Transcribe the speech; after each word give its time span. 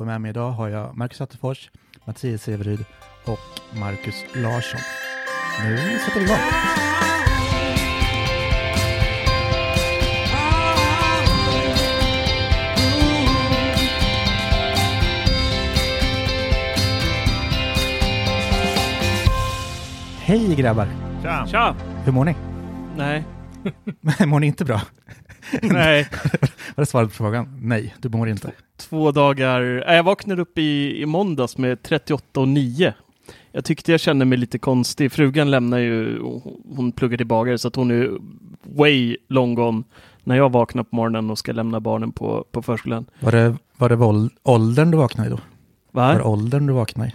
och 0.00 0.06
med 0.06 0.20
mig 0.20 0.30
idag 0.30 0.50
har 0.50 0.68
jag 0.68 0.96
Marcus 0.96 1.20
Attefors, 1.20 1.70
Mattias 2.04 2.42
Severyd 2.42 2.84
och 3.24 3.78
Marcus 3.80 4.24
Larsson. 4.34 4.80
Nu 5.64 5.98
sätter 5.98 6.20
vi 6.20 6.26
igång. 6.26 6.38
Hej 20.20 20.54
grabbar! 20.54 20.88
Tja! 21.22 21.46
Tja! 21.46 21.74
Hur 22.04 22.12
mår 22.12 22.24
ni? 22.24 22.34
Nej. 22.96 23.24
mår 24.26 24.40
ni 24.40 24.46
inte 24.46 24.64
bra? 24.64 24.80
Nej. 25.62 26.08
Var 26.74 26.82
det 26.82 26.86
svaret 26.86 27.08
på 27.08 27.14
frågan? 27.14 27.58
Nej, 27.62 27.94
du 27.98 28.08
mår 28.08 28.28
inte. 28.28 28.52
Två 28.76 29.12
dagar. 29.12 29.60
Jag 29.94 30.02
vaknade 30.02 30.42
upp 30.42 30.58
i, 30.58 31.00
i 31.02 31.06
måndags 31.06 31.58
med 31.58 31.82
38 31.82 32.40
och 32.40 32.48
9. 32.48 32.94
Jag 33.52 33.64
tyckte 33.64 33.90
jag 33.90 34.00
kände 34.00 34.24
mig 34.24 34.38
lite 34.38 34.58
konstig. 34.58 35.12
Frugan 35.12 35.50
lämnar 35.50 35.78
ju, 35.78 36.18
hon 36.76 36.92
pluggar 36.92 37.16
till 37.16 37.26
bagare 37.26 37.58
så 37.58 37.68
att 37.68 37.76
hon 37.76 37.90
är 37.90 38.10
way 38.62 39.16
long 39.28 39.54
gone 39.54 39.82
när 40.24 40.36
jag 40.36 40.52
vaknar 40.52 40.82
på 40.82 40.96
morgonen 40.96 41.30
och 41.30 41.38
ska 41.38 41.52
lämna 41.52 41.80
barnen 41.80 42.12
på, 42.12 42.44
på 42.52 42.62
förskolan. 42.62 43.06
Var 43.20 43.32
det, 43.32 43.56
var 43.76 43.88
det 43.88 43.96
våld, 43.96 44.32
åldern 44.42 44.90
du 44.90 44.96
vaknade 44.98 45.28
i 45.28 45.30
då? 45.32 45.40
Var 45.90 46.12
det 46.12 46.18
Va? 46.18 46.24
åldern 46.24 46.66
du 46.66 46.72
vaknade 46.72 47.08
i? 47.10 47.14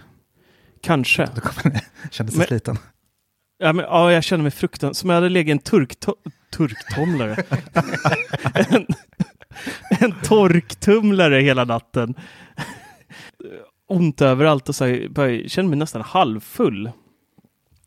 Kanske. 0.82 1.22
Jag- 1.22 1.80
kände 2.12 2.32
sig 2.32 2.38
Men- 2.38 2.46
sliten. 2.46 2.78
Ja, 3.58 3.72
men, 3.72 3.84
ja, 3.84 4.12
jag 4.12 4.24
känner 4.24 4.42
mig 4.42 4.50
fruktansvärt 4.50 4.96
som 5.00 5.10
jag 5.10 5.14
hade 5.16 5.28
legat 5.28 5.48
i 5.48 5.50
en 5.52 5.58
turkto- 5.58 6.14
turktumlare. 6.56 7.44
en, 8.54 8.86
en 10.00 10.14
torktumlare 10.24 11.40
hela 11.40 11.64
natten. 11.64 12.14
Ont 13.88 14.22
överallt 14.22 14.68
och 14.68 14.74
så 14.74 14.84
här, 14.84 15.08
jag 15.14 15.50
känner 15.50 15.68
mig 15.68 15.78
nästan 15.78 16.02
halvfull. 16.02 16.90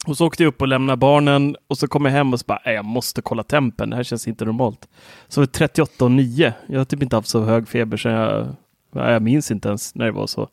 Och 0.07 0.17
så 0.17 0.27
åkte 0.27 0.43
jag 0.43 0.47
upp 0.47 0.61
och 0.61 0.67
lämnade 0.67 0.97
barnen 0.97 1.55
och 1.67 1.77
så 1.77 1.87
kom 1.87 2.05
jag 2.05 2.11
hem 2.11 2.33
och 2.33 2.39
så 2.39 2.45
bara, 2.47 2.73
jag 2.73 2.85
måste 2.85 3.21
kolla 3.21 3.43
tempen, 3.43 3.89
det 3.89 3.95
här 3.95 4.03
känns 4.03 4.27
inte 4.27 4.45
normalt. 4.45 4.87
Så 5.27 5.41
var 5.41 5.45
det 5.45 5.53
38 5.53 6.05
och 6.05 6.11
9. 6.11 6.53
Jag 6.67 6.79
har 6.79 6.85
typ 6.85 7.03
inte 7.03 7.15
haft 7.15 7.27
så 7.27 7.43
hög 7.43 7.67
feber 7.67 7.97
sen 7.97 8.11
jag, 8.11 8.47
jag 8.91 9.21
minns 9.21 9.51
inte 9.51 9.67
ens 9.67 9.95
när 9.95 10.05
det 10.05 10.11
var 10.11 10.27
så. 10.27 10.49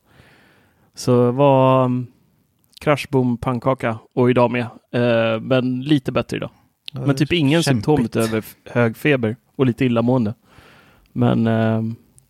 Så 0.94 1.26
det 1.26 1.32
var 1.32 1.84
mm, 1.84 1.98
um, 1.98 2.06
krasch, 2.80 3.08
boom, 3.10 3.38
pannkaka 3.38 3.98
och 4.14 4.30
idag 4.30 4.50
med. 4.50 4.66
Eh, 4.92 5.40
men 5.40 5.80
lite 5.80 6.12
bättre 6.12 6.36
idag. 6.36 6.50
Men 7.06 7.16
typ 7.16 7.32
ingen 7.32 7.62
Kämpigt. 7.62 7.84
symptom 7.86 8.04
utöver 8.04 8.44
hög 8.64 8.96
feber 8.96 9.36
och 9.56 9.66
lite 9.66 9.84
illamående. 9.84 10.34
Men 11.12 11.46
eh, 11.46 11.82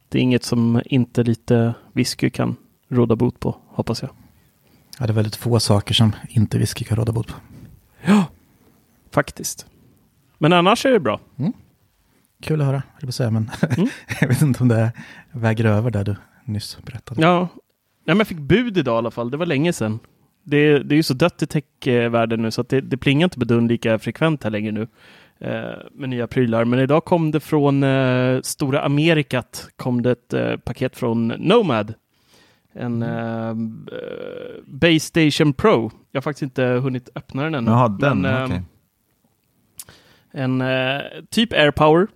det 0.09 0.19
är 0.19 0.23
inget 0.23 0.45
som 0.45 0.83
inte 0.87 1.23
lite 1.23 1.75
whisky 1.93 2.31
kan 2.31 2.57
råda 2.89 3.17
bot 3.17 3.41
på, 3.41 3.57
hoppas 3.67 4.03
jag. 4.03 4.11
Ja, 4.99 5.07
det 5.07 5.13
är 5.13 5.15
väldigt 5.15 5.37
få 5.37 5.61
saker 5.61 5.95
som 5.95 6.13
inte 6.29 6.59
whisky 6.59 6.85
kan 6.85 6.97
råda 6.97 7.13
bot 7.13 7.27
på. 7.29 7.35
Ja, 8.07 8.25
faktiskt. 9.11 9.67
Men 10.39 10.53
annars 10.53 10.87
är 10.87 10.91
det 10.91 11.01
bra. 11.01 11.21
Kul 12.43 12.61
att 12.61 12.67
höra, 12.67 12.83
jag 13.01 13.15
säga, 13.15 13.31
men 13.31 13.51
Mm. 13.77 13.89
jag 14.21 14.29
vet 14.29 14.43
inte 14.43 14.63
om 14.63 14.69
det 14.69 14.93
väger 15.33 15.65
över 15.65 15.91
där 15.91 16.05
du 16.05 16.17
nyss 16.45 16.79
berättade. 16.83 17.23
Ja, 17.23 17.49
ja 18.05 18.15
men 18.15 18.19
jag 18.19 18.27
fick 18.27 18.39
bud 18.39 18.79
idag 18.79 18.95
i 18.95 18.99
alla 18.99 19.11
fall. 19.11 19.31
Det 19.31 19.37
var 19.37 19.47
länge 19.47 19.73
sedan. 19.73 19.99
Det, 20.44 20.78
det 20.78 20.94
är 20.94 20.97
ju 20.97 21.03
så 21.03 21.15
dött 21.15 21.43
i 21.43 21.47
techvärlden 21.47 22.43
nu 22.43 22.50
så 22.50 22.60
att 22.60 22.69
det, 22.69 22.81
det 22.81 22.97
plingar 22.97 23.25
inte 23.25 23.38
på 23.38 23.44
dörren 23.44 23.69
lika 23.69 23.99
frekvent 23.99 24.44
här 24.44 24.50
längre 24.50 24.72
nu 24.72 24.88
eh, 25.38 25.78
med 25.93 26.09
nya 26.09 26.27
prylar. 26.27 26.65
Men 26.65 26.78
idag 26.78 27.05
kom 27.05 27.31
det 27.31 27.41
från 27.41 27.82
eh, 27.82 28.41
stora 28.41 28.81
Amerikat 28.82 29.69
kom 29.77 30.03
det 30.03 30.10
ett 30.10 30.32
eh, 30.32 30.56
paket 30.56 30.97
från 30.97 31.28
Nomad. 31.28 31.94
En 32.72 33.03
eh, 33.03 33.49
eh, 33.49 33.55
Base 34.66 35.00
Station 35.00 35.53
Pro. 35.53 35.91
Jag 36.10 36.19
har 36.19 36.22
faktiskt 36.22 36.43
inte 36.43 36.65
hunnit 36.65 37.09
öppna 37.15 37.43
den 37.43 37.55
ännu. 37.55 37.71
Jaha, 37.71 37.88
den, 37.88 38.21
Men, 38.21 38.34
eh, 38.34 38.44
okej. 38.44 38.62
En 40.31 40.61
eh, 40.61 41.00
typ 41.31 41.53
AirPower 41.53 42.06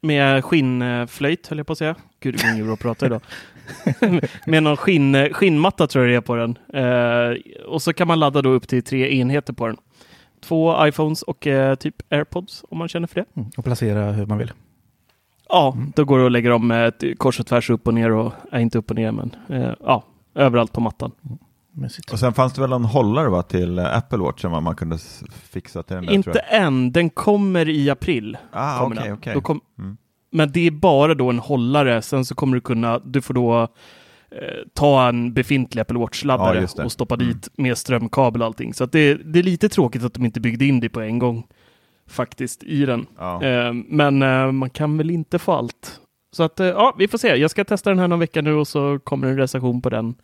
med 0.00 0.44
skinnflöjt 0.44 1.46
höll 1.46 1.58
jag 1.58 1.66
på 1.66 1.72
att 1.72 1.78
säga. 1.78 1.96
Gud, 2.20 2.34
det 2.34 2.42
går 2.42 2.52
inget 2.52 2.64
bra 2.64 2.74
att 2.74 2.80
prata 2.80 3.06
idag. 3.06 3.20
med 4.46 4.62
någon 4.62 4.76
skinn, 4.76 5.28
skinnmatta 5.32 5.86
tror 5.86 6.04
jag 6.04 6.12
det 6.12 6.16
är 6.16 6.20
på 6.20 6.36
den. 6.36 6.58
Eh, 6.74 7.64
och 7.66 7.82
så 7.82 7.92
kan 7.92 8.08
man 8.08 8.20
ladda 8.20 8.42
då 8.42 8.50
upp 8.50 8.68
till 8.68 8.82
tre 8.82 9.18
enheter 9.20 9.52
på 9.52 9.66
den. 9.66 9.76
Två 10.44 10.86
iPhones 10.86 11.22
och 11.22 11.46
eh, 11.46 11.74
typ 11.74 11.94
AirPods 12.12 12.64
om 12.70 12.78
man 12.78 12.88
känner 12.88 13.06
för 13.06 13.14
det. 13.20 13.26
Mm. 13.36 13.50
Och 13.56 13.64
placera 13.64 14.12
hur 14.12 14.26
man 14.26 14.38
vill. 14.38 14.52
Ja, 15.48 15.76
då 15.94 16.04
går 16.04 16.18
det 16.18 16.26
att 16.26 16.32
lägga 16.32 16.50
dem 16.50 16.70
eh, 16.70 16.82
ett 16.82 17.02
kors 17.18 17.40
och 17.40 17.46
tvärs 17.46 17.70
upp 17.70 17.86
och 17.86 17.94
ner 17.94 18.10
och, 18.12 18.32
äh, 18.52 18.62
inte 18.62 18.78
upp 18.78 18.90
och 18.90 18.96
ner 18.96 19.12
men 19.12 19.36
eh, 19.48 19.72
ja, 19.80 20.04
överallt 20.34 20.72
på 20.72 20.80
mattan. 20.80 21.12
Mysigt. 21.74 22.12
Och 22.12 22.18
sen 22.18 22.32
fanns 22.32 22.52
det 22.52 22.60
väl 22.60 22.72
en 22.72 22.84
hållare 22.84 23.28
va, 23.28 23.42
till 23.42 23.78
eh, 23.78 23.96
Apple 23.96 24.18
Watch 24.18 24.40
som 24.40 24.64
man 24.64 24.76
kunde 24.76 24.98
fixa 25.50 25.82
till 25.82 25.94
den 25.96 26.06
där, 26.06 26.12
Inte 26.12 26.32
tror 26.32 26.44
jag. 26.50 26.62
än, 26.62 26.92
den 26.92 27.10
kommer 27.10 27.68
i 27.68 27.90
april. 27.90 28.36
Ah, 28.52 28.78
kommer 28.78 28.96
den. 28.96 29.12
okej. 29.12 29.34
Då 29.34 29.40
kom, 29.40 29.60
Mm. 29.78 29.96
Men 30.32 30.52
det 30.52 30.66
är 30.66 30.70
bara 30.70 31.14
då 31.14 31.30
en 31.30 31.38
hållare, 31.38 32.02
sen 32.02 32.24
så 32.24 32.34
kommer 32.34 32.54
du 32.54 32.60
kunna, 32.60 32.98
du 32.98 33.22
får 33.22 33.34
då 33.34 33.62
eh, 34.30 34.38
ta 34.74 35.08
en 35.08 35.32
befintlig 35.34 35.80
Apple 35.82 35.96
Ja, 35.96 36.00
Watch-laddare 36.00 36.66
det. 36.76 36.84
och 36.84 36.92
stoppa 36.92 37.14
Mm. 37.14 37.26
dit 37.26 37.48
med 37.56 37.78
strömkabel 37.78 38.42
och 38.42 38.46
allting. 38.46 38.74
Så 38.74 38.84
att 38.84 38.92
det, 38.92 39.14
det 39.14 39.38
är 39.38 39.42
lite 39.42 39.68
tråkigt 39.68 40.04
att 40.04 40.14
de 40.14 40.24
inte 40.24 40.40
byggde 40.40 40.64
in 40.64 40.80
det 40.80 40.88
på 40.88 41.00
en 41.00 41.18
gång 41.18 41.46
faktiskt 42.08 42.62
i 42.62 42.86
den. 42.86 43.06
Ja. 43.18 43.42
Eh, 43.44 43.72
men 43.72 44.22
eh, 44.22 44.52
man 44.52 44.70
kan 44.70 44.98
väl 44.98 45.10
inte 45.10 45.38
få 45.38 45.52
allt. 45.52 46.00
Så 46.32 46.42
att 46.42 46.60
eh, 46.60 46.66
ja, 46.66 46.94
vi 46.98 47.08
får 47.08 47.18
se. 47.18 47.28
Jag 47.36 47.50
ska 47.50 47.64
testa 47.64 47.90
den 47.90 47.98
här 47.98 48.08
någon 48.08 48.18
vecka 48.20 48.42
nu 48.42 48.54
och 48.54 48.68
så 48.68 48.98
kommer 48.98 49.28
en 49.28 49.36
recension 49.36 49.82
på 49.82 49.90
den 49.90 50.14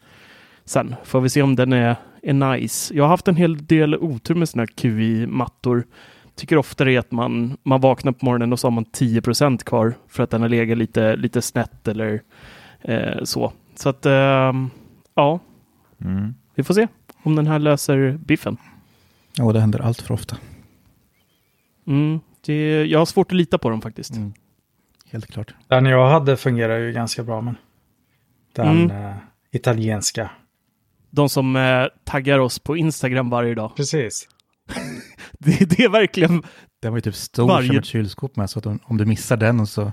sen. 0.65 0.95
Får 1.05 1.21
vi 1.21 1.29
se 1.29 1.43
om 1.43 1.57
den 1.57 1.73
är, 1.73 1.97
är 2.23 2.33
nice. 2.33 2.95
Jag 2.95 3.05
har 3.05 3.09
haft 3.09 3.29
en 3.29 3.37
hel 3.37 3.67
del 3.67 3.95
otur 3.97 4.35
med 4.35 4.49
sådana 4.49 4.67
QI-mattor. 4.67 5.85
Tycker 6.39 6.57
ofta 6.57 6.85
det 6.85 6.93
är 6.93 6.99
att 6.99 7.11
man, 7.11 7.57
man 7.63 7.81
vaknar 7.81 8.13
på 8.13 8.25
morgonen 8.27 8.53
och 8.53 8.61
så 8.61 8.67
har 8.67 8.73
man 8.73 8.85
10% 8.85 9.65
kvar 9.65 9.95
för 10.09 10.23
att 10.23 10.31
den 10.31 10.41
har 10.43 10.49
legat 10.49 10.79
lite, 10.79 11.17
lite 11.17 11.43
snett 11.43 11.89
eller 11.89 12.23
eh, 12.81 13.25
så. 13.25 13.53
Så 13.75 13.89
att 13.89 14.07
ehm, 14.07 14.71
ja, 15.15 15.41
Mm. 16.01 16.35
vi 16.55 16.63
får 16.65 16.75
se 16.75 16.89
om 17.23 17.37
den 17.37 17.47
här 17.47 17.59
löser 17.59 18.19
biffen. 18.27 18.57
Ja, 19.37 19.53
det 19.53 19.61
händer 19.61 19.81
allt 19.81 20.03
för 20.03 20.15
ofta. 20.15 20.37
Mm, 21.87 22.21
det, 22.47 22.85
jag 22.85 22.99
har 22.99 23.07
svårt 23.07 23.27
att 23.33 23.37
lita 23.37 23.59
på 23.59 23.71
dem 23.71 23.81
faktiskt. 23.83 24.17
Mm. 24.17 24.33
Helt 25.11 25.27
klart. 25.27 25.55
Den 25.69 25.87
jag 25.87 26.09
hade 26.11 26.37
fungerar 26.37 26.79
ju 26.79 26.93
ganska 26.93 27.23
bra, 27.23 27.41
men 27.41 27.57
den 28.53 28.67
Mm. 28.85 28.91
eh, 29.05 29.15
italienska. 29.51 30.31
De 31.11 31.29
som 31.29 31.57
eh, 31.57 31.85
taggar 32.05 32.39
oss 32.39 32.59
på 32.59 32.77
Instagram 32.77 33.31
varje 33.31 33.55
dag. 33.55 33.77
Precis. 33.77 34.29
Det, 35.45 35.71
det 35.71 35.85
är 35.85 35.89
verkligen... 35.89 36.43
Den 36.81 36.93
var 36.93 36.97
ju 36.97 37.01
typ 37.01 37.15
stor 37.15 37.49
Varje- 37.49 37.67
som 37.69 37.77
ett 37.79 37.85
kylskåp 37.85 38.37
med, 38.37 38.51
så 38.51 38.59
att 38.59 38.67
om, 38.67 38.79
om 38.85 38.97
du 38.97 39.05
missar 39.05 39.37
den 39.37 39.67
så 39.67 39.93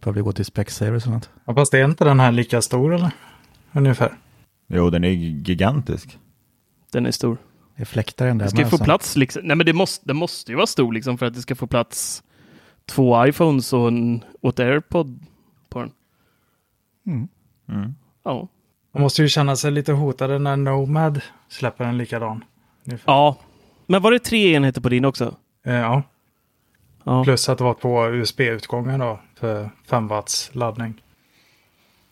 får 0.00 0.12
vi 0.12 0.20
gå 0.20 0.32
till 0.32 0.44
Specsavers 0.44 1.06
och 1.06 1.12
sånt. 1.12 1.30
Ja, 1.44 1.54
fast 1.54 1.74
är 1.74 1.84
inte 1.84 2.04
den 2.04 2.20
här 2.20 2.32
lika 2.32 2.62
stor 2.62 2.94
eller? 2.94 3.10
Ungefär. 3.72 4.12
Jo, 4.68 4.90
den 4.90 5.04
är 5.04 5.08
gigantisk. 5.08 6.18
Den 6.92 7.06
är 7.06 7.10
stor. 7.10 7.38
Det 7.76 7.84
fläktar 7.84 8.26
den 8.26 8.38
där 8.38 8.44
Det 8.46 8.50
ska 8.50 8.58
ju 8.60 8.66
få 8.68 8.78
så- 8.78 8.84
plats 8.84 9.16
liksom. 9.16 9.42
Nej 9.44 9.56
men 9.56 9.66
det 9.66 9.72
måste, 9.72 10.06
det 10.06 10.14
måste 10.14 10.52
ju 10.52 10.56
vara 10.56 10.66
stor 10.66 10.92
liksom 10.92 11.18
för 11.18 11.26
att 11.26 11.34
det 11.34 11.40
ska 11.42 11.54
få 11.54 11.66
plats 11.66 12.22
två 12.86 13.26
iPhones 13.26 13.72
och, 13.72 13.88
en, 13.88 14.24
och 14.40 14.50
ett 14.50 14.60
AirPod 14.60 15.20
på 15.68 15.78
den. 15.80 15.90
Mm. 17.06 17.28
Mm. 17.68 17.94
Ja. 18.24 18.48
Man 18.94 19.02
måste 19.02 19.22
ju 19.22 19.28
känna 19.28 19.56
sig 19.56 19.70
lite 19.70 19.92
hotade 19.92 20.38
när 20.38 20.56
Nomad 20.56 21.20
släpper 21.48 21.84
en 21.84 21.98
likadan. 21.98 22.44
Ungefär. 22.86 23.12
ja. 23.12 23.36
Men 23.86 24.02
var 24.02 24.10
det 24.10 24.18
tre 24.18 24.54
enheter 24.54 24.80
på 24.80 24.88
din 24.88 25.04
också? 25.04 25.36
Eh, 25.66 25.74
ja. 25.74 26.02
Ja. 27.04 27.24
Plus 27.24 27.48
att 27.48 27.58
det 27.58 27.64
var 27.64 27.74
två 27.74 28.06
USB-utgångar 28.06 28.98
då 28.98 29.20
för 29.34 29.70
5 29.86 30.08
watts 30.08 30.54
laddning. 30.54 31.02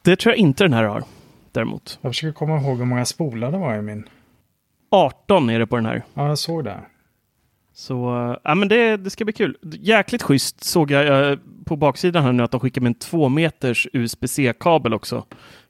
Det 0.02 0.16
tror 0.16 0.32
jag 0.32 0.38
inte 0.38 0.64
den 0.64 0.72
här 0.72 0.84
har. 0.84 1.04
Däremot. 1.52 1.98
Jag 2.00 2.10
försöker 2.10 2.32
komma 2.32 2.60
ihåg 2.60 2.78
hur 2.78 2.84
många 2.84 3.04
spolar 3.04 3.52
det 3.52 3.58
var 3.58 3.74
i 3.74 3.82
min. 3.82 4.08
18 4.90 5.50
är 5.50 5.58
det 5.58 5.66
på 5.66 5.76
den 5.76 5.86
här. 5.86 6.02
Ja, 6.14 6.28
jag 6.28 6.38
såg 6.38 6.64
det. 6.64 6.80
Så 7.74 7.94
ja, 8.44 8.54
men 8.54 8.68
det, 8.68 8.96
det 8.96 9.10
ska 9.10 9.24
bli 9.24 9.32
kul. 9.32 9.56
Jäkligt 9.62 10.22
schysst 10.22 10.64
såg 10.64 10.90
jag 10.90 11.32
äh, 11.32 11.38
på 11.64 11.76
baksidan 11.76 12.24
här 12.24 12.32
nu 12.32 12.42
att 12.42 12.50
de 12.50 12.60
skickar 12.60 12.80
med 12.80 12.90
en 12.90 12.94
två 12.94 13.28
meters 13.28 13.88
USB-C-kabel 13.92 14.94
också 14.94 15.24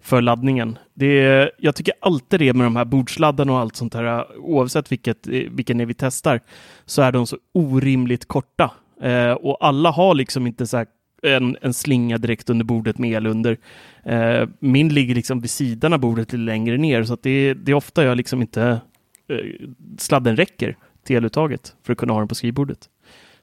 för 0.05 0.23
laddningen. 0.23 0.79
Det 0.95 1.21
är, 1.21 1.51
jag 1.59 1.77
tycker 1.77 1.95
alltid 2.01 2.41
det 2.41 2.53
med 2.53 2.67
de 2.67 2.77
här 2.77 2.85
bordsladdarna 2.85 3.53
och 3.53 3.59
allt 3.59 3.77
sånt 3.77 3.95
här, 3.95 4.39
oavsett 4.39 4.93
vilket, 4.93 5.27
vilken 5.27 5.81
är 5.81 5.87
vi 5.87 5.95
testar, 5.95 6.41
så 6.85 7.03
är 7.03 7.13
de 7.13 7.27
så 7.27 7.39
orimligt 7.53 8.29
korta. 8.29 8.71
Eh, 9.03 9.33
och 9.33 9.67
alla 9.67 9.91
har 9.91 10.15
liksom 10.15 10.47
inte 10.47 10.67
så 10.67 10.77
här 10.77 10.87
en, 11.23 11.57
en 11.61 11.75
slinga 11.75 12.19
direkt 12.19 12.51
under 12.51 12.65
bordet 12.65 12.99
med 12.99 13.11
el 13.11 13.27
under. 13.27 13.59
Eh, 14.03 14.49
min 14.59 14.89
ligger 14.89 15.15
liksom 15.15 15.41
vid 15.41 15.51
sidan 15.51 15.93
av 15.93 15.99
bordet 15.99 16.33
lite 16.33 16.37
längre 16.37 16.77
ner, 16.77 17.05
så 17.05 17.15
att 17.15 17.23
det, 17.23 17.55
det 17.55 17.73
är 17.73 17.77
ofta 17.77 18.05
jag 18.05 18.17
liksom 18.17 18.41
inte 18.41 18.81
eh, 19.29 19.69
sladden 19.99 20.37
räcker 20.37 20.77
till 21.05 21.17
eluttaget 21.17 21.77
för 21.83 21.93
att 21.93 21.99
kunna 21.99 22.13
ha 22.13 22.21
den 22.21 22.29
på 22.29 22.35
skrivbordet. 22.35 22.89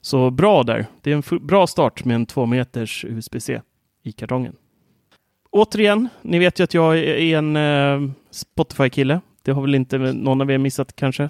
Så 0.01 0.29
bra 0.29 0.63
där. 0.63 0.85
Det 1.01 1.11
är 1.11 1.15
en 1.15 1.47
bra 1.47 1.67
start 1.67 2.05
med 2.05 2.15
en 2.15 2.25
två 2.25 2.45
meters 2.45 3.05
USB-C 3.05 3.61
i 4.03 4.11
kartongen. 4.11 4.55
Återigen, 5.51 6.09
ni 6.21 6.39
vet 6.39 6.59
ju 6.59 6.63
att 6.63 6.73
jag 6.73 6.97
är 6.97 7.37
en 7.37 7.55
eh, 7.55 8.11
Spotify-kille. 8.31 9.21
Det 9.43 9.51
har 9.51 9.61
väl 9.61 9.75
inte 9.75 9.97
någon 9.97 10.41
av 10.41 10.51
er 10.51 10.57
missat 10.57 10.95
kanske? 10.95 11.29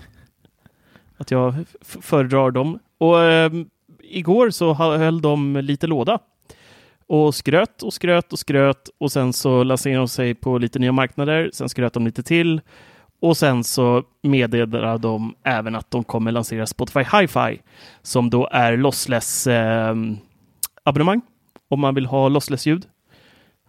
Att 1.17 1.31
jag 1.31 1.53
föredrar 1.81 2.51
dem. 2.51 2.79
Och 2.97 3.23
eh, 3.23 3.51
igår 3.99 4.49
så 4.49 4.73
höll 4.73 5.21
de 5.21 5.57
lite 5.57 5.87
låda. 5.87 6.19
Och 7.07 7.35
skröt 7.35 7.83
och 7.83 7.93
skröt 7.93 8.33
och 8.33 8.39
skröt 8.39 8.89
och 8.97 9.11
sen 9.11 9.33
så 9.33 9.63
lanserade 9.63 9.99
de 9.99 10.07
sig 10.07 10.35
på 10.35 10.57
lite 10.57 10.79
nya 10.79 10.91
marknader. 10.91 11.49
Sen 11.53 11.69
skröt 11.69 11.93
de 11.93 12.05
lite 12.05 12.23
till 12.23 12.61
och 13.21 13.37
sen 13.37 13.63
så 13.63 14.03
meddelade 14.21 14.97
de 14.97 15.35
även 15.43 15.75
att 15.75 15.91
de 15.91 16.03
kommer 16.03 16.31
lansera 16.31 16.65
Spotify 16.67 16.99
Hi-Fi 16.99 17.61
som 18.01 18.29
då 18.29 18.49
är 18.51 18.77
lossless 18.77 19.47
eh, 19.47 19.95
abonnemang 20.83 21.21
om 21.69 21.79
man 21.79 21.95
vill 21.95 22.05
ha 22.05 22.29
lossless 22.29 22.65
ljud. 22.65 22.85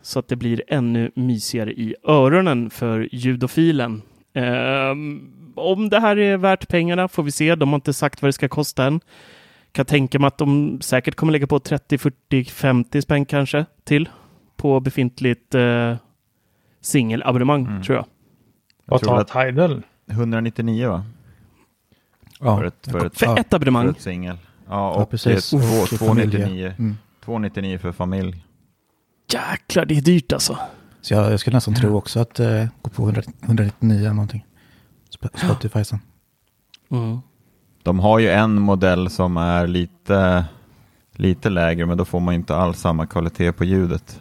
Så 0.02 0.19
att 0.19 0.28
det 0.28 0.37
blir 0.37 0.62
ännu 0.69 1.10
mysigare 1.14 1.72
i 1.72 1.94
öronen 2.04 2.70
för 2.70 3.08
ljudofilen. 3.12 4.02
Eh, 4.34 4.90
om 5.54 5.88
det 5.88 6.00
här 6.00 6.19
är 6.19 6.37
värt 6.37 6.69
pengarna 6.69 7.08
får 7.08 7.22
vi 7.22 7.31
se. 7.31 7.54
De 7.54 7.69
har 7.69 7.75
inte 7.75 7.93
sagt 7.93 8.22
vad 8.22 8.28
det 8.28 8.32
ska 8.32 8.49
kosta 8.49 8.84
än. 8.84 9.00
Kan 9.72 9.87
tänka 9.87 10.19
mig 10.19 10.28
att 10.28 10.38
de 10.38 10.78
säkert 10.81 11.14
kommer 11.14 11.32
lägga 11.32 11.46
på 11.46 11.58
30, 11.58 11.99
40, 11.99 12.44
50 12.44 13.02
spänn 13.02 13.25
kanske 13.25 13.66
till 13.84 14.08
på 14.56 14.81
befintligt 14.81 15.54
eh, 15.54 15.96
singelabonnemang 16.81 17.66
Mm. 17.66 17.82
tror 17.82 17.96
jag. 17.96 18.04
Jag 18.84 18.90
Vad 18.93 19.00
tror 19.00 19.10
tar 19.10 19.20
att 19.20 19.46
Tidal? 19.54 19.82
199 20.10 20.88
va? 20.88 21.04
Ja, 22.40 22.56
För 22.58 22.64
ett, 22.64 22.87
för 22.90 23.06
ett, 23.06 23.19
För 23.19 23.26
Ja, 23.26 23.37
ett 23.38 23.49
för 23.50 23.56
abonnemang. 23.56 23.88
ett 23.88 24.00
singel. 24.00 24.37
Ja, 24.69 24.72
Ja, 24.94 25.02
och 25.02 25.10
precis. 25.10 25.50
det 25.50 25.56
är 25.56 25.60
två- 25.60 25.82
Och 25.82 25.88
för 25.88 25.96
familjer. 25.96 26.31
299. 26.31 26.75
Mm. 26.78 26.96
299 27.25 27.78
för 27.78 27.93
familj. 27.93 28.44
Jäklar, 29.32 29.84
det 29.84 29.96
är 29.96 30.00
dyrt 30.00 30.32
alltså. 30.32 30.58
Så 31.00 31.14
jag, 31.14 31.32
jag 31.32 31.40
skulle 31.40 31.56
nästan 31.56 31.75
tro 31.75 31.96
också 31.96 32.20
att 32.20 32.40
uh, 32.40 32.64
gå 32.82 32.90
på 32.90 33.02
100, 33.02 33.23
199 33.43 33.99
eller 33.99 34.11
någonting. 34.11 34.46
Sp- 35.20 35.44
Spotify 35.44 35.84
sen. 35.84 36.00
Mm. 36.90 37.20
De 37.82 38.00
har 38.00 38.19
ju 38.19 38.31
en 38.31 38.61
modell 38.61 39.11
som 39.11 39.37
är 39.37 39.67
lite, 39.67 40.44
lite 41.12 41.50
lägre, 41.50 41.87
men 41.87 41.99
då 41.99 42.05
får 42.05 42.20
man 42.20 42.34
inte 42.34 42.56
alls 42.56 42.81
samma 42.81 43.06
kvalitet 43.06 43.52
på 43.52 43.64
ljudet. 43.64 44.20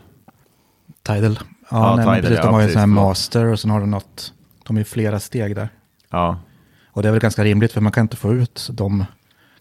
Tidal. 1.03 1.39
Ja, 1.41 1.45
Ja, 1.69 1.95
nej, 1.95 2.05
men 2.05 2.15
Tidal, 2.15 2.21
precis. 2.21 2.39
De 2.41 2.47
ja, 2.47 2.51
har 2.51 2.59
ju 2.61 2.65
en 2.65 2.71
sån 2.71 2.79
här 2.79 2.87
master 2.87 3.45
och 3.45 3.59
sen 3.59 3.71
har 3.71 3.79
de 3.79 3.91
något. 3.91 4.33
De 4.67 4.75
är 4.75 4.79
ju 4.81 4.85
flera 4.85 5.19
steg 5.19 5.55
där. 5.55 5.69
Ja, 6.09 6.39
Och 6.87 7.01
det 7.01 7.07
är 7.07 7.11
väl 7.11 7.21
ganska 7.21 7.43
rimligt 7.43 7.71
för 7.71 7.81
man 7.81 7.91
kan 7.91 8.01
inte 8.01 8.17
få 8.17 8.33
ut 8.33 8.69
de 8.71 9.05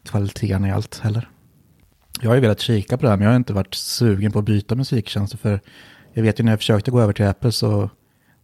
kvaliteterna 0.05 0.69
i 0.69 0.71
allt 0.71 0.99
heller. 1.03 1.29
Jag 2.21 2.31
har 2.31 2.35
ju 2.35 2.41
velat 2.41 2.61
kika 2.61 2.97
på 2.97 3.03
det 3.03 3.09
här 3.11 3.17
men 3.17 3.25
jag 3.25 3.33
har 3.33 3.37
inte 3.37 3.53
varit 3.53 3.75
sugen 3.75 4.33
på 4.33 4.39
att 4.39 4.45
byta 4.45 4.75
musiktjänster 4.75 5.39
för 5.39 5.61
jag 6.13 6.23
vet 6.23 6.41
ju 6.41 6.45
när 6.45 6.53
jag 6.53 6.59
försökte 6.59 6.91
gå 6.91 7.01
över 7.01 7.13
till 7.13 7.27
Apple 7.27 7.53
så 7.53 7.91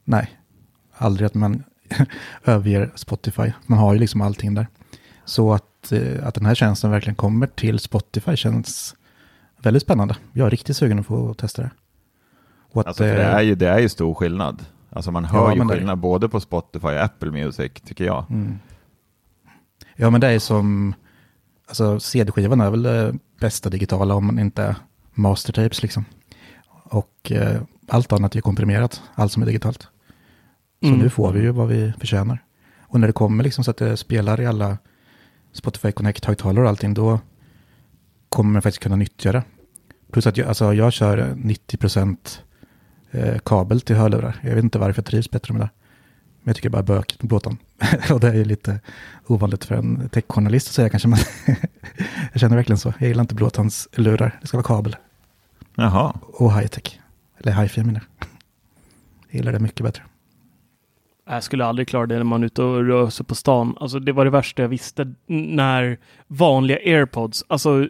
nej, 0.05 0.31
aldrig 0.93 1.27
att 1.27 1.35
man 1.35 1.63
överger 2.45 2.93
Spotify. 2.95 3.53
Man 3.67 3.79
har 3.79 3.93
ju 3.95 3.99
liksom 4.01 4.21
allting 4.21 4.55
där. 4.55 4.67
Så 5.25 5.53
att, 5.53 5.93
eh, 5.93 6.27
att 6.27 6.35
den 6.35 6.47
här 6.47 6.55
tjänsten 6.55 6.91
verkligen 6.91 7.15
kommer 7.15 7.47
till 7.47 7.79
Spotify 7.79 8.37
känns 8.37 8.97
väldigt 9.59 9.83
spännande. 9.83 10.17
Jag 10.33 10.47
är 10.47 10.51
riktigt 10.51 10.77
sugen 10.77 10.99
att 10.99 11.07
få 11.07 11.35
testa 11.35 11.63
det. 11.63 11.71
Och 12.73 12.81
att, 12.81 12.87
alltså 12.87 13.03
det 13.03 13.23
eh, 13.23 13.35
är, 13.35 13.41
ju, 13.43 13.55
det 13.55 13.69
är 13.69 13.79
ju 13.79 13.89
stor 13.89 14.15
skillnad. 14.15 14.65
Alltså 14.91 15.11
man 15.11 15.25
hör 15.25 15.39
Ja, 15.45 15.53
ju 15.53 15.59
men 15.59 15.67
det- 15.67 15.75
skillnad 15.75 15.99
både 15.99 16.29
på 16.29 16.41
Spotify 16.41 16.87
och 16.87 17.01
Apple 17.03 17.31
Music, 17.31 17.73
tycker 17.85 18.05
jag. 18.05 18.25
Mm. 18.31 18.59
Ja, 19.97 20.11
men 20.11 20.21
det 20.21 20.27
är 20.29 20.39
som, 20.39 20.95
alltså 21.69 22.01
CD-skivan 22.01 22.61
är 22.61 22.71
väl 22.71 22.83
det 22.83 23.15
bästa 23.41 23.71
digitala 23.71 24.15
om 24.15 24.27
man 24.27 24.39
inte 24.39 24.63
är 24.63 24.77
mastertapes 25.15 25.83
liksom. 25.83 26.05
Och 26.69 27.33
eh, 27.33 27.63
allt 27.89 28.13
annat 28.13 28.37
är 28.37 28.41
komprimerat, 28.41 29.03
allt 29.15 29.33
som 29.33 29.43
är 29.43 29.47
digitalt. 29.47 29.83
Så 29.83 29.89
Mm. 30.89 30.99
nu 31.01 31.11
får 31.11 31.33
vi 31.33 31.41
ju 31.41 31.51
vad 31.51 31.69
vi 31.69 31.93
förtjänar. 32.01 32.45
Och 32.81 33.01
när 33.01 33.07
det 33.07 33.13
kommer 33.13 33.45
liksom 33.45 33.65
så 33.65 33.71
att 33.71 33.77
det 33.77 33.97
spelar 33.97 34.41
i 34.41 34.47
alla 34.47 34.79
Spotify 35.53 35.93
Connect-högtalare 35.93 36.63
och 36.65 36.69
allting, 36.69 36.95
då 36.95 37.21
kommer 38.29 38.51
man 38.53 38.63
faktiskt 38.63 38.83
kunna 38.83 38.97
nyttja 38.97 39.33
det. 39.33 39.43
Plus 40.13 40.27
att 40.27 40.37
jag, 40.37 40.49
alltså 40.49 40.75
jag 40.75 40.93
kör 40.93 41.19
90% 41.37 42.39
eh, 43.11 43.39
kabel 43.39 43.81
till 43.81 43.97
hörlurar. 43.97 44.37
Jag 44.43 44.55
vet 44.55 44.65
inte 44.65 44.79
varför 44.79 45.03
jag 45.03 45.07
trivs 45.07 45.31
bättre 45.31 45.53
med 45.53 45.63
det. 45.63 45.71
Men 46.43 46.49
jag 46.51 46.57
tycker 46.57 46.69
bara 46.69 46.83
bökigt 46.83 47.23
med 47.23 47.29
blåtand. 47.29 47.57
och 48.13 48.21
det 48.21 48.29
är 48.29 48.35
ju 48.35 48.45
lite 48.45 48.81
ovanligt 49.27 49.65
för 49.65 49.75
en 49.75 50.09
techjournalist 50.09 50.69
att 50.69 50.75
säga 50.75 50.89
kanske. 50.89 51.09
Men 51.09 51.19
jag 52.33 52.41
känner 52.41 52.57
verkligen 52.57 52.79
så. 52.79 52.95
Jag 52.99 53.09
gillar 53.09 53.21
inte 53.21 53.35
blåtandslurar. 53.35 54.39
Det 54.41 54.47
ska 54.47 54.57
vara 54.57 54.67
kabel. 54.67 54.97
Jaha, 55.75 56.17
Och 56.23 56.53
high-tech. 56.53 57.01
Eller 57.39 57.53
hi-fi 57.53 57.85
menar 57.85 58.01
jag. 58.19 58.29
Gillar 59.31 59.53
det 59.53 59.59
mycket 59.59 59.85
bättre. 59.87 60.03
Jag 61.29 61.43
skulle 61.45 61.65
aldrig 61.65 61.89
klara 61.89 62.07
det 62.07 62.17
när 62.17 62.25
man 62.25 62.43
är 62.43 62.47
ute 62.47 62.63
och 62.63 62.85
rör 62.85 63.11
sig 63.11 63.27
på 63.27 63.35
stan. 63.35 63.77
Alltså 63.81 63.99
det 63.99 64.13
var 64.13 64.25
det 64.25 64.31
värsta 64.31 64.63
jag 64.63 64.69
visste 64.69 65.15
när 65.27 65.99
vanliga 66.27 66.77
airpods, 66.77 67.45
alltså 67.49 67.89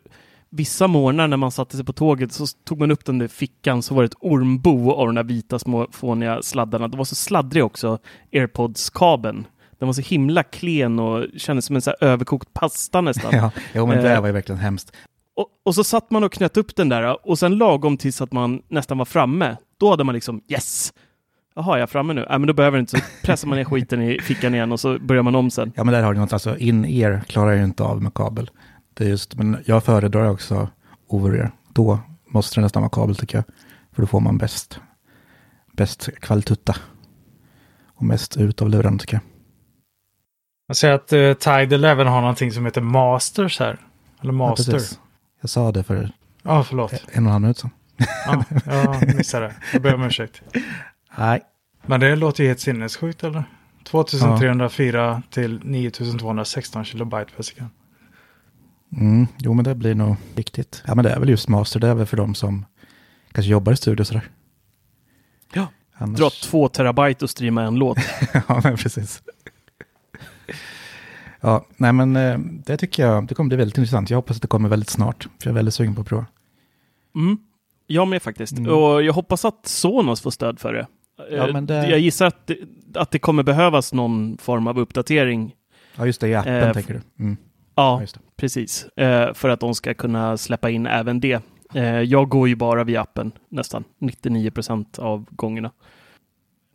vissa 0.50 0.86
morgnar 0.86 1.28
när 1.28 1.36
man 1.36 1.50
satte 1.50 1.76
sig 1.76 1.84
på 1.84 1.92
tåget 1.92 2.32
så 2.32 2.46
tog 2.64 2.78
man 2.80 2.90
upp 2.90 3.04
den 3.04 3.18
där 3.18 3.28
fickan 3.28 3.82
så 3.82 3.94
var 3.94 4.02
det 4.02 4.06
ett 4.06 4.18
ormbo 4.20 4.92
av 4.92 5.06
de 5.06 5.14
där 5.14 5.24
vita 5.24 5.58
små 5.58 5.86
fåniga 5.90 6.42
sladdarna. 6.42 6.88
De 6.88 6.96
var 6.96 7.04
så 7.04 7.14
sladdriga 7.14 7.64
också, 7.64 7.98
airpods-kabeln. 8.32 9.44
Den 9.78 9.88
var 9.88 9.92
så 9.92 10.00
himla 10.02 10.42
klen 10.42 10.98
och 10.98 11.26
kändes 11.36 11.64
som 11.64 11.76
en 11.76 11.82
så 11.82 11.90
här 11.90 12.08
överkokt 12.08 12.52
pasta 12.52 13.00
nästan. 13.00 13.30
Ja, 13.36 13.50
jo, 13.74 13.86
men 13.86 14.02
det 14.02 14.12
Eh. 14.14 14.20
var 14.20 14.26
ju 14.28 14.32
verkligen 14.32 14.58
hemskt. 14.60 14.92
Och, 15.36 15.48
och 15.64 15.74
så 15.74 15.84
satt 15.84 16.10
man 16.10 16.24
och 16.24 16.32
knöt 16.32 16.56
upp 16.56 16.76
den 16.76 16.88
där 16.88 17.28
och 17.28 17.38
sen 17.38 17.58
lagom 17.58 17.96
tills 17.96 18.20
att 18.20 18.32
man 18.32 18.62
nästan 18.68 18.98
var 18.98 19.04
framme, 19.04 19.56
då 19.78 19.90
hade 19.90 20.04
man 20.04 20.14
liksom 20.14 20.40
yes! 20.48 20.92
Jaha, 21.54 21.76
jag 21.78 21.82
är 21.82 21.86
framme 21.86 22.14
nu? 22.14 22.26
Ja, 22.28 22.38
men 22.38 22.46
då 22.46 22.52
behöver 22.52 22.76
det 22.78 22.80
inte, 22.80 22.98
så 22.98 23.04
pressar 23.22 23.48
man 23.48 23.58
ner 23.58 23.64
skiten 23.64 24.02
i 24.02 24.20
fickan 24.20 24.54
igen 24.54 24.72
och 24.72 24.80
så 24.80 24.98
börjar 24.98 25.22
man 25.22 25.34
om 25.34 25.50
sen. 25.50 25.72
Ja, 25.76 25.84
men 25.84 25.94
där 25.94 26.02
har 26.02 26.14
du 26.14 26.20
något, 26.20 26.32
alltså 26.32 26.56
in-ear 26.58 27.20
klarar 27.28 27.50
jag 27.50 27.58
ju 27.58 27.64
inte 27.64 27.82
av 27.82 28.02
med 28.02 28.14
kabel. 28.14 28.50
Det 28.94 29.04
är 29.04 29.08
just, 29.08 29.34
men 29.34 29.56
jag 29.64 29.84
föredrar 29.84 30.30
också 30.30 30.68
over-ear. 31.08 31.50
Då 31.68 31.98
måste 32.28 32.60
det 32.60 32.62
nästan 32.62 32.82
vara 32.82 32.90
kabel 32.90 33.16
tycker 33.16 33.38
jag. 33.38 33.44
För 33.92 34.02
då 34.02 34.06
får 34.06 34.20
man 34.20 34.38
bäst, 34.38 34.80
bäst 35.72 36.08
kvalitutta. 36.20 36.76
Och 37.94 38.02
mest 38.04 38.36
ut 38.36 38.62
av 38.62 38.68
luren 38.70 38.98
tycker 38.98 39.14
jag. 39.14 39.22
Jag 40.66 40.76
ser 40.76 40.92
att 40.92 41.12
uh, 41.12 41.34
Tidal 41.34 41.84
även 41.84 42.06
har 42.06 42.20
någonting 42.20 42.52
som 42.52 42.64
heter 42.64 42.80
Masters 42.80 43.58
här. 43.58 43.78
Eller 44.20 44.32
Ja, 44.32 44.38
Master. 44.38 44.72
Ja. 44.74 44.96
Jag 45.40 45.50
sa 45.50 45.72
det 45.72 45.82
för 45.82 46.10
förlåt. 46.64 46.92
en 46.92 46.98
och 47.02 47.16
en 47.16 47.26
halv 47.26 47.40
minut 47.40 47.58
sedan. 47.58 47.70
Ja, 48.26 48.44
jag 49.00 49.16
missade 49.16 49.46
det. 49.46 49.54
Jag 49.72 49.82
ber 49.82 49.94
om 49.94 50.02
ursäkt. 50.02 50.42
Nej, 51.18 51.42
Men 51.86 52.00
det 52.00 52.16
låter 52.16 52.42
ju 52.42 52.48
helt 52.48 52.60
sinnessjukt 52.60 53.24
eller? 53.24 53.44
2304 53.84 55.22
till 55.30 55.60
9216 55.64 56.84
kilobyte 56.84 57.32
per 57.36 57.42
sekund. 57.42 57.70
mm, 58.92 59.26
jo 59.38 59.54
men 59.54 59.64
det 59.64 59.74
blir 59.74 59.94
nog 59.94 60.16
viktigt. 60.34 60.82
Ja 60.86 60.94
men 60.94 61.04
det 61.04 61.10
är 61.10 61.20
väl 61.20 61.28
just 61.28 61.48
master, 61.48 61.80
det 61.80 61.88
är 61.88 61.94
väl 61.94 62.06
för 62.06 62.16
de 62.16 62.34
som 62.34 62.64
kanske 63.32 63.50
jobbar 63.50 63.72
i 63.72 63.76
studio 63.76 64.04
sådär. 64.04 64.28
Ja, 65.52 65.66
Annars... 65.98 66.18
Dra 66.18 66.30
två 66.30 66.68
terabyte 66.68 67.24
och 67.24 67.30
streama 67.30 67.62
en 67.62 67.74
låt. 67.74 67.98
ja, 68.48 68.60
men 68.64 68.76
precis. 68.76 69.22
Ja, 71.40 71.66
nej 71.76 71.92
men 71.92 72.16
eh, 72.16 72.38
det 72.38 72.76
tycker 72.76 73.06
jag, 73.06 73.26
det 73.26 73.34
kommer 73.34 73.48
bli 73.48 73.56
väldigt 73.56 73.78
intressant. 73.78 74.10
Jag 74.10 74.18
hoppas 74.18 74.36
att 74.36 74.42
det 74.42 74.48
kommer 74.48 74.68
väldigt 74.68 74.90
snart, 74.90 75.22
för 75.22 75.30
jag 75.48 75.50
är 75.52 75.54
väldigt 75.54 75.74
sugen 75.74 75.94
på 75.94 76.00
att 76.00 76.06
prova. 76.06 76.26
Mm. 77.14 77.38
Jag 77.86 78.08
med 78.08 78.22
faktiskt. 78.22 78.58
Mm. 78.58 78.72
Och 78.72 79.02
jag 79.02 79.12
hoppas 79.12 79.44
att 79.44 79.66
Sonos 79.66 80.20
får 80.20 80.30
stöd 80.30 80.58
för 80.60 80.72
det. 80.72 80.86
Ja, 81.30 81.48
Eh, 81.48 81.62
det- 81.62 81.88
Jag 81.88 81.98
gissar 81.98 82.26
att 82.26 82.46
det, 82.46 82.58
att 82.94 83.10
det 83.10 83.18
kommer 83.18 83.42
behövas 83.42 83.92
någon 83.92 84.38
form 84.38 84.66
av 84.66 84.78
uppdatering. 84.78 85.54
Ja, 85.96 86.06
just 86.06 86.20
det, 86.20 86.28
i 86.28 86.34
appen 86.34 86.54
Eh, 86.54 86.72
tänker 86.72 86.94
du. 86.94 87.22
Mm. 87.24 87.36
Ja, 87.74 88.02
Ja, 88.02 88.20
precis. 88.36 88.84
Eh, 88.86 89.34
för 89.34 89.48
att 89.48 89.60
de 89.60 89.74
ska 89.74 89.94
kunna 89.94 90.36
släppa 90.36 90.70
in 90.70 90.86
även 90.86 91.20
det. 91.20 91.42
Eh, 91.74 91.84
jag 92.00 92.28
går 92.28 92.48
ju 92.48 92.54
bara 92.56 92.84
via 92.84 93.00
appen 93.00 93.32
nästan 93.48 93.84
99 94.00 94.50
procent 94.50 94.98
av 94.98 95.26
gångerna. 95.30 95.70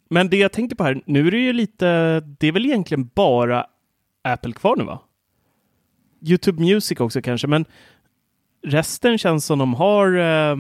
Men 0.10 0.30
det 0.30 0.38
jag 0.38 0.52
tänkte 0.52 0.76
på 0.76 0.84
här, 0.84 1.02
nu 1.06 1.28
är 1.28 1.32
det 1.32 1.38
ju 1.38 1.54
lite, 1.54 2.20
det 2.20 2.48
är 2.48 2.52
väl 2.52 2.66
egentligen 2.66 3.10
bara 3.16 3.66
Apple 4.22 4.54
kvar 4.54 4.76
nu 4.76 4.84
va? 4.84 5.00
YouTube 6.22 6.62
Music 6.62 7.00
också 7.00 7.22
kanske, 7.22 7.48
men 7.48 7.66
resten 8.64 9.18
känns 9.18 9.46
som 9.46 9.60
de 9.60 9.74
har 9.74 10.18
eh, 10.18 10.56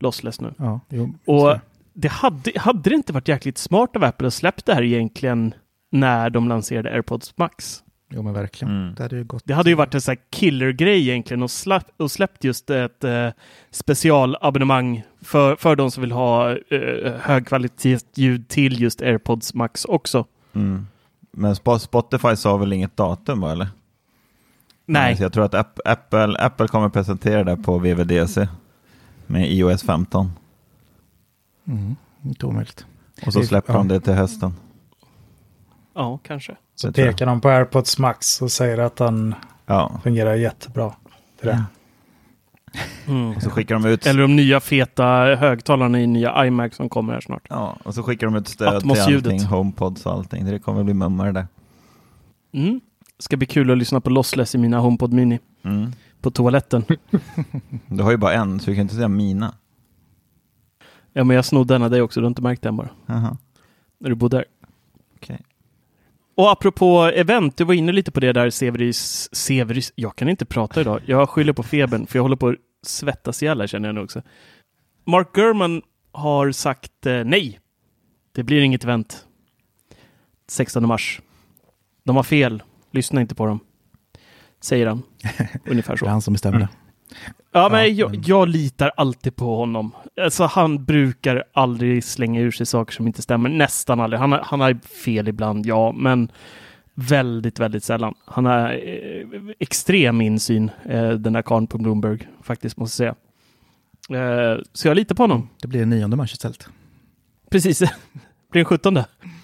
lossless 0.00 0.40
nu. 0.40 0.54
Ja, 0.58 0.80
jo, 0.88 1.14
Och 1.24 1.58
det 1.92 2.08
hade, 2.08 2.52
hade 2.56 2.90
det 2.90 2.96
inte 2.96 3.12
varit 3.12 3.28
jäkligt 3.28 3.58
smart 3.58 3.96
av 3.96 4.04
Apple 4.04 4.26
att 4.26 4.34
släppa 4.34 4.62
det 4.66 4.74
här 4.74 4.82
egentligen 4.82 5.54
när 5.90 6.30
de 6.30 6.48
lanserade 6.48 6.90
AirPods 6.90 7.36
Max? 7.36 7.82
jo 8.14 8.22
men 8.22 8.32
verkligen. 8.32 8.82
Mm. 8.82 8.94
Det 8.94 9.02
hade 9.02 9.16
ju 9.16 9.24
gått. 9.24 9.42
Det 9.44 9.54
hade 9.54 9.70
ju 9.70 9.76
varit 9.76 9.94
en 9.94 10.00
sån 10.00 10.12
här 10.12 10.22
killergrej 10.30 11.08
egentligen 11.08 11.42
och, 11.42 11.50
släpp, 11.50 11.84
och 11.96 12.10
släppt 12.10 12.44
just 12.44 12.70
ett 12.70 13.04
eh, 13.04 13.28
specialabonnemang 13.70 15.02
för, 15.20 15.56
för 15.56 15.76
de 15.76 15.90
som 15.90 16.00
vill 16.00 16.12
ha 16.12 16.50
eh, 16.50 17.12
högkvalitetsljud 17.20 18.48
till 18.48 18.82
just 18.82 19.02
AirPods 19.02 19.54
Max 19.54 19.84
också. 19.84 20.26
Mm. 20.52 20.86
Men 21.32 21.54
Sp- 21.54 21.78
Spotify 21.78 22.36
sa 22.36 22.56
väl 22.56 22.72
inget 22.72 22.96
datum 22.96 23.40
va, 23.40 23.52
eller? 23.52 23.68
Nej, 24.86 25.16
Så 25.16 25.22
jag 25.22 25.32
tror 25.32 25.44
att 25.44 25.54
App- 25.54 25.80
Apple, 25.84 26.36
Apple 26.38 26.68
kommer 26.68 26.88
presentera 26.88 27.44
det 27.44 27.56
på 27.56 27.78
VVDC 27.78 28.48
med 29.26 29.52
iOS 29.52 29.82
15. 29.82 30.32
Mm, 31.64 31.96
inte 32.24 32.46
omöjligt. 32.46 32.86
Och 33.26 33.32
så 33.32 33.42
släpper 33.42 33.72
ja. 33.72 33.78
de 33.78 33.88
det 33.88 34.00
till 34.00 34.12
hösten. 34.12 34.54
ja 35.94 36.18
kanske. 36.22 36.56
Så 36.74 36.92
pekar 36.92 37.26
de 37.26 37.40
på 37.40 37.48
AirPods 37.48 37.98
Max 37.98 38.42
och 38.42 38.52
säger 38.52 38.78
att 38.78 38.96
den 38.96 39.34
Ja, 39.66 40.00
fungerar 40.02 40.34
jättebra. 40.34 40.94
Till 41.40 41.46
det. 41.48 41.64
Mm. 43.06 43.36
och 43.36 43.42
så 43.42 43.50
skickar 43.50 43.74
de 43.74 43.84
ut 43.86 44.06
Eller 44.06 44.22
de 44.22 44.36
nya 44.36 44.60
feta 44.60 45.04
högtalarna 45.34 46.00
i 46.00 46.06
nya 46.06 46.46
iMac 46.46 46.74
som 46.74 46.88
kommer 46.88 47.12
här 47.12 47.20
snart. 47.20 47.46
Ja, 47.50 47.76
och 47.84 47.94
så 47.94 48.02
skickar 48.02 48.26
de 48.26 48.36
ut 48.36 48.48
stöd 48.48 48.82
till 48.82 48.90
allting, 48.90 49.44
HomePods 49.44 50.06
och 50.06 50.12
allting. 50.12 50.44
Det 50.44 50.58
kommer 50.58 50.84
bli 50.84 50.94
mummar 50.94 51.32
det. 51.32 51.46
Mm. 52.52 52.80
Ska 53.18 53.36
bli 53.36 53.46
kul 53.46 53.70
att 53.70 53.78
lyssna 53.78 54.00
på 54.00 54.10
Lossless 54.10 54.54
i 54.54 54.58
mina 54.58 54.78
HomePod 54.78 55.12
Mini 55.12 55.38
Mm. 55.64 55.92
på 56.20 56.30
toaletten. 56.30 56.84
Du 57.86 58.02
har 58.02 58.10
ju 58.10 58.16
bara 58.16 58.32
en, 58.32 58.60
så 58.60 58.70
du 58.70 58.74
kan 58.76 58.82
inte 58.82 58.94
säga 58.94 59.08
mina. 59.08 59.54
Ja, 61.12 61.24
men 61.24 61.36
jag 61.36 61.44
snodde 61.44 61.74
en 61.74 61.82
av 61.82 61.90
dig 61.90 62.02
också. 62.02 62.20
Du 62.20 62.24
har 62.24 62.28
inte 62.28 62.42
märkt 62.42 62.62
den 62.62 62.76
bara. 62.76 62.88
När 63.98 64.08
du 64.10 64.14
bodde 64.14 64.36
där. 64.36 64.44
Okej. 65.16 65.40
Och 66.34 66.52
apropå 66.52 67.00
event, 67.14 67.56
du 67.56 67.64
var 67.64 67.74
inne 67.74 67.92
lite 67.92 68.12
på 68.12 68.20
det 68.20 68.32
där 68.32 68.50
Severis, 68.50 69.28
Severis, 69.34 69.92
jag 69.94 70.16
kan 70.16 70.28
inte 70.28 70.44
prata 70.44 70.80
idag. 70.80 71.00
Jag 71.06 71.28
skyller 71.28 71.52
på 71.52 71.62
febern 71.62 72.06
för 72.06 72.18
jag 72.18 72.22
håller 72.22 72.36
på 72.36 72.48
att 72.48 72.56
svettas 72.82 73.42
ihjäl 73.42 73.68
känner 73.68 73.88
jag 73.88 73.94
nu 73.94 74.00
också. 74.00 74.22
Mark 75.04 75.32
Gurman 75.32 75.82
har 76.12 76.52
sagt 76.52 77.06
eh, 77.06 77.24
nej. 77.24 77.58
Det 78.32 78.42
blir 78.42 78.60
inget 78.60 78.84
event. 78.84 79.26
16 80.48 80.88
mars. 80.88 81.20
De 82.04 82.16
har 82.16 82.22
fel. 82.22 82.62
Lyssna 82.90 83.20
inte 83.20 83.34
på 83.34 83.46
dem. 83.46 83.60
Säger 84.60 84.86
han. 84.86 85.02
Ungefär 85.66 85.92
Det 85.92 85.96
är 85.96 85.98
så. 85.98 86.06
han 86.06 86.22
som 86.22 86.32
bestämmer 86.32 86.58
det. 86.58 86.68
Ja, 87.52 87.68
men 87.68 87.80
Ja, 87.80 87.86
jag, 87.86 88.24
jag 88.26 88.48
litar 88.48 88.92
alltid 88.96 89.36
på 89.36 89.56
honom. 89.56 89.92
Alltså, 90.20 90.44
han 90.44 90.84
brukar 90.84 91.44
aldrig 91.52 92.04
slänga 92.04 92.40
ur 92.40 92.50
sig 92.50 92.66
saker 92.66 92.92
som 92.92 93.06
inte 93.06 93.22
stämmer. 93.22 93.48
Nästan 93.48 94.00
aldrig. 94.00 94.20
Han 94.20 94.32
har, 94.32 94.40
han 94.44 94.60
har 94.60 94.74
fel 95.04 95.28
ibland, 95.28 95.66
ja, 95.66 95.92
men 95.92 96.32
väldigt, 96.94 97.60
väldigt 97.60 97.84
sällan. 97.84 98.14
Han 98.24 98.44
har 98.44 98.72
eh, 98.72 99.26
extrem 99.58 100.20
insyn, 100.20 100.70
eh, 100.84 101.10
den 101.10 101.32
där 101.32 101.42
karln 101.42 101.66
på 101.66 101.78
Bloomberg, 101.78 102.28
faktiskt, 102.42 102.76
måste 102.76 103.04
jag 103.04 103.14
säga. 104.08 104.52
Eh, 104.52 104.58
så 104.72 104.88
jag 104.88 104.94
litar 104.94 105.14
på 105.14 105.22
honom. 105.22 105.48
Det 105.62 105.68
blir 105.68 105.86
9 105.86 106.08
mars 106.08 106.32
istället. 106.32 106.68
Precis. 107.50 107.78
Blir 108.50 108.60
den 108.60 108.64
17. 108.64 108.98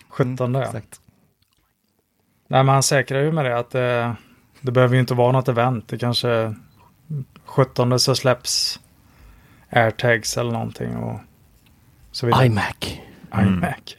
17 0.09 0.55
ja. 0.55 0.63
Exakt. 0.63 1.01
Nej, 2.49 2.65
men 2.65 2.73
han 2.73 2.83
säkrar 2.83 3.21
ju 3.21 3.33
med 3.33 3.45
det 3.45 3.59
att 3.59 3.71
det, 3.71 4.17
det 4.61 4.73
behöver 4.73 4.95
ju 4.95 5.01
inte 5.01 5.15
vara 5.15 5.33
något 5.33 5.49
event. 5.49 5.89
Det 5.89 5.99
kanske 5.99 6.55
17 7.45 8.01
så 8.01 8.15
släpps 8.15 8.81
airtags 9.71 10.37
eller 10.37 10.53
någonting 10.53 10.97
och 10.97 11.21
så 12.13 12.27
vidare. 12.27 12.47
iMac. 12.47 13.01
iMac. 13.35 13.97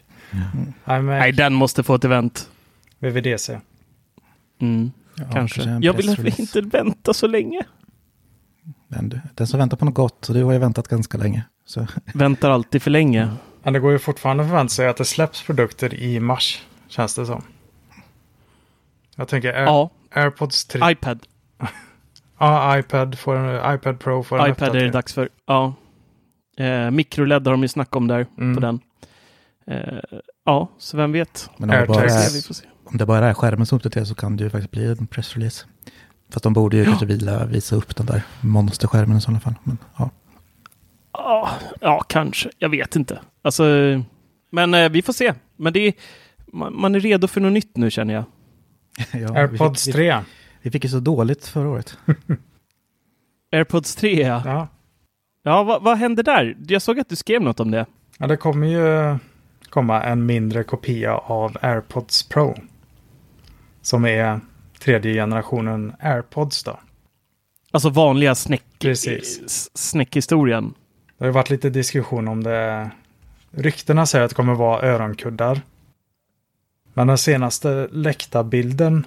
iMac, 0.88 1.20
Nej, 1.20 1.32
den 1.32 1.54
måste 1.54 1.84
få 1.84 1.96
ett 1.96 2.04
event. 2.04 2.50
VVDC. 3.00 3.60
Mm, 4.62 4.92
Ja, 5.16 5.25
kanske. 5.34 5.63
en 5.63 5.82
Jag 5.82 5.94
vill 5.94 6.34
inte 6.39 6.62
vänta 6.62 7.13
så 7.13 7.28
länge. 7.28 7.62
Men 8.88 9.10
du, 9.10 9.22
den 9.36 9.48
som 9.48 9.60
väntar 9.60 9.78
på 9.78 9.86
något 9.86 9.94
gott, 9.94 10.30
och 10.30 10.36
du 10.36 10.44
har 10.44 10.51
ju 10.51 10.58
väntat 10.60 10.88
ganska 10.88 11.18
länge. 11.18 11.44
Så 11.66 11.88
Väntar 12.13 12.50
alltid 12.50 12.82
för 12.82 12.92
länge. 12.92 13.30
Men 13.63 13.74
det 13.74 13.80
går 13.80 13.92
ju 13.92 14.00
fortfarande 14.00 14.44
att 14.44 14.50
förvänta 14.50 14.70
sig 14.70 14.88
att 14.88 14.98
det 14.98 15.06
släpps 15.06 15.44
produkter 15.44 15.94
i 15.94 16.20
mars, 16.20 16.63
känns 16.88 17.16
det 17.16 17.25
som. 17.25 17.44
Jag 19.16 19.28
tänker 19.28 19.54
Air, 19.54 19.63
Ja, 19.63 19.89
AirPods 20.12 20.66
3. 20.66 20.92
iPad. 20.92 21.20
ja, 22.39 22.77
iPad, 22.79 23.19
får 23.19 23.36
en, 23.36 23.75
iPad 23.75 24.00
Pro 24.00 24.24
får 24.24 24.39
en 24.39 24.51
iPad 24.51 24.75
är 24.75 24.84
det 24.84 24.89
dags 24.89 25.13
för. 25.13 25.29
Ja. 25.46 25.74
Eh, 26.58 26.91
Microled 26.91 27.48
har 27.48 27.51
de 27.51 27.62
ju 27.62 27.67
snackat 27.67 27.96
om 27.96 28.08
där 28.08 28.25
Mm. 28.38 28.55
på 28.55 28.62
den. 28.62 28.79
Eh, 29.67 30.00
ja, 30.46 30.69
så 30.77 30.98
vem 30.98 31.12
vet? 31.12 31.50
Men 31.58 31.69
om 31.69 31.75
det, 31.75 31.86
bara. 31.88 32.00
Vi 32.01 32.05
är, 32.05 32.48
får 32.48 32.53
se. 32.53 32.65
om 32.86 32.98
det 32.98 33.05
bara 33.05 33.29
är 33.29 33.34
skärmen 33.34 33.65
som 33.65 33.75
uppdateras 33.75 34.10
så 34.10 34.15
kan 34.15 34.38
det 34.38 34.43
ju 34.43 34.50
faktiskt 34.50 34.72
bli 34.72 34.86
en 34.86 35.08
pressrelease. 35.08 35.65
Fast 36.34 36.43
de 36.43 36.53
borde 36.53 36.77
ju 36.77 36.86
kanske 36.86 37.05
vila, 37.05 37.46
visa 37.46 37.75
upp 37.75 37.96
den 37.96 38.05
där 38.05 38.22
monsterskärmen 38.41 39.17
i 39.17 39.22
sådana 39.22 39.39
fall. 39.39 39.55
Men, 39.63 39.77
ja. 39.98 40.10
Ja, 41.13 41.50
ja, 41.81 42.00
kanske. 42.08 42.50
Jag 42.58 42.69
vet 42.69 42.96
inte. 42.96 43.19
Alltså, 43.41 43.63
men 44.51 44.74
eh, 44.74 44.89
vi 44.89 45.01
får 45.01 45.13
se. 45.13 45.34
Men 45.55 45.74
det 45.74 45.79
är, 45.79 45.93
man, 46.53 46.81
man 46.81 46.96
är 46.96 47.00
redo 47.00 47.27
för 47.27 47.41
något 47.41 47.51
nytt 47.51 47.77
nu 47.77 47.91
känner 47.91 48.13
jag. 48.13 48.24
Ja, 49.22 49.36
AirPods 49.39 49.88
vi, 49.88 49.91
fick, 49.91 49.96
3. 49.96 50.17
Vi, 50.62 50.72
fick 50.72 50.84
ju 50.84 50.89
så 50.89 51.00
dåligt 51.00 51.48
förra 51.48 51.70
året. 51.70 51.98
AirPods 53.51 53.96
3 53.96 54.22
ja. 54.22 54.42
Ja. 54.46 54.68
Ja, 55.44 55.63
vad, 55.63 55.84
vad 55.84 55.98
hände 55.98 56.24
där? 56.24 56.58
Jag 56.68 56.82
såg 56.82 57.00
att 57.00 57.10
du 57.10 57.16
skrev 57.16 57.42
något 57.42 57.60
om 57.60 57.72
det. 57.72 57.86
ja, 58.18 58.28
det 58.28 58.38
kommer 58.38 58.68
ju 58.68 59.18
komma 59.70 60.04
en 60.04 60.25
mindre 60.25 60.63
kopia 60.63 61.18
av 61.18 61.58
AirPods 61.62 62.30
Pro. 62.30 62.56
Som 63.82 64.06
är 64.06 64.39
tredje 64.80 65.13
generationen 65.13 65.94
AirPods 66.00 66.63
då. 66.63 66.80
Alltså 67.72 67.89
vanliga 67.89 68.36
snäck, 68.36 68.63
Precis. 68.80 69.42
s- 69.46 69.70
snäckhistorien. 69.74 70.74
Det 71.18 71.24
har 71.24 71.25
ju 71.25 71.32
varit 71.34 71.50
lite 71.50 71.70
diskussion 71.70 72.28
om 72.28 72.44
det. 72.44 72.89
Ryktena 73.51 74.06
säger 74.06 74.25
att 74.25 74.32
det 74.32 74.36
kommer 74.36 74.54
vara 74.56 74.82
öronkuddar. 74.82 75.62
Men 76.94 77.08
den 77.08 77.18
senaste 77.18 77.88
läckta 77.92 78.44
bilden 78.44 79.06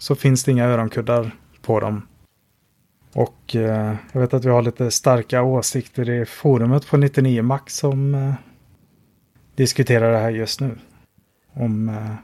så 0.00 0.14
finns 0.14 0.44
det 0.44 0.50
inga 0.50 0.64
öronkuddar 0.64 1.30
på 1.62 1.80
dem. 1.80 2.02
Och 3.14 3.56
eh, 3.56 3.94
jag 4.12 4.20
vet 4.20 4.34
att 4.34 4.44
vi 4.44 4.48
har 4.50 4.62
lite 4.62 4.90
starka 4.90 5.42
åsikter 5.42 6.10
i 6.10 6.26
forumet 6.26 6.86
på 6.86 6.96
99 6.96 7.42
Max 7.42 7.76
som 7.76 8.14
eh, 8.14 8.32
diskuterar 9.54 10.12
det 10.12 10.18
här 10.18 10.30
just 10.30 10.60
nu. 10.60 10.78
Om, 11.52 11.88
eh, 11.88 12.14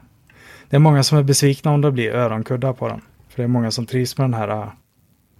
det 0.69 0.75
är 0.75 0.79
många 0.79 1.03
som 1.03 1.17
är 1.17 1.23
besvikna 1.23 1.71
om 1.71 1.81
det 1.81 1.91
blir 1.91 2.11
öronkuddar 2.11 2.73
på 2.73 2.87
dem. 2.87 3.01
För 3.29 3.37
det 3.37 3.43
är 3.43 3.47
många 3.47 3.71
som 3.71 3.85
trivs 3.85 4.17
med 4.17 4.23
den 4.23 4.33
här, 4.33 4.47
eh, 4.47 4.67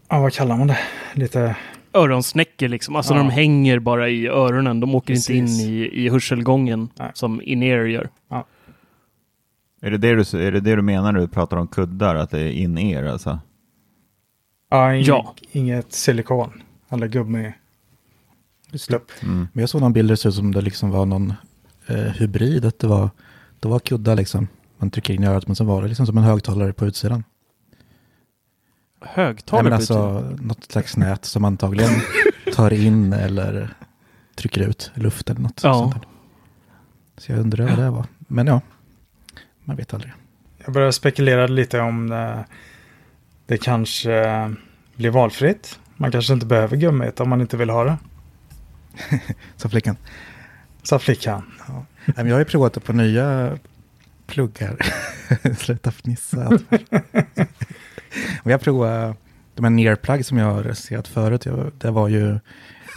ja 0.10 0.20
vad 0.22 0.34
kallar 0.34 0.58
man 0.58 0.67
det? 0.67 0.79
Lite 1.13 1.56
Öronsnäckor 1.94 2.67
liksom. 2.67 2.96
Alltså 2.96 3.13
Ja. 3.13 3.17
de 3.17 3.29
hänger 3.29 3.79
bara 3.79 4.10
i 4.10 4.27
öronen. 4.27 4.79
De 4.79 4.96
åker 4.96 5.13
inte 5.13 5.34
in 5.34 5.46
Precis. 5.46 5.65
i, 5.67 6.06
i 6.06 6.10
hörselgången 6.10 6.89
Nej. 6.96 7.12
som 7.13 7.41
in-ear 7.41 7.86
gör. 7.86 8.10
Är 9.82 9.92
det 9.92 9.98
det, 9.98 10.16
du, 10.16 10.48
är 10.48 10.52
det 10.52 10.60
det 10.60 10.76
du 10.76 10.82
menar 10.82 11.12
när 11.12 11.20
du 11.20 11.28
pratar 11.28 11.58
om 11.58 11.68
kuddar, 11.68 12.16
att 12.16 12.30
det 12.30 12.40
är 12.40 12.52
in-ear 12.52 13.04
alltså? 13.06 13.40
Ja, 14.70 14.94
ing, 14.96 15.04
Ja. 15.04 15.36
inget 15.52 15.94
silikon 15.94 16.64
eller 16.90 17.08
gummi. 17.08 17.54
Slupp. 18.74 19.12
Mm. 19.24 19.48
Men 19.54 19.62
jag 19.62 19.70
såg 19.70 19.82
någon 19.82 19.94
bild 19.94 20.08
där 20.10 20.14
det 20.14 20.18
såg 20.18 20.30
ut 20.30 20.36
som 20.36 20.52
det 20.52 20.62
liksom 20.62 20.90
var 20.90 21.06
någon 21.06 21.34
eh, 21.88 21.96
hybrid. 21.96 22.66
Att 22.66 22.80
det 22.80 22.88
var, 22.88 23.10
det 23.60 23.68
var 23.68 23.80
kuddar 23.80 24.16
liksom. 24.16 24.48
Man 24.78 24.90
trycker 24.92 25.14
in 25.14 25.24
i 25.24 25.28
örat 25.28 25.48
men 25.48 25.56
så 25.56 25.64
var 25.64 25.82
det 25.82 25.88
liksom 25.88 26.06
som 26.06 26.18
en 26.18 26.24
högtalare 26.24 26.74
på 26.74 26.86
utsidan. 26.86 27.24
Nej, 29.02 29.10
Högtalare 29.14 29.64
men 29.64 29.72
på 29.72 29.76
alltså 29.76 30.20
något 30.42 30.64
slags 30.72 30.98
nät 30.98 31.26
som 31.26 31.46
antagligen 31.46 31.92
tar 32.54 32.74
in 32.74 33.14
eller 33.14 33.74
trycker 34.36 34.62
ut 34.62 34.92
luft 34.96 35.30
eller 35.30 35.42
något 35.42 35.62
Ja. 35.64 35.74
sånt 35.74 35.94
där. 35.94 36.04
Så 37.18 37.32
jag 37.32 37.40
undrar 37.40 37.68
vad 37.68 37.78
det 37.80 37.90
var. 37.90 38.06
Men 38.20 38.48
ja, 38.48 38.62
man 39.68 39.76
vet 39.76 39.94
aldrig. 39.94 40.14
Jag 40.66 40.74
började 40.74 40.94
spekulera 40.94 41.48
lite 41.48 41.80
om 41.80 42.12
eh, 42.12 42.40
det 43.46 43.58
kanske 43.58 44.56
blir 44.96 45.10
valfritt. 45.10 45.80
Man 45.96 46.12
kanske 46.12 46.34
inte 46.34 46.46
behöver 46.46 46.78
gummit 46.78 47.20
om 47.20 47.30
man 47.30 47.42
inte 47.42 47.58
vill 47.58 47.70
ha 47.70 47.84
det. 47.84 47.98
Så 49.56 49.70
flickan. 49.70 49.98
Sa 50.84 51.00
flickan. 51.00 51.44
Men 52.06 52.28
jag 52.28 52.36
har 52.36 52.40
ju 52.40 52.46
provat 52.46 52.74
det 52.74 52.80
på 52.80 52.94
nya 52.94 53.58
pluggar. 54.28 54.78
Sluta 55.58 55.92
fnissa. 55.92 56.60
och 58.44 58.52
jag 58.52 58.62
provade 58.62 59.16
de 59.56 59.64
här 59.64 59.70
nearplug 59.70 60.26
som 60.26 60.38
jag 60.38 60.52
har 60.52 60.74
sett 60.74 61.08
förut. 61.08 61.48
Det 61.78 61.92
var 61.92 62.08
ju 62.08 62.40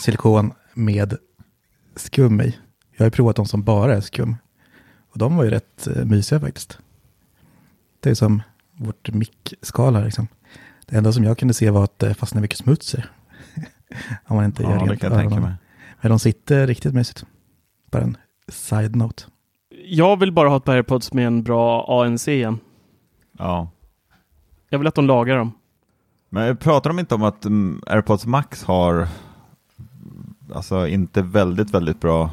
silikon 0.00 0.52
med 0.74 1.16
skum 1.96 2.40
i. 2.40 2.56
Jag 2.92 3.00
har 3.00 3.06
ju 3.06 3.10
provat 3.10 3.36
de 3.36 3.46
som 3.46 3.62
bara 3.62 3.96
är 3.96 4.00
skum. 4.00 4.36
Och 5.10 5.18
de 5.18 5.36
var 5.36 5.44
ju 5.44 5.50
rätt 5.50 5.86
eh, 5.86 6.04
mysiga 6.04 6.40
faktiskt. 6.40 6.78
Det 8.00 8.10
är 8.10 8.14
som 8.14 8.42
vårt 8.72 9.12
mickskal 9.12 9.94
här 9.94 10.04
liksom. 10.04 10.28
Det 10.86 10.96
enda 10.96 11.12
som 11.12 11.24
jag 11.24 11.38
kunde 11.38 11.54
se 11.54 11.70
var 11.70 11.84
att 11.84 11.98
det 11.98 12.14
fastnade 12.14 12.42
mycket 12.42 12.58
smuts. 12.58 12.94
Om 14.26 14.36
man 14.36 14.44
inte 14.44 14.62
gör 14.62 14.70
Ja, 14.70 14.78
det 14.78 14.90
rent 14.90 15.00
kan 15.00 15.12
jag 15.12 15.20
tänka 15.20 15.40
mig. 15.40 15.54
Men 16.00 16.10
de 16.10 16.18
sitter 16.18 16.66
riktigt 16.66 16.94
mysigt. 16.94 17.24
Bara 17.90 18.02
en 18.02 18.16
side-note. 18.48 19.24
Jag 19.84 20.18
vill 20.18 20.32
bara 20.32 20.48
ha 20.48 20.56
ett 20.56 20.64
par 20.64 20.74
airpods 20.74 21.12
med 21.12 21.26
en 21.26 21.42
bra 21.42 21.86
ANC 22.02 22.28
igen. 22.28 22.58
Ja. 23.38 23.70
Jag 24.68 24.78
vill 24.78 24.88
att 24.88 24.94
de 24.94 25.06
lagar 25.06 25.36
dem. 25.36 25.52
Men 26.28 26.56
pratar 26.56 26.90
de 26.90 26.98
inte 26.98 27.14
om 27.14 27.22
att 27.22 27.44
mm, 27.44 27.82
AirPods 27.86 28.26
Max 28.26 28.64
har 28.64 29.08
alltså 30.54 30.88
inte 30.88 31.22
väldigt, 31.22 31.70
väldigt 31.70 32.00
bra 32.00 32.30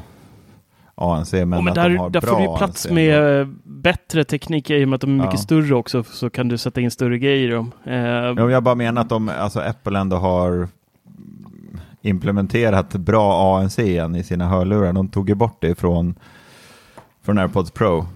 ANC, 0.98 1.32
men, 1.32 1.48
Men, 1.48 1.64
men 1.64 1.74
där, 1.74 1.90
de 1.90 2.12
där 2.12 2.20
får 2.20 2.36
du 2.36 2.42
ju 2.42 2.56
plats 2.56 2.86
ANC 2.86 2.94
med 2.94 3.40
eh, 3.40 3.46
bättre 3.64 4.24
teknik 4.24 4.70
i 4.70 4.84
och 4.84 4.88
med 4.88 4.94
att 4.94 5.00
de 5.00 5.10
är 5.10 5.14
mycket 5.24 5.32
Ja. 5.32 5.38
större 5.38 5.74
också. 5.74 6.04
Så 6.04 6.30
kan 6.30 6.48
du 6.48 6.58
sätta 6.58 6.80
in 6.80 6.90
större 6.90 7.18
grejer 7.18 7.48
i 7.48 7.50
dem. 7.50 7.72
Eh, 7.84 7.94
Ja, 7.96 8.50
jag 8.50 8.62
bara 8.62 8.74
menar 8.74 9.02
att 9.02 9.08
de, 9.08 9.28
alltså 9.28 9.60
Apple 9.60 9.98
ändå 9.98 10.16
har 10.16 10.68
implementerat 12.02 12.92
bra 12.92 13.58
ANC 13.58 13.78
i 13.78 14.22
sina 14.24 14.48
hörlurar. 14.48 14.92
De 14.92 15.08
tog 15.08 15.28
ju 15.28 15.34
bort 15.34 15.56
det 15.60 15.74
från, 15.74 16.14
från 17.22 17.38
AirPods 17.38 17.70
Pro. 17.70 18.06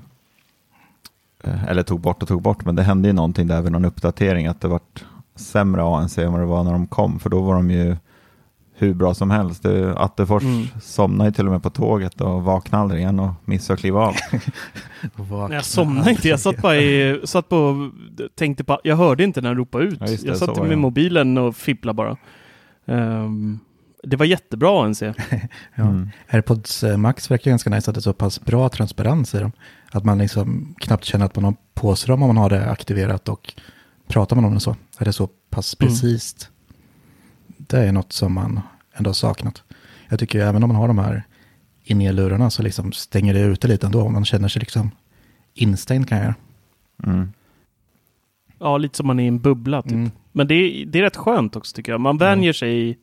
Eh, 1.44 1.64
Eller 1.68 1.82
tog 1.82 2.00
bort 2.00 2.22
och 2.22 2.28
tog 2.28 2.42
bort, 2.42 2.64
men 2.64 2.76
det 2.76 2.82
hände 2.82 3.08
ju 3.08 3.12
någonting 3.12 3.46
där 3.46 3.62
vid 3.62 3.72
någon 3.72 3.84
uppdatering 3.84 4.46
att 4.46 4.60
det 4.60 4.68
vart 4.68 5.04
sämre 5.34 5.82
ANC 5.82 6.18
än 6.18 6.32
vad 6.32 6.40
det 6.40 6.46
var 6.46 6.64
när 6.64 6.72
de 6.72 6.86
kom, 6.86 7.18
för 7.18 7.30
då 7.30 7.40
var 7.40 7.54
de 7.54 7.70
ju 7.70 7.96
hur 8.74 8.94
bra 8.94 9.14
som 9.14 9.30
helst. 9.30 9.62
Det, 9.62 9.94
Attefors 9.98 10.42
Mm. 10.42 10.66
somnade 10.82 11.30
ju 11.30 11.34
till 11.34 11.46
och 11.46 11.52
med 11.52 11.62
på 11.62 11.70
tåget 11.70 12.20
och 12.20 12.42
vaknade 12.42 12.82
aldrig 12.82 13.00
igen 13.00 13.20
och 13.20 13.30
missade 13.44 13.74
att 13.74 13.80
kliva 13.80 14.00
av. 14.00 14.14
Nej, 15.48 15.52
jag 15.56 15.64
somnade 15.64 16.10
inte. 16.10 16.28
Jag 16.28 16.40
satt 16.40 16.62
bara 16.62 16.76
i, 16.76 17.20
satt 17.24 17.48
på, 17.48 17.90
tänkte 18.34 18.64
på, 18.64 18.80
jag 18.84 18.96
hörde 18.96 19.24
inte 19.24 19.40
när 19.40 19.48
han 19.48 19.56
ropade 19.56 19.84
ut. 19.84 19.96
Ja, 20.00 20.06
det, 20.06 20.22
jag 20.24 20.36
satt 20.36 20.56
med 20.56 20.70
det. 20.70 20.76
mobilen 20.76 21.38
och 21.38 21.56
fipplade 21.56 21.94
bara. 21.96 22.16
Ehm, 22.86 23.58
det 24.02 24.16
var 24.16 24.26
jättebra 24.26 24.84
ANC. 24.84 25.02
Ja. 25.74 25.82
Mm. 25.82 26.10
AirPods 26.28 26.84
eh, 26.84 26.96
Max 26.96 27.30
verkar 27.30 27.50
ganska 27.50 27.70
nice 27.70 27.90
att 27.90 27.94
det 27.94 27.98
är 27.98 28.02
så 28.02 28.12
pass 28.12 28.40
bra 28.40 28.68
transparens 28.68 29.34
i 29.34 29.38
dem. 29.38 29.52
Att 29.92 30.04
man 30.04 30.18
liksom 30.18 30.74
knappt 30.78 31.04
känner 31.04 31.24
att 31.26 31.36
man 31.36 31.44
har 31.44 31.54
på 31.74 31.96
sig 31.96 32.08
dem 32.08 32.22
om 32.22 32.28
man 32.28 32.36
har 32.36 32.50
det 32.50 32.70
aktiverat 32.70 33.28
och 33.28 33.54
pratar 34.08 34.36
man 34.36 34.44
om 34.44 34.54
det 34.54 34.60
så. 34.60 34.76
Är 34.98 35.04
det 35.04 35.12
så 35.12 35.26
pass 35.50 35.76
Mm. 35.80 35.88
precis. 35.92 36.48
Det 37.68 37.78
är 37.78 37.92
något 37.92 38.12
som 38.12 38.32
man 38.32 38.60
ändå 38.94 39.08
har 39.08 39.14
saknat. 39.14 39.62
Jag 40.08 40.18
tycker 40.18 40.38
ju 40.38 40.44
även 40.44 40.62
om 40.62 40.68
man 40.68 40.76
har 40.76 40.88
de 40.88 40.98
här 40.98 41.22
in-ear-lurarna 41.82 42.50
så 42.50 42.62
liksom 42.62 42.92
stänger 42.92 43.34
det 43.34 43.40
ute 43.40 43.68
lite 43.68 43.86
ändå. 43.86 44.08
Man 44.08 44.24
känner 44.24 44.48
sig 44.48 44.60
liksom 44.60 44.90
instängd 45.54 46.08
kan 46.08 46.18
jag 46.18 46.24
göra. 46.24 46.34
Mm. 47.06 47.32
Ja, 48.58 48.78
lite 48.78 48.96
som 48.96 49.06
man 49.06 49.20
är 49.20 49.24
i 49.24 49.28
en 49.28 49.40
bubbla 49.40 49.82
typ. 49.82 49.92
Mm. 49.92 50.10
Men 50.32 50.48
det 50.48 50.54
är, 50.54 50.86
det 50.86 50.98
är 50.98 51.02
rätt 51.02 51.16
skönt 51.16 51.56
också 51.56 51.76
tycker 51.76 51.92
jag. 51.92 52.00
Man 52.00 52.18
vänjer 52.18 52.52
sig 52.52 52.98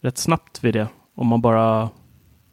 rätt 0.00 0.18
snabbt 0.18 0.64
vid 0.64 0.74
det. 0.74 0.86
Om 1.14 1.26
man 1.26 1.40
bara 1.40 1.90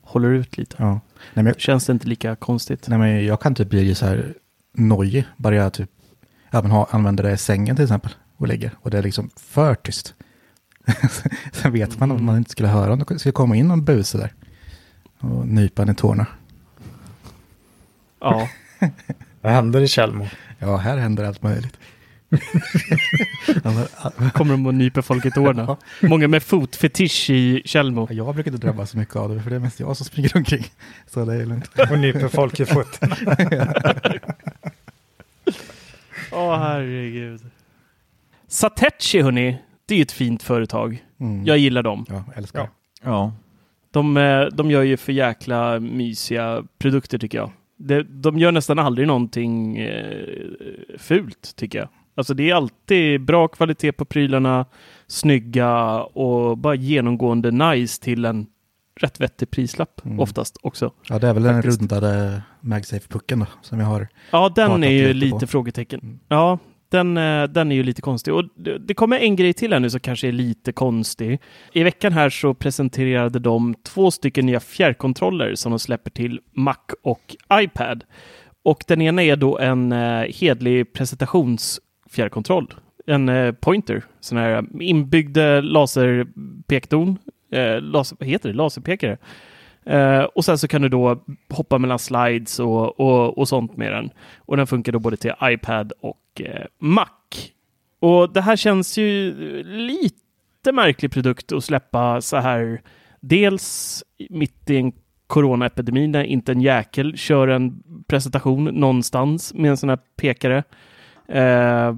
håller 0.01 0.29
ut 0.29 0.57
lite. 0.57 0.75
Ja. 0.79 0.89
Nej, 0.89 0.99
men 1.33 1.45
jag, 1.45 1.59
Känns 1.59 1.85
det 1.85 1.93
inte 1.93 2.07
lika 2.07 2.35
konstigt. 2.35 2.87
nej, 2.87 2.99
men 2.99 3.25
jag 3.25 3.41
kan 3.41 3.55
typ 3.55 3.69
bli 3.69 3.95
så 3.95 4.05
här 4.05 4.33
nojig. 4.73 5.25
Bara 5.37 5.55
jag 5.55 5.73
typ 5.73 5.89
ja, 6.51 6.61
men 6.61 6.71
ha, 6.71 6.87
använder 6.91 7.23
det 7.23 7.31
i 7.31 7.37
sängen 7.37 7.75
till 7.75 7.83
exempel. 7.83 8.11
Och 8.37 8.47
ligger. 8.47 8.71
Och 8.81 8.91
det 8.91 8.97
är 8.97 9.03
liksom 9.03 9.29
för 9.35 9.75
tyst. 9.75 10.13
Sen 11.51 11.71
vet 11.71 11.99
man 11.99 12.11
om 12.11 12.25
man 12.25 12.37
inte 12.37 12.51
skulle 12.51 12.69
höra 12.69 12.93
om 12.93 12.99
det 12.99 13.19
skulle 13.19 13.33
komma 13.33 13.55
in 13.55 13.67
någon 13.67 13.85
buse 13.85 14.17
där. 14.17 14.33
Och 15.19 15.47
nypa 15.47 15.91
i 15.91 15.95
tårna. 15.95 16.25
Ja. 18.19 18.49
Vad 19.41 19.51
händer 19.51 19.81
i 19.81 19.87
Tjällmo? 19.87 20.27
Ja, 20.59 20.77
här 20.77 20.97
händer 20.97 21.23
allt 21.23 21.43
möjligt. 21.43 21.77
Kommer 24.33 24.51
de 24.51 24.65
och 24.65 24.73
nyper 24.73 25.01
folk 25.01 25.25
i 25.25 25.31
tårna. 25.31 25.77
Många 26.01 26.27
med 26.27 26.43
fotfetisch 26.43 27.29
i 27.29 27.61
Tjällmo. 27.65 28.07
jag 28.11 28.35
brukar 28.35 28.51
inte 28.51 28.67
drabbas 28.67 28.89
så 28.89 28.97
mycket 28.97 29.15
av 29.15 29.35
det, 29.35 29.41
för 29.41 29.49
det 29.49 29.55
är 29.55 29.59
mest 29.59 29.79
jag 29.79 29.97
som 29.97 30.05
springer 30.05 30.37
omkring. 30.37 30.65
Så 31.07 31.25
det 31.25 31.35
är 31.35 31.45
lugnt. 31.45 31.69
Och 31.91 31.99
nyper 31.99 32.27
folk 32.27 32.59
i 32.59 32.65
foten. 32.65 33.11
Åh 36.31 36.57
herregud. 36.57 37.41
Satechi 38.47 39.21
hörni, 39.21 39.57
det 39.89 39.95
är 39.95 39.97
ju 39.97 40.01
ett 40.01 40.11
fint 40.11 40.43
företag. 40.43 41.03
Mm. 41.19 41.45
Jag 41.45 41.57
gillar 41.57 41.83
dem. 41.83 42.05
Ja, 42.09 42.23
älskar 42.35 42.69
Ja. 43.03 43.33
De, 43.91 44.17
eh, 44.17 44.41
de 44.45 44.71
gör 44.71 44.81
ju 44.83 44.97
för 44.97 45.11
jäkla 45.13 45.79
mysiga 45.79 46.63
produkter 46.79 47.17
tycker 47.17 47.37
jag. 47.37 47.51
De, 47.77 48.03
de 48.21 48.39
gör 48.39 48.51
nästan 48.51 48.79
aldrig 48.79 49.07
någonting 49.07 49.77
eh, 49.77 50.25
fult 50.97 51.53
tycker 51.55 51.79
jag. 51.79 51.87
Alltså 52.15 52.33
det 52.33 52.49
är 52.49 52.55
alltid 52.55 53.21
bra 53.21 53.47
kvalitet 53.47 53.91
på 53.91 54.05
prylarna, 54.05 54.65
snygga 55.07 56.01
och 56.03 56.57
bara 56.57 56.75
genomgående 56.75 57.51
nice 57.51 58.01
till 58.03 58.25
en 58.25 58.47
rätt 58.99 59.19
vettig 59.21 59.51
prislapp 59.51 60.05
Mm. 60.05 60.19
oftast 60.19 60.57
också. 60.61 60.91
Ja, 61.09 61.19
det 61.19 61.27
är 61.27 61.33
väl 61.33 61.43
den 61.43 61.53
Faktiskt. 61.55 61.79
rundade 61.81 62.41
MagSafe-pucken 62.61 63.39
då, 63.39 63.45
som 63.61 63.79
jag 63.79 63.87
har. 63.87 64.07
Ja, 64.31 64.51
den 64.55 64.83
är 64.83 64.89
ju 64.89 65.13
lite 65.13 65.29
på. 65.31 65.35
lite 65.35 65.47
frågetecken. 65.47 65.99
Mm. 66.03 66.19
Ja, 66.27 66.59
den, 66.89 67.17
eh, 67.17 67.43
den 67.43 67.71
är 67.71 67.75
ju 67.75 67.83
lite 67.83 68.01
konstig. 68.01 68.33
Och 68.33 68.43
det, 68.79 68.93
kommer 68.93 69.19
en 69.19 69.35
grej 69.35 69.53
till 69.53 69.73
här 69.73 69.79
nu 69.79 69.89
som 69.89 69.99
kanske 69.99 70.27
är 70.27 70.31
lite 70.31 70.71
konstig. 70.71 71.39
I 71.73 71.83
veckan 71.83 72.13
här 72.13 72.29
så 72.29 72.53
presenterade 72.53 73.39
de 73.39 73.75
två 73.83 74.11
stycken 74.11 74.45
nya 74.45 74.59
fjärrkontroller 74.59 75.55
som 75.55 75.71
de 75.71 75.79
släpper 75.79 76.11
till 76.11 76.39
Mac 76.53 76.75
och 77.03 77.35
iPad. 77.53 78.03
Och 78.63 78.83
den 78.87 79.01
ena 79.01 79.23
är 79.23 79.35
då 79.35 79.57
en 79.59 79.91
eh, 79.91 80.21
hedlig 80.21 80.93
presentationsfjärrkontroll. 80.93 82.73
En 83.05 83.29
eh, 83.29 83.51
pointer, 83.51 84.03
sån 84.19 84.37
här 84.37 84.65
inbyggd 84.81 85.37
eh, 85.37 85.63
laserpekdon. 85.63 87.17
Eh, 87.51 87.81
laser, 87.81 88.17
vad 88.19 88.29
heter 88.29 88.49
det? 88.49 88.55
Laserpekare. 88.55 89.17
Uh, 89.89 90.23
och 90.23 90.45
sen 90.45 90.57
så 90.57 90.67
kan 90.67 90.81
du 90.81 90.89
då 90.89 91.23
hoppa 91.49 91.77
mellan 91.77 91.99
slides 91.99 92.59
och, 92.59 92.99
och, 92.99 93.37
och 93.37 93.47
sånt 93.47 93.77
med 93.77 93.91
den. 93.91 94.09
Och 94.37 94.57
den 94.57 94.67
funkar 94.67 94.91
då 94.91 94.99
både 94.99 95.17
till 95.17 95.33
iPad 95.43 95.93
och 96.01 96.17
Mac. 96.79 97.07
Och 97.99 98.33
det 98.33 98.41
här 98.41 98.55
känns 98.55 98.97
ju 98.97 99.33
lite 99.63 100.71
märklig 100.71 101.11
produkt 101.11 101.51
att 101.51 101.63
släppa 101.63 102.21
så 102.21 102.37
här. 102.37 102.81
Dels 103.21 104.03
mitt 104.29 104.69
i 104.69 104.77
en 104.77 104.91
coronaepidemi 105.27 106.07
när 106.07 106.23
inte 106.23 106.51
en 106.51 106.61
jäkel 106.61 107.17
kör 107.17 107.47
en 107.47 107.83
presentation 108.07 108.65
någonstans 108.65 109.53
med 109.53 109.71
en 109.71 109.77
sån 109.77 109.89
här 109.89 109.99
pekare. 110.15 110.63
Eh, 111.27 111.95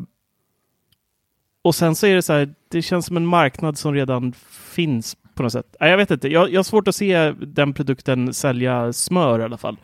och 1.62 1.76
sen 1.76 1.96
så 1.96 2.08
är 2.08 2.16
det 2.16 2.22
så 2.22 2.34
här, 2.34 2.56
det 2.70 2.82
känns 2.82 3.06
som 3.06 3.18
en 3.18 3.26
marknad 3.26 3.78
som 3.78 3.94
redan 3.94 4.34
finns 4.74 5.18
på 5.34 5.44
något 5.44 5.52
sätt. 5.52 5.76
Jag 5.80 5.98
vet 5.98 6.12
inte, 6.12 6.28
jag, 6.28 6.52
jag 6.52 6.60
har 6.60 6.64
svårt 6.64 6.88
att 6.88 6.96
se 6.96 7.32
den 7.32 7.74
produkten 7.74 8.34
sälja 8.34 8.94
smör 8.94 9.40
i 9.40 9.44
alla 9.44 9.58
fall. 9.58 9.78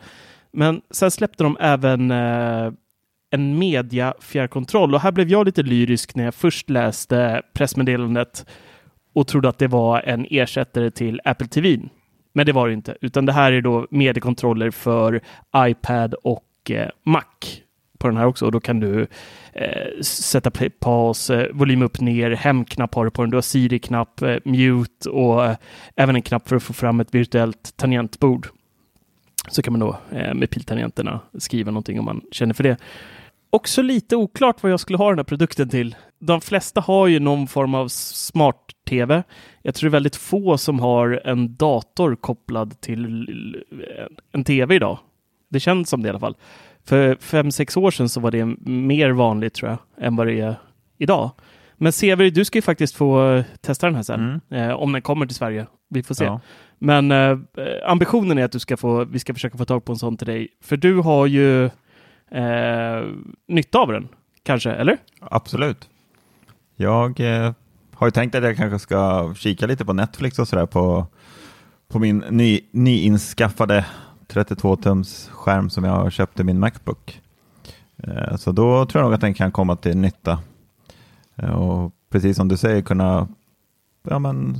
Men 0.52 0.80
sen 0.90 1.10
släppte 1.10 1.44
de 1.44 1.56
även 1.60 2.10
eh, 2.10 2.72
en 3.30 3.58
mediafjärrkontroll 3.58 4.94
och 4.94 5.00
här 5.00 5.12
blev 5.12 5.28
jag 5.28 5.46
lite 5.46 5.62
lyrisk 5.62 6.14
när 6.14 6.24
jag 6.24 6.34
först 6.34 6.70
läste 6.70 7.42
pressmeddelandet 7.52 8.46
och 9.12 9.26
trodde 9.26 9.48
att 9.48 9.58
det 9.58 9.66
var 9.66 10.00
en 10.00 10.26
ersättare 10.30 10.90
till 10.90 11.20
Apple 11.24 11.48
TV. 11.48 11.78
Men 12.32 12.46
det 12.46 12.52
var 12.52 12.68
det 12.68 12.74
inte, 12.74 12.96
utan 13.00 13.26
det 13.26 13.32
här 13.32 13.52
är 13.52 13.60
då 13.60 13.86
mediekontroller 13.90 14.70
för 14.70 15.20
iPad 15.56 16.14
och 16.14 16.70
eh, 16.70 16.88
Mac. 17.04 17.22
på 17.98 18.08
den 18.08 18.16
här 18.16 18.26
också 18.26 18.46
och 18.46 18.52
då 18.52 18.60
kan 18.60 18.80
du 18.80 19.06
eh, 19.52 20.00
sätta 20.02 20.50
play, 20.50 20.70
paus, 20.70 21.30
eh, 21.30 21.46
volym 21.52 21.82
upp 21.82 22.00
ner, 22.00 22.30
hemknapp 22.30 22.94
har 22.94 23.04
du 23.04 23.10
på 23.10 23.22
den, 23.22 23.30
du 23.30 23.36
har 23.36 23.42
Siri-knapp, 23.42 24.22
eh, 24.22 24.36
mute 24.44 25.10
och 25.10 25.44
eh, 25.44 25.56
även 25.96 26.16
en 26.16 26.22
knapp 26.22 26.48
för 26.48 26.56
att 26.56 26.62
få 26.62 26.72
fram 26.72 27.00
ett 27.00 27.14
virtuellt 27.14 27.76
tangentbord. 27.76 28.48
Så 29.48 29.62
kan 29.62 29.72
man 29.72 29.80
då 29.80 29.98
eh, 30.12 30.34
med 30.34 30.50
piltangenterna 30.50 31.20
skriva 31.38 31.70
någonting 31.70 31.98
om 31.98 32.04
man 32.04 32.20
känner 32.32 32.54
för 32.54 32.62
det. 32.64 32.76
Också 33.50 33.82
lite 33.82 34.16
oklart 34.16 34.62
vad 34.62 34.72
jag 34.72 34.80
skulle 34.80 34.98
ha 34.98 35.08
den 35.08 35.18
här 35.18 35.24
produkten 35.24 35.68
till. 35.68 35.96
De 36.18 36.40
flesta 36.40 36.80
har 36.80 37.06
ju 37.06 37.20
någon 37.20 37.46
form 37.46 37.74
av 37.74 37.88
smart-tv. 37.88 39.22
Jag 39.62 39.74
tror 39.74 39.90
det 39.90 39.90
är 39.90 39.96
väldigt 39.98 40.16
få 40.16 40.58
som 40.58 40.80
har 40.80 41.22
en 41.24 41.56
dator 41.56 42.16
kopplad 42.16 42.80
till 42.80 43.26
en 44.32 44.44
tv 44.44 44.74
idag. 44.74 44.98
Det 45.48 45.60
känns 45.60 45.88
som 45.88 46.02
det 46.02 46.06
i 46.06 46.10
alla 46.10 46.20
fall. 46.20 46.36
För 46.84 47.16
fem 47.20 47.50
sex 47.50 47.76
år 47.76 47.90
sedan 47.90 48.08
så 48.08 48.20
var 48.20 48.30
det 48.30 48.44
mer 48.70 49.10
vanligt 49.10 49.54
tror 49.54 49.70
jag 49.70 50.06
än 50.06 50.16
vad 50.16 50.26
det 50.26 50.40
är 50.40 50.54
idag. 50.98 51.30
Men 51.76 51.92
Sever, 51.92 52.30
du 52.30 52.44
ska 52.44 52.58
ju 52.58 52.62
faktiskt 52.62 52.94
få 52.96 53.42
testa 53.60 53.86
den 53.86 53.96
här 53.96 54.02
sen. 54.02 54.40
Mm. 54.50 54.70
Eh, 54.70 54.76
om 54.76 54.92
den 54.92 55.02
kommer 55.02 55.26
till 55.26 55.36
Sverige. 55.36 55.66
Vi 55.90 56.02
får 56.02 56.14
se. 56.14 56.24
Ja. 56.24 56.40
Men 56.78 57.12
eh, 57.12 57.38
ambitionen 57.86 58.38
är 58.38 58.44
att 58.44 58.52
du 58.52 58.58
ska 58.58 58.76
få, 58.76 59.04
vi 59.04 59.18
ska 59.18 59.34
försöka 59.34 59.58
få 59.58 59.64
tag 59.64 59.84
på 59.84 59.92
en 59.92 59.98
sån 59.98 60.16
till 60.16 60.26
dig. 60.26 60.48
För 60.62 60.76
du 60.76 60.98
har 60.98 61.26
ju 61.26 61.70
eh, 62.30 63.08
nytta 63.48 63.78
av 63.78 63.92
den, 63.92 64.08
kanske, 64.42 64.70
eller? 64.70 64.98
Absolut. 65.20 65.88
Jag 66.76 67.20
eh, 67.20 67.52
har 67.94 68.06
ju 68.06 68.10
tänkt 68.10 68.34
att 68.34 68.44
jag 68.44 68.56
kanske 68.56 68.78
ska 68.78 69.34
kika 69.34 69.66
lite 69.66 69.84
på 69.84 69.92
Netflix 69.92 70.38
och 70.38 70.48
sådär 70.48 70.66
på, 70.66 71.06
på 71.88 71.98
min 71.98 72.18
ny, 72.18 72.60
nyinskaffade 72.70 73.84
32-tums 74.28 75.30
skärm 75.30 75.70
som 75.70 75.84
jag 75.84 75.92
har 75.92 76.10
köpt 76.10 76.38
min 76.38 76.60
Macbook. 76.60 77.20
Eh, 78.02 78.36
så 78.36 78.52
då 78.52 78.86
tror 78.86 79.02
jag 79.02 79.06
nog 79.06 79.14
att 79.14 79.20
den 79.20 79.34
kan 79.34 79.52
komma 79.52 79.76
till 79.76 79.96
nytta. 79.96 80.38
Eh, 81.36 81.50
och 81.50 81.92
precis 82.10 82.36
som 82.36 82.48
du 82.48 82.56
säger 82.56 82.82
kunna 82.82 83.28
ja, 84.02 84.18
men, 84.18 84.56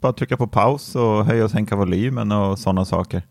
bara 0.00 0.12
trycka 0.12 0.36
på 0.36 0.46
paus 0.46 0.94
och 0.96 1.24
höja 1.24 1.44
och 1.44 1.50
sänka 1.50 1.76
volymen 1.76 2.32
och 2.32 2.58
sådana 2.58 2.84
saker. 2.84 3.22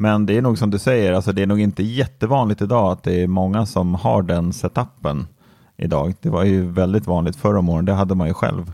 Men 0.00 0.26
det 0.26 0.36
är 0.36 0.42
nog 0.42 0.58
som 0.58 0.70
du 0.70 0.78
säger, 0.78 1.12
alltså 1.12 1.32
det 1.32 1.42
är 1.42 1.46
nog 1.46 1.60
inte 1.60 1.82
jättevanligt 1.82 2.62
idag 2.62 2.92
att 2.92 3.02
det 3.02 3.22
är 3.22 3.26
många 3.26 3.66
som 3.66 3.94
har 3.94 4.22
den 4.22 4.52
setupen 4.52 5.26
idag. 5.76 6.14
Det 6.20 6.28
var 6.30 6.44
ju 6.44 6.70
väldigt 6.70 7.06
vanligt 7.06 7.36
förr 7.36 7.56
om 7.56 7.68
åren, 7.68 7.84
det 7.84 7.92
hade 7.92 8.14
man 8.14 8.28
ju 8.28 8.34
själv. 8.34 8.72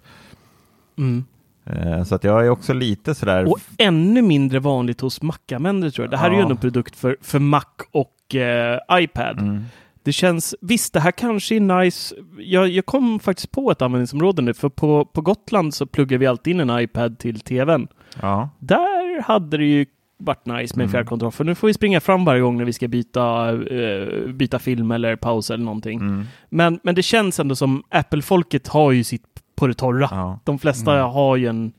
Mm. 0.98 1.24
Eh, 1.66 2.04
Så 2.04 2.14
att 2.14 2.24
jag 2.24 2.46
är 2.46 2.50
också 2.50 2.72
lite 2.72 3.14
sådär, 3.14 3.44
Och 3.50 3.58
ännu 3.78 4.22
mindre 4.22 4.58
vanligt 4.58 5.00
hos 5.00 5.22
Mac-användare 5.22 5.90
tror 5.90 6.04
jag. 6.04 6.10
Det 6.10 6.16
här 6.16 6.26
är 6.26 6.30
ju 6.30 6.36
Ja. 6.36 6.42
ändå 6.42 6.52
en 6.54 6.60
produkt 6.60 6.96
för, 6.96 7.16
för 7.20 7.38
Mac 7.38 7.62
och 7.90 8.34
eh, 8.34 8.78
iPad. 8.92 9.38
mm, 9.38 9.64
Det 10.02 10.12
känns, 10.12 10.54
visst 10.60 10.92
det 10.92 11.00
här 11.00 11.10
kanske 11.10 11.56
är 11.56 11.60
nice. 11.84 12.14
Jag, 12.38 12.68
jag 12.68 12.86
kom 12.86 13.20
faktiskt 13.20 13.50
på 13.50 13.70
ett 13.70 13.82
användningsområde 13.82 14.42
nu, 14.42 14.54
för 14.54 14.68
på, 14.68 15.04
på 15.04 15.20
Gotland 15.20 15.74
så 15.74 15.86
pluggar 15.86 16.18
vi 16.18 16.26
alltid 16.26 16.50
in 16.54 16.60
en 16.70 16.80
iPad 16.80 17.18
till 17.18 17.40
tvn. 17.40 17.88
ja, 18.22 18.48
Där 18.58 19.22
hade 19.22 19.56
det 19.56 19.64
ju 19.64 19.86
varit 20.18 20.46
nice 20.46 20.76
med 20.76 20.84
Mm. 20.84 20.92
fjärrkontroll, 20.92 21.32
för 21.32 21.44
nu 21.44 21.54
får 21.54 21.66
vi 21.68 21.74
springa 21.74 22.00
fram 22.00 22.24
varje 22.24 22.40
gång 22.40 22.56
när 22.58 22.64
vi 22.64 22.72
ska 22.72 22.88
byta, 22.88 23.48
eh, 23.52 24.32
byta 24.32 24.58
film 24.58 24.90
eller 24.90 25.16
paus 25.16 25.50
eller 25.50 25.64
någonting. 25.64 26.00
mm, 26.00 26.24
Men, 26.48 26.80
men 26.82 26.94
det 26.94 27.02
känns 27.02 27.40
ändå 27.40 27.56
som 27.56 27.82
Apple-folket 27.88 28.68
har 28.68 28.92
ju 28.92 29.04
sitt 29.04 29.22
på 29.56 29.66
det 29.66 29.74
torra. 29.74 30.08
ja, 30.10 30.40
De 30.44 30.58
flesta 30.58 31.02
har 31.02 31.36
ju 31.36 31.46
en 31.46 31.72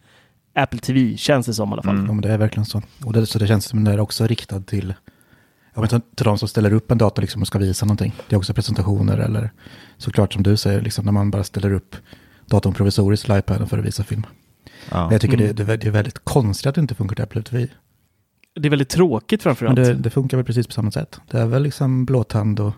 Apple 0.55 0.79
TV, 0.79 1.17
känns 1.17 1.45
det 1.45 1.53
som 1.53 1.69
i 1.69 1.73
alla 1.73 1.83
fall. 1.83 1.93
Mm. 1.95 2.05
Ja, 2.05 2.11
men 2.13 2.21
det 2.21 2.31
är 2.31 2.37
verkligen 2.37 2.65
så. 2.65 2.81
Och 3.05 3.13
det, 3.13 3.25
så 3.25 3.39
det 3.39 3.47
känns 3.47 3.65
som 3.65 3.83
det 3.83 3.91
är 3.91 3.99
också 3.99 4.27
riktad 4.27 4.59
till, 4.61 4.93
jag 5.73 5.81
vet 5.81 5.91
inte, 5.93 6.15
till 6.15 6.25
de 6.25 6.37
som 6.37 6.47
ställer 6.47 6.73
upp 6.73 6.91
en 6.91 6.97
dator 6.97 7.21
liksom 7.21 7.41
och 7.41 7.47
ska 7.47 7.59
visa 7.59 7.85
någonting. 7.85 8.13
Det 8.29 8.35
är 8.35 8.37
också 8.37 8.53
presentationer 8.53 9.17
eller 9.17 9.49
såklart 9.97 10.33
som 10.33 10.43
du 10.43 10.57
säger, 10.57 10.81
liksom, 10.81 11.05
när 11.05 11.11
man 11.11 11.31
bara 11.31 11.43
ställer 11.43 11.73
upp 11.73 11.95
datorn 12.45 12.73
provisoriskt 12.73 13.25
till 13.25 13.35
iPaden 13.37 13.67
för 13.67 13.77
att 13.79 13.85
visa 13.85 14.03
film. 14.03 14.25
ja. 14.91 15.03
Men 15.03 15.11
jag 15.11 15.21
tycker 15.21 15.37
Mm. 15.37 15.47
det, 15.55 15.63
det, 15.63 15.73
är- 15.73 15.77
det 15.77 15.87
är 15.87 15.91
väldigt 15.91 16.19
konstigt 16.23 16.67
att 16.67 16.75
det 16.75 16.81
inte 16.81 16.95
funkar 16.95 17.15
till 17.15 17.23
Apple 17.23 17.41
TV. 17.41 17.67
Det 18.59 18.67
är 18.67 18.69
väldigt 18.69 18.89
tråkigt 18.89 19.45
Men 19.45 19.55
framförallt. 19.55 19.75
det, 19.75 19.93
det 19.93 20.09
funkar 20.09 20.37
väl 20.37 20.45
precis 20.45 20.67
på 20.67 20.73
samma 20.73 20.91
sätt. 20.91 21.19
Det 21.31 21.37
är 21.39 21.45
väl 21.45 21.63
liksom 21.63 22.05
blåtand 22.05 22.59
och 22.59 22.73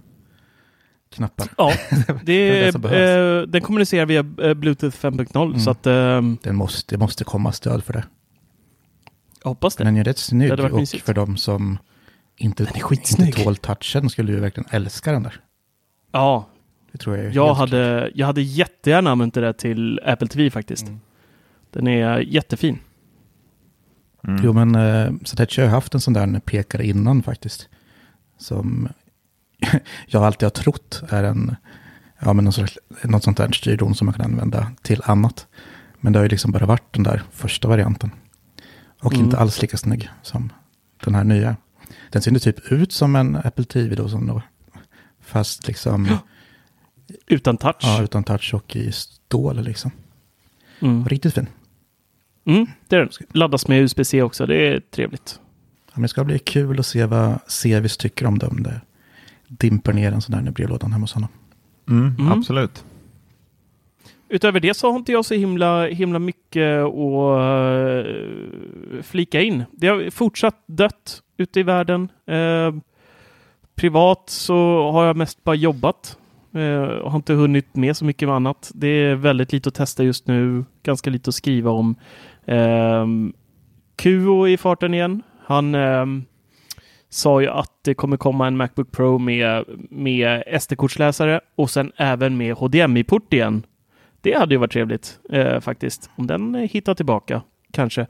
knappar. 1.11 1.47
Ja, 1.57 1.73
det 2.23 2.33
är 2.33 2.51
det 2.53 2.67
är, 2.67 2.71
som 2.71 2.81
behövs. 2.81 3.45
eh, 3.45 3.51
den 3.51 3.61
kommunicerar 3.61 4.05
via 4.05 4.19
eh, 4.41 4.53
Bluetooth 4.53 4.97
5.0 4.97 5.43
Mm. 5.47 5.59
så 5.59 5.71
att 5.71 5.87
ehm, 5.87 6.37
Det 6.43 6.53
måste, 6.53 6.95
det 6.95 6.99
måste 6.99 7.23
komma 7.23 7.51
stöd 7.51 7.83
för 7.83 7.93
det. 7.93 8.03
jag 9.43 9.49
hoppas 9.49 9.75
det. 9.75 9.83
Den 9.83 9.97
är 9.97 10.03
rätt 10.03 10.17
snygg 10.17 10.51
och 10.59 10.71
mysigt. 10.73 11.05
för 11.05 11.13
de 11.13 11.37
som 11.37 11.77
inte, 12.37 12.63
Den 12.63 12.75
inte 13.27 13.43
tål 13.43 13.55
touchen 13.55 14.09
skulle 14.09 14.31
ju 14.31 14.39
verkligen 14.39 14.69
älska 14.71 15.11
den 15.11 15.23
där. 15.23 15.35
Ja, 16.11 16.49
Det 16.91 16.97
tror 16.97 17.17
jag 17.17 17.33
jag 17.33 17.53
hade, 17.53 18.11
jag 18.15 18.25
hade 18.25 18.41
jättegärna 18.41 19.11
använt 19.11 19.33
det 19.33 19.41
där 19.41 19.53
till 19.53 19.99
Apple 20.05 20.27
TV 20.27 20.49
faktiskt. 20.49 20.87
Mm. 20.87 20.99
Den 21.71 21.87
är 21.87 22.19
jättefin. 22.19 22.79
Mm. 24.29 24.41
Jo, 24.45 24.53
men 24.53 24.75
eh, 24.75 25.11
Satechi 25.25 25.61
har 25.61 25.67
haft 25.69 25.93
en 25.93 26.01
sån 26.01 26.13
där 26.13 26.39
pekare 26.39 26.85
innan 26.87 27.23
faktiskt. 27.23 27.69
Som 28.37 28.89
jag 30.07 30.23
alltid 30.23 30.45
har 30.45 30.49
trott 30.49 31.03
är 31.09 31.23
en, 31.23 31.55
ja 32.19 32.33
men 32.33 32.45
något, 32.45 32.55
sorts, 32.55 32.77
något 33.03 33.23
sånt 33.23 33.37
där 33.37 33.51
styrdon 33.51 33.95
som 33.95 34.05
man 34.05 34.13
kan 34.13 34.25
använda 34.25 34.71
till 34.81 35.01
annat. 35.05 35.47
Men 35.99 36.13
det 36.13 36.19
har 36.19 36.23
ju 36.23 36.29
liksom 36.29 36.51
bara 36.51 36.65
varit 36.65 36.93
den 36.93 37.03
där 37.03 37.23
första 37.31 37.67
varianten. 37.67 38.11
Och 39.01 39.13
Mm. 39.13 39.25
inte 39.25 39.37
alls 39.37 39.61
lika 39.61 39.77
snygg 39.77 40.09
som 40.21 40.51
den 41.05 41.15
här 41.15 41.23
nya. 41.23 41.55
Den 42.09 42.21
ser 42.21 42.39
typ 42.39 42.71
ut 42.71 42.91
som 42.91 43.15
en 43.15 43.35
Apple 43.35 43.65
TV 43.65 43.95
då, 43.95 44.09
som 44.09 44.27
då 44.27 44.41
fast 45.21 45.67
liksom 45.67 46.17
Utan 47.27 47.57
touch. 47.57 47.75
ja, 47.81 48.01
utan 48.03 48.23
touch 48.23 48.53
och 48.53 48.75
i 48.75 48.91
stål 48.91 49.61
liksom. 49.61 49.91
Mm. 50.79 51.05
Riktigt 51.05 51.33
fin. 51.33 51.47
Mm, 52.45 52.65
det 52.87 52.95
är 52.95 52.99
den. 52.99 53.09
Laddas 53.33 53.67
med 53.67 53.81
USB-C 53.81 54.21
också, 54.21 54.45
det 54.45 54.55
är 54.55 54.79
trevligt. 54.79 55.39
Ja, 55.85 55.91
men 55.93 56.01
det 56.01 56.07
ska 56.07 56.23
bli 56.23 56.39
kul 56.39 56.79
att 56.79 56.85
se 56.85 57.05
vad 57.05 57.39
Sevis 57.47 57.97
tycker 57.97 58.25
om 58.25 58.37
det. 58.39 58.47
Om 58.47 58.63
det 58.63 58.81
dimper 59.47 59.93
ner 59.93 60.11
en 60.11 60.21
sån 60.21 60.43
där 60.43 60.49
i 60.49 60.51
brevlådan 60.53 60.91
hemma 60.91 61.03
hos 61.03 61.13
honom. 61.13 61.29
Mm, 61.89 62.15
Mm. 62.19 62.31
Absolut. 62.31 62.83
Utöver 64.31 64.59
det 64.59 64.73
så 64.73 64.91
har 64.91 64.97
inte 64.97 65.11
jag 65.11 65.25
så 65.25 65.33
himla, 65.33 65.87
himla 65.87 66.19
mycket 66.19 66.79
att 66.83 67.39
eh, 68.05 69.01
flika 69.03 69.41
in. 69.41 69.63
Det 69.71 69.87
har 69.87 70.09
fortsatt 70.09 70.63
dött 70.65 71.21
ute 71.37 71.59
i 71.59 71.63
världen. 71.63 72.11
Eh, 72.27 72.73
privat 73.75 74.23
så 74.29 74.91
har 74.91 75.05
jag 75.05 75.15
mest 75.17 75.43
bara 75.43 75.55
jobbat 75.55 76.17
eh, 76.53 76.81
och 76.81 77.11
har 77.11 77.15
inte 77.15 77.33
hunnit 77.33 77.75
med 77.75 77.97
så 77.97 78.05
mycket 78.05 78.27
med 78.27 78.35
annat. 78.35 78.71
Det 78.73 78.87
är 78.87 79.15
väldigt 79.15 79.51
lite 79.53 79.69
att 79.69 79.75
testa 79.75 80.03
just 80.03 80.27
nu, 80.27 80.65
ganska 80.83 81.09
lite 81.09 81.29
att 81.29 81.35
skriva 81.35 81.71
om. 81.71 81.95
Eh, 82.49 83.07
Kuo 83.95 84.47
i 84.47 84.57
farten 84.57 84.93
igen. 84.93 85.23
Han 85.45 85.75
eh, 85.75 86.05
sa 87.09 87.41
ju 87.41 87.47
att 87.47 87.71
det 87.81 87.93
kommer 87.93 88.17
komma 88.17 88.47
en 88.47 88.57
Macbook 88.57 88.91
Pro 88.91 89.17
med, 89.17 89.65
med 89.89 90.43
SD-kortsläsare 90.61 91.39
och 91.55 91.69
sen 91.69 91.91
även 91.97 92.37
med 92.37 92.55
HDMI-port 92.55 93.33
igen. 93.33 93.65
Det 94.21 94.37
hade 94.37 94.53
ju 94.53 94.59
varit 94.59 94.71
trevligt 94.71 95.19
eh, 95.29 95.59
faktiskt. 95.59 96.09
Om 96.15 96.27
den 96.27 96.55
hittar 96.55 96.93
tillbaka, 96.93 97.41
kanske. 97.71 98.07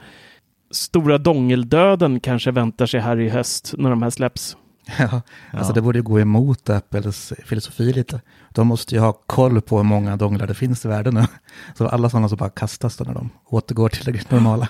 Stora 0.71 1.17
dongeldöden 1.17 2.19
kanske 2.19 2.52
väntar 2.52 2.86
sig 2.86 2.99
här 2.99 3.19
i 3.19 3.30
höst 3.30 3.73
när 3.78 3.89
de 3.89 4.02
här 4.02 4.10
släpps. 4.10 4.58
Ja, 4.99 5.21
alltså 5.52 5.71
Ja. 5.71 5.73
det 5.73 5.82
borde 5.82 5.99
ju 5.99 6.04
gå 6.04 6.19
emot 6.19 6.69
Apples 6.69 7.34
filosofi 7.45 7.93
lite. 7.93 8.21
De 8.49 8.67
måste 8.67 8.95
ju 8.95 9.02
ha 9.02 9.13
koll 9.13 9.62
på 9.62 9.78
hur 9.78 9.84
många 9.84 10.17
donglar 10.17 10.47
det 10.47 10.54
finns 10.54 10.86
i 10.86 10.88
världen 10.88 11.13
nu. 11.13 11.25
Så 11.75 11.88
alla 11.88 12.10
sådana 12.10 12.30
som 12.30 12.38
bara 12.38 12.49
kastas 12.49 12.97
då 12.97 13.04
när 13.04 13.13
de 13.13 13.30
återgår 13.45 13.89
till 13.89 14.13
det 14.13 14.32
normala. 14.32 14.67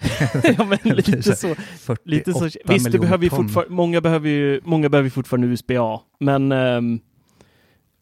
ja, 0.58 0.64
men 0.64 0.78
lite 0.96 1.22
så. 1.36 1.54
48 1.54 2.02
Lite 2.04 2.32
så. 2.32 2.44
Visst, 2.44 2.64
miljoner 2.66 2.98
behöver 2.98 3.24
ju 3.24 3.68
många, 3.68 4.00
behöver 4.00 4.28
ju, 4.28 4.60
många 4.64 4.88
behöver 4.88 5.06
ju 5.06 5.10
fortfarande 5.10 5.46
USB-A. 5.46 6.00
Men... 6.20 6.52
ehm, 6.52 7.00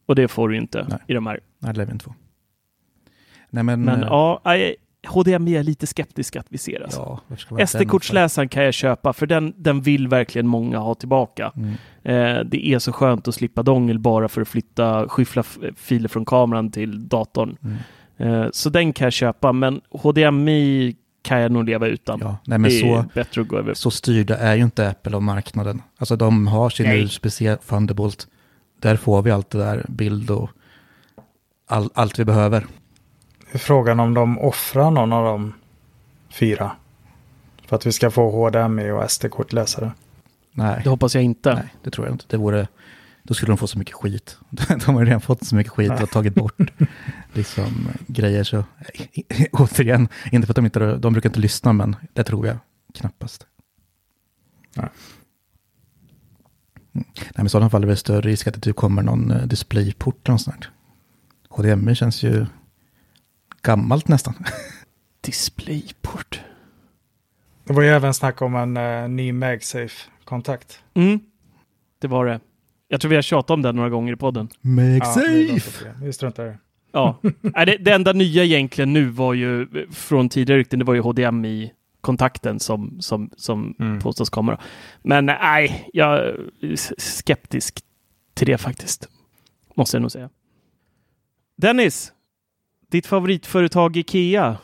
och 0.07 0.15
det 0.15 0.29
får 0.29 0.49
du 0.49 0.57
inte 0.57 0.87
Nej. 0.89 0.99
i 1.07 1.15
de 1.15 1.27
här. 1.27 1.41
Nej, 1.59 1.73
det 1.73 1.79
lär 1.79 1.87
vi 1.87 1.93
inte 1.93 2.05
få. 2.05 2.15
Nej, 3.51 3.65
men... 3.65 3.85
Men 3.85 4.03
eh, 4.03 4.09
ja, 4.09 4.41
HDMI 5.07 5.57
är 5.57 5.63
lite 5.63 5.87
skeptisk 5.87 6.37
att 6.37 6.47
vi 6.49 6.59
ser. 6.59 6.83
Alltså. 6.83 7.21
ja 7.49 7.67
SD-kortsläsaren 7.67 8.49
kan 8.49 8.65
jag 8.65 8.75
köpa, 8.75 9.13
för 9.13 9.27
den, 9.27 9.55
den 9.57 9.81
vill 9.81 10.09
verkligen 10.09 10.47
många 10.47 10.79
ha 10.79 10.95
tillbaka. 10.95 11.53
Mm. 11.57 11.71
Eh, 12.03 12.45
det 12.45 12.69
är 12.69 12.79
så 12.79 12.93
skönt 12.93 13.29
att 13.29 13.35
slippa 13.35 13.63
dongel 13.63 13.99
bara 13.99 14.29
för 14.29 14.41
att 14.41 14.49
flytta, 14.49 15.09
skyffla 15.09 15.43
filer 15.77 16.09
från 16.09 16.25
kameran 16.25 16.71
till 16.71 17.09
datorn. 17.09 17.57
Mm. 17.63 17.77
Eh, 18.17 18.49
så 18.53 18.71
den 18.71 18.93
kan 18.93 19.05
jag 19.05 19.13
köpa, 19.13 19.53
men 19.53 19.81
HDMI 19.91 20.97
kan 21.23 21.41
jag 21.41 21.53
nog 21.53 21.65
leva 21.65 21.87
utan. 21.87 22.21
Ja, 22.23 22.37
nej 22.47 22.59
men 22.59 22.71
det 22.71 22.81
är 22.81 23.03
så, 23.03 23.09
bättre 23.15 23.41
att 23.41 23.49
gå 23.49 23.57
över. 23.59 23.75
så 23.75 23.91
styrda 23.91 24.37
är 24.37 24.55
ju 24.55 24.63
inte 24.63 24.89
Apple 24.89 25.17
av 25.17 25.23
marknaden. 25.23 25.83
Alltså 25.99 26.17
de 26.17 26.47
har 26.47 26.71
sin. 26.71 26.87
USB-C 26.87 27.57
Thunderbolt. 27.69 28.29
Där 28.81 28.97
får 28.97 29.23
vi 29.23 29.31
allt 29.31 29.51
det 29.51 29.59
där, 29.59 29.87
bild 29.89 30.31
och 30.31 30.51
all, 31.67 31.91
allt 31.95 32.19
vi 32.19 32.25
behöver. 32.25 32.67
Frågan 33.55 34.01
om 34.01 34.15
de 34.15 34.39
offrar 34.39 34.91
någon 34.91 35.13
av 35.13 35.25
de 35.25 35.55
fyra. 36.31 36.73
För 37.67 37.77
att 37.77 37.87
vi 37.87 37.93
ska 37.93 38.11
få 38.11 38.31
HDMI 38.49 38.91
och 38.91 39.11
SD-kortläsare. 39.11 39.93
Nej, 40.53 40.81
Det 40.85 40.91
hoppas 40.91 41.15
jag 41.15 41.25
inte. 41.25 41.55
nej, 41.55 41.75
det 41.83 41.91
tror 41.91 42.07
jag 42.07 42.15
inte. 42.15 42.25
Det 42.29 42.37
vore 42.37 42.69
då 43.23 43.35
skulle 43.35 43.51
de 43.53 43.59
få 43.59 43.67
så 43.67 43.79
mycket 43.79 43.95
skit. 43.95 44.39
De 44.87 44.95
har 44.95 45.01
ju 45.01 45.07
redan 45.07 45.21
fått 45.21 45.45
så 45.45 45.55
mycket 45.57 45.73
skit 45.73 46.03
och 46.03 46.11
tagit 46.11 46.35
bort 46.35 46.61
liksom, 47.33 47.89
grejer. 48.07 48.45
Så 48.45 48.65
återigen, 49.53 50.09
inte 50.33 50.47
för 50.47 50.53
att 50.53 50.57
de 50.57 50.65
inte 50.65 50.97
de 50.97 51.13
brukar 51.13 51.29
inte 51.29 51.41
lyssna, 51.41 51.73
men 51.73 51.97
det 52.13 52.25
tror 52.25 52.47
jag 52.47 52.57
knappast. 52.95 53.47
Nej. 54.77 54.89
Mm. 56.95 57.07
Nej, 57.17 57.31
men 57.37 57.47
i 57.47 57.49
sådana 57.49 57.71
fall 57.71 57.85
är 57.85 57.89
det 57.89 57.97
större 57.97 58.21
risk 58.21 58.47
att 58.47 58.55
det 58.55 58.61
typ 58.61 58.77
kommer 58.77 59.03
någon 59.03 59.31
eh, 59.31 59.43
displayport 59.47 60.29
eller 60.29 60.33
något 60.35 60.41
sånt. 60.43 60.61
där. 60.61 61.75
HDMI 61.75 61.95
känns 61.95 62.23
ju 62.23 62.47
gammalt 63.63 64.09
nästan. 64.09 64.35
Displayport. 65.21 66.41
Det 67.65 67.73
var 67.73 67.83
ju 67.83 67.89
även 67.89 68.15
snack 68.15 68.43
om 68.43 68.55
en 68.55 68.77
eh, 68.77 69.09
ny 69.09 69.33
MagSafe-kontakt. 69.33 70.81
Mm, 70.95 71.21
det 71.99 72.09
var 72.09 72.27
det. 72.27 72.41
Jag 72.89 73.01
tror 73.01 73.09
vi 73.09 73.15
har 73.15 73.23
tjatat 73.23 73.51
om 73.51 73.63
det 73.63 73.73
några 73.73 73.89
gånger 73.89 74.13
i 74.13 74.17
podden. 74.17 74.49
Ja, 74.61 74.69
MagSafe! 74.71 75.85
det. 75.85 75.95
Vi 76.07 76.13
struntar 76.13 76.45
i 76.47 76.49
det. 76.49 76.59
Ja, 76.93 77.19
Nej, 77.41 77.67
det, 77.67 77.77
det 77.77 77.93
enda 77.93 78.13
nya 78.13 78.45
egentligen 78.45 78.93
nu 78.93 79.05
var 79.05 79.35
ju 79.35 79.67
från 79.93 80.29
tidigare 80.29 80.61
rykten, 80.61 80.79
det 80.79 80.85
var 80.85 80.95
ju 80.95 81.01
HDMI-kontakten 81.01 82.61
som, 82.61 82.97
som, 83.01 83.31
som 83.37 83.75
Mm. 83.79 84.01
påstås 84.01 84.31
komma. 84.31 84.53
då. 84.53 84.59
Men 85.03 85.27
nej, 85.27 85.89
jag 85.93 86.19
är 86.19 87.01
skeptisk 87.01 87.81
till 88.35 88.47
det 88.47 88.59
faktiskt. 88.59 89.09
Måste 89.75 89.97
jag 89.97 90.03
nog 90.03 90.13
säga. 90.13 90.31
Dennis, 91.57 92.13
ditt 92.91 93.07
favoritföretag 93.07 93.97
Ikea. 93.97 94.57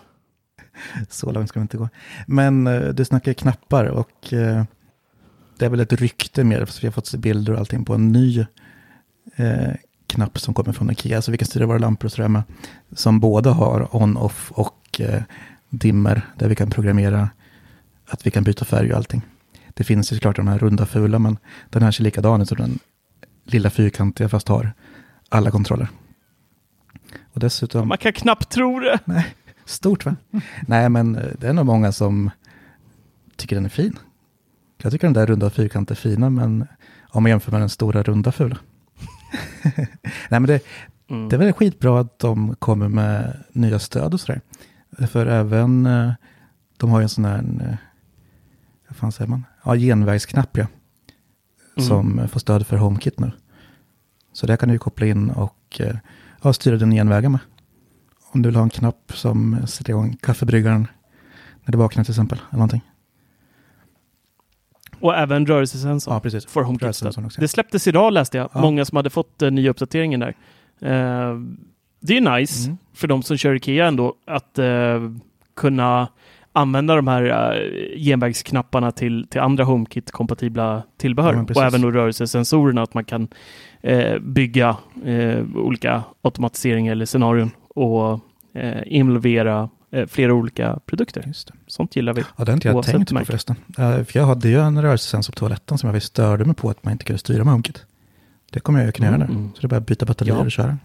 Så 1.09 1.33
långt 1.33 1.49
ska 1.49 1.61
vi 1.61 1.63
inte 1.63 1.77
gå. 1.77 1.89
Men 2.27 2.67
eh, 2.67 2.89
du 2.89 3.05
snackar 3.05 3.33
knappar 3.33 3.85
och 3.85 4.33
eh, 4.33 4.65
det 5.59 5.65
är 5.65 5.71
väl 5.71 5.81
ett 5.81 5.93
rykte 5.93 6.45
mer, 6.45 6.65
för 6.65 6.81
vi 6.81 6.87
har 6.87 6.93
fått 6.93 7.07
se 7.07 7.19
bilder 7.19 7.53
och 7.53 7.59
allting 7.59 7.85
på 7.85 7.95
en 7.95 8.13
ny 8.13 8.47
eh, 9.37 9.73
knapp 10.07 10.39
som 10.39 10.55
kommer 10.55 10.73
från 10.73 10.91
Ikea, 10.91 11.23
så 11.23 11.31
vi 11.31 11.39
kan 11.39 11.47
styra 11.47 11.67
våra 11.67 11.79
lampor 11.79 12.07
och 12.07 12.13
sådär 12.13 12.29
med, 12.29 12.43
som 12.93 13.21
både 13.21 13.51
har 13.51 13.97
on-off 13.97 14.53
och 14.53 15.01
eh, 15.01 15.23
dimmer, 15.71 16.27
där 16.39 16.49
vi 16.49 16.55
kan 16.55 16.71
programmera 16.71 17.31
att 18.07 18.27
vi 18.27 18.31
kan 18.31 18.45
byta 18.45 18.65
färg 18.65 18.91
och 18.93 18.97
allting. 18.97 19.23
Det 19.75 19.85
finns 19.85 20.13
ju 20.13 20.17
såklart 20.17 20.37
de 20.37 20.49
här 20.49 20.59
runda 20.59 20.87
fula, 20.87 21.19
men 21.19 21.39
den 21.71 21.83
här 21.83 21.91
ser 21.91 22.05
likadan 22.05 22.43
ut 22.43 22.49
som 22.49 22.57
den 22.57 22.79
lilla 23.45 23.71
fyrkantiga, 23.71 24.29
fast 24.29 24.49
har 24.49 24.73
alla 25.29 25.51
kontroller. 25.51 25.89
Och 27.35 27.41
dessutom... 27.41 27.89
Man 27.89 27.99
kan 27.99 28.13
knappt 28.13 28.51
tro 28.51 28.81
det. 28.81 28.99
Stort 29.65 30.05
va? 30.05 30.17
Nej, 30.67 30.89
men 30.89 31.17
eh, 31.17 31.33
det 31.39 31.49
är 31.49 31.53
nog 31.53 31.67
många 31.67 31.93
som 31.93 32.31
tycker 33.37 33.57
den 33.57 33.65
är 33.65 33.69
fin. 33.69 33.99
Jag 34.83 34.93
tycker 34.93 35.07
den 35.07 35.15
där 35.15 35.27
runda 35.27 35.51
fyrkanten 35.51 35.95
är 35.95 35.97
fina, 35.97 36.31
men 36.31 36.67
om 37.09 37.23
man 37.23 37.31
jämför 37.31 37.53
med 37.53 37.61
den 37.61 37.69
stora 37.69 38.03
runda 38.03 38.33
fula. 38.33 38.57
Nej, 39.77 40.41
men 40.41 40.47
det, 40.47 40.61
Mm. 41.11 41.29
det 41.29 41.37
är 41.37 41.39
väl 41.39 41.53
skitbra 41.53 42.01
att 42.01 42.19
de 42.19 42.55
kommer 42.57 42.89
med 42.89 43.45
nya 43.53 43.79
stöd 43.79 44.15
och 44.15 44.21
sådär. 44.21 44.41
För 45.11 45.27
även, 45.27 45.87
eh, 45.87 46.13
de 46.77 46.91
har 46.91 46.99
ju 47.01 47.03
en 47.03 47.09
sån 47.09 47.25
här, 47.25 47.39
eh, 47.39 47.77
vad 48.89 48.97
fan 48.97 49.13
säger 49.13 49.29
man? 49.29 49.45
Ja, 49.65 49.75
genvägsknapp 49.77 50.57
ja. 50.57 50.67
Mm. 51.77 51.89
Som 51.89 52.29
får 52.29 52.41
stöd 52.41 52.67
för 52.67 52.77
HomeKit 52.77 53.21
nu. 53.21 53.33
Så 54.33 54.47
där 54.47 54.57
kan 54.57 54.69
du 54.69 54.75
ju 54.75 54.79
koppla 54.79 55.07
in 55.07 55.31
och 55.31 55.81
eh, 56.45 56.49
ja, 56.49 56.53
styra 56.53 56.77
din 56.77 56.91
genvägar 56.91 57.29
med. 57.29 57.41
Om 58.33 58.43
du 58.43 58.49
vill 58.49 58.57
ha 58.57 58.63
en 58.63 58.71
knapp 58.71 59.13
som 59.15 59.67
sätter 59.67 59.91
igång 59.91 60.17
kaffebryggaren 60.23 60.87
när 61.65 61.73
du 61.73 61.79
vaknar 61.79 62.05
till 62.05 62.13
exempel. 62.13 62.39
Eller 62.51 62.59
någonting. 62.59 62.81
Och 65.01 65.15
även 65.17 65.47
rörelsesensor 65.47 66.15
Ja, 66.15 66.21
precis. 66.21 66.47
för 66.47 66.63
HomeKit. 66.63 66.83
Rörelsesensorn. 66.83 67.31
Det 67.39 67.49
släpptes 67.49 67.87
idag 67.87 68.13
läste 68.13 68.37
jag. 68.39 68.51
Ja. 68.55 68.61
Många 68.61 68.85
som 68.85 68.97
hade 68.97 69.11
fått 69.11 69.43
uh, 69.43 69.51
nya 69.51 69.71
uppdateringen 69.71 70.21
där. 70.21 70.37
Eh, 70.81 71.39
det 72.01 72.17
är 72.17 72.39
nice 72.39 72.67
Mm. 72.69 72.79
för 72.95 73.09
de 73.09 73.23
som 73.23 73.37
kör 73.37 73.55
Ikea 73.55 73.87
ändå 73.87 74.15
att 74.27 74.59
eh, 74.59 75.11
kunna 75.57 76.09
använda 76.55 76.97
de 76.97 77.09
här 77.09 77.23
uh, 77.23 77.99
genvägsknapparna 77.99 78.93
till, 78.93 79.27
till 79.31 79.41
andra 79.41 79.65
HomeKit-kompatibla 79.65 80.83
tillbehör. 80.97 81.35
Ja, 81.35 81.55
och 81.55 81.63
även 81.65 81.81
då 81.81 81.91
rörelsesensorerna, 81.91 82.83
att 82.83 82.95
man 82.95 83.05
kan 83.05 83.29
eh, 83.83 84.19
bygga 84.19 84.77
eh, 85.05 85.39
olika 85.55 86.03
automatiseringar 86.23 86.93
eller 86.93 87.07
scenarion 87.07 87.51
och 87.69 88.21
involvera 88.87 89.69
flera 90.09 90.35
olika 90.35 90.79
produkter. 90.87 91.25
Just 91.27 91.49
det. 91.49 91.55
Sånt 91.67 91.97
gillar 91.97 92.13
vi. 92.13 92.21
Ja, 92.37 92.45
det 92.45 92.51
har 92.53 92.55
inte 92.57 92.69
jag 92.69 92.85
tänkt 92.85 93.15
på 93.15 93.25
förresten. 93.25 93.57
För 93.77 94.07
jag 94.19 94.27
hade 94.27 94.49
ju 94.49 94.61
en 94.61 94.83
rörelsesensor 94.83 95.33
på 95.33 95.39
toaletten 95.39 95.79
som 95.79 95.87
jag 95.87 95.95
visst 95.95 96.07
störde 96.07 96.45
mig 96.45 96.55
på 96.55 96.71
att 96.71 96.85
man 96.85 96.93
inte 96.93 97.05
kunde 97.05 97.19
styra 97.19 97.45
med 97.45 97.53
HomeKit. 97.53 97.87
Det 98.53 98.61
kommer 98.61 98.79
jag 98.79 98.87
ju 98.87 98.93
kunna 98.93 99.09
göra 99.09 99.19
nu. 99.19 99.25
Mm. 99.25 99.51
Så 99.55 99.61
det 99.61 99.67
är 99.67 99.69
bara 99.69 99.77
att 99.77 99.87
byta 99.87 100.07
batterier 100.07 100.35
Ja. 100.35 100.41
och 100.41 100.51
köra. 100.53 100.79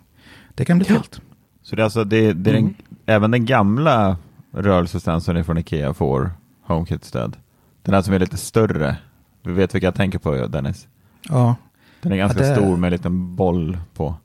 Det 0.56 0.66
kan 0.66 0.78
bli 0.78 0.88
Ja. 0.90 0.94
helt. 0.96 1.22
Så 1.64 1.76
det 1.76 1.82
är 1.82 1.84
alltså, 1.84 2.04
det, 2.04 2.34
det 2.34 2.50
är 2.52 2.56
Mm. 2.56 2.64
den, 2.66 2.98
även 3.06 3.32
den 3.32 3.46
gamla 3.46 4.18
rörelsesensorn 4.52 5.44
från 5.44 5.58
Ikea 5.58 5.94
får 5.94 6.32
HomeKit-stöd. 6.68 7.38
Den 7.82 7.94
här 7.94 8.02
som 8.02 8.14
är 8.14 8.20
lite 8.20 8.38
större. 8.38 8.98
Du 9.42 9.54
vet 9.54 9.76
vilka 9.76 9.88
jag 9.88 9.96
tänker 9.96 10.20
på 10.20 10.48
Dennis? 10.48 10.88
Ja, 11.30 11.56
Den 12.02 12.12
är 12.12 12.18
ganska 12.18 12.44
Ja, 12.44 12.50
det- 12.50 12.56
stor 12.56 12.78
med 12.78 12.88
en 12.88 12.92
liten 12.92 13.36
boll 13.36 13.78
på. 13.94 14.16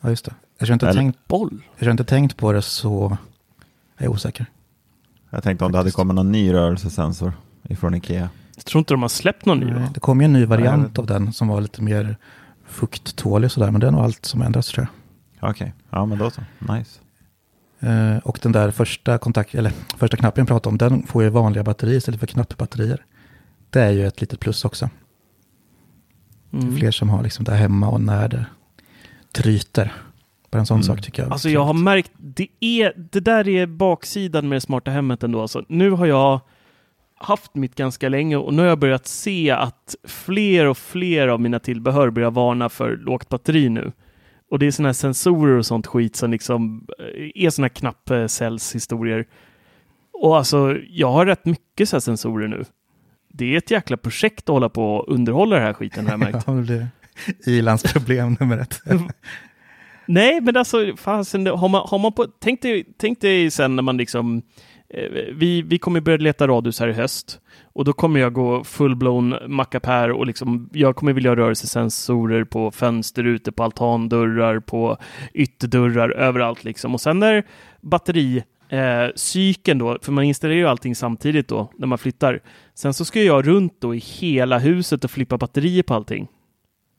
ja 0.00 0.08
just 0.10 0.24
det. 0.24 0.34
Jag 0.58 0.66
har 0.66 0.72
inte, 0.72 0.88
Eller- 0.88 1.00
tänkt, 1.00 1.18
Boll. 1.28 1.62
jag 1.78 1.86
har 1.86 1.90
inte 1.90 2.04
tänkt 2.04 2.36
på 2.36 2.52
det 2.52 2.62
så 2.62 3.16
jag 3.96 4.04
är 4.04 4.08
osäker. 4.10 4.46
Jag 5.30 5.42
tänkte 5.42 5.64
om 5.64 5.72
det 5.72 5.78
hade 5.78 5.84
Faktiskt. 5.86 5.96
kommit 5.96 6.14
någon 6.14 6.32
ny 6.32 6.52
rörelsesensor 6.52 7.32
ifrån 7.62 7.94
Ikea. 7.94 8.28
Jag 8.56 8.64
tror 8.64 8.78
inte 8.78 8.94
de 8.94 9.02
har 9.02 9.08
släppt 9.08 9.46
någon 9.46 9.58
ny. 9.60 9.66
Nej? 9.70 9.88
Det 9.94 10.00
kom 10.00 10.20
ju 10.20 10.24
en 10.24 10.32
ny 10.32 10.44
variant 10.44 10.88
vet 10.90 10.98
av 10.98 11.06
den 11.06 11.32
som 11.32 11.48
var 11.48 11.60
lite 11.60 11.82
mer 11.82 12.16
fukttålig 12.66 13.50
sådär. 13.50 13.70
Men 13.70 13.80
det 13.80 13.86
är 13.86 13.90
nog 13.90 14.00
allt 14.00 14.24
som 14.26 14.42
ändras 14.42 14.66
tror 14.68 14.86
jag. 15.40 15.50
Okej, 15.50 15.74
ja 15.90 16.06
men 16.06 16.18
då 16.18 16.30
så. 16.30 16.40
Nice. 16.58 16.99
Eh, 17.80 18.16
och 18.18 18.38
den 18.42 18.52
där 18.52 18.70
första, 18.70 19.18
kontakt, 19.18 19.54
eller 19.54 19.72
första 19.98 20.16
knappen 20.16 20.42
jag 20.42 20.48
pratade 20.48 20.68
om, 20.72 20.78
den 20.78 21.06
får 21.06 21.22
ju 21.22 21.28
vanliga 21.28 21.64
batterier 21.64 21.96
istället 21.96 22.20
för 22.20 22.26
knappbatterier. 22.26 23.04
Det 23.70 23.80
är 23.80 23.90
ju 23.90 24.06
ett 24.06 24.20
litet 24.20 24.40
plus 24.40 24.64
också. 24.64 24.90
Mm. 26.52 26.76
fler 26.76 26.90
som 26.90 27.08
har 27.08 27.22
liksom 27.22 27.44
det 27.44 27.54
hemma 27.54 27.88
och 27.88 28.00
när 28.00 28.28
det 28.28 28.46
tryter. 29.32 29.92
Bara 30.50 30.58
en 30.58 30.66
sån 30.66 30.76
Mm. 30.76 30.82
sak 30.82 31.02
tycker 31.02 31.22
jag. 31.22 31.32
Alltså 31.32 31.48
jag 31.48 31.64
har 31.64 31.74
märkt, 31.74 32.10
det, 32.16 32.48
är, 32.60 32.92
det 32.96 33.20
där 33.20 33.48
är 33.48 33.66
baksidan 33.66 34.48
med 34.48 34.56
det 34.56 34.60
smarta 34.60 34.90
hemmet 34.90 35.22
ändå. 35.22 35.42
Alltså, 35.42 35.64
nu 35.68 35.90
har 35.90 36.06
jag 36.06 36.40
haft 37.14 37.54
mitt 37.54 37.74
ganska 37.74 38.08
länge 38.08 38.36
och 38.36 38.54
nu 38.54 38.62
har 38.62 38.68
jag 38.68 38.78
börjat 38.78 39.06
se 39.06 39.50
att 39.50 39.94
fler 40.04 40.66
och 40.66 40.78
fler 40.78 41.28
av 41.28 41.40
mina 41.40 41.58
tillbehör 41.58 42.10
börjar 42.10 42.30
varna 42.30 42.68
för 42.68 42.96
lågt 42.96 43.28
batteri 43.28 43.68
nu. 43.68 43.92
Och 44.50 44.58
det 44.58 44.66
är 44.66 44.70
sådana 44.70 44.88
här 44.88 44.92
sensorer 44.92 45.58
och 45.58 45.66
sånt 45.66 45.86
skit 45.86 46.16
som 46.16 46.30
liksom 46.30 46.86
eh, 46.98 47.44
är 47.44 47.50
sådana 47.50 47.64
här 47.64 47.74
knappcellshistorier. 47.74 49.26
Och 50.12 50.38
alltså, 50.38 50.76
jag 50.88 51.12
har 51.12 51.26
rätt 51.26 51.44
mycket 51.44 51.88
så 51.88 51.96
här 51.96 52.00
sensorer 52.00 52.48
nu. 52.48 52.64
Det 53.28 53.54
är 53.54 53.58
ett 53.58 53.70
jäkla 53.70 53.96
projekt 53.96 54.48
att 54.48 54.52
hålla 54.52 54.68
på 54.68 54.96
och 54.96 55.14
underhålla 55.14 55.56
den 55.56 55.64
här 55.64 55.72
skiten 55.72 56.04
har 56.04 56.12
jag 56.12 56.20
märkt. 56.20 56.44
Ja, 56.46 56.52
det 56.52 56.62
blir 56.62 56.88
Ilans 57.46 57.82
problem 57.82 58.36
nummer 58.40 58.58
ett. 58.58 58.82
Nej, 60.06 60.40
men 60.40 60.56
alltså, 60.56 60.96
fasen, 60.96 61.46
har 61.46 61.68
man, 61.68 61.82
har 61.88 61.98
man 61.98 62.12
på, 62.12 62.26
tänk, 62.38 62.62
dig, 62.62 62.84
tänk 62.98 63.20
dig 63.20 63.50
sen 63.50 63.76
när 63.76 63.82
man 63.82 63.96
liksom, 63.96 64.36
eh, 64.36 64.42
vi, 65.32 65.62
vi 65.62 65.78
kommer 65.78 66.00
börja 66.00 66.18
leta 66.18 66.48
radhus 66.48 66.80
här 66.80 66.88
i 66.88 66.92
höst 66.92 67.40
och 67.62 67.84
då 67.84 67.92
kommer 67.92 68.20
jag 68.20 68.32
gå 68.32 68.64
full-blown 68.64 69.48
mackapär 69.48 70.10
och 70.10 70.26
liksom, 70.26 70.70
jag 70.72 70.96
kommer 70.96 71.12
vilja 71.12 71.30
ha 71.30 71.36
rörelsesensorer 71.36 72.44
på 72.44 72.70
fönsterrutor, 72.70 73.52
på 73.52 73.64
altandörrar, 73.64 74.60
på 74.60 74.96
ytterdörrar, 75.34 76.10
överallt 76.10 76.64
liksom. 76.64 76.94
Och 76.94 77.00
sen 77.00 77.18
när 77.18 77.44
batteri 77.80 78.42
eh, 78.68 79.06
cykeln 79.14 79.78
då, 79.78 79.98
för 80.02 80.12
man 80.12 80.24
installerar 80.24 80.58
ju 80.58 80.66
allting 80.66 80.94
samtidigt 80.94 81.48
då 81.48 81.72
när 81.78 81.86
man 81.86 81.98
flyttar. 81.98 82.40
Sen 82.74 82.94
så 82.94 83.04
ska 83.04 83.22
jag 83.22 83.46
runt 83.46 83.80
då 83.80 83.94
i 83.94 83.98
hela 83.98 84.58
huset 84.58 85.04
och 85.04 85.10
flippa 85.10 85.38
batterier 85.38 85.82
på 85.82 85.94
allting. 85.94 86.28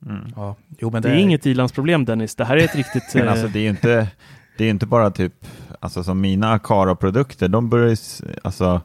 Mm. 0.05 0.33
Ja, 0.35 0.55
jo, 0.79 0.91
men 0.91 1.01
Det 1.01 1.09
är 1.09 1.15
inget 1.15 1.45
ilandsproblem 1.45 2.05
Dennis, 2.05 2.35
det 2.35 2.45
här 2.45 2.57
är 2.57 2.63
ett 2.63 2.75
riktigt... 2.75 3.03
Men 3.13 3.23
eh, 3.23 3.31
alltså 3.31 3.47
det 3.47 3.59
är 3.59 3.63
ju 3.63 3.69
inte, 3.69 4.07
det 4.57 4.65
är 4.65 4.69
inte 4.69 4.85
bara 4.85 5.11
typ, 5.11 5.33
alltså 5.81 6.03
som 6.03 6.21
mina 6.21 6.53
Acaro-produkter, 6.53 7.47
de 7.47 7.69
börjar 7.69 7.89
ju 7.89 7.95
alltså 8.43 8.81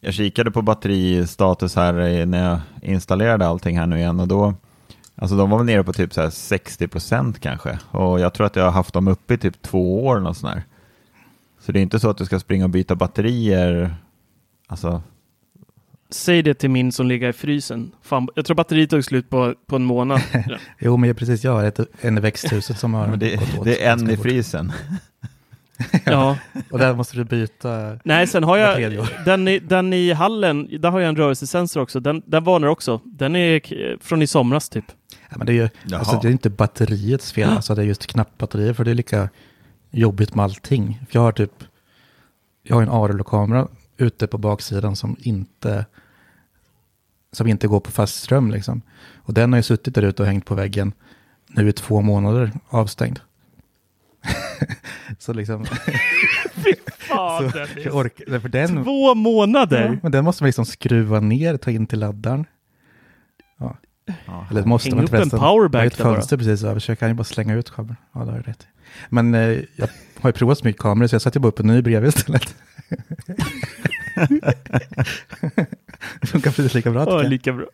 jag 0.00 0.14
kikade 0.14 0.50
på 0.50 0.62
batteristatus 0.62 1.76
här 1.76 2.26
när 2.26 2.50
jag 2.50 2.60
installerade 2.82 3.46
allting 3.46 3.78
här 3.78 3.86
nu 3.86 3.98
igen 3.98 4.20
och 4.20 4.28
då, 4.28 4.54
alltså 5.14 5.36
de 5.36 5.50
var 5.50 5.58
väl 5.58 5.66
nere 5.66 5.84
på 5.84 5.92
typ 5.92 6.14
så 6.14 6.20
här 6.20 6.28
60% 6.28 7.34
kanske 7.40 7.78
och 7.90 8.20
jag 8.20 8.34
tror 8.34 8.46
att 8.46 8.56
jag 8.56 8.64
har 8.64 8.70
haft 8.70 8.94
dem 8.94 9.08
uppe 9.08 9.34
i 9.34 9.38
typ 9.38 9.62
två 9.62 10.06
år 10.06 10.16
eller 10.16 10.32
sånt 10.32 10.54
där. 10.54 10.62
Så 11.60 11.72
det 11.72 11.80
är 11.80 11.82
inte 11.82 12.00
så 12.00 12.10
att 12.10 12.18
du 12.18 12.24
ska 12.24 12.40
springa 12.40 12.64
och 12.64 12.70
byta 12.70 12.94
batterier, 12.94 13.94
alltså 14.66 15.02
Säg 16.10 16.42
det 16.42 16.54
till 16.54 16.70
min 16.70 16.92
som 16.92 17.06
ligger 17.06 17.28
i 17.28 17.32
frysen. 17.32 17.92
Fan, 18.02 18.28
jag 18.34 18.46
tror 18.46 18.54
batteriet 18.54 18.90
tog 18.90 19.04
slut 19.04 19.30
på, 19.30 19.54
på 19.66 19.76
en 19.76 19.84
månad. 19.84 20.20
Jo, 20.78 20.96
men 20.96 21.08
jag 21.08 21.16
precis, 21.16 21.44
jag 21.44 21.52
har 21.52 21.64
ett, 21.64 21.80
en 22.00 22.18
i 22.18 22.20
växthuset 22.20 22.78
som 22.78 22.94
har 22.94 23.06
men 23.10 23.18
det, 23.18 23.36
gått 23.36 23.58
åt 23.58 23.64
det 23.64 23.84
är 23.84 23.92
en 23.92 24.10
i 24.10 24.16
frysen. 24.16 24.72
Ja. 26.04 26.38
Och 26.70 26.78
där 26.78 26.94
måste 26.94 27.16
du 27.16 27.24
byta. 27.24 27.98
Nej, 28.04 28.26
sen 28.26 28.44
har 28.44 28.56
jag 28.56 29.06
den 29.24 29.48
i, 29.48 29.58
den 29.58 29.92
i 29.92 30.12
hallen. 30.12 30.80
Där 30.80 30.90
har 30.90 31.00
jag 31.00 31.08
en 31.08 31.16
rörelsesensor 31.16 31.80
också. 31.80 32.00
Den, 32.00 32.22
den 32.26 32.44
varnar 32.44 32.68
också. 32.68 33.00
Den 33.04 33.36
är 33.36 34.02
från 34.04 34.22
i 34.22 34.26
somras 34.26 34.68
typ. 34.68 34.84
Ja, 35.28 35.36
men 35.36 35.46
det 35.46 35.52
är 35.52 35.54
ju 35.54 35.96
alltså, 35.96 36.18
det 36.22 36.28
är 36.28 36.32
inte 36.32 36.50
batteriets 36.50 37.32
fel, 37.32 37.50
alltså 37.50 37.74
det 37.74 37.82
är 37.82 37.86
just 37.86 38.06
knappbatterier, 38.06 38.72
för 38.72 38.84
det 38.84 38.90
är 38.90 38.94
lika 38.94 39.28
jobbigt 39.90 40.34
med 40.34 40.44
allting. 40.44 41.00
För 41.10 41.18
jag 41.18 41.22
har 41.22 41.32
typ, 41.32 41.64
jag 42.62 42.76
har 42.76 42.82
en 42.82 42.88
Arlo-kamera 42.88 43.68
ute 43.96 44.26
på 44.26 44.38
baksidan 44.38 44.96
som 44.96 45.16
inte, 45.20 45.86
som 47.32 47.46
inte 47.46 47.66
går 47.66 47.80
på 47.80 47.90
fast 47.90 48.22
ström 48.22 48.50
liksom. 48.50 48.82
Och 49.16 49.34
den 49.34 49.52
har 49.52 49.58
ju 49.58 49.62
suttit 49.62 49.94
där 49.94 50.02
ute 50.02 50.22
och 50.22 50.28
hängt 50.28 50.44
på 50.44 50.54
väggen 50.54 50.92
nu 51.48 51.68
i 51.68 51.72
två 51.72 52.00
månader 52.00 52.52
avstängd. 52.68 53.20
så 55.18 55.32
liksom, 55.32 55.64
Fan, 56.98 57.50
så, 57.50 57.58
Dennis. 57.58 57.84
jag 57.84 57.94
orkar, 57.94 58.38
för 58.38 58.48
den, 58.48 58.84
Två 58.84 59.14
månader! 59.14 59.84
ja, 59.92 59.96
men 60.02 60.12
den 60.12 60.24
måste 60.24 60.42
man 60.42 60.46
liksom 60.48 60.64
skruva 60.66 61.20
ner, 61.20 61.56
ta 61.56 61.70
in 61.70 61.86
till 61.86 61.98
laddaren. 61.98 62.44
Ja. 63.58 63.76
Eller 64.50 64.60
det 64.62 64.68
måste 64.68 64.88
Häng 64.88 64.96
man 64.96 65.04
upp 65.04 65.12
en. 65.14 65.28
Jag 65.32 65.38
har 65.38 65.66
ett 65.66 65.72
där 65.72 66.04
bara. 66.04 66.14
fönster 66.14 66.36
precis 66.36 66.64
över 66.64 66.80
så 66.80 66.90
jag 66.90 66.98
kan 66.98 67.08
ju 67.08 67.14
bara 67.14 67.24
slänga 67.24 67.54
ut 67.54 67.70
kameran. 67.70 67.96
Ja, 68.12 68.24
det 68.24 68.32
har 68.32 68.38
rätt. 68.38 68.66
Men 69.08 69.34
eh, 69.34 69.40
jag 69.76 69.88
har 70.20 70.28
ju 70.28 70.32
provat 70.32 70.58
så 70.58 70.64
mycket 70.64 70.82
kameror 70.82 71.06
så 71.08 71.14
jag 71.14 71.22
satte 71.22 71.40
bara 71.40 71.48
upp 71.48 71.60
en 71.60 71.66
ny 71.66 71.82
bredvid 71.82 72.08
istället. 72.08 72.54
Det 76.20 76.26
funkar 76.26 76.50
precis 76.50 76.74
lika 76.74 76.90
bra. 76.90 77.04
Ja, 77.22 77.28
lika 77.28 77.52
bra. 77.52 77.66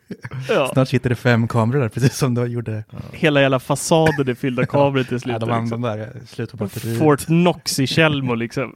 Ja. 0.49 0.69
Snart 0.73 0.87
sitter 0.89 1.09
det 1.09 1.15
fem 1.15 1.47
kameror 1.47 1.81
där, 1.81 1.89
precis 1.89 2.17
som 2.17 2.33
du 2.35 2.45
gjorde. 2.45 2.83
Hela 3.11 3.41
jävla 3.41 3.59
fasaden 3.59 4.27
är 4.29 4.33
fylld 4.33 4.59
av 4.59 4.65
kameror 4.65 5.03
till 5.03 5.13
Ja, 5.13 5.19
slut. 5.19 5.39
de 5.39 5.61
liksom. 5.61 5.83
andra 5.85 5.95
där, 5.95 6.11
slut 6.27 6.51
på 6.51 6.57
batteriet. 6.57 6.99
Fort 6.99 7.25
Knox 7.25 7.79
i 7.79 7.87
Tjällmo 7.87 8.35
liksom. 8.35 8.75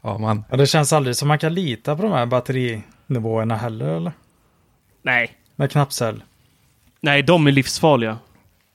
Ja, 0.00 0.18
man. 0.18 0.44
Ja, 0.50 0.56
det 0.56 0.66
känns 0.66 0.92
aldrig 0.92 1.16
som 1.16 1.28
man 1.28 1.38
kan 1.38 1.54
lita 1.54 1.96
på 1.96 2.02
de 2.02 2.12
här 2.12 2.26
batterinivåerna 2.26 3.56
heller, 3.56 3.86
eller? 3.88 4.12
Nej. 5.02 5.32
Med 5.56 5.70
knappcell. 5.70 6.22
Nej, 7.00 7.22
de 7.22 7.46
är 7.46 7.52
livsfarliga. 7.52 8.18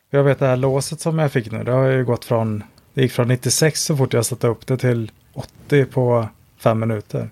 Jag 0.09 0.23
vet 0.23 0.39
det 0.39 0.47
här 0.47 0.57
låset 0.57 0.99
som 1.01 1.19
jag 1.19 1.31
fick 1.31 1.51
nu, 1.51 1.63
det 1.63 1.71
har 1.71 1.85
ju 1.87 2.05
gått 2.05 2.25
från, 2.25 2.63
det 2.93 3.01
gick 3.01 3.11
från 3.11 3.27
96 3.27 3.81
så 3.83 3.97
fort 3.97 4.13
jag 4.13 4.25
satte 4.25 4.47
upp 4.47 4.67
det 4.67 4.77
till 4.77 5.11
80 5.33 5.85
på 5.85 6.27
fem 6.57 6.79
minuter. 6.79 7.29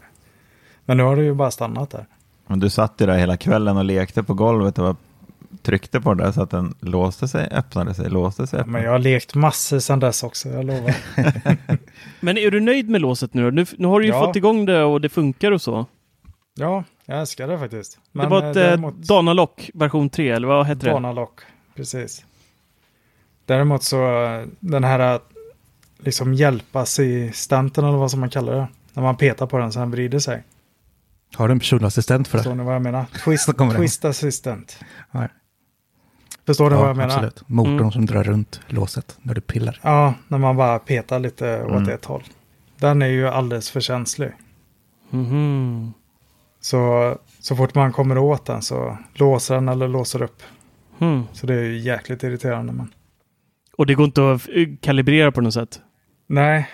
Men 0.85 0.97
nu 0.97 1.03
har 1.03 1.15
det 1.15 1.23
ju 1.23 1.33
bara 1.33 1.51
stannat 1.51 1.89
där. 1.89 2.05
Men 2.51 2.59
du 2.59 2.69
satt 2.69 2.93
ju 2.97 3.05
där 3.05 3.17
hela 3.17 3.37
kvällen 3.37 3.77
och 3.77 3.85
lekte 3.85 4.23
på 4.23 4.33
golvet 4.33 4.79
och 4.79 4.95
tryckte 5.61 6.01
på 6.01 6.13
det 6.13 6.23
där 6.23 6.31
så 6.31 6.41
att 6.41 6.49
den 6.49 6.75
låste 6.79 7.27
sig, 7.27 7.47
öppnade 7.51 7.93
sig, 7.93 8.09
låste 8.09 8.47
sig. 8.47 8.57
Men 8.59 8.65
Öppnade. 8.65 8.85
jag 8.85 8.91
har 8.91 8.99
lekt 8.99 9.35
massor 9.35 9.79
sedan 9.79 9.99
dess 9.99 10.23
också, 10.23 10.49
jag 10.49 10.65
lovar. 10.65 10.95
Men 12.19 12.37
är 12.37 12.51
du 12.51 12.59
nöjd 12.59 12.89
med 12.89 13.01
låset 13.01 13.33
nu? 13.33 13.51
Nu, 13.51 13.65
nu 13.77 13.87
har 13.87 13.99
du 13.99 14.05
ju 14.05 14.11
Ja. 14.11 14.25
fått 14.25 14.35
igång 14.35 14.65
det 14.65 14.83
och 14.83 15.01
det 15.01 15.09
funkar 15.09 15.51
och 15.51 15.61
så. 15.61 15.85
Ja, 16.55 16.83
jag 17.05 17.19
älskar 17.19 17.47
det 17.47 17.59
faktiskt. 17.59 17.99
Men 18.11 18.23
det 18.23 18.29
var 18.29 18.43
eh, 18.43 18.49
ett 18.49 18.55
eh, 18.55 18.61
däremot- 18.63 18.95
Danalock 19.07 19.69
version 19.73 20.09
3, 20.09 20.29
eller 20.29 20.47
vad 20.47 20.65
hette 20.65 20.85
det? 20.85 20.91
Danalock, 20.91 21.41
precis. 21.75 22.25
Däremot 23.45 23.83
så 23.83 23.97
den 24.59 24.83
här 24.83 25.13
eh, 25.13 25.19
liksom 25.99 26.33
hjälpassistenten 26.33 27.85
eller 27.85 27.97
vad 27.97 28.11
som 28.11 28.19
man 28.19 28.29
kallar 28.29 28.55
det. 28.55 28.67
När 28.93 29.03
man 29.03 29.15
petar 29.17 29.45
på 29.45 29.57
den 29.57 29.71
så 29.71 29.79
den 29.79 29.91
vrider 29.91 30.19
sig. 30.19 30.43
Har 31.35 31.47
du 31.47 31.51
en 31.51 31.59
personlig 31.59 31.87
assistent 31.87 32.27
för 32.27 32.37
Förstår 32.37 32.51
det? 32.51 32.57
ni 32.57 32.63
vad 32.63 32.75
jag 32.75 32.81
menar? 32.81 33.05
Twist, 33.25 33.49
twist 33.75 34.05
assistant. 34.05 34.79
Nej. 35.11 35.27
Förstår 36.45 36.69
ni 36.69 36.75
vad 36.75 36.83
Ja, 36.83 36.87
jag 36.87 36.97
menar? 36.97 37.13
absolut. 37.15 37.43
Motorn 37.49 37.77
Mm. 37.79 37.91
som 37.91 38.05
drar 38.05 38.23
runt 38.23 38.61
låset 38.67 39.17
när 39.21 39.33
du 39.33 39.41
pillar. 39.41 39.79
Ja, 39.83 40.13
när 40.27 40.37
man 40.37 40.57
bara 40.57 40.79
petar 40.79 41.19
lite 41.19 41.63
åt 41.63 41.71
Mm. 41.71 41.89
ett 41.89 42.05
håll. 42.05 42.23
Den 42.77 43.01
är 43.01 43.07
ju 43.07 43.27
alldeles 43.27 43.69
för 43.71 43.79
känslig. 43.79 44.31
Mhm. 45.09 45.93
Så, 46.59 47.17
så 47.39 47.55
fort 47.55 47.75
man 47.75 47.91
kommer 47.93 48.17
åt 48.17 48.45
den 48.45 48.61
så 48.61 48.97
låser 49.13 49.55
den 49.55 49.69
eller 49.69 49.87
låser 49.87 50.21
upp. 50.21 50.43
Hmm. 50.99 51.23
Så 51.33 51.47
det 51.47 51.53
är 51.53 51.63
ju 51.63 51.77
jäkligt 51.79 52.23
irriterande. 52.23 52.73
Men... 52.73 52.93
Och 53.77 53.85
det 53.85 53.95
går 53.95 54.05
inte 54.05 54.31
att 54.31 54.41
kalibrera 54.81 55.31
på 55.31 55.41
något 55.41 55.53
sätt? 55.53 55.79
Nej. 56.27 56.69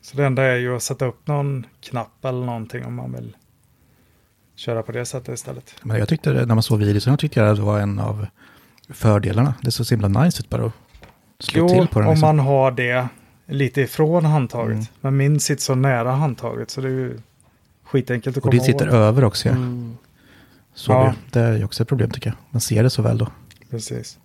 Så 0.00 0.16
det 0.16 0.26
enda 0.26 0.42
är 0.42 0.56
ju 0.56 0.76
att 0.76 0.82
sätta 0.82 1.06
upp 1.06 1.26
någon 1.26 1.66
knapp 1.80 2.24
eller 2.24 2.46
någonting 2.46 2.84
om 2.86 2.94
man 2.94 3.12
vill 3.12 3.36
köra 4.56 4.82
på 4.82 4.92
det 4.92 5.04
sättet 5.06 5.34
istället. 5.34 5.74
Men 5.82 5.98
jag 5.98 6.08
tyckte, 6.08 6.32
när 6.32 6.54
man 6.54 6.62
såg 6.62 6.78
videon, 6.78 7.16
tyckte 7.16 7.40
jag 7.40 7.48
att 7.50 7.56
det 7.56 7.62
var 7.62 7.80
en 7.80 7.98
av 7.98 8.26
fördelarna. 8.88 9.54
Det 9.62 9.70
såg 9.70 9.86
så 9.86 9.94
himla 9.94 10.08
nice 10.24 10.40
ut 10.42 10.48
bara 10.50 10.66
att 10.66 10.72
slå 11.38 11.60
Jo, 11.62 11.68
till 11.68 11.88
på 11.88 11.98
den. 12.00 12.08
om 12.08 12.14
liksom. 12.14 12.36
man 12.36 12.46
har 12.46 12.70
det 12.70 13.08
lite 13.46 13.80
ifrån 13.80 14.24
handtaget. 14.24 14.74
Mm. 14.74 14.86
Men 15.00 15.16
min 15.16 15.40
sitter 15.40 15.62
så 15.62 15.74
nära 15.74 16.10
handtaget 16.12 16.70
så 16.70 16.80
det 16.80 16.88
är 16.88 16.92
ju 16.92 17.18
skitenkelt 17.84 18.36
att 18.36 18.44
Och 18.44 18.50
komma 18.50 18.60
det 18.60 18.66
sitter 18.66 18.88
åt. 18.88 18.94
över 18.94 19.24
också. 19.24 19.48
Ja. 19.48 19.54
Mm. 19.54 19.96
Så 20.74 20.92
Ja. 20.92 21.14
det, 21.30 21.40
är 21.40 21.56
ju 21.58 21.64
också 21.64 21.82
ett 21.82 21.88
problem 21.88 22.10
tycker 22.10 22.30
jag. 22.30 22.36
Man 22.50 22.60
ser 22.60 22.82
det 22.82 22.90
så 22.90 23.02
väl 23.02 23.18
då. 23.18 23.28
Precis. 23.70 24.18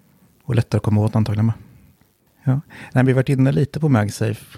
Och 0.44 0.56
lättare 0.56 0.78
att 0.78 0.84
komma 0.84 1.02
åt 1.02 1.16
antagligen 1.16 1.46
med. 1.46 1.56
Ja. 2.44 2.62
Nej, 2.94 3.04
vi 3.06 3.12
har 3.12 3.16
varit 3.16 3.30
inne 3.30 3.52
lite 3.52 3.80
på 3.80 3.90
MagSafe. 3.90 4.58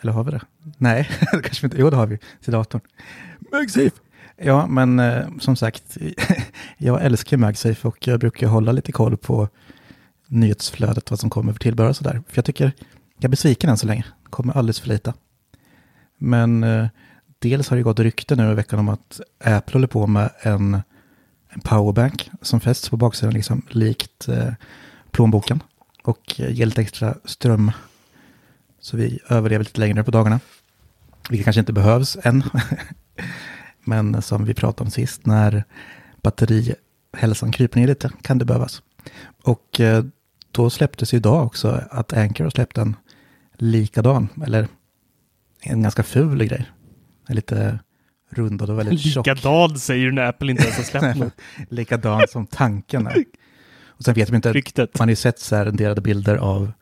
Eller 0.00 0.12
har 0.12 0.24
vi 0.24 0.30
det? 0.30 0.40
Nej, 0.78 1.08
det 1.32 1.42
kanske 1.42 1.62
vi 1.62 1.66
inte. 1.66 1.76
Jo, 1.80 1.90
det 1.90 1.96
har 1.96 2.06
vi. 2.06 2.18
Till 2.44 2.52
datorn. 2.52 2.80
MagSafe! 3.52 3.90
Ja, 4.36 4.66
men 4.66 5.00
eh, 5.00 5.26
som 5.40 5.56
sagt, 5.56 5.96
jag 6.78 7.04
älskar 7.04 7.36
MagSafe 7.36 7.88
och 7.88 8.06
jag 8.06 8.20
brukar 8.20 8.46
hålla 8.46 8.72
lite 8.72 8.92
koll 8.92 9.16
på 9.16 9.48
nyhetsflödet, 10.26 11.10
vad 11.10 11.20
som 11.20 11.30
kommer 11.30 11.52
för 11.52 11.60
tillbehör 11.60 11.90
och 11.90 11.96
sådär. 11.96 12.22
För 12.28 12.38
jag 12.38 12.44
tycker, 12.44 12.72
jag 13.16 13.24
är 13.24 13.28
besviken 13.28 13.70
än 13.70 13.78
så 13.78 13.86
länge. 13.86 14.04
Kommer 14.30 14.56
alldeles 14.56 14.80
för 14.80 14.88
lite. 14.88 15.12
Men 16.18 16.64
eh, 16.64 16.86
dels 17.38 17.68
har 17.68 17.76
det 17.76 17.82
gått 17.82 17.98
rykte 17.98 18.36
nu 18.36 18.50
i 18.50 18.54
veckan 18.54 18.78
om 18.78 18.88
att 18.88 19.20
Apple 19.44 19.72
håller 19.72 19.86
på 19.86 20.06
med 20.06 20.30
en, 20.40 20.82
en 21.48 21.60
powerbank 21.60 22.30
som 22.42 22.60
fästs 22.60 22.88
på 22.88 22.96
baksidan, 22.96 23.34
liksom 23.34 23.62
likt 23.68 24.28
eh, 24.28 24.52
plånboken. 25.10 25.62
Och 26.02 26.40
eh, 26.40 26.52
ger 26.52 26.66
lite 26.66 26.82
extra 26.82 27.14
ström. 27.24 27.72
Så 28.80 28.96
vi 28.96 29.18
överlever 29.28 29.64
lite 29.64 29.80
längre 29.80 30.04
på 30.04 30.10
dagarna. 30.10 30.40
Vilket 31.28 31.44
kanske 31.44 31.60
inte 31.60 31.72
behövs 31.72 32.16
än. 32.22 32.44
Men 33.84 34.22
som 34.22 34.44
vi 34.44 34.54
pratade 34.54 34.84
om 34.84 34.90
sist, 34.90 35.26
när 35.26 35.64
batterihälsan 36.22 37.52
kryper 37.52 37.80
ner 37.80 37.86
lite 37.86 38.10
kan 38.22 38.38
det 38.38 38.44
behövas. 38.44 38.82
Och 39.42 39.80
eh, 39.80 40.04
då 40.50 40.70
släpptes 40.70 41.14
idag 41.14 41.46
också 41.46 41.80
att 41.90 42.12
Anchor 42.12 42.44
har 42.44 42.50
släppt 42.50 42.78
en 42.78 42.96
likadan, 43.58 44.28
eller 44.46 44.68
en 45.60 45.82
ganska 45.82 46.02
ful 46.02 46.44
grej. 46.44 46.70
En 47.28 47.36
lite 47.36 47.78
rundad 48.30 48.70
och 48.70 48.78
väldigt 48.78 49.00
tjock. 49.00 49.26
Likadan 49.26 49.78
säger 49.78 50.06
du 50.06 50.12
när 50.12 50.22
Apple 50.28 50.50
inte 50.50 50.62
ens 50.62 50.76
har 50.76 50.84
släppt 50.84 51.18
något. 51.18 51.32
Likadan 51.68 52.22
som 52.28 52.46
tanken 52.46 53.06
är. 53.06 53.24
Och 53.86 54.04
sen 54.04 54.14
vet 54.14 54.30
vi 54.30 54.36
inte, 54.36 54.52
Ryktet. 54.52 54.98
man 54.98 55.08
har 55.08 55.10
ju 55.10 55.16
sett 55.16 55.38
så 55.38 55.56
här 55.56 55.64
renderade 55.64 56.00
bilder 56.00 56.36
av 56.36 56.72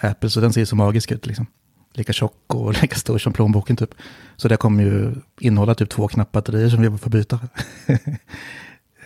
Apple, 0.00 0.30
så 0.30 0.40
den 0.40 0.52
ser 0.52 0.60
ju 0.60 0.66
så 0.66 0.76
magisk 0.76 1.12
ut 1.12 1.26
liksom. 1.26 1.46
Lika 1.92 2.12
tjock 2.12 2.54
och 2.54 2.72
lika 2.82 2.96
stor 2.96 3.18
som 3.18 3.32
plånboken 3.32 3.76
typ. 3.76 3.94
Så 4.36 4.48
det 4.48 4.56
kommer 4.56 4.84
ju 4.84 5.14
innehålla 5.40 5.74
typ 5.74 5.90
två 5.90 6.08
knappbatterier 6.08 6.68
som 6.68 6.82
vi 6.82 6.98
får 6.98 7.10
byta. 7.10 7.40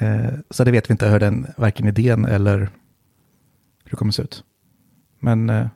Eh, 0.00 0.34
så 0.50 0.64
det 0.64 0.70
vet 0.70 0.90
vi 0.90 0.92
inte 0.92 1.08
hur 1.08 1.20
den, 1.20 1.46
varken 1.56 1.88
idén 1.88 2.24
eller 2.24 2.58
hur 2.58 3.90
det 3.90 3.96
kommer 3.96 4.12
se 4.12 4.22
ut. 4.22 4.44
Men 5.18 5.50
eh, 5.50 5.68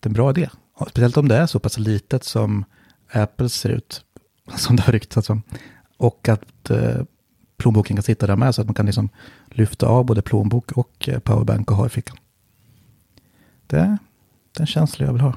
det 0.00 0.06
är 0.06 0.10
en 0.10 0.12
bra 0.12 0.30
idé. 0.30 0.48
Speciellt 0.88 1.16
om 1.16 1.28
det 1.28 1.36
är 1.36 1.46
så 1.46 1.58
pass 1.58 1.78
litet 1.78 2.24
som 2.24 2.64
Apple 3.12 3.48
ser 3.48 3.68
ut, 3.68 4.04
som 4.56 4.76
det 4.76 4.82
har 4.82 4.92
ryktats 4.92 5.30
om. 5.30 5.42
Och 5.96 6.28
att 6.28 6.70
eh, 6.70 7.02
plånboken 7.56 7.96
kan 7.96 8.02
sitta 8.02 8.26
där 8.26 8.36
med 8.36 8.54
så 8.54 8.60
att 8.60 8.66
man 8.66 8.74
kan 8.74 8.86
liksom 8.86 9.08
lyfta 9.46 9.86
av 9.86 10.04
både 10.04 10.22
plånbok 10.22 10.72
och 10.72 11.08
powerbank 11.22 11.70
och 11.70 11.76
ha 11.76 11.86
i 11.86 11.88
fickan. 11.88 12.16
Det, 13.66 13.76
det 14.52 14.58
är 14.58 14.60
en 14.60 14.66
känsla 14.66 15.06
jag 15.06 15.12
vill 15.12 15.22
ha. 15.22 15.36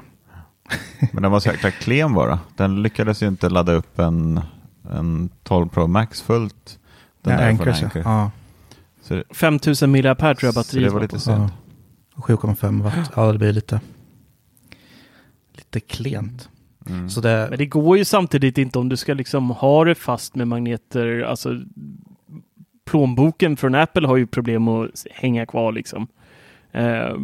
Men 1.12 1.22
den 1.22 1.32
var 1.32 1.40
så 1.40 1.48
jäkla 1.48 1.70
klen 1.70 2.14
bara. 2.14 2.38
Den 2.56 2.82
lyckades 2.82 3.22
ju 3.22 3.28
inte 3.28 3.48
ladda 3.48 3.72
upp 3.72 3.98
en, 3.98 4.40
en 4.90 5.30
12 5.42 5.68
Pro 5.68 5.86
Max 5.86 6.22
fullt. 6.22 6.78
Den 7.22 7.32
Ja, 7.32 7.40
där 7.40 7.48
Anchor, 7.48 7.72
från 7.72 7.90
så. 7.90 7.98
Ja, 7.98 8.30
Så, 9.02 9.22
5000 9.30 9.90
mAh 9.90 10.14
tror 10.14 10.36
jag 10.40 10.54
så 10.54 10.60
batteriet 10.60 10.88
det 10.88 10.94
var 10.94 11.00
lite 11.00 11.16
ja. 11.16 11.20
synd. 11.20 11.50
7,5 12.16 12.82
watt. 12.82 13.12
Ja, 13.16 13.32
det 13.32 13.38
blir 13.38 13.52
lite, 13.52 13.80
lite 15.56 15.80
klent. 15.80 16.48
Mm. 16.88 17.10
Så 17.10 17.20
det, 17.20 17.46
Men 17.50 17.58
det 17.58 17.66
går 17.66 17.98
ju 17.98 18.04
samtidigt 18.04 18.58
inte 18.58 18.78
om 18.78 18.88
du 18.88 18.96
ska 18.96 19.14
liksom 19.14 19.50
ha 19.50 19.84
det 19.84 19.94
fast 19.94 20.34
med 20.34 20.48
magneter. 20.48 21.20
Alltså 21.20 21.60
plånboken 22.84 23.56
från 23.56 23.74
Apple 23.74 24.06
har 24.06 24.16
ju 24.16 24.26
problem 24.26 24.68
att 24.68 25.06
hänga 25.10 25.46
kvar 25.46 25.72
liksom. 25.72 26.06
Eh, 26.76 27.16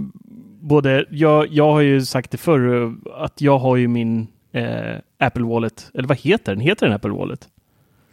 både, 0.61 1.07
jag, 1.11 1.49
jag 1.49 1.73
har 1.73 1.81
ju 1.81 2.03
sagt 2.05 2.31
det 2.31 2.39
förr 2.39 2.95
att 3.15 3.41
jag 3.41 3.59
har 3.59 3.77
ju 3.77 3.89
min 3.89 4.27
eh, 4.53 4.97
Apple 5.19 5.45
Wallet, 5.45 5.91
eller 5.95 6.09
vad 6.09 6.19
heter 6.19 6.53
den? 6.55 6.61
Heter 6.61 6.87
den 6.87 6.95
Apple 6.95 7.11
Wallet? 7.11 7.49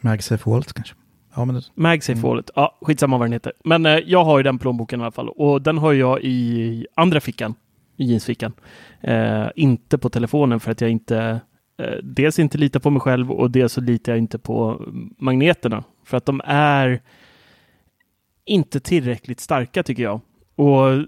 MagSafe 0.02 0.50
Wallet 0.50 0.74
kanske. 0.74 0.96
Ja, 1.36 1.46
men 1.46 1.56
det, 1.56 1.62
MagSafe 1.76 2.12
Mm. 2.20 2.30
Wallet. 2.30 2.50
Ja, 2.56 2.78
skitsamma 2.82 3.18
vad 3.18 3.26
den 3.26 3.34
heter. 3.34 3.54
Men 3.64 3.86
eh, 3.86 3.92
jag 4.06 4.24
har 4.24 4.38
ju 4.38 4.44
den 4.44 4.60
plånboken 4.60 5.00
i 5.00 5.04
alla 5.04 5.12
fall 5.12 5.30
och 5.30 5.62
den 5.62 5.78
har 5.78 5.94
jag 5.94 6.20
i 6.24 6.88
andra 6.96 7.20
fickan, 7.20 7.56
i 7.98 8.04
jeansfickan. 8.06 8.54
Eh, 9.02 9.48
inte 9.56 9.98
på 9.98 10.10
telefonen 10.10 10.60
för 10.60 10.72
att 10.72 10.82
jag 10.82 10.90
inte 10.90 11.40
eh, 11.80 11.94
dels 12.04 12.40
inte 12.40 12.58
litar 12.58 12.80
på 12.80 12.90
mig 12.90 13.00
själv 13.02 13.32
och 13.32 13.52
dels 13.52 13.74
så 13.74 13.82
litar 13.82 14.12
jag 14.12 14.20
inte 14.20 14.40
på 14.40 14.86
magneterna 15.18 15.84
för 16.06 16.18
att 16.18 16.26
de 16.26 16.42
är 16.46 17.02
inte 18.46 18.80
tillräckligt 18.80 19.40
starka 19.40 19.84
tycker 19.84 20.04
jag. 20.04 20.22
Och 20.60 20.91
eh, 20.91 21.03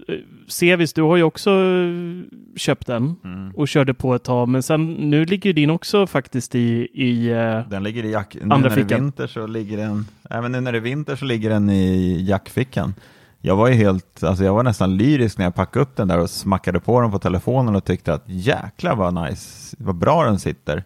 Sevis, 0.48 0.92
du 0.92 1.02
har 1.02 1.16
ju 1.16 1.22
också 1.22 1.50
eh, 1.50 2.22
köpt 2.56 2.86
den 2.86 3.16
Mm. 3.24 3.50
och 3.56 3.68
körde 3.68 3.94
på 3.94 4.14
ett 4.14 4.24
tag, 4.24 4.48
men 4.48 4.62
sen 4.62 4.92
nu 4.92 5.24
ligger 5.24 5.52
din 5.52 5.70
också 5.70 6.06
faktiskt 6.06 6.54
i, 6.54 6.88
i 6.92 7.30
eh, 7.30 7.68
Den 7.68 7.82
ligger 7.82 8.04
i 8.04 8.10
jack... 8.12 8.34
Nu 8.34 8.40
Andra 8.42 8.56
när 8.56 8.62
det 8.62 8.74
är 8.80 8.84
fickan. 8.84 9.00
vinter 9.00 9.26
så 9.26 9.46
ligger 9.46 9.76
den... 9.76 10.06
Även 10.30 10.52
nu 10.52 10.60
när 10.60 10.72
det 10.72 10.78
är 10.78 10.80
vinter 10.82 11.16
så 11.16 11.24
ligger 11.24 11.50
den 11.50 11.70
i 11.70 12.22
jackfickan. 12.28 12.94
Jag 13.40 13.56
var 13.56 13.68
ju 13.68 13.74
helt, 13.74 14.22
alltså 14.22 14.44
jag 14.44 14.54
var 14.54 14.62
nästan 14.62 14.96
lyrisk 14.96 15.38
när 15.38 15.44
jag 15.44 15.54
packade 15.54 15.82
upp 15.82 15.96
den 15.96 16.08
där 16.08 16.18
och 16.18 16.30
smackade 16.30 16.80
på 16.80 17.00
den 17.00 17.10
på 17.10 17.18
telefonen 17.18 17.76
och 17.76 17.84
tyckte 17.84 18.14
att 18.14 18.24
jäklar 18.26 18.96
vad 18.96 19.14
nice, 19.14 19.76
vad 19.78 19.94
bra 19.94 20.24
den 20.24 20.38
sitter. 20.38 20.84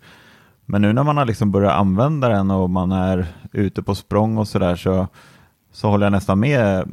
Men 0.64 0.82
nu 0.82 0.92
när 0.92 1.02
man 1.02 1.16
har 1.16 1.24
liksom 1.24 1.50
börjat 1.50 1.72
använda 1.78 2.28
den 2.28 2.50
och 2.50 2.70
man 2.70 2.92
är 2.92 3.26
ute 3.52 3.82
på 3.82 3.94
språng 3.94 4.38
och 4.38 4.48
sådär 4.48 4.76
så, 4.76 4.82
så 4.82 5.08
så 5.76 5.88
håller 5.88 6.06
jag 6.06 6.12
nästan 6.12 6.40
med 6.40 6.88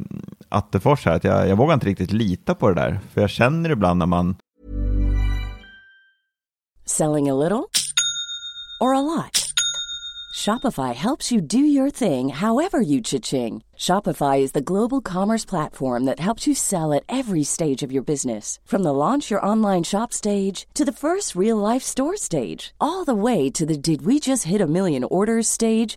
Attefors 0.48 1.06
här, 1.06 1.12
att 1.12 1.24
jag, 1.24 1.48
jag 1.48 1.56
vågar 1.56 1.74
inte 1.74 1.86
riktigt 1.86 2.12
lita 2.12 2.54
på 2.54 2.68
det 2.68 2.74
där. 2.74 3.00
För 3.12 3.20
jag 3.20 3.30
känner 3.30 3.70
ibland 3.70 3.98
när 3.98 4.06
man 4.06 4.36
Selling 6.86 7.30
a 7.30 7.34
little 7.34 7.70
or 8.80 8.94
a 8.94 9.00
lot? 9.00 9.40
Shopify 10.34 10.94
helps 10.94 11.32
you 11.32 11.40
do 11.40 11.58
your 11.58 11.90
thing 11.90 12.28
however 12.28 12.80
you 12.80 13.00
cha-ching. 13.00 13.62
Shopify 13.78 14.40
is 14.40 14.52
the 14.52 14.60
global 14.60 15.00
commerce 15.00 15.48
platform 15.48 16.04
that 16.04 16.20
helps 16.20 16.46
you 16.46 16.54
sell 16.54 16.92
at 16.92 17.04
every 17.08 17.44
stage 17.44 17.86
of 17.86 17.92
your 17.92 18.04
business. 18.04 18.58
From 18.66 18.82
the 18.82 18.92
launch 18.92 19.30
your 19.30 19.46
online 19.50 19.84
shop 19.84 20.12
stage 20.12 20.66
to 20.74 20.84
the 20.84 20.92
first 20.92 21.36
real 21.36 21.72
life 21.72 21.82
store 21.82 22.16
stage, 22.16 22.74
all 22.80 23.04
the 23.04 23.14
way 23.14 23.50
to 23.50 23.64
the 23.64 23.78
did 23.78 24.02
we 24.02 24.18
just 24.20 24.44
hit 24.44 24.60
a 24.60 24.66
million 24.66 25.04
orders 25.04 25.48
stage. 25.48 25.96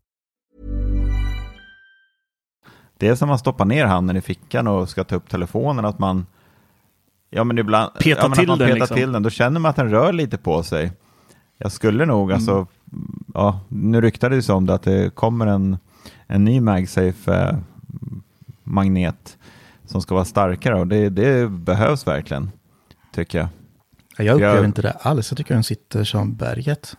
Det 3.01 3.07
är 3.07 3.15
som 3.15 3.29
att 3.31 3.39
stoppa 3.39 3.63
ner 3.65 3.85
handen 3.85 4.17
i 4.17 4.21
fickan 4.21 4.67
och 4.67 4.89
ska 4.89 5.03
ta 5.03 5.15
upp 5.15 5.29
telefonen, 5.29 5.85
att 5.85 5.99
man 5.99 6.25
Ja 7.29 7.43
men 7.43 7.57
ibland 7.57 7.93
Peta 7.93 8.21
ja, 8.21 8.27
men 8.27 8.37
till 8.37 8.43
att 8.43 8.47
man 8.47 8.57
den, 8.59 8.67
petar 8.67 8.79
liksom. 8.79 8.97
till 8.97 9.11
den, 9.11 9.23
då 9.23 9.29
känner 9.29 9.59
man 9.59 9.69
att 9.69 9.75
den 9.75 9.89
rör 9.89 10.13
lite 10.13 10.37
på 10.37 10.63
sig. 10.63 10.91
Jag 11.57 11.71
skulle 11.71 12.05
nog, 12.05 12.31
alltså, 12.31 12.67
ja, 13.33 13.59
nu 13.67 14.01
ryktades 14.01 14.47
det 14.47 14.53
om 14.53 14.65
det 14.65 14.73
att 14.73 14.83
det 14.83 15.15
kommer 15.15 15.47
en, 15.47 15.77
en 16.27 16.45
ny 16.45 16.61
MagSafe 16.61 17.33
eh, 17.33 17.57
magnet 18.63 19.37
som 19.85 20.01
ska 20.01 20.15
vara 20.15 20.25
starkare 20.25 20.79
och 20.79 20.87
det, 20.87 21.09
det 21.09 21.51
behövs 21.51 22.07
verkligen, 22.07 22.51
tycker 23.13 23.37
jag. 23.37 23.47
Ja, 24.17 24.23
Jag 24.23 24.33
upplever 24.33 24.55
Jag- 24.55 24.65
inte 24.65 24.81
det 24.81 24.91
alls. 24.91 25.31
Jag 25.31 25.37
tycker 25.37 25.53
den 25.53 25.63
sitter 25.63 26.03
som 26.03 26.35
berget. 26.35 26.97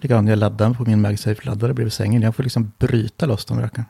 Likadant 0.00 0.24
när 0.24 0.32
jag 0.32 0.38
laddar 0.38 0.74
på 0.74 0.82
min 0.84 1.06
MagSafe-laddare 1.06 1.74
bredvid 1.74 1.92
sängen. 1.92 2.22
Jag 2.22 2.36
får 2.36 2.42
liksom 2.42 2.72
bryta 2.78 3.26
loss 3.26 3.44
den 3.44 3.56
verkligen. 3.58 3.86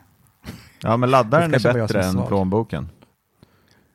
Ja 0.81 0.97
men 0.97 1.09
laddaren 1.11 1.51
Det 1.51 1.57
är 1.57 1.77
jag 1.77 1.87
bättre 1.87 2.03
är 2.03 2.09
än 2.09 2.27
plånboken. 2.27 2.89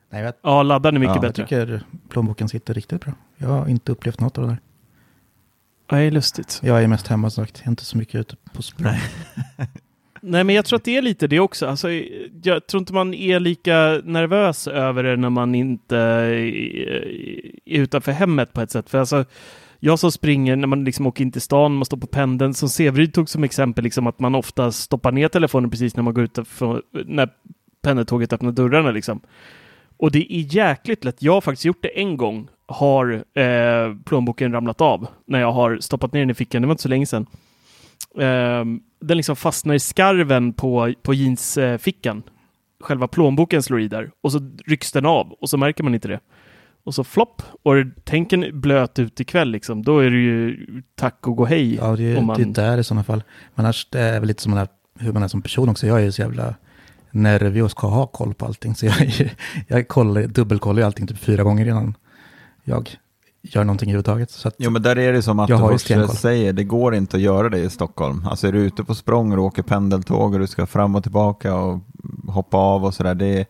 Nej, 0.09 0.23
jag, 0.23 0.33
Ja, 0.41 0.63
laddaren 0.63 0.95
är 0.95 0.99
mycket 0.99 1.15
Ja, 1.15 1.23
jag 1.23 1.33
bättre. 1.33 1.43
tycker 1.43 1.83
plånboken 2.09 2.49
sitter 2.49 2.73
riktigt 2.73 3.01
bra. 3.05 3.13
Jag 3.37 3.47
har 3.47 3.67
inte 3.67 3.91
upplevt 3.91 4.19
något 4.19 4.37
av 4.37 4.43
det 4.43 4.49
där. 4.49 4.59
Nej, 5.91 6.11
lustigt. 6.11 6.59
Jag 6.63 6.83
är 6.83 6.87
mest 6.87 7.07
hemma 7.07 7.29
som 7.29 7.45
sagt. 7.45 7.57
Jag 7.59 7.67
är 7.67 7.69
inte 7.69 7.85
så 7.85 7.97
mycket 7.97 8.15
ute 8.15 8.35
på 8.53 8.61
språng. 8.61 8.93
Nej, 10.21 10.43
men 10.43 10.55
jag 10.55 10.65
tror 10.65 10.77
att 10.77 10.83
det 10.83 10.97
är 10.97 11.01
lite 11.01 11.27
det 11.27 11.39
också. 11.39 11.67
Alltså, 11.67 11.89
jag 12.43 12.67
tror 12.67 12.79
inte 12.81 12.93
man 12.93 13.13
är 13.13 13.39
lika 13.39 14.01
nervös 14.03 14.67
över 14.67 15.03
det 15.03 15.15
när 15.17 15.29
man 15.29 15.55
inte 15.55 15.97
är 15.97 16.35
utanför 17.65 18.11
hemmet 18.11 18.53
på 18.53 18.61
ett 18.61 18.71
sätt. 18.71 18.89
För 18.89 18.97
alltså, 18.97 19.25
jag 19.85 19.99
som 19.99 20.11
springer 20.11 20.55
när 20.55 20.67
man 20.67 20.83
liksom 20.83 21.07
åker 21.07 21.23
in 21.23 21.31
till 21.31 21.41
stan, 21.41 21.75
man 21.75 21.85
står 21.85 21.97
på 21.97 22.07
pendeln, 22.07 22.53
som 22.53 22.69
Severyd 22.69 23.13
tog 23.13 23.29
som 23.29 23.43
exempel, 23.43 23.83
liksom 23.83 24.07
att 24.07 24.19
man 24.19 24.35
ofta 24.35 24.71
stoppar 24.71 25.11
ner 25.11 25.27
telefonen 25.27 25.69
precis 25.69 25.95
när 25.95 26.03
man 26.03 26.13
går 26.13 26.23
ut 26.23 26.47
från, 26.47 26.81
när 26.91 27.29
pendeltåget 27.81 28.33
öppnar 28.33 28.51
dörrarna 28.51 28.91
liksom. 28.91 29.21
Och 29.97 30.11
det 30.11 30.33
är 30.33 30.55
jäkligt 30.55 31.03
lätt. 31.03 31.21
Jag 31.21 31.33
har 31.33 31.41
faktiskt 31.41 31.65
gjort 31.65 31.81
det 31.81 31.99
en 31.99 32.17
gång. 32.17 32.47
Har 32.65 33.23
eh, 33.33 33.95
plånboken 34.05 34.51
ramlat 34.51 34.81
av 34.81 35.07
när 35.25 35.39
jag 35.39 35.51
har 35.51 35.77
stoppat 35.81 36.13
ner 36.13 36.19
den 36.19 36.29
i 36.29 36.33
fickan. 36.33 36.61
Det 36.61 36.67
var 36.67 36.73
inte 36.73 36.83
så 36.83 36.89
länge 36.89 37.05
sedan. 37.05 37.25
Eh, 38.19 38.65
den 38.99 39.17
liksom 39.17 39.35
fastnar 39.35 39.75
i 39.75 39.79
skarven 39.79 40.53
på, 40.53 40.93
på 41.01 41.13
jeansfickan. 41.13 42.17
Eh, 42.17 42.23
Själva 42.85 43.07
plånboken 43.07 43.63
slår 43.63 43.81
i 43.81 43.87
där 43.87 44.11
och 44.21 44.31
så 44.31 44.39
rycks 44.65 44.91
den 44.91 45.05
av 45.05 45.31
och 45.31 45.49
så 45.49 45.57
märker 45.57 45.83
man 45.83 45.95
inte 45.95 46.07
det. 46.07 46.19
Och 46.85 46.95
så 46.95 47.03
flopp 47.03 47.41
och 47.63 47.73
tänk 48.03 48.33
en 48.33 48.61
blöt 48.61 48.99
ut 48.99 49.19
ikväll 49.19 49.49
liksom. 49.49 49.83
Då 49.83 49.99
är 49.99 50.09
det 50.09 50.17
ju 50.17 50.65
tack 50.95 51.27
och 51.27 51.35
gå 51.35 51.45
hej. 51.45 51.75
Ja, 51.75 51.95
det 51.95 52.03
är, 52.03 52.17
om 52.17 52.25
man... 52.25 52.53
det 52.53 52.61
är 52.61 52.65
där 52.65 52.77
i 52.77 52.83
sådana 52.83 53.03
fall. 53.03 53.23
Men 53.55 53.65
annars 53.65 53.87
det 53.89 53.99
är 53.99 54.19
väl 54.19 54.27
lite 54.27 54.41
som 54.41 54.51
man 54.51 54.59
är, 54.59 54.67
hur 54.99 55.11
man 55.11 55.23
är 55.23 55.27
som 55.27 55.41
person 55.41 55.69
också. 55.69 55.87
Jag 55.87 55.99
är 55.99 56.03
ju 56.03 56.11
så 56.11 56.21
jävla 56.21 56.55
nervig 57.11 57.63
och 57.63 57.71
ska 57.71 57.87
ha 57.87 58.07
koll 58.07 58.33
på 58.33 58.45
allting. 58.45 58.75
Så 58.75 58.85
jag, 58.85 58.95
jag 59.67 59.87
kollar, 59.87 60.21
dubbelkollar 60.21 60.79
ju 60.79 60.85
allting 60.85 61.07
typ 61.07 61.17
fyra 61.17 61.43
gånger 61.43 61.65
innan 61.67 61.95
jag 62.63 62.89
gör 63.41 63.63
någonting 63.63 63.89
överhuvudtaget. 63.89 64.31
Så 64.31 64.47
att, 64.47 64.55
Jo 64.57 64.71
men 64.71 64.81
där 64.81 64.97
är 64.97 65.13
det 65.13 65.21
som 65.21 65.39
att 65.39 65.49
Jag 65.49 65.79
du 65.87 66.07
säger, 66.07 66.53
det 66.53 66.63
går 66.63 66.95
inte 66.95 67.17
att 67.17 67.23
göra 67.23 67.49
det 67.49 67.59
i 67.59 67.69
Stockholm. 67.69 68.27
Alltså 68.29 68.47
är 68.47 68.51
du 68.51 68.59
ute 68.59 68.83
på 68.83 68.95
språng 68.95 69.33
och 69.33 69.43
åker 69.43 69.63
pendeltåg 69.63 70.33
och 70.33 70.39
du 70.39 70.47
ska 70.47 70.65
fram 70.65 70.95
och 70.95 71.03
tillbaka 71.03 71.55
och 71.55 71.79
hoppa 72.27 72.57
av 72.57 72.85
och 72.85 72.93
sådär. 72.93 73.15
Det 73.15 73.45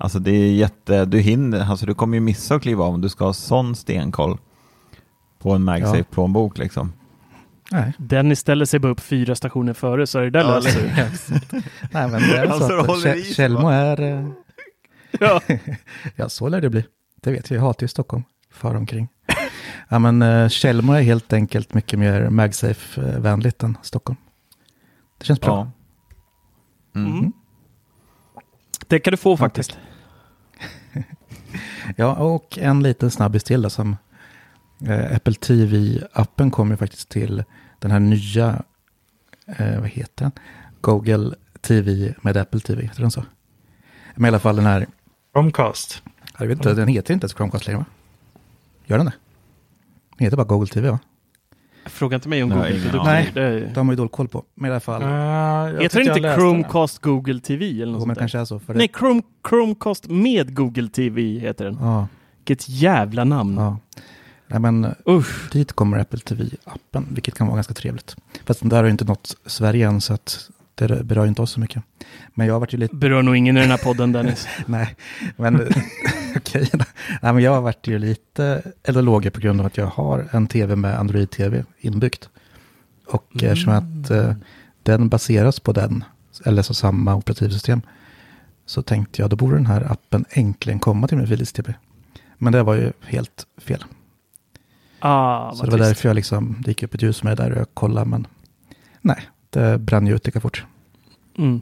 alltså 0.00 0.18
det 0.18 0.30
är 0.30 0.52
jätte, 0.52 1.04
du 1.04 1.18
hinner, 1.18 1.70
alltså 1.70 1.86
du 1.86 1.94
kommer 1.94 2.16
ju 2.16 2.20
missa 2.20 2.54
att 2.54 2.62
kliva 2.62 2.84
av 2.84 2.94
om 2.94 3.00
du 3.00 3.08
ska 3.08 3.24
ha 3.24 3.32
sån 3.32 3.76
stenkoll 3.76 4.38
på 5.38 5.52
en 5.52 5.62
MagSafe-plånbok 5.68 6.58
liksom. 6.58 6.92
nej. 7.70 7.92
Den 7.98 8.36
ställer 8.36 8.64
sig 8.64 8.80
bara 8.80 8.92
upp 8.92 9.00
fyra 9.00 9.34
stationer 9.34 9.72
före 9.72 10.06
så 10.06 10.18
är 10.18 10.22
det 10.22 10.30
där 10.30 10.40
Ja, 10.40 10.54
löser 10.54 10.92
nej, 11.92 12.08
men 12.08 12.12
det 12.22 12.36
är 12.38 12.46
Alltså, 12.46 12.84
så 12.84 13.08
att 13.08 13.24
Tjällmo 13.24 13.62
va? 13.62 13.74
är, 13.74 14.00
eh, 14.00 14.26
ja. 15.20 15.40
ja 16.16 16.28
så 16.28 16.48
lär 16.48 16.60
det 16.60 16.70
bli. 16.70 16.84
Det 17.22 17.30
vet 17.32 17.50
jag, 17.50 17.58
jag 17.58 17.62
hatar 17.62 17.84
ju 17.84 17.88
Stockholm, 17.88 18.24
far 18.52 18.74
omkring. 18.74 19.08
Ja 19.88 19.98
men 19.98 20.50
Tjällmo 20.50 20.92
är 20.92 21.02
helt 21.02 21.32
enkelt 21.32 21.74
mycket 21.74 21.98
mer 21.98 22.28
MagSafe-vänligt 22.30 23.62
än 23.62 23.78
Stockholm. 23.82 24.16
Det 25.18 25.24
känns 25.26 25.40
bra. 25.40 25.70
Ja. 26.92 27.00
Mm. 27.00 27.12
Mm. 27.18 27.32
Det 28.86 28.98
kan 28.98 29.10
du 29.10 29.16
få 29.16 29.36
faktiskt. 29.36 29.70
Ja, 29.72 29.89
och 32.18 32.58
en 32.58 32.82
liten 32.82 33.10
snabbis 33.10 33.44
till 33.44 33.62
då, 33.62 33.70
som 33.70 33.96
eh, 34.86 35.16
Apple 35.16 35.34
TV-appen 35.34 36.50
kommer 36.50 36.76
faktiskt 36.76 37.08
till 37.08 37.44
den 37.78 37.90
här 37.90 38.00
nya, 38.00 38.62
eh, 39.46 39.80
vad 39.80 39.88
heter 39.88 40.24
den? 40.24 40.32
Google 40.80 41.34
TV 41.60 42.14
med 42.20 42.36
Apple 42.36 42.60
TV, 42.60 42.82
heter 42.82 43.00
den 43.00 43.10
så? 43.10 43.24
Men 44.14 44.24
i 44.24 44.28
alla 44.28 44.38
fall 44.38 44.56
den 44.56 44.66
här, 44.66 44.86
Chromecast. 45.32 46.02
jag 46.38 46.46
vet 46.46 46.58
inte, 46.58 46.74
den 46.74 46.88
heter 46.88 47.14
inte 47.14 47.24
ens 47.24 47.34
Chromecast 47.34 47.66
längre 47.66 47.78
va? 47.78 47.84
Gör 48.84 48.96
den 48.96 49.06
det? 49.06 49.12
Den 50.18 50.24
heter 50.24 50.36
bara 50.36 50.46
Google 50.46 50.66
TV 50.66 50.90
va? 50.90 50.98
Fråga 51.86 52.14
inte 52.14 52.28
mig 52.28 52.42
om 52.42 52.48
Nej, 52.48 52.58
Google. 52.58 52.70
ingen 52.70 52.82
produkter. 52.90 53.10
aning. 53.16 53.34
Det- 53.34 53.74
De 53.74 53.88
har 53.88 53.92
ju 53.92 53.96
dålig 53.96 54.12
koll 54.12 54.28
på. 54.28 54.44
Men 54.54 54.68
i 54.68 54.72
alla 54.72 54.80
fall, 54.80 55.02
Uh, 55.02 55.08
jag 55.10 55.82
Heter 55.82 56.04
det 56.04 56.16
inte 56.16 56.34
Chromecast 56.34 56.98
Google 56.98 57.40
TV 57.40 57.64
eller 57.66 57.84
jo, 57.86 57.90
något 57.92 57.98
men 58.06 58.06
sånt 58.06 58.18
kanske 58.18 58.38
är 58.38 58.44
så. 58.44 58.58
För 58.58 58.72
det, 58.72 58.78
Nej, 58.78 58.90
Chrome, 58.98 59.22
Chromecast 59.48 60.08
med 60.08 60.54
Google 60.54 60.88
TV 60.88 61.22
heter 61.38 61.64
den. 61.64 61.78
Ja, 61.80 62.06
Vilket 62.38 62.68
jävla 62.68 63.24
namn. 63.24 63.56
ja. 63.56 63.76
Nej, 64.46 64.60
men 64.60 64.94
Usch. 65.08 65.50
dit 65.52 65.72
kommer 65.72 65.98
Apple 65.98 66.18
TV-appen, 66.18 67.06
vilket 67.10 67.34
kan 67.34 67.46
vara 67.46 67.54
ganska 67.56 67.74
trevligt. 67.74 68.16
Fast 68.44 68.60
den 68.60 68.68
där 68.68 68.76
har 68.76 68.84
ju 68.84 68.90
inte 68.90 69.04
nått 69.04 69.36
Sverige 69.46 69.88
än, 69.88 70.00
så 70.00 70.14
att 70.14 70.50
det 70.88 71.04
berör 71.04 71.26
inte 71.26 71.42
oss 71.42 71.50
så 71.50 71.60
mycket. 71.60 71.82
Men 72.34 72.46
jag 72.46 72.54
har 72.54 72.60
varit 72.60 72.74
ju 72.74 72.78
lite 72.78 72.96
Berör 72.96 73.22
nog 73.22 73.36
ingen 73.36 73.56
i 73.56 73.60
den 73.60 73.70
här 73.70 73.78
podden 73.78 74.12
Dennis. 74.12 74.48
Nej, 74.66 74.96
men 75.36 75.54
okej. 76.36 76.70
Nej, 77.22 77.32
men 77.32 77.38
jag 77.38 77.54
har 77.54 77.60
varit 77.60 77.86
ju 77.86 77.98
lite 77.98 78.62
eller 78.82 79.02
låg 79.02 79.32
på 79.32 79.40
grund 79.40 79.60
av 79.60 79.66
att 79.66 79.76
jag 79.76 79.86
har 79.86 80.28
en 80.30 80.46
tv 80.46 80.76
med 80.76 80.98
Android-tv 80.98 81.64
inbyggt. 81.78 82.28
Och 83.06 83.42
eftersom 83.42 83.72
att 83.72 84.10
eh, 84.10 84.34
den 84.82 85.08
baseras 85.08 85.60
på 85.60 85.72
den, 85.72 86.04
eller 86.44 86.62
så 86.62 86.74
samma 86.74 87.14
operativsystem, 87.14 87.82
så 88.66 88.82
tänkte 88.82 89.22
jag 89.22 89.30
då 89.30 89.36
borde 89.36 89.56
den 89.56 89.66
här 89.66 89.92
appen 89.92 90.24
äntligen 90.30 90.78
komma 90.78 91.08
till 91.08 91.18
min 91.18 91.26
Philips-TV. 91.26 91.74
Men 92.38 92.52
det 92.52 92.62
var 92.62 92.74
ju 92.74 92.92
helt 93.00 93.46
fel. 93.58 93.84
Ah, 94.98 95.52
så 95.52 95.64
det 95.64 95.70
var 95.70 95.78
trist. 95.78 95.90
därför 95.90 96.08
jag 96.08 96.14
liksom, 96.14 96.56
det 96.58 96.70
gick 96.70 96.82
upp 96.82 96.94
ett 96.94 97.02
ljus 97.02 97.22
med 97.22 97.36
det 97.36 97.42
där 97.42 97.50
och 97.52 97.58
jag 97.58 97.74
kollade, 97.74 98.10
men 98.10 98.26
nej, 99.00 99.28
det 99.50 99.78
brann 99.78 100.06
ju 100.06 100.14
ut 100.14 100.26
lika 100.26 100.40
fort. 100.40 100.64
Mm. 101.38 101.60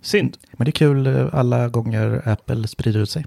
Synd. 0.00 0.36
Men 0.52 0.64
det 0.64 0.68
är 0.68 0.72
kul 0.72 1.06
eh, 1.06 1.26
alla 1.32 1.68
gånger 1.68 2.28
Apple 2.28 2.68
sprider 2.68 3.00
ut 3.00 3.10
sig 3.10 3.26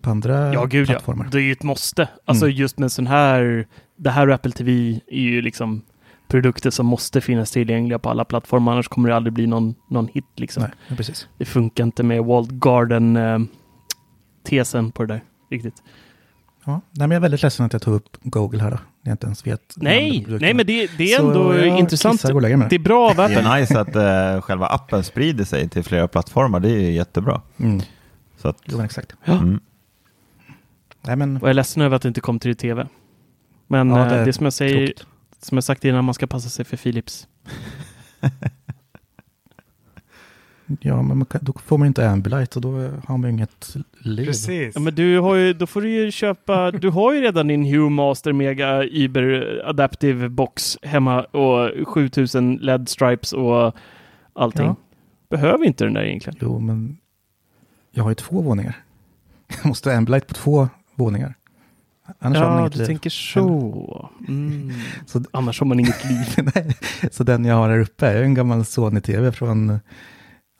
på 0.00 0.10
andra 0.10 0.52
Ja, 0.54 0.64
gud 0.64 0.88
ja. 0.88 0.92
plattformar. 0.92 1.28
Det 1.32 1.38
är 1.38 1.42
ju 1.42 1.52
ett 1.52 1.62
måste. 1.62 2.08
Alltså 2.24 2.44
Mm. 2.44 2.56
just 2.56 2.78
med 2.78 2.92
sån 2.92 3.06
här, 3.06 3.66
det 3.96 4.10
här 4.10 4.28
och 4.28 4.34
Apple 4.34 4.52
TV 4.52 5.00
är 5.06 5.20
ju 5.20 5.42
liksom 5.42 5.82
produkter 6.28 6.70
som 6.70 6.86
måste 6.86 7.20
finnas 7.20 7.50
tillgängliga 7.50 7.98
på 7.98 8.10
alla 8.10 8.24
plattformar, 8.24 8.72
annars 8.72 8.88
kommer 8.88 9.08
det 9.08 9.16
aldrig 9.16 9.32
bli 9.32 9.46
någon, 9.46 9.74
någon 9.88 10.08
hit 10.08 10.24
liksom. 10.36 10.62
Nej, 10.62 10.72
ja, 10.88 10.96
precis. 10.96 11.28
Det 11.38 11.44
funkar 11.44 11.84
inte 11.84 12.02
med 12.02 12.24
Walled 12.24 12.60
Garden-tesen 12.60 14.92
på 14.92 15.04
det 15.04 15.14
där 15.14 15.20
riktigt. 15.50 15.82
Ja, 16.64 16.72
nej, 16.72 16.80
men 17.08 17.10
jag 17.10 17.16
är 17.16 17.20
väldigt 17.20 17.42
ledsen 17.42 17.66
att 17.66 17.72
jag 17.72 17.82
tog 17.82 17.94
upp 17.94 18.16
Google 18.22 18.62
här 18.62 18.70
då. 18.70 18.78
Jag 19.02 19.12
inte 19.12 19.26
ens 19.26 19.46
vet. 19.46 19.74
Nej, 19.76 20.26
nej 20.40 20.54
men 20.54 20.66
det, 20.66 20.90
det 20.98 21.12
är 21.12 21.18
Så 21.18 21.28
ändå 21.28 21.64
intressant. 21.64 22.22
Det 22.22 22.28
är 22.28 22.78
bra 22.78 23.10
av 23.10 23.16
Det 23.16 23.24
Apple. 23.24 23.40
är 23.40 23.60
nice 23.60 23.80
att 23.80 23.96
eh, 23.96 24.40
själva 24.42 24.66
appen 24.66 25.04
sprider 25.04 25.44
sig 25.44 25.68
till 25.68 25.82
flera 25.84 26.08
plattformar. 26.08 26.60
Det 26.60 26.70
är 26.70 26.90
jättebra. 26.90 27.40
Mm. 27.56 27.80
Så 28.36 28.48
att, 28.48 28.56
Jo, 28.64 28.76
men 28.76 28.84
exakt. 28.86 29.12
Ja. 29.24 29.32
mm. 29.32 29.60
Nej, 31.02 31.16
men 31.16 31.36
Och 31.36 31.42
jag 31.42 31.50
är 31.50 31.54
ledsen 31.54 31.82
över 31.82 31.96
att 31.96 32.02
det 32.02 32.08
inte 32.08 32.20
kom 32.20 32.38
till 32.38 32.56
tv. 32.56 32.88
Men 33.66 33.90
Ja, 33.90 34.04
eh, 34.06 34.08
det 34.12 34.24
det, 34.24 34.32
som 34.32 34.44
jag 34.46 34.52
säger, 34.52 34.86
tråkigt. 34.86 35.06
som 35.42 35.56
jag 35.56 35.64
sagt 35.64 35.84
innan, 35.84 36.04
man 36.04 36.14
ska 36.14 36.26
passa 36.26 36.48
sig 36.48 36.64
för 36.64 36.76
Philips. 36.76 37.28
Ja, 40.80 41.02
men 41.02 41.18
man 41.18 41.26
kan, 41.26 41.40
då 41.44 41.52
får 41.64 41.78
man 41.78 41.86
ju 41.86 41.88
inte 41.88 42.10
Ambilight 42.10 42.56
och 42.56 42.62
då 42.62 42.70
har 43.06 43.16
man 43.18 43.22
ju 43.22 43.30
inget 43.30 43.76
liv. 44.00 44.26
Precis. 44.26 44.74
Ja, 44.74 44.80
men 44.80 44.94
du 44.94 45.18
har 45.18 45.34
ju, 45.34 45.52
då 45.52 45.66
får 45.66 45.80
du 45.82 45.90
ju 45.90 46.10
köpa, 46.10 46.70
du 46.70 46.88
har 46.90 47.12
ju 47.12 47.20
redan 47.20 47.48
din 47.48 47.64
Hue 47.64 47.90
Master 47.90 48.32
Mega 48.32 48.84
Uber 48.84 49.60
Adaptive 49.64 50.28
Box 50.28 50.78
hemma 50.82 51.22
och 51.24 51.88
7000 51.88 52.56
LED 52.56 52.88
stripes 52.88 53.32
och 53.32 53.74
allting. 54.32 54.66
Ja. 54.66 54.76
Behöver 55.30 55.64
inte 55.64 55.84
den 55.84 55.94
där 55.94 56.02
egentligen. 56.02 56.38
Jo, 56.42 56.58
men 56.60 56.96
jag 57.92 58.02
har 58.02 58.10
ju 58.10 58.14
två 58.14 58.40
våningar. 58.42 58.76
Jag 59.56 59.66
måste 59.66 59.90
ha 59.90 59.96
Ambilight 59.96 60.26
på 60.26 60.34
två 60.34 60.68
våningar. 60.94 61.34
Annars 62.18 62.38
har 62.38 62.44
man 62.48 62.54
Ja, 62.56 62.60
inget 62.60 62.72
du 62.72 62.78
liv. 62.78 62.86
tänker 62.86 63.10
så. 63.10 64.10
Mm. 64.28 64.70
Så, 65.06 65.22
Annars 65.30 65.60
har 65.60 65.66
man 65.66 65.80
inget 65.80 66.04
liv. 66.10 66.50
nej, 66.54 66.76
så 67.10 67.24
den 67.24 67.44
jag 67.44 67.54
har 67.54 67.68
här 67.70 67.80
uppe 67.80 68.06
är 68.06 68.22
en 68.22 68.34
gammal 68.34 68.64
Sony-TV 68.64 69.32
från 69.32 69.80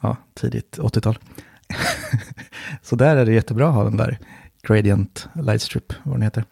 ja, 0.03 0.17
tidigt 0.35 0.79
80-tal. 0.79 1.19
så 2.83 2.97
där 2.97 3.17
är 3.17 3.27
det 3.27 3.33
jättebra 3.33 3.69
att 3.69 3.75
ha 3.75 3.85
den 3.85 3.97
där 3.97 4.19
Gradient 4.63 5.29
Lightstrip, 5.35 5.93
vad 6.03 6.15
den 6.15 6.23
heter. 6.23 6.45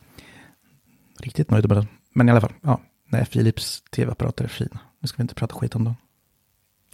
Riktigt 1.21 1.51
nöjd 1.51 1.69
med 1.69 1.77
den. 1.77 1.87
Men 2.13 2.29
i 2.29 2.33
alla 2.33 2.41
fall, 2.41 2.53
ja, 2.63 2.81
nej, 3.09 3.27
Philips 3.27 3.83
TV-apparater 3.91 4.45
är 4.45 4.49
fina. 4.49 4.79
Nu 5.01 5.09
ska 5.09 5.17
vi 5.17 5.23
inte 5.23 5.35
prata 5.35 5.55
skit 5.55 5.75
om 5.75 5.85
dem. 5.85 5.97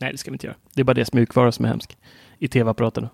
Nej, 0.00 0.12
det 0.12 0.18
ska 0.18 0.30
vi 0.30 0.34
inte 0.34 0.46
göra. 0.46 0.56
Det 0.74 0.80
är 0.80 0.84
bara 0.84 0.94
deras 0.94 1.12
mjukvara 1.12 1.52
som 1.52 1.64
är 1.64 1.68
hemsk. 1.68 1.96
I 2.38 2.48
tv-apparaterna. 2.48 3.08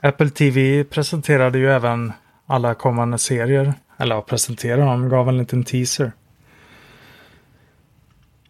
Apple 0.00 0.30
TV 0.30 0.84
presenterade 0.84 1.58
ju 1.58 1.70
även 1.70 2.12
alla 2.46 2.74
kommande 2.74 3.18
serier. 3.18 3.74
Eller 3.96 4.14
ja, 4.14 4.22
presenterade 4.22 4.82
dem, 4.82 5.08
gav 5.08 5.28
en 5.28 5.38
liten 5.38 5.64
teaser. 5.64 6.12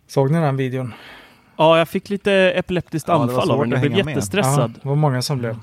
Såg 0.06 0.30
ni 0.30 0.40
den 0.40 0.56
videon? 0.56 0.94
Ja, 1.56 1.78
jag 1.78 1.88
fick 1.88 2.10
lite 2.10 2.32
epileptiskt 2.32 3.08
Ja, 3.08 3.14
det 3.14 3.18
var 3.18 3.24
anfall 3.24 3.50
av 3.50 3.60
den. 3.60 3.70
Jag 3.70 3.80
blev 3.80 4.08
jättestressad. 4.08 4.70
Ja, 4.74 4.80
det 4.82 4.88
var 4.88 4.96
många 4.96 5.22
som 5.22 5.38
blev. 5.38 5.58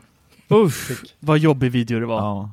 Usch, 0.52 1.16
vad 1.20 1.38
jobbig 1.38 1.72
video 1.72 2.00
det 2.00 2.06
var. 2.06 2.18
ja. 2.18 2.52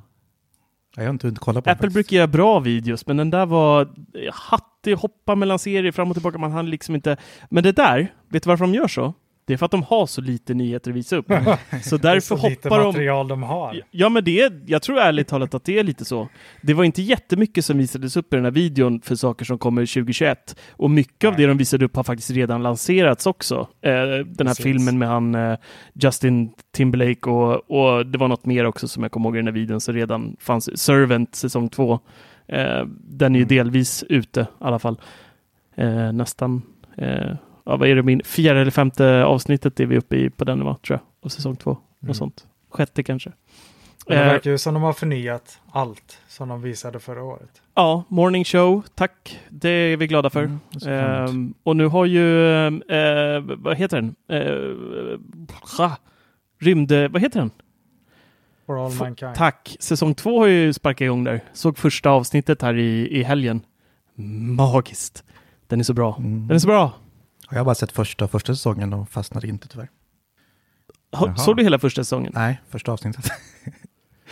Jag 0.97 1.05
har 1.05 1.11
inte 1.11 1.27
hunnit 1.27 1.39
kolla 1.39 1.63
på 1.63 1.71
Apple 1.71 1.87
den 1.87 1.93
brukar 1.93 2.17
göra 2.17 2.27
bra 2.27 2.61
videos, 2.61 3.07
men 3.07 3.17
den 3.17 3.31
där 3.31 3.47
var 3.47 3.89
hattig, 4.33 4.95
hoppa 4.95 5.35
mellan 5.35 5.59
serier 5.59 5.93
fram 5.93 6.09
och 6.11 6.15
tillbaka. 6.15 6.39
Man 6.39 6.53
hann 6.53 6.71
liksom 6.71 6.95
inte. 6.95 7.17
Men 7.51 7.63
det 7.63 7.73
där, 7.73 8.15
vet 8.29 8.43
du 8.43 8.49
varför 8.49 8.65
de 8.65 8.75
gör 8.75 8.89
så? 8.89 9.15
Det 9.47 9.53
är 9.53 9.57
för 9.57 9.67
att 9.67 9.71
de 9.73 9.83
har 9.83 10.07
så 10.07 10.21
lite 10.21 10.55
nyheter 10.55 10.91
att 10.91 10.97
visa 10.97 11.17
upp. 11.17 11.27
Så 11.83 11.97
därför 12.03 12.21
så 12.37 12.49
lite 12.49 12.69
hoppar 12.69 12.79
de. 12.79 12.87
material 12.87 13.29
de 13.29 13.43
har. 13.43 13.81
Ja, 13.91 14.09
men 14.09 14.25
det 14.25 14.41
är, 14.41 14.61
jag 14.67 14.83
tror 14.83 14.99
ärligt 14.99 15.29
talat 15.29 15.55
att 15.55 15.65
det 15.65 15.79
är 15.79 15.85
lite 15.85 16.05
så. 16.05 16.29
Det 16.63 16.75
var 16.75 16.85
inte 16.85 17.03
jättemycket 17.03 17.65
som 17.65 17.79
visades 17.79 18.17
upp 18.17 18.33
i 18.33 18.37
den 18.37 18.45
här 18.45 18.53
videon 18.53 19.01
för 19.01 19.15
saker 19.15 19.45
som 19.45 19.59
kommer 19.59 19.83
2021. 19.83 20.57
Och 20.71 20.91
mycket 20.91 21.29
av 21.29 21.33
Nej. 21.35 21.43
det 21.43 21.47
de 21.49 21.59
visade 21.59 21.85
upp 21.85 21.97
har 21.97 22.03
faktiskt 22.05 22.31
redan 22.31 22.63
lanserats 22.63 23.27
också. 23.27 23.69
Eh, 23.83 23.93
den 23.93 24.17
här 24.19 24.45
Precis. 24.45 24.63
filmen 24.65 24.99
med 24.99 25.09
han 25.09 25.35
eh, 25.35 25.59
Justin 25.95 26.51
Timberlake 26.73 27.31
och, 27.31 27.71
och 27.71 28.07
det 28.07 28.19
var 28.19 28.29
något 28.29 28.45
mer 28.47 28.65
också 28.65 28.89
som 28.89 29.03
jag 29.03 29.13
kommer 29.13 29.29
ihåg 29.29 29.37
i 29.37 29.39
den 29.39 29.47
här 29.47 29.53
videon 29.53 29.81
som 29.81 29.95
redan 29.95 30.37
fanns. 30.41 30.79
Servant 30.83 31.35
säsong 31.35 31.69
två. 31.69 31.99
Eh, 32.49 32.85
den 33.09 33.35
är 33.35 33.39
ju 33.39 33.43
Mm. 33.45 33.57
delvis 33.57 34.05
ute 34.09 34.41
i 34.41 34.45
alla 34.59 34.79
fall. 34.79 35.01
Nästan. 36.13 36.63
Eh, 36.97 37.33
ja, 37.67 37.77
vad 37.77 37.89
är 37.89 37.95
det, 37.97 38.03
min 38.03 38.23
fjärde 38.25 38.61
eller 38.61 38.71
femte 38.71 39.25
avsnittet 39.25 39.81
är 39.81 39.87
vi 39.87 39.97
uppe 39.99 40.17
i 40.17 40.31
på 40.31 40.45
den 40.45 40.65
va, 40.65 40.77
tror 40.87 40.99
jag. 40.99 41.07
Och 41.25 41.33
säsong 41.33 41.57
två. 41.57 41.71
Mm. 41.71 41.83
Något 42.01 42.17
sånt. 42.17 42.47
Sjätte 42.71 43.03
kanske. 43.03 43.33
Men 44.09 44.17
Det 44.19 44.25
Eh, 44.25 44.33
verkar 44.33 44.51
ju 44.51 44.59
som 44.59 44.75
de 44.75 44.83
har 44.83 44.93
förnyat 44.93 45.61
allt 45.73 46.19
som 46.29 46.49
de 46.49 46.63
visade 46.63 47.01
förra 47.01 47.23
året. 47.25 47.63
Ja, 47.75 48.05
morning 48.09 48.45
show, 48.45 48.83
tack. 48.95 49.41
Det 49.49 49.69
är 49.69 49.97
vi 49.97 50.07
glada 50.07 50.31
för. 50.31 50.43
Mm. 50.43 50.59
Ehm, 50.87 51.55
och 51.63 51.77
nu 51.77 51.87
har 51.87 52.05
ju, 52.05 52.67
eh, 52.67 53.41
vad 53.57 53.77
heter 53.77 53.97
den? 54.03 54.15
Eh, 54.29 55.19
rymd, 56.61 56.93
vad 57.11 57.23
heter 57.23 57.41
den? 57.41 57.51
For 58.67 58.85
all 58.87 58.93
F- 58.93 59.01
mankind. 59.01 59.35
Tack. 59.35 59.77
Säsong 59.81 60.15
två 60.15 60.39
har 60.41 60.47
ju 60.47 60.73
sparkat 60.73 61.01
igång 61.01 61.25
där. 61.25 61.41
Såg 61.53 61.79
första 61.79 62.11
avsnittet 62.11 62.63
här 62.63 62.75
i, 62.77 63.19
i 63.19 63.23
helgen. 63.23 63.61
Magiskt. 64.57 65.25
Den 65.67 65.81
är 65.81 65.85
så 65.85 65.95
bra. 65.95 66.17
Mm. 66.19 66.47
Den 66.49 66.55
är 66.55 66.59
så 66.59 66.67
bra. 66.69 66.93
Jag 67.51 67.59
har 67.59 67.65
bara 67.65 67.75
sett 67.75 67.93
första, 67.93 68.29
första 68.29 68.55
säsongen 68.55 68.93
och 68.93 69.09
fastnade 69.09 69.49
inte 69.49 69.69
tyvärr. 69.69 69.91
Ha, 71.13 71.37
såg 71.37 71.57
du 71.57 71.63
hela 71.63 71.79
första 71.79 72.05
säsongen? 72.05 72.33
Nej, 72.35 72.61
första 72.69 72.93
avsnittet. 72.93 73.31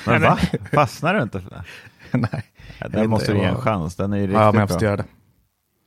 Men 0.07 0.23
va? 0.23 0.39
Fastnar 0.73 1.15
du 1.15 1.23
inte 1.23 1.41
för 1.41 1.51
det? 1.51 1.65
Nej. 2.19 2.45
Ja, 2.81 2.89
Den 2.89 3.11
måste 3.11 3.33
du 3.33 3.39
ge 3.39 3.45
en 3.45 3.57
chans. 3.57 3.97
Den 3.97 4.13
är 4.13 4.17
ju 4.17 4.23
riktigt 4.23 4.35
Ja, 4.35 4.53
men 4.53 4.61
jag 4.61 4.69
bra. 4.69 4.75
måste 4.75 4.85
göra 4.85 4.97
det. 4.97 5.05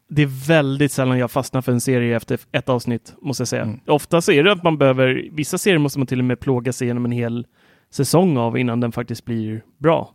Det 0.09 0.21
är 0.21 0.47
väldigt 0.47 0.91
sällan 0.91 1.17
jag 1.17 1.31
fastnar 1.31 1.61
för 1.61 1.71
en 1.71 1.81
serie 1.81 2.15
efter 2.15 2.39
ett 2.51 2.69
avsnitt, 2.69 3.13
måste 3.21 3.41
jag 3.41 3.47
säga. 3.47 3.61
Mm. 3.61 3.79
Ofta 3.87 4.21
så 4.21 4.31
är 4.31 4.43
det 4.43 4.51
att 4.51 4.63
man 4.63 4.77
behöver, 4.77 5.29
vissa 5.31 5.57
serier 5.57 5.77
måste 5.79 5.99
man 5.99 6.07
till 6.07 6.19
och 6.19 6.25
med 6.25 6.39
plåga 6.39 6.73
sig 6.73 6.85
igenom 6.85 7.05
en 7.05 7.11
hel 7.11 7.47
säsong 7.89 8.37
av 8.37 8.57
innan 8.57 8.79
den 8.79 8.91
faktiskt 8.91 9.25
blir 9.25 9.63
bra. 9.77 10.13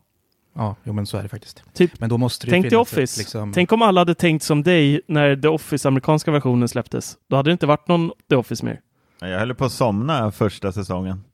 Ja, 0.54 0.76
jo, 0.84 0.92
men 0.92 1.06
så 1.06 1.18
är 1.18 1.22
det 1.22 1.28
faktiskt. 1.28 1.62
Typ, 1.74 2.00
Men 2.00 2.08
då 2.08 2.18
måste 2.18 2.46
det 2.46 2.50
tänk 2.50 2.70
The 2.70 2.76
Office. 2.76 3.20
Liksom, 3.20 3.52
Tänk 3.52 3.72
om 3.72 3.82
alla 3.82 4.00
hade 4.00 4.14
tänkt 4.14 4.42
som 4.42 4.62
dig 4.62 5.00
när 5.08 5.36
The 5.36 5.48
Office 5.48 5.88
amerikanska 5.88 6.30
versionen 6.30 6.68
släpptes. 6.68 7.16
Då 7.28 7.36
hade 7.36 7.50
det 7.50 7.52
inte 7.52 7.66
varit 7.66 7.88
någon 7.88 8.10
The 8.28 8.36
Office 8.36 8.64
mer. 8.64 8.80
Jag 9.20 9.38
höll 9.38 9.54
på 9.54 9.64
att 9.64 9.72
somna 9.72 10.30
första 10.30 10.72
säsongen 10.72 11.24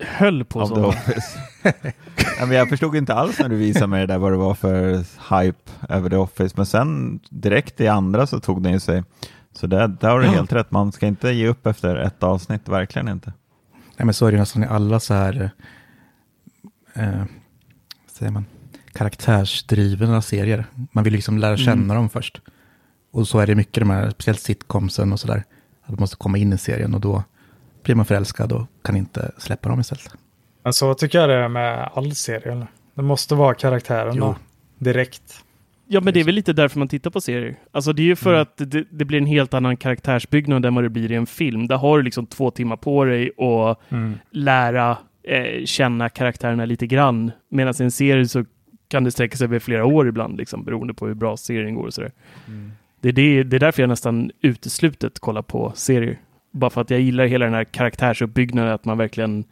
Höll 0.00 0.44
på 0.44 0.60
Office. 0.60 1.38
ja, 2.38 2.46
men 2.46 2.50
jag 2.50 2.68
förstod 2.68 2.96
inte 2.96 3.14
alls 3.14 3.38
när 3.38 3.48
du 3.48 3.56
visade 3.56 3.86
mig 3.86 4.00
det 4.00 4.06
där 4.06 4.18
vad 4.18 4.32
det 4.32 4.36
var 4.36 4.54
för 4.54 5.04
hype 5.36 5.70
över 5.88 6.10
The 6.10 6.16
Office. 6.16 6.54
Men 6.56 6.66
sen 6.66 7.20
direkt 7.30 7.80
i 7.80 7.88
andra 7.88 8.26
så 8.26 8.40
tog 8.40 8.62
den 8.62 8.72
ju 8.72 8.80
sig. 8.80 9.04
Så 9.52 9.66
där, 9.66 9.88
där 9.88 10.10
har 10.10 10.20
du 10.20 10.26
helt 10.26 10.52
rätt. 10.52 10.70
Man 10.70 10.92
ska 10.92 11.06
inte 11.06 11.30
ge 11.30 11.48
upp 11.48 11.66
efter 11.66 11.96
ett 11.96 12.22
avsnitt, 12.22 12.68
verkligen 12.68 13.08
inte. 13.08 13.32
Nej, 13.96 14.06
men 14.06 14.14
så 14.14 14.26
är 14.26 14.30
det 14.30 14.34
ju 14.34 14.40
nästan 14.40 14.62
i 14.64 14.66
alla 14.66 15.00
så 15.00 15.14
här, 15.14 15.50
eh, 16.94 17.24
säger 18.12 18.32
man, 18.32 18.44
karaktärsdrivna 18.96 20.22
serier. 20.22 20.64
Man 20.92 21.04
vill 21.04 21.12
liksom 21.12 21.38
lära 21.38 21.56
känna 21.56 21.72
Mm. 21.82 21.96
dem 21.96 22.08
först. 22.08 22.40
Och 23.12 23.28
så 23.28 23.38
är 23.38 23.46
det 23.46 23.54
mycket 23.54 23.74
de 23.80 23.90
här, 23.90 24.10
speciellt 24.10 24.40
sitcomsen 24.40 25.12
och 25.12 25.20
sådär. 25.20 25.44
Att 25.82 25.90
man 25.90 26.00
måste 26.00 26.16
komma 26.16 26.38
in 26.38 26.52
i 26.52 26.58
serien 26.58 26.94
och 26.94 27.00
då 27.00 27.24
blir 27.82 27.94
man 27.94 28.04
förälskad 28.06 28.52
och 28.52 28.66
kan 28.84 28.96
inte 28.96 29.32
släppa 29.38 29.68
dem 29.68 29.80
istället. 29.80 30.08
Men 30.64 30.72
så 30.72 30.94
tycker 30.94 31.18
jag 31.18 31.28
det 31.28 31.34
är 31.34 31.48
med 31.48 31.90
all 31.94 32.14
serie. 32.14 32.52
eller? 32.52 32.66
Det 32.94 33.02
måste 33.02 33.34
vara 33.34 33.54
karaktärerna 33.54 34.12
Jo. 34.16 34.34
direkt. 34.78 35.22
Ja, 35.88 36.00
men 36.00 36.14
det 36.14 36.20
är 36.20 36.24
väl 36.24 36.34
lite 36.34 36.52
därför 36.52 36.78
man 36.78 36.88
tittar 36.88 37.10
på 37.10 37.20
serier. 37.20 37.56
Alltså 37.72 37.92
det 37.92 38.02
är 38.02 38.06
ju 38.06 38.16
för 38.16 38.30
Mm. 38.30 38.42
att 38.42 38.56
det, 38.56 38.84
det 38.90 39.04
blir 39.04 39.18
en 39.18 39.26
helt 39.26 39.54
annan 39.54 39.76
karaktärsbyggnad 39.76 40.64
än 40.64 40.74
vad 40.74 40.84
det 40.84 40.88
blir 40.90 41.12
i 41.12 41.14
en 41.14 41.26
film. 41.26 41.66
Där 41.66 41.76
har 41.76 41.98
du 41.98 42.04
liksom 42.04 42.26
två 42.26 42.50
timmar 42.50 42.76
på 42.76 43.04
dig 43.04 43.30
och 43.30 43.80
lära 44.30 44.98
eh, 45.22 45.64
känna 45.64 46.08
karaktärerna 46.08 46.64
lite 46.64 46.86
grann. 46.86 47.30
Medan 47.50 47.74
i 47.80 47.82
en 47.82 47.90
serie 47.90 48.28
så 48.28 48.44
kan 48.88 49.04
det 49.04 49.10
sträcka 49.10 49.36
sig 49.36 49.44
över 49.44 49.58
flera 49.58 49.84
år 49.84 50.08
ibland, 50.08 50.36
liksom, 50.38 50.64
beroende 50.64 50.94
på 50.94 51.06
hur 51.06 51.14
bra 51.14 51.36
serien 51.36 51.74
går 51.74 51.86
och 51.86 51.94
sådär. 51.94 52.12
Det, 53.00 53.08
är 53.08 53.12
det, 53.12 53.42
det 53.42 53.56
är 53.56 53.60
därför 53.60 53.82
jag 53.82 53.88
nästan 53.88 54.30
uteslutet 54.40 55.18
kollar 55.18 55.42
på 55.42 55.72
serier. 55.74 56.20
Bara 56.50 56.70
för 56.70 56.80
att 56.80 56.90
jag 56.90 57.00
gillar 57.00 57.26
hela 57.26 57.44
den 57.44 57.54
här 57.54 57.64
karaktärsuppbyggnaden, 57.64 58.72
att 58.72 58.84
man 58.84 58.98
verkligen 58.98 59.44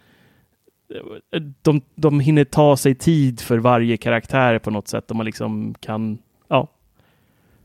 de, 1.63 1.81
de 1.95 2.21
hinner 2.21 2.45
ta 2.45 2.77
sig 2.77 2.95
tid 2.95 3.41
för 3.41 3.59
varje 3.59 3.97
karaktär 3.97 4.59
på 4.59 4.71
något 4.71 4.89
sätt. 4.89 5.11
Och 5.11 5.17
man 5.17 5.27
liksom 5.27 5.75
kan, 5.81 6.19
ja, 6.49 6.69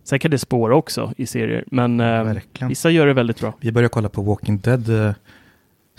Sen 0.04 0.20
kan 0.20 0.32
det 0.32 0.38
spåra 0.38 0.76
också 0.76 1.14
i 1.18 1.26
serier, 1.26 1.64
men 1.68 2.00
eh, 2.00 2.34
vissa 2.68 2.90
gör 2.90 3.08
det 3.08 3.14
väldigt 3.14 3.40
bra. 3.40 3.54
Vi 3.60 3.72
började 3.72 3.90
kolla 3.90 4.10
på 4.10 4.22
Walking 4.22 4.58
Dead 4.60 5.06
eh, 5.08 5.14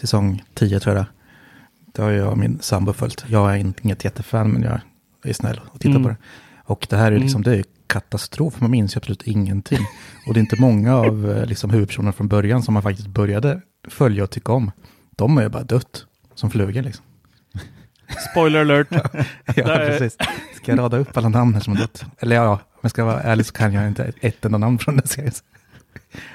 säsong 0.00 0.42
10 0.54 0.80
tror 0.80 0.96
jag 0.96 1.04
det 1.04 1.08
Det 1.92 2.02
har 2.02 2.10
jag 2.10 2.30
och 2.30 2.38
min 2.38 2.58
sambo 2.60 2.92
följt. 2.92 3.24
Jag 3.28 3.52
är 3.52 3.56
inte- 3.56 3.80
inget 3.82 4.04
jättefan 4.04 4.50
men 4.50 4.62
jag 4.62 4.80
är 5.24 5.32
snäll 5.32 5.60
och 5.72 5.80
tittar 5.80 5.90
Mm. 5.90 6.02
på 6.02 6.08
det. 6.08 6.16
Och 6.64 6.86
det 6.90 6.96
här 6.96 7.12
är 7.12 7.18
liksom, 7.18 7.42
det 7.42 7.56
är 7.56 7.64
katastrof. 7.86 8.60
Man 8.60 8.70
minns 8.70 8.96
ju 8.96 8.98
absolut 8.98 9.22
ingenting. 9.22 9.78
Och 10.26 10.34
det 10.34 10.38
är 10.38 10.42
inte 10.42 10.60
många 10.60 10.96
av 10.96 11.30
eh, 11.30 11.46
liksom, 11.46 11.70
huvudpersonerna 11.70 12.12
från 12.12 12.28
början 12.28 12.62
som 12.62 12.74
man 12.74 12.82
faktiskt 12.82 13.08
började 13.08 13.60
följa 13.88 14.24
och 14.24 14.30
tycka 14.30 14.52
om. 14.52 14.70
De 15.16 15.38
är 15.38 15.42
ju 15.42 15.48
bara 15.48 15.62
dött 15.64 16.06
som 16.34 16.50
flugor 16.50 16.82
liksom. 16.82 17.04
Spoiler 18.30 18.60
alert! 18.60 18.88
Ja, 19.56 19.66
Där- 19.66 19.86
precis. 19.86 20.16
Ska 20.56 20.72
jag 20.72 20.78
rada 20.78 20.96
upp 20.96 21.16
alla 21.16 21.28
namn 21.28 21.54
här 21.54 21.60
som 21.60 21.72
har 21.76 21.80
dött? 21.80 22.04
Eller 22.18 22.36
ja, 22.36 22.50
om 22.52 22.78
jag 22.80 22.90
ska 22.90 23.04
vara 23.04 23.20
ärlig 23.22 23.46
så 23.46 23.52
kan 23.52 23.72
jag 23.72 23.88
inte 23.88 24.12
ett 24.20 24.44
enda 24.44 24.58
namn 24.58 24.78
från 24.78 24.96
den 24.96 25.06
serien. 25.06 25.32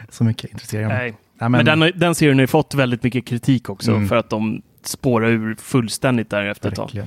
Så 0.10 0.24
mycket 0.24 0.52
intresserar 0.52 0.82
jag 0.82 0.90
mig. 0.90 0.98
Nej. 1.00 1.16
Nej, 1.40 1.50
Men, 1.50 1.66
den, 1.66 1.82
har- 1.82 1.92
den 1.96 2.16
serien 2.16 2.38
har 2.38 2.42
ju 2.44 2.48
fått 2.48 2.74
väldigt 2.76 3.04
mycket 3.04 3.26
kritik 3.28 3.70
också 3.70 3.92
Mm. 3.92 4.08
för 4.08 4.16
att 4.16 4.30
de 4.30 4.62
spårar 4.84 5.28
ur 5.30 5.56
fullständigt 5.56 6.30
där 6.30 6.46
efter 6.46 6.70
ett 6.70 6.76
tag. 6.76 7.04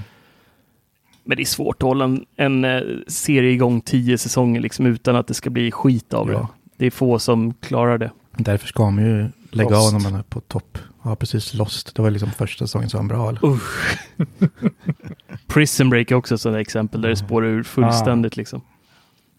Men 1.29 1.37
det 1.37 1.43
är 1.43 1.45
svårt 1.45 1.77
att 1.83 1.87
hålla 1.87 2.05
en, 2.05 2.25
en 2.37 2.65
eh, 2.65 2.81
serie 3.07 3.51
igång 3.53 3.81
tio 3.81 4.19
säsonger 4.19 4.61
liksom 4.61 4.87
utan 4.87 5.17
att 5.17 5.27
det 5.27 5.35
ska 5.35 5.51
bli 5.51 5.71
skit 5.71 6.15
av 6.15 6.31
Ja. 6.33 6.39
det. 6.39 6.47
Det 6.77 6.87
är 6.87 6.91
få 6.91 7.19
som 7.19 7.55
klarar 7.55 7.99
det. 7.99 8.11
Därför 8.37 8.67
ska 8.67 8.91
man 8.91 9.05
ju 9.05 9.27
lägga 9.51 9.71
Lost. 9.71 9.87
av 9.95 10.01
när 10.03 10.11
man 10.11 10.19
är 10.21 10.23
på 10.23 10.41
topp. 10.41 10.79
Ja, 11.03 11.17
precis. 11.17 11.55
Lost. 11.55 11.95
Det 11.97 12.03
var 12.03 12.11
liksom 12.11 12.31
första 12.31 12.67
säsongen 12.67 12.89
som 12.91 13.09
var 13.09 13.15
bra. 13.17 13.29
Eller? 13.29 13.47
Usch. 13.47 13.99
Prison 15.47 15.91
Break 15.91 16.11
är 16.11 16.15
också 16.15 16.35
ett 16.35 16.41
sådant 16.41 16.61
exempel 16.61 17.01
där 17.01 17.09
det 17.09 17.17
spårar 17.17 17.47
ur 17.47 17.63
fullständigt 17.63 18.37
liksom. 18.37 18.61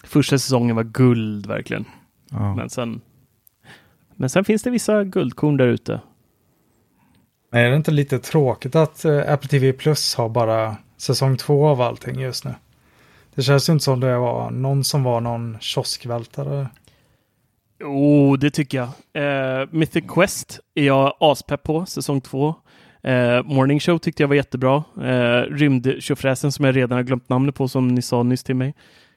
Första 0.04 0.38
säsongen 0.38 0.76
var 0.76 0.84
guld 0.84 1.46
verkligen. 1.46 1.86
Ja. 2.32 2.56
Men 2.56 2.70
sen, 2.70 3.02
men 4.16 4.30
sen 4.30 4.46
finns 4.46 4.64
det 4.64 4.70
vissa 4.70 5.04
guldkorn 5.04 5.58
där 5.58 5.68
ute. 5.68 6.02
Men 7.50 7.66
är 7.66 7.70
det 7.70 7.76
inte 7.76 7.92
lite 7.92 8.20
tråkigt 8.20 8.76
att 8.76 9.06
eh, 9.06 9.34
Apple 9.34 9.50
TV 9.50 9.74
Plus 9.74 10.16
har 10.16 10.30
bara 10.30 10.78
säsong 10.98 11.38
två 11.38 11.68
av 11.68 11.82
allting 11.82 12.20
just 12.20 12.46
nu? 12.46 12.56
Det 13.36 13.42
känns 13.42 13.70
ju 13.70 13.74
inte 13.74 13.86
som 13.86 14.00
det 14.00 14.18
var 14.18 14.52
någon 14.52 14.84
som 14.84 15.04
var 15.04 15.22
någon 15.22 15.58
kioskvältare. 15.60 16.68
Jo, 17.80 18.36
det 18.36 18.52
tycker 18.52 18.78
jag. 18.78 19.62
Eh, 19.62 19.68
Mythic 19.72 20.04
Quest 20.08 20.60
är 20.76 20.84
jag 20.84 21.14
aspepp 21.20 21.64
på, 21.64 21.86
säsong 21.86 22.22
två. 22.22 22.56
Eh, 23.04 23.44
Morning 23.44 23.80
Show 23.80 23.98
tyckte 23.98 24.24
jag 24.24 24.28
var 24.28 24.36
jättebra. 24.36 24.84
Eh, 25.02 25.42
Rymdtjofräsen 25.56 26.52
som 26.52 26.66
jag 26.66 26.76
redan 26.76 26.96
har 26.96 27.04
glömt 27.04 27.30
namnet 27.30 27.56
på 27.56 27.68
som 27.68 27.88
ni 27.88 28.02
sa 28.02 28.24
nyss 28.24 28.44
till 28.44 28.56
mig. 28.56 28.74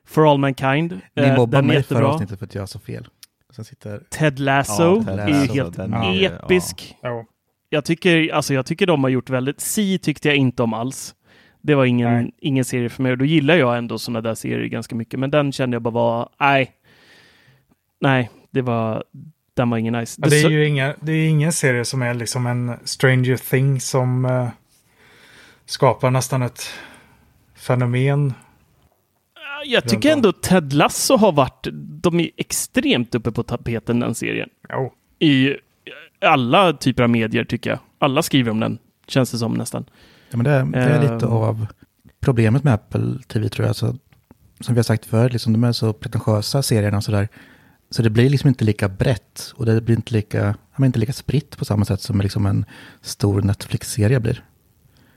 For 0.06 0.30
All 0.30 0.38
Mankind. 0.38 1.00
Ni 1.14 1.22
eh, 1.22 1.36
mobbade 1.36 1.56
den 1.56 1.64
är 1.64 1.74
mig 1.74 1.82
förra 1.82 1.98
jättebra. 1.98 2.08
avsnittet 2.14 2.38
för 2.38 2.46
att 2.46 2.54
jag 2.54 2.68
sa 2.68 2.78
fel. 2.78 3.08
Sen 3.56 3.64
sitter... 3.64 4.02
Ted 4.10 4.38
Lasso 4.38 4.82
Ja, 4.82 5.04
Ted 5.04 5.18
är 5.18 5.28
Lasso, 5.28 5.52
helt 5.54 5.76
den 5.76 5.94
är 5.94 6.24
episk. 6.24 6.96
Jo. 7.02 7.24
Jag 7.72 7.84
tycker, 7.84 8.34
alltså 8.34 8.54
jag 8.54 8.66
tycker 8.66 8.86
de 8.86 9.04
har 9.04 9.10
gjort 9.10 9.30
väldigt... 9.30 9.60
Si 9.60 9.98
tyckte 9.98 10.28
jag 10.28 10.36
inte 10.36 10.62
om 10.62 10.74
alls. 10.74 11.14
Det 11.60 11.74
var 11.74 11.84
ingen, 11.84 12.12
Nej. 12.12 12.34
ingen 12.38 12.64
serie 12.64 12.88
för 12.88 13.02
mig 13.02 13.12
och 13.12 13.18
då 13.18 13.24
gillar 13.24 13.56
jag 13.56 13.78
ändå 13.78 13.98
sådana 13.98 14.20
där 14.20 14.34
serier 14.34 14.68
ganska 14.68 14.94
mycket. 14.94 15.20
Men 15.20 15.30
den 15.30 15.52
kände 15.52 15.74
jag 15.74 15.82
bara 15.82 15.90
var, 15.90 16.28
nej. 16.40 16.72
Nej, 18.00 18.30
det 18.50 18.62
var, 18.62 19.04
den 19.54 19.70
var 19.70 19.78
ingen 19.78 19.92
nice. 19.92 20.20
Ja, 20.22 20.28
det 20.28 20.40
är 20.40 20.50
ju 20.50 20.66
inga, 20.66 20.94
det 21.00 21.12
är 21.12 21.28
ingen 21.28 21.52
serie 21.52 21.84
som 21.84 22.02
är 22.02 22.14
liksom 22.14 22.46
en 22.46 22.72
Stranger 22.84 23.36
Thing 23.50 23.80
som 23.80 24.24
eh, 24.24 24.48
skapar 25.64 26.10
nästan 26.10 26.42
ett 26.42 26.62
fenomen. 27.54 28.34
Jag 29.64 29.88
tycker 29.88 30.12
ändå 30.12 30.32
Ted 30.32 30.72
Lasso 30.72 31.16
har 31.16 31.32
varit, 31.32 31.66
de 32.02 32.20
är 32.20 32.30
extremt 32.36 33.14
uppe 33.14 33.32
på 33.32 33.42
tapeten 33.42 34.00
den 34.00 34.14
serien. 34.14 34.48
Jo. 34.68 34.92
I 35.18 35.56
alla 36.22 36.72
typer 36.72 37.02
av 37.02 37.10
medier 37.10 37.44
tycker 37.44 37.70
jag. 37.70 37.78
Alla 37.98 38.22
skriver 38.22 38.50
om 38.50 38.60
den, 38.60 38.78
känns 39.06 39.30
det 39.30 39.38
som 39.38 39.54
nästan. 39.54 39.84
Ja, 40.30 40.36
men 40.36 40.44
det, 40.44 40.78
det 40.78 40.84
är 40.84 41.02
lite 41.02 41.26
Ehm. 41.26 41.32
av 41.32 41.66
problemet 42.20 42.64
med 42.64 42.74
Apple 42.74 43.18
TV 43.28 43.48
tror 43.48 43.64
jag. 43.64 43.68
Alltså, 43.68 43.96
som 44.60 44.74
vi 44.74 44.78
har 44.78 44.82
sagt 44.82 45.04
förut, 45.06 45.32
liksom, 45.32 45.52
de 45.52 45.64
är 45.64 45.72
så 45.72 45.92
pretentiösa 45.92 46.62
serierna 46.62 46.96
och 46.96 47.04
sådär. 47.04 47.28
Så 47.90 48.02
det 48.02 48.10
blir 48.10 48.30
liksom 48.30 48.48
inte 48.48 48.64
lika 48.64 48.88
brett 48.88 49.52
och 49.56 49.66
det 49.66 49.80
blir 49.80 49.96
inte 49.96 50.14
lika, 50.14 50.38
ja, 50.46 50.54
men 50.76 50.86
inte 50.86 50.98
lika 50.98 51.12
spritt 51.12 51.56
på 51.58 51.64
samma 51.64 51.84
sätt 51.84 52.00
som 52.00 52.20
liksom 52.20 52.46
en 52.46 52.64
stor 53.00 53.42
Netflix-serie 53.42 54.20
blir. 54.20 54.44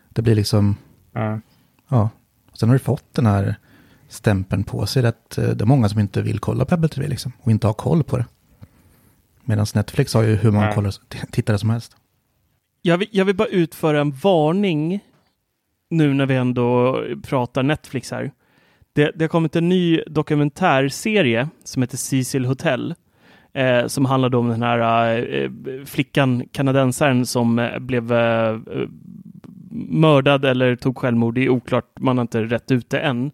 Det 0.10 0.22
blir 0.22 0.36
liksom, 0.36 0.76
Ja. 1.14 1.40
ja. 1.90 2.10
Och 2.52 2.58
sen 2.60 2.70
har 2.70 2.76
du 2.76 2.80
fått 2.80 3.14
den 3.14 3.26
här 3.26 3.56
stämpeln 4.10 4.64
på 4.64 4.86
sig 4.86 5.06
att 5.06 5.38
eh, 5.38 5.50
det 5.50 5.64
är 5.64 5.66
många 5.66 5.90
som 5.90 6.00
inte 6.00 6.22
vill 6.22 6.40
kolla 6.40 6.66
på 6.66 6.76
Apple 6.76 6.88
TV 6.90 7.08
liksom, 7.08 7.32
och 7.42 7.52
inte 7.52 7.68
har 7.68 7.74
koll 7.74 8.04
på 8.04 8.18
det. 8.18 8.26
Medan 9.46 9.66
Netflix 9.76 10.14
har 10.14 10.24
ju 10.24 10.36
hur 10.36 10.52
många 10.52 10.74
kollare, 10.74 10.94
tittare 11.32 11.58
som 11.58 11.70
helst. 11.70 11.98
Jag 12.82 12.98
vill, 12.98 13.08
jag 13.12 13.26
vill 13.26 13.36
bara 13.36 13.48
utföra 13.48 14.02
en 14.02 14.12
varning 14.12 15.00
nu 15.90 16.14
när 16.14 16.26
vi 16.26 16.36
ändå 16.36 17.02
pratar 17.24 17.64
Netflix 17.64 18.12
här. 18.12 18.32
Det, 18.94 19.12
det 19.16 19.24
har 19.24 19.30
kommit 19.30 19.56
en 19.56 19.70
ny 19.70 20.02
dokumentärserie 20.08 21.50
som 21.64 21.82
heter 21.82 21.98
Cecil 21.98 22.46
Hotel. 22.46 22.96
Eh, 23.54 23.88
som 23.88 24.06
handlade 24.06 24.38
om 24.38 24.50
den 24.50 24.62
här 24.62 25.18
eh, 25.34 25.50
flickan, 25.86 26.44
kanadensaren, 26.52 27.26
som 27.26 27.60
eh, 27.60 27.80
blev 27.80 28.12
eh, 28.12 28.50
eh, 28.50 28.88
mördad 29.72 30.46
eller 30.46 30.76
tog 30.76 30.98
självmord. 30.98 31.36
Det 31.36 31.46
är 31.46 31.50
oklart, 31.50 32.00
man 32.00 32.18
har 32.18 32.22
inte 32.22 32.44
rätt 32.44 32.72
ut 32.72 32.90
det 32.90 33.00
än. 33.00 33.32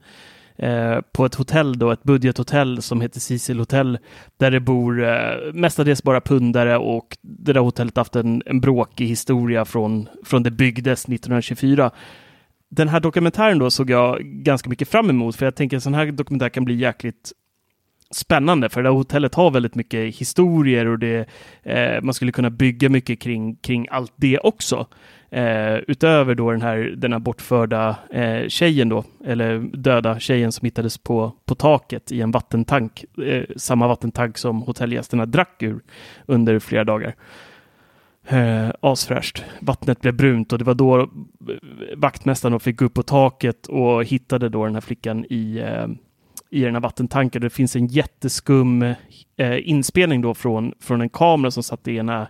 Eh, 0.61 1.01
på 1.11 1.25
ett 1.25 1.35
hotell 1.35 1.79
då, 1.79 1.91
ett 1.91 2.03
budgethotell 2.03 2.81
som 2.81 3.01
heter 3.01 3.19
Cecil 3.19 3.59
Hotel, 3.59 3.99
där 4.37 4.51
det 4.51 4.59
bor 4.59 5.03
eh, 5.03 5.53
mestadels 5.53 6.03
bara 6.03 6.21
pundare 6.21 6.77
och 6.77 7.17
det 7.21 7.53
där 7.53 7.61
hotellet 7.61 7.95
har 7.95 8.01
haft 8.01 8.15
en, 8.15 8.43
en 8.45 8.61
bråkig 8.61 9.07
historia 9.07 9.65
från, 9.65 10.09
från 10.25 10.43
det 10.43 10.51
byggdes 10.51 11.05
1924. 11.05 11.91
Den 12.69 12.87
här 12.87 12.99
dokumentären 12.99 13.59
då 13.59 13.71
såg 13.71 13.89
jag 13.89 14.19
ganska 14.21 14.69
mycket 14.69 14.87
fram 14.87 15.09
emot, 15.09 15.35
för 15.35 15.45
jag 15.45 15.55
tänker 15.55 15.77
att 15.77 15.79
en 15.79 15.81
sån 15.81 15.93
här 15.93 16.11
dokumentär 16.11 16.49
kan 16.49 16.65
bli 16.65 16.75
jäkligt 16.75 17.31
spännande, 18.11 18.69
för 18.69 18.83
det 18.83 18.89
här 18.89 18.95
hotellet 18.95 19.35
har 19.35 19.51
väldigt 19.51 19.75
mycket 19.75 20.15
historier 20.15 20.87
och 20.87 20.99
det, 20.99 21.25
eh, 21.63 22.01
man 22.01 22.13
skulle 22.13 22.31
kunna 22.31 22.49
bygga 22.49 22.89
mycket 22.89 23.21
kring, 23.21 23.55
kring 23.55 23.87
allt 23.91 24.13
det 24.15 24.39
också. 24.39 24.87
Eh, 25.33 25.75
utöver 25.87 26.35
då 26.35 26.51
den 26.51 26.61
här, 26.61 26.77
den 26.77 27.13
här 27.13 27.19
bortförda 27.19 27.95
eh, 28.09 28.47
tjejen 28.47 28.89
då, 28.89 29.03
eller 29.25 29.59
döda 29.59 30.19
tjejen 30.19 30.51
som 30.51 30.65
hittades 30.65 30.97
på, 30.97 31.31
på 31.45 31.55
taket 31.55 32.11
i 32.11 32.21
en 32.21 32.31
vattentank, 32.31 33.05
eh, 33.25 33.43
samma 33.55 33.87
vattentank 33.87 34.37
som 34.37 34.61
hotellgästerna 34.61 35.25
drack 35.25 35.63
ur 35.63 35.81
under 36.25 36.59
flera 36.59 36.83
dagar. 36.83 37.15
Eh, 38.27 38.69
asfräscht. 38.79 39.43
Vattnet 39.59 40.01
blev 40.01 40.13
brunt 40.13 40.53
och 40.53 40.59
det 40.59 40.65
var 40.65 40.73
då 40.73 40.99
eh, 40.99 41.07
vaktmästaren 41.97 42.51
då 42.53 42.59
fick 42.59 42.77
gå 42.77 42.85
upp 42.85 42.93
på 42.93 43.03
taket 43.03 43.67
och 43.67 44.03
hittade 44.03 44.49
då 44.49 44.65
den 44.65 44.73
här 44.73 44.81
flickan 44.81 45.25
i, 45.29 45.57
eh, 45.57 45.87
i 46.49 46.61
den 46.61 46.75
här 46.75 46.81
vattentanken. 46.81 47.41
Det 47.41 47.49
finns 47.49 47.75
en 47.75 47.87
jätteskum 47.87 48.81
eh, 49.37 49.69
inspelning 49.69 50.21
då 50.21 50.33
från, 50.33 50.73
från 50.79 51.01
en 51.01 51.09
kamera 51.09 51.51
som 51.51 51.63
satt 51.63 51.87
i 51.87 51.95
ena 51.95 52.27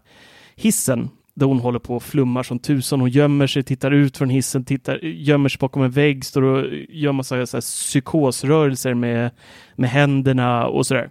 hissen 0.55 1.09
där 1.33 1.45
hon 1.45 1.59
håller 1.59 1.79
på 1.79 1.95
och 1.95 2.03
flummar 2.03 2.43
som 2.43 2.59
tusan. 2.59 2.99
Hon 2.99 3.09
gömmer 3.09 3.47
sig, 3.47 3.63
tittar 3.63 3.91
ut 3.91 4.17
från 4.17 4.29
hissen, 4.29 4.65
tittar, 4.65 5.05
gömmer 5.05 5.49
sig 5.49 5.57
bakom 5.59 5.83
en 5.83 5.91
vägg, 5.91 6.25
står 6.25 6.41
och 6.41 6.65
gör 6.89 7.11
massa 7.11 7.45
så 7.45 7.57
här 7.57 7.61
psykosrörelser 7.61 8.93
med, 8.93 9.31
med 9.75 9.89
händerna 9.89 10.67
och 10.67 10.85
sådär. 10.85 11.09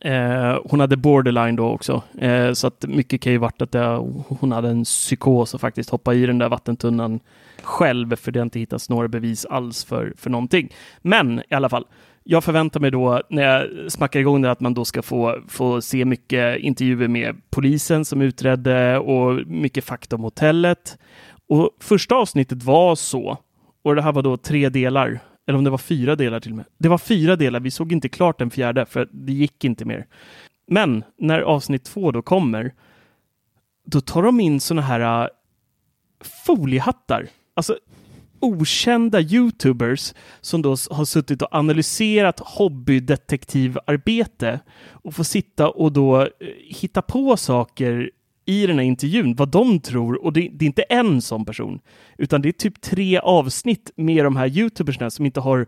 Eh, 0.00 0.58
hon 0.64 0.80
hade 0.80 0.96
borderline 0.96 1.56
då 1.56 1.68
också, 1.68 2.02
eh, 2.18 2.52
så 2.52 2.66
att 2.66 2.84
mycket 2.88 3.20
kan 3.20 3.32
ju 3.32 3.38
varit 3.38 3.62
att 3.62 3.72
det, 3.72 3.96
hon 4.28 4.52
hade 4.52 4.68
en 4.68 4.84
psykos 4.84 5.54
och 5.54 5.60
faktiskt 5.60 5.90
hoppa 5.90 6.14
i 6.14 6.26
den 6.26 6.38
där 6.38 6.48
vattentunnan 6.48 7.20
själv, 7.62 8.16
för 8.16 8.32
det 8.32 8.38
har 8.38 8.44
inte 8.44 8.58
hittats 8.58 8.88
några 8.88 9.08
bevis 9.08 9.44
alls 9.44 9.84
för, 9.84 10.12
för 10.16 10.30
någonting. 10.30 10.72
Men 11.02 11.42
i 11.50 11.54
alla 11.54 11.68
fall, 11.68 11.86
jag 12.24 12.44
förväntar 12.44 12.80
mig 12.80 12.90
då 12.90 13.22
när 13.30 13.42
jag 13.42 13.92
smackar 13.92 14.20
igång 14.20 14.42
det 14.42 14.50
att 14.50 14.60
man 14.60 14.74
då 14.74 14.84
ska 14.84 15.02
få, 15.02 15.42
få 15.48 15.80
se 15.80 16.04
mycket 16.04 16.58
intervjuer 16.58 17.08
med 17.08 17.40
polisen 17.50 18.04
som 18.04 18.22
utredde 18.22 18.98
och 18.98 19.46
mycket 19.46 19.84
fakta 19.84 20.16
om 20.16 20.22
hotellet. 20.22 20.98
Och 21.48 21.70
första 21.80 22.14
avsnittet 22.14 22.62
var 22.62 22.94
så, 22.94 23.38
och 23.82 23.94
det 23.94 24.02
här 24.02 24.12
var 24.12 24.22
då 24.22 24.36
tre 24.36 24.68
delar, 24.68 25.20
eller 25.46 25.58
om 25.58 25.64
det 25.64 25.70
var 25.70 25.78
fyra 25.78 26.16
delar 26.16 26.40
till 26.40 26.52
och 26.52 26.56
med. 26.56 26.66
Det 26.78 26.88
var 26.88 26.98
fyra 26.98 27.36
delar, 27.36 27.60
vi 27.60 27.70
såg 27.70 27.92
inte 27.92 28.08
klart 28.08 28.38
den 28.38 28.50
fjärde 28.50 28.86
för 28.86 29.08
det 29.12 29.32
gick 29.32 29.64
inte 29.64 29.84
mer. 29.84 30.06
Men 30.66 31.04
när 31.18 31.40
avsnitt 31.40 31.84
två 31.84 32.12
då 32.12 32.22
kommer, 32.22 32.72
då 33.86 34.00
tar 34.00 34.22
de 34.22 34.40
in 34.40 34.60
såna 34.60 34.82
här 34.82 35.22
äh, 35.22 35.28
foliehattar. 36.46 37.26
Alltså 37.54 37.76
okända 38.40 39.20
YouTubers 39.20 40.14
som 40.40 40.62
då 40.62 40.76
har 40.90 41.04
suttit 41.04 41.42
och 41.42 41.54
analyserat 41.54 42.40
hobbydetektivarbete 42.40 44.60
och 44.90 45.14
får 45.14 45.24
sitta 45.24 45.68
och 45.68 45.92
då 45.92 46.20
eh, 46.20 46.26
hitta 46.68 47.02
på 47.02 47.36
saker 47.36 48.10
i 48.46 48.66
den 48.66 48.78
här 48.78 48.84
intervjun, 48.84 49.34
vad 49.34 49.48
de 49.48 49.80
tror. 49.80 50.24
Och 50.24 50.32
det, 50.32 50.48
det 50.52 50.64
är 50.64 50.66
inte 50.66 50.82
en 50.82 51.22
sån 51.22 51.44
person, 51.44 51.80
utan 52.18 52.42
det 52.42 52.48
är 52.48 52.52
typ 52.52 52.80
tre 52.80 53.18
avsnitt 53.18 53.90
med 53.96 54.24
de 54.24 54.36
här 54.36 54.58
YouTubersna 54.58 55.10
som 55.10 55.26
inte 55.26 55.40
har 55.40 55.66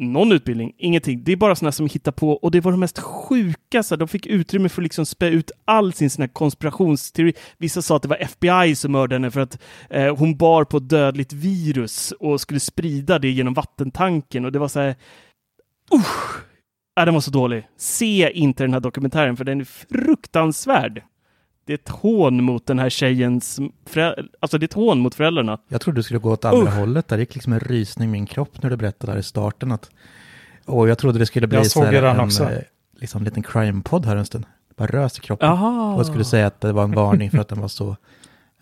någon 0.00 0.32
utbildning, 0.32 0.72
ingenting. 0.78 1.24
Det 1.24 1.32
är 1.32 1.36
bara 1.36 1.54
sådana 1.54 1.72
som 1.72 1.86
hittar 1.86 2.12
på 2.12 2.32
och 2.32 2.50
det 2.50 2.60
var 2.60 2.70
de 2.70 2.80
mest 2.80 2.98
sjuka. 2.98 3.82
Så 3.82 3.96
de 3.96 4.08
fick 4.08 4.26
utrymme 4.26 4.68
för 4.68 4.82
att 4.82 4.84
liksom 4.84 5.06
spä 5.06 5.28
ut 5.28 5.50
all 5.64 5.92
sin 5.92 6.10
sån 6.10 6.22
här 6.22 6.28
konspirationsteori. 6.28 7.32
Vissa 7.58 7.82
sa 7.82 7.96
att 7.96 8.02
det 8.02 8.08
var 8.08 8.16
FBI 8.16 8.74
som 8.74 8.92
mördade 8.92 9.14
henne 9.14 9.30
för 9.30 9.40
att 9.40 9.58
eh, 9.90 10.16
hon 10.16 10.36
bar 10.36 10.64
på 10.64 10.78
dödligt 10.78 11.32
virus 11.32 12.12
och 12.12 12.40
skulle 12.40 12.60
sprida 12.60 13.18
det 13.18 13.30
genom 13.30 13.54
vattentanken 13.54 14.44
och 14.44 14.52
det 14.52 14.58
var 14.58 14.68
så 14.68 14.80
här. 14.80 14.94
Usch! 15.94 16.44
Äh, 17.00 17.04
den 17.04 17.14
var 17.14 17.20
så 17.20 17.30
dålig. 17.30 17.68
Se 17.76 18.30
inte 18.34 18.64
den 18.64 18.72
här 18.72 18.80
dokumentären 18.80 19.36
för 19.36 19.44
den 19.44 19.60
är 19.60 19.64
fruktansvärd. 19.64 21.02
Det 21.70 21.74
är 21.74 21.78
ett 21.78 21.88
hån 21.88 22.44
mot 22.44 22.66
den 22.66 22.78
här 22.78 22.90
tjejens, 22.90 23.60
alltså 24.40 24.58
det 24.58 24.64
är 24.64 24.66
ett 24.68 24.72
hån 24.72 24.98
mot 25.00 25.14
föräldrarna. 25.14 25.58
Jag 25.68 25.80
trodde 25.80 25.98
du 25.98 26.02
skulle 26.02 26.20
gå 26.20 26.30
åt 26.32 26.44
andra 26.44 26.62
Usch. 26.62 26.74
hållet. 26.78 27.08
Där 27.08 27.18
gick 27.18 27.34
liksom 27.34 27.52
en 27.52 27.60
rysning 27.60 28.08
i 28.08 28.12
min 28.12 28.26
kropp 28.26 28.62
när 28.62 28.70
du 28.70 28.76
berättade 28.76 29.12
där 29.12 29.18
i 29.18 29.22
starten. 29.22 29.72
Att, 29.72 29.90
och 30.66 30.88
jag 30.88 30.98
trodde 30.98 31.18
det 31.18 31.26
skulle 31.26 31.46
bli 31.46 31.64
så 31.64 31.84
här 31.84 32.02
en 32.02 32.20
också. 32.20 32.50
eh, 32.50 32.58
liksom, 33.00 33.24
liten 33.24 33.42
crime-podd 33.42 34.06
här 34.06 34.16
en 34.16 34.26
stund. 34.26 34.44
Bara 34.76 34.88
rös 34.88 35.18
i 35.18 35.20
kroppen. 35.20 35.48
Jaha. 35.48 35.92
Och 35.94 35.98
jag 35.98 36.06
skulle 36.06 36.24
säga 36.24 36.46
att 36.46 36.60
det 36.60 36.72
var 36.72 36.84
en 36.84 36.92
varning 36.92 37.30
för 37.30 37.38
att 37.38 37.48
den 37.48 37.60
var 37.60 37.68
så 37.68 37.96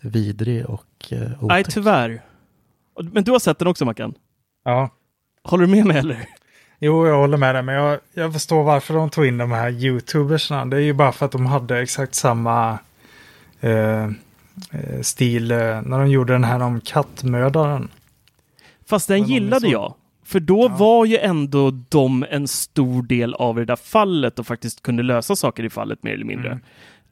vidrig 0.01 0.65
och 0.65 0.85
eh, 1.11 1.19
Nej, 1.19 1.31
otäck. 1.61 1.73
tyvärr. 1.73 2.21
Men 3.11 3.23
du 3.23 3.31
har 3.31 3.39
sett 3.39 3.59
den 3.59 3.67
också, 3.67 3.85
Mackan? 3.85 4.13
Ja. 4.65 4.89
Håller 5.43 5.65
du 5.65 5.71
med 5.71 5.85
mig 5.85 5.97
eller? 5.97 6.25
Jo, 6.79 7.07
jag 7.07 7.17
håller 7.17 7.37
med 7.37 7.55
dig, 7.55 7.63
men 7.63 7.75
jag, 7.75 7.99
jag 8.13 8.33
förstår 8.33 8.63
varför 8.63 8.93
de 8.93 9.09
tog 9.09 9.25
in 9.25 9.37
de 9.37 9.51
här 9.51 9.69
youtubersna. 9.69 10.65
Det 10.65 10.77
är 10.77 10.81
ju 10.81 10.93
bara 10.93 11.11
för 11.11 11.25
att 11.25 11.31
de 11.31 11.45
hade 11.45 11.79
exakt 11.79 12.15
samma 12.15 12.79
eh, 13.61 14.09
stil 15.01 15.51
eh, 15.51 15.57
när 15.57 15.99
de 15.99 16.07
gjorde 16.07 16.33
den 16.33 16.43
här 16.43 16.59
om 16.59 16.81
kattmördaren. 16.81 17.87
Fast 18.89 19.07
den 19.07 19.23
gillade 19.23 19.67
jag. 19.67 19.93
För 20.25 20.39
då 20.39 20.61
Ja. 20.71 20.75
var 20.77 21.05
ju 21.05 21.17
ändå 21.17 21.71
de 21.89 22.25
en 22.29 22.47
stor 22.47 23.03
del 23.03 23.33
av 23.33 23.55
det 23.55 23.65
där 23.65 23.75
fallet 23.75 24.39
och 24.39 24.47
faktiskt 24.47 24.83
kunde 24.83 25.03
lösa 25.03 25.35
saker 25.35 25.63
i 25.63 25.69
fallet 25.69 26.03
mer 26.03 26.11
eller 26.13 26.25
mindre. 26.25 26.47
Mm. 26.51 26.63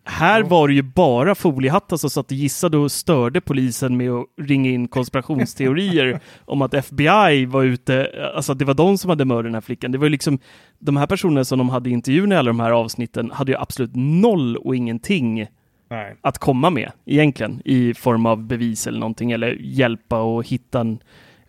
Här 0.10 0.40
Ja. 0.40 0.48
var 0.48 0.68
det 0.68 0.74
ju 0.74 0.82
bara 0.82 1.36
foliehattar 1.36 1.98
som 1.98 2.10
satt 2.10 2.26
och 2.26 2.38
gissade 2.38 2.78
och 2.78 2.92
störde 2.92 3.42
polisen 3.42 3.98
med 3.98 4.12
att 4.12 4.26
ringa 4.42 4.70
in 4.70 4.88
konspirationsteorier 4.88 6.20
om 6.46 6.62
att 6.62 6.74
FBI 6.74 7.46
var 7.46 7.64
ute, 7.64 8.12
alltså 8.36 8.52
att 8.52 8.60
det 8.60 8.66
var 8.66 8.74
de 8.74 8.98
som 8.98 9.10
hade 9.10 9.26
mördat 9.26 9.44
den 9.44 9.54
här 9.54 9.62
flickan. 9.62 9.92
Det 9.92 9.98
var 9.98 10.06
ju 10.06 10.10
liksom, 10.10 10.40
de 10.80 10.98
här 10.98 11.08
personerna 11.08 11.46
som 11.46 11.58
de 11.58 11.70
hade 11.70 11.90
i 11.90 11.94
intervjun 11.94 12.32
i 12.32 12.36
alla 12.36 12.48
de 12.50 12.60
här 12.60 12.72
avsnitten 12.72 13.32
hade 13.32 13.52
ju 13.52 13.58
absolut 13.58 13.92
noll 13.96 14.58
och 14.58 14.76
ingenting 14.76 15.48
Nej. 15.90 16.16
att 16.22 16.38
komma 16.38 16.70
med 16.70 16.92
egentligen 17.06 17.62
i 17.66 17.94
form 17.94 18.26
av 18.26 18.44
bevis 18.44 18.88
eller 18.88 19.00
någonting 19.00 19.32
eller 19.32 19.58
hjälpa 19.60 20.22
och 20.22 20.48
hitta 20.48 20.80
en 20.80 21.00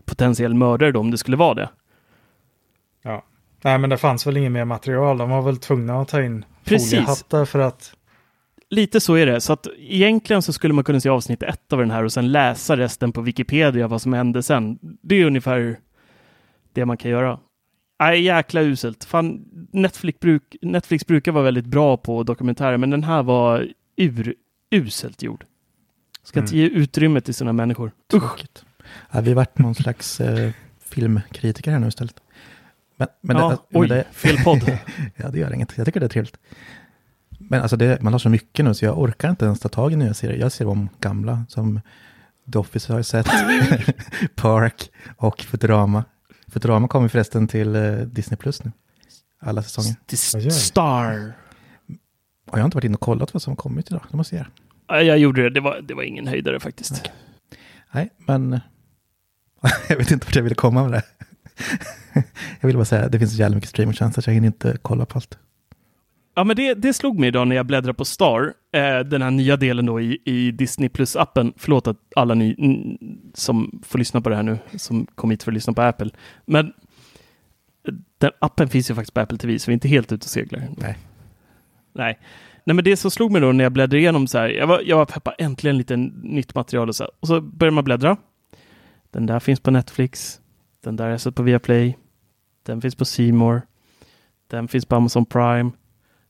potentiell 0.05 0.55
mördare 0.55 0.93
då 0.93 1.01
om 1.01 1.11
det 1.11 1.19
skulle 1.19 1.37
vara 1.37 1.55
det. 1.55 1.69
Ja. 3.03 3.25
Nej, 3.63 3.79
men 3.79 3.91
det 3.91 3.97
fanns 3.99 4.27
väl 4.27 4.37
inget 4.37 4.53
mer 4.53 4.65
material. 4.65 5.19
De 5.19 5.31
var 5.31 5.43
väl 5.43 5.57
tvungna 5.57 6.01
att 6.01 6.09
ta 6.09 6.23
in 6.23 6.45
Precis. 6.65 6.91
foliehattar 6.91 7.45
för 7.45 7.59
att... 7.59 7.95
Lite 8.71 9.01
så 9.01 9.15
är 9.15 9.27
det, 9.27 9.41
så 9.41 9.53
att 9.53 9.67
egentligen 9.79 10.43
så 10.43 10.53
skulle 10.53 10.75
man 10.75 10.85
kunna 10.85 11.01
se 11.01 11.09
avsnitt 11.09 11.43
ett 11.43 11.73
av 11.73 11.79
den 11.79 11.91
här 11.91 12.05
och 12.05 12.13
sen 12.13 12.33
läsa 12.33 12.77
resten 12.77 13.13
på 13.13 13.21
Wikipedia 13.21 13.89
vad 13.89 14.03
som 14.03 14.13
hände 14.13 14.43
sen. 14.43 14.79
Det 14.81 15.15
är 15.15 15.25
ungefär 15.25 15.77
det 16.73 16.85
man 16.85 16.97
kan 16.97 17.11
göra. 17.11 17.39
Nej, 18.01 18.23
jäkla 18.23 18.61
uselt. 18.61 19.05
Fan, 19.05 19.45
Netflix, 19.73 20.21
bruk, 20.21 20.57
Netflix 20.63 21.07
brukar 21.07 21.33
vara 21.33 21.45
väldigt 21.45 21.67
bra 21.67 21.97
på 21.97 22.23
dokumentärer, 22.23 22.77
men 22.77 22.91
den 22.91 23.05
här 23.05 23.23
var 23.23 23.69
uruselt 23.99 25.23
gjord. 25.23 25.45
Ska 26.23 26.41
inte 26.41 26.57
ge 26.57 26.67
utrymme 26.67 27.21
till 27.21 27.35
sådana 27.35 27.53
människor. 27.53 27.93
Tråkigt. 28.11 28.65
Ja, 29.11 29.21
vi 29.21 29.35
varit 29.35 29.59
någon 29.59 29.75
slags 29.75 30.21
eh, 30.21 30.51
filmkritiker 30.81 31.71
här 31.71 31.79
nu 31.79 31.89
istället. 31.89 32.21
Men, 32.97 33.09
men 33.21 33.37
ja, 33.37 33.49
det, 33.49 33.59
men 33.69 33.83
oj, 33.83 33.89
det, 33.89 34.05
fel 34.13 34.37
podd. 34.45 34.79
ja, 35.17 35.29
det 35.29 35.39
gör 35.39 35.55
inget. 35.55 35.73
Jag 35.77 35.87
tycker 35.87 36.01
det 36.01 36.07
är 36.07 36.11
trevligt. 36.11 36.39
Men 37.39 37.61
alltså 37.61 37.77
det, 37.77 38.03
man 38.03 38.13
har 38.13 38.19
så 38.19 38.29
mycket 38.29 38.65
nu 38.65 38.75
så 38.75 38.85
jag 38.85 38.99
orkar 38.99 39.31
inte 39.31 39.45
ens 39.45 39.61
ta 39.61 39.69
tag 39.69 39.93
i 39.93 39.97
nya 39.97 40.15
serier. 40.15 40.39
Jag 40.39 40.53
ser 40.53 40.67
om 40.67 40.89
gamla 41.01 41.45
som 41.49 41.81
The 42.53 42.59
Office 42.59 42.93
har 42.93 42.99
jag 42.99 43.07
sett, 43.07 43.27
Park 44.35 44.91
och 45.17 45.41
Futurama. 45.41 46.05
Futurama 46.49 46.89
kommer 46.89 47.09
förresten 47.09 47.49
till 47.49 47.77
eh, 47.77 47.93
Disney 47.93 48.37
Plus 48.37 48.65
nu. 48.65 48.73
Alla 49.41 49.63
säsonger. 49.63 49.97
St-. 50.13 50.51
Star. 50.51 51.33
Jag 52.53 52.59
har 52.59 52.65
inte 52.65 52.77
varit 52.77 52.85
inne 52.85 52.95
och 52.95 53.01
kollat 53.01 53.35
vad 53.35 53.43
som 53.43 53.57
kommit 53.57 53.91
idag. 53.91 54.03
Det 54.11 54.17
måste 54.17 54.35
jag 54.35 54.41
göra. 54.41 54.51
Ja, 54.89 55.03
Jag 55.03 55.19
gjorde 55.19 55.43
det. 55.43 55.51
Det 55.51 55.61
var, 55.61 55.81
det 55.83 55.95
var 55.95 56.03
ingen 56.03 56.27
höjdare 56.27 56.61
faktiskt. 56.61 57.11
Nej, 57.93 58.11
men 58.27 58.61
jag 59.89 59.97
vet 59.97 60.11
inte 60.11 60.27
vart 60.27 60.37
jag 60.37 60.43
ville 60.43 60.55
komma 60.55 60.89
med 60.89 60.93
det. 60.93 61.03
jag 62.61 62.67
vill 62.67 62.77
bara 62.77 62.85
säga 62.85 63.05
att 63.05 63.13
det 63.13 63.19
finns 63.19 63.33
så 63.33 63.39
jävla 63.39 63.55
mycket 63.55 63.71
streamingtjänster 63.71 64.23
så 64.23 64.31
jag 64.31 64.35
hinner 64.35 64.47
inte 64.47 64.79
kolla 64.83 65.07
på 65.07 65.19
allt. 65.19 65.39
Ja, 66.35 66.45
men 66.45 66.57
det, 66.57 66.75
det 66.75 66.93
slog 66.93 67.19
mig 67.19 67.29
idag 67.29 67.49
när 67.49 67.57
jag 67.57 67.67
bläddrade 67.67 67.95
på 67.95 68.05
Star, 68.05 68.55
eh, 68.73 68.99
den 68.99 69.23
här 69.23 69.31
nya 69.31 69.57
delen 69.57 69.87
då 69.87 70.01
i, 70.01 70.19
i 70.25 70.51
Disney 70.51 70.89
Plus-appen. 70.89 71.53
Förlåt 71.57 71.87
att 71.87 71.97
alla 72.17 72.35
ni 72.35 72.55
mm, 72.59 72.99
som 73.35 73.83
får 73.87 73.99
lyssna 73.99 74.21
på 74.21 74.29
det 74.29 74.37
här 74.37 74.43
nu, 74.43 74.59
som 74.77 75.07
kom 75.15 75.31
hit 75.31 75.43
för 75.43 75.51
att 75.51 75.55
lyssna 75.55 75.73
på 75.73 75.83
Apple. 75.83 76.11
Men 76.47 76.67
eh, 76.67 77.95
den 78.19 78.31
appen 78.39 78.69
finns 78.69 78.91
ju 78.91 78.95
faktiskt 78.95 79.15
på 79.15 79.21
Apple 79.21 79.39
TV, 79.39 79.59
så 79.59 79.71
vi 79.71 79.73
är 79.73 79.75
inte 79.75 79.89
helt 79.89 80.13
ute 80.13 80.25
och 80.25 80.31
seglar. 80.31 80.69
Nej. 80.77 80.99
Nej. 81.99 82.19
Nej, 82.65 82.75
men 82.75 82.85
det 82.85 82.97
som 82.97 83.11
slog 83.11 83.33
mig 83.33 83.41
då 83.41 83.53
när 83.53 83.65
jag 83.65 83.73
bläddrade 83.73 83.99
igenom 83.99 84.27
så 84.27 84.39
här, 84.39 84.49
jag 84.49 84.67
var, 84.67 84.83
jag 84.85 84.97
var 84.97 85.07
peppad, 85.07 85.35
äntligen 85.39 85.79
lite 85.79 85.97
nytt 86.23 86.55
material 86.55 86.89
och 86.89 86.97
så 86.97 87.05
här. 87.05 87.11
Och 87.21 87.29
så 87.29 87.41
börjar 87.41 87.73
man 87.73 87.85
bläddra. 87.85 88.17
Den 89.11 89.27
där 89.27 89.41
finns 89.41 89.61
på 89.61 89.71
Netflix. 89.71 90.41
Den 90.85 90.97
där 90.97 91.05
har 91.05 91.11
jag 91.11 91.21
sett 91.21 91.35
på 91.35 91.43
Viaplay. 91.43 91.97
Den 92.63 92.81
finns 92.81 92.95
på 92.95 93.05
More. 93.33 93.63
Den 94.51 94.69
finns 94.69 94.87
på 94.87 94.97
Amazon 94.97 95.27
Prime. 95.27 95.71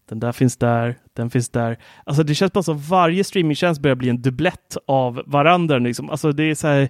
Den 0.08 0.20
där 0.20 0.32
finns 0.32 0.56
där, 0.56 0.98
den 1.12 1.30
finns 1.30 1.48
där. 1.48 1.78
Alltså 2.04 2.22
det 2.22 2.34
känns 2.34 2.52
bara 2.52 2.62
som 2.62 2.78
varje 2.78 3.24
streamingtjänst 3.24 3.80
börjar 3.80 3.96
bli 3.96 4.08
en 4.08 4.22
dubblett 4.22 4.76
av 4.86 5.22
varandra. 5.26 5.78
Liksom. 5.78 6.10
Alltså 6.10 6.32
det 6.32 6.42
är 6.42 6.54
så 6.54 6.66
här, 6.66 6.88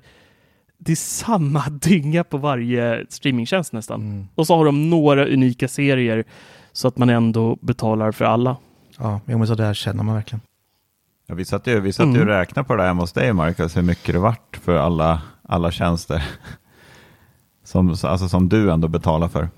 det 0.78 0.92
är 0.92 0.96
samma 0.96 1.64
dynga 1.70 2.24
på 2.24 2.36
varje 2.36 3.06
streamingtjänst 3.08 3.72
nästan. 3.72 4.00
Mm. 4.00 4.28
Och 4.34 4.46
så 4.46 4.56
har 4.56 4.64
de 4.64 4.90
några 4.90 5.26
unika 5.26 5.68
serier 5.68 6.24
så 6.72 6.88
att 6.88 6.98
man 6.98 7.10
ändå 7.10 7.58
betalar 7.60 8.12
för 8.12 8.24
alla. 8.24 8.56
Ja, 8.98 9.20
jo, 9.26 9.38
men 9.38 9.46
så 9.46 9.54
där 9.54 9.74
känner 9.74 10.04
man 10.04 10.14
verkligen. 10.14 10.40
Ja, 11.26 11.34
vi 11.34 11.44
satt 11.44 11.66
ju, 11.66 11.80
vi 11.80 11.92
satt 11.92 12.06
ju 12.06 12.10
Mm. 12.10 12.20
och 12.22 12.26
räknade 12.26 12.66
på 12.68 12.76
det 12.76 12.82
här 12.82 12.88
hemma 12.88 13.02
hos 13.02 13.12
dig, 13.12 13.32
Marcus, 13.32 13.76
hur 13.76 13.82
mycket 13.82 14.14
det 14.14 14.18
vart 14.18 14.56
för 14.62 14.76
alla, 14.76 15.22
alla 15.42 15.70
tjänster 15.70 16.22
som, 17.64 17.88
alltså, 17.88 18.28
som 18.28 18.48
du 18.48 18.70
ändå 18.72 18.88
betalar 18.88 19.28
för. 19.28 19.48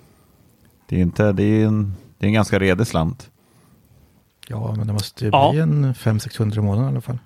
Det 0.89 0.97
är, 0.97 1.01
inte, 1.01 1.33
det 1.33 1.43
är, 1.43 1.67
en, 1.67 1.95
det 2.19 2.27
är 2.27 2.29
en 2.29 2.33
ganska 2.35 2.59
redig 2.59 2.87
slant. 2.87 3.31
Ja, 4.49 4.75
men 4.77 4.87
det 4.87 4.93
måste 4.93 5.25
ju 5.25 5.31
Ja. 5.31 5.51
bli 5.51 5.61
en 5.61 5.95
500-600 5.95 6.59
i 6.59 6.61
månaden 6.61 6.89
i 6.89 6.93
alla 6.93 7.01
fall. 7.01 7.19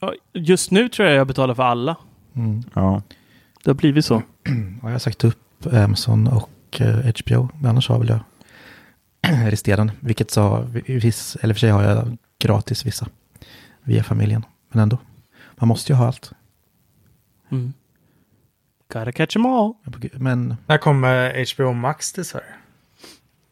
Ja, 0.00 0.14
Just 0.32 0.70
nu 0.70 0.88
tror 0.88 1.08
jag 1.08 1.16
jag 1.16 1.26
betalar 1.26 1.54
för 1.54 1.62
alla. 1.62 1.96
Mm. 2.34 2.62
Ja. 2.74 3.02
Det 3.64 3.70
har 3.70 3.74
blivit 3.74 4.04
så. 4.04 4.22
Ja, 4.82 4.88
jag 4.88 4.90
har 4.90 4.98
sagt 4.98 5.24
upp 5.24 5.66
Amazon 5.72 6.26
och 6.28 6.80
eh, 6.80 6.96
HBO, 7.24 7.48
men 7.60 7.70
annars 7.70 7.88
har 7.88 7.98
väl 7.98 8.08
jag 8.08 8.20
resterande. 9.50 9.92
Vilket 10.00 10.30
sa, 10.30 10.66
viss, 10.86 11.36
eller 11.40 11.54
för 11.54 11.58
sig 11.58 11.70
har 11.70 11.82
jag 11.82 12.16
gratis 12.38 12.86
vissa 12.86 13.06
via 13.82 14.02
familjen. 14.04 14.44
Men 14.72 14.82
ändå, 14.82 14.98
man 15.56 15.68
måste 15.68 15.92
ju 15.92 15.96
ha 15.96 16.06
allt. 16.06 16.32
Mm. 17.50 17.72
Gotta 18.92 19.12
catch 19.12 19.36
'em 19.36 19.46
all. 19.46 19.74
Men 20.12 20.56
När 20.66 20.78
kommer 20.78 21.44
HBO 21.56 21.72
Max 21.72 22.12
till 22.12 22.24
Sverige? 22.24 22.54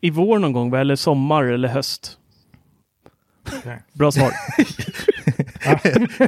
I 0.00 0.10
vår 0.10 0.38
någon 0.38 0.52
gång, 0.52 0.74
eller 0.74 0.96
sommar 0.96 1.44
eller 1.44 1.68
höst. 1.68 2.18
Okej. 3.58 3.82
Bra 3.92 4.12
svar. 4.12 4.32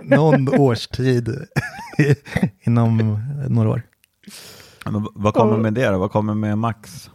någon 0.16 0.48
årstid 0.48 1.28
inom 2.60 3.18
några 3.48 3.68
år. 3.70 3.82
Men 4.84 5.06
vad 5.14 5.34
kommer 5.34 5.56
med 5.56 5.74
det 5.74 5.88
då? 5.90 5.98
Vad 5.98 6.10
kommer 6.10 6.34
med 6.34 6.58
Max? 6.58 7.10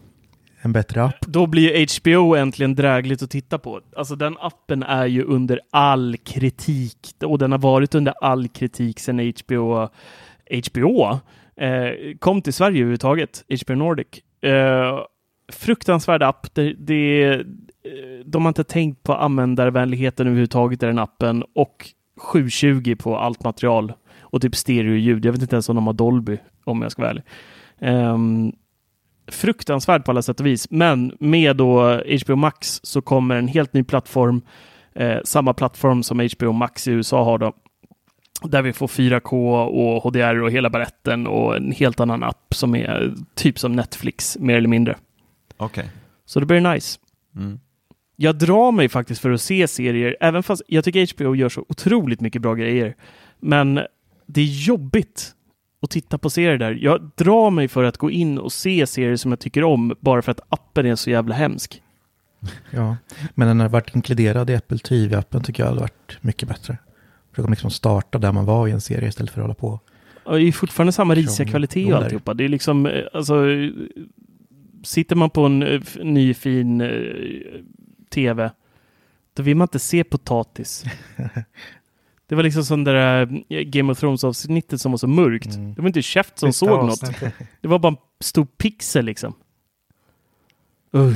En 0.62 0.72
bättre 0.74 1.04
app. 1.04 1.22
Då 1.22 1.48
blir 1.48 1.78
ju 1.78 1.86
HBO 2.00 2.36
äntligen 2.36 2.76
drägligt 2.76 3.24
att 3.24 3.30
titta 3.30 3.58
på. 3.58 3.82
Alltså 3.96 4.16
den 4.16 4.38
appen 4.40 4.84
är 4.84 5.06
ju 5.06 5.24
under 5.24 5.60
all 5.72 6.18
kritik 6.18 6.98
och 7.24 7.38
den 7.38 7.52
har 7.52 7.60
varit 7.60 7.96
under 7.96 8.14
all 8.22 8.48
kritik 8.48 9.00
sedan 9.00 9.34
HBO, 9.46 9.90
HBO 10.70 11.20
eh, 11.56 12.18
kom 12.20 12.42
till 12.42 12.54
Sverige 12.54 12.78
överhuvudtaget, 12.78 13.44
HBO 13.66 13.76
Nordic. 13.76 14.08
Eh, 14.42 15.00
fruktansvärd 15.52 16.24
app. 16.24 16.54
Det, 16.54 16.74
det, 16.74 17.24
eh, 17.34 17.40
de 18.26 18.46
har 18.46 18.50
inte 18.50 18.64
tänkt 18.64 19.04
på 19.04 19.14
användarvänligheten 19.14 20.28
överhuvudtaget 20.28 20.84
i 20.84 20.86
den 20.86 21.00
appen 21.00 21.44
och 21.56 21.86
720 22.18 22.96
på 23.00 23.18
allt 23.18 23.44
material 23.44 23.94
och 24.22 24.42
typ 24.42 24.56
stereoljud. 24.56 25.26
Jag 25.26 25.32
vet 25.32 25.42
inte 25.42 25.56
ens 25.56 25.70
om 25.70 25.76
de 25.76 25.88
har 25.88 25.94
Dolby 25.94 26.38
om 26.64 26.82
jag 26.82 26.92
ska 26.92 27.02
vara 27.02 27.12
ärlig. 27.12 27.24
Ehm, 27.80 28.54
fruktansvärd 29.32 30.06
på 30.06 30.12
alla 30.12 30.22
sätt 30.22 30.40
och 30.40 30.46
vis. 30.46 30.68
Men 30.70 31.18
med 31.20 31.56
då 31.56 32.02
HBO 32.26 32.36
Max 32.36 32.80
så 32.84 33.02
kommer 33.02 33.36
en 33.36 33.48
helt 33.48 33.74
ny 33.74 33.84
plattform. 33.84 34.42
Eh, 34.94 35.18
samma 35.24 35.54
plattform 35.54 36.04
som 36.04 36.30
HBO 36.38 36.52
Max 36.52 36.88
i 36.88 36.92
USA 36.92 37.24
har 37.24 37.38
då. 37.38 37.54
Där 38.44 38.62
vi 38.62 38.74
får 38.74 38.88
4K 38.88 39.66
och 39.66 40.04
HDR 40.04 40.42
och 40.42 40.52
hela 40.52 40.70
baletten 40.70 41.28
och 41.28 41.56
en 41.56 41.72
helt 41.72 42.00
annan 42.00 42.24
app 42.24 42.54
som 42.56 42.76
är 42.76 43.14
typ 43.36 43.60
som 43.60 43.76
Netflix, 43.76 44.38
mer 44.40 44.58
eller 44.58 44.68
mindre. 44.70 44.96
Okej. 45.58 45.90
Så 46.26 46.40
det 46.40 46.46
blir 46.46 46.74
nice. 46.74 47.00
Mm. 47.36 47.60
Jag 48.16 48.36
drar 48.36 48.72
mig 48.72 48.90
faktiskt 48.90 49.22
för 49.22 49.32
att 49.32 49.42
se 49.42 49.68
serier, 49.68 50.18
även 50.20 50.44
fast 50.44 50.62
jag 50.68 50.84
tycker 50.84 51.16
HBO 51.16 51.36
gör 51.36 51.50
så 51.50 51.66
otroligt 51.70 52.22
mycket 52.22 52.42
bra 52.42 52.54
grejer. 52.54 52.96
Men 53.40 53.80
det 54.26 54.42
är 54.42 54.46
jobbigt 54.46 55.36
att 55.82 55.90
titta 55.90 56.18
på 56.18 56.30
serier 56.30 56.58
där. 56.58 56.72
Jag 56.82 57.12
drar 57.16 57.50
mig 57.50 57.68
för 57.68 57.84
att 57.84 57.98
gå 57.98 58.12
in 58.12 58.38
och 58.38 58.52
se 58.52 58.88
serier 58.88 59.16
som 59.16 59.32
jag 59.32 59.40
tycker 59.40 59.64
om 59.64 59.96
bara 60.00 60.22
för 60.22 60.32
att 60.32 60.42
appen 60.50 60.86
är 60.86 60.96
så 60.96 61.10
jävla 61.10 61.36
hemsk. 61.36 61.82
Ja, 62.72 62.98
men 63.36 63.48
den 63.48 63.60
har 63.60 63.70
varit 63.70 63.96
inkluderad 63.96 64.50
i 64.50 64.56
Apple 64.56 64.78
TV-appen 64.78 65.44
tycker 65.44 65.64
jag 65.64 65.68
hade 65.68 65.82
varit 65.82 66.18
mycket 66.22 66.50
bättre. 66.50 66.78
För 67.36 67.42
de 67.42 67.52
liksom 67.52 67.72
starta 67.72 68.18
där 68.18 68.32
man 68.32 68.46
var 68.46 68.68
i 68.68 68.72
en 68.72 68.82
serie 68.82 69.10
istället 69.10 69.32
för 69.32 69.42
att 69.42 69.44
hålla 69.44 69.54
på. 69.54 69.80
Och 70.24 70.40
det 70.40 70.48
är 70.48 70.52
fortfarande 70.52 70.92
samma 70.92 71.16
risiga 71.16 71.50
kvalitet 71.50 71.94
och 71.94 71.98
alltihopa. 71.98 72.34
Det 72.34 72.44
är 72.44 72.50
liksom, 72.50 72.86
eh, 72.86 73.04
alltså, 73.14 73.46
sitter 74.84 75.16
man 75.16 75.30
på 75.30 75.46
en 75.46 75.64
eh, 75.64 75.82
ny 76.04 76.34
fin 76.34 76.82
eh, 76.82 76.90
tv, 78.10 78.52
då 79.34 79.44
vill 79.44 79.58
man 79.58 79.66
inte 79.66 79.80
se 79.80 80.04
potatis. 80.04 80.84
Det 82.30 82.36
var 82.36 82.44
liksom 82.44 82.64
som 82.66 82.84
det 82.84 82.92
där 82.94 83.44
eh, 83.50 83.62
Game 83.62 83.92
of 83.92 84.00
Thrones-avsnittet 84.00 84.82
som 84.82 84.92
var 84.92 84.98
så 84.98 85.08
mörkt. 85.08 85.56
Mm. 85.56 85.74
Det 85.74 85.82
var 85.82 85.88
inte 85.88 86.02
käft 86.02 86.40
som 86.40 86.54
Sista 86.54 86.66
såg 86.66 86.86
något. 86.86 87.02
Det 87.62 87.68
var 87.68 87.80
bara 87.80 87.94
en 87.94 87.98
stor 88.20 88.46
pixel 88.46 89.06
liksom. 89.06 89.34
Uh. 90.96 91.16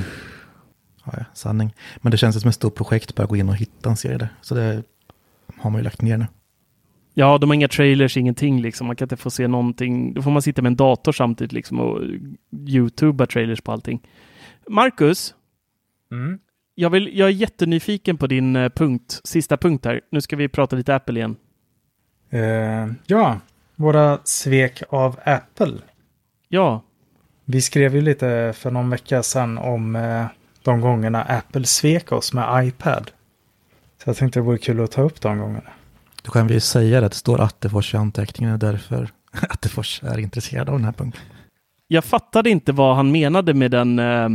Ja, 1.06 1.14
ja, 1.18 1.26
sanning. 1.34 1.74
Men 1.98 2.12
det 2.12 2.18
känns 2.18 2.42
som 2.42 2.50
ett 2.50 2.56
stort 2.56 2.76
projekt 2.76 3.16
bara 3.16 3.24
att 3.24 3.30
gå 3.30 3.36
in 3.36 3.50
och 3.50 3.56
hitta 3.56 3.90
en 3.90 3.98
serie 3.98 4.18
där. 4.18 4.30
Så 4.42 4.56
det 4.56 4.84
har 5.58 5.70
man 5.70 5.80
ju 5.80 5.84
lagt 5.84 6.02
ner 6.02 6.18
nu. 6.18 6.28
Ja, 7.14 7.38
de 7.38 7.50
har 7.50 7.56
inga 7.56 7.68
trailers, 7.68 8.18
ingenting 8.18 8.62
liksom. 8.62 8.88
Man 8.88 8.96
kan 8.96 9.06
inte 9.06 9.18
få 9.18 9.30
se 9.30 9.48
någonting. 9.48 10.14
Då 10.14 10.22
får 10.22 10.32
man 10.32 10.42
sitta 10.42 10.62
med 10.62 10.70
en 10.70 10.76
dator 10.76 11.12
samtidigt 11.12 11.52
liksom 11.52 11.80
och 11.80 12.02
youtuba 12.68 13.26
trailers 13.26 13.62
på 13.62 13.72
allting. 13.72 14.02
Marcus, 14.70 15.36
Mm. 16.12 16.40
Jag, 16.76 16.90
vill, 16.90 17.18
jag 17.18 17.28
är 17.30 17.34
jättenyfiken 17.34 18.18
på 18.18 18.28
din 18.28 18.56
eh, 18.56 18.70
punkt, 18.70 19.22
sista 19.24 19.58
punkt 19.58 19.86
här. 19.86 20.02
Nu 20.12 20.22
ska 20.22 20.36
vi 20.36 20.48
prata 20.48 20.76
lite 20.76 20.96
Apple 20.96 21.20
igen. 21.20 21.36
Eh, 22.30 22.94
ja, 23.06 23.40
våra 23.76 24.20
svek 24.24 24.84
av 24.90 25.20
Apple. 25.26 25.74
Ja, 26.50 26.82
Vi 27.46 27.62
skrev 27.62 27.96
ju 27.96 28.02
lite 28.02 28.54
för 28.56 28.72
någon 28.72 28.90
vecka 28.90 29.24
sedan 29.24 29.58
om 29.58 29.96
eh, 29.96 30.26
de 30.64 30.82
gångerna 30.82 31.22
Apple 31.24 31.66
svek 31.66 32.12
oss 32.12 32.34
med 32.34 32.68
iPad. 32.68 33.12
Så 34.04 34.10
jag 34.10 34.18
tänkte 34.18 34.40
det 34.40 34.44
vore 34.44 34.58
kul 34.58 34.80
att 34.84 34.92
ta 34.92 35.02
upp 35.02 35.22
de 35.22 35.38
gångerna. 35.40 35.70
Då 36.24 36.32
kan 36.32 36.48
vi 36.48 36.54
ju 36.54 36.60
säga 36.60 37.00
det 37.00 37.06
att 37.06 37.12
det 37.12 37.18
står 37.18 37.42
Attefors 37.42 37.94
i 37.94 37.98
anteckningarna 37.98 38.58
därför 38.58 39.10
Attefors 39.50 40.04
är 40.04 40.20
intresserad 40.20 40.70
av 40.70 40.76
den 40.76 40.86
här 40.86 40.92
punkten. 40.92 41.22
jag 41.88 42.04
fattade 42.06 42.50
inte 42.50 42.72
vad 42.72 42.96
han 42.96 43.12
menade 43.12 43.54
med 43.54 43.72
den 43.72 44.00
eh, 44.00 44.30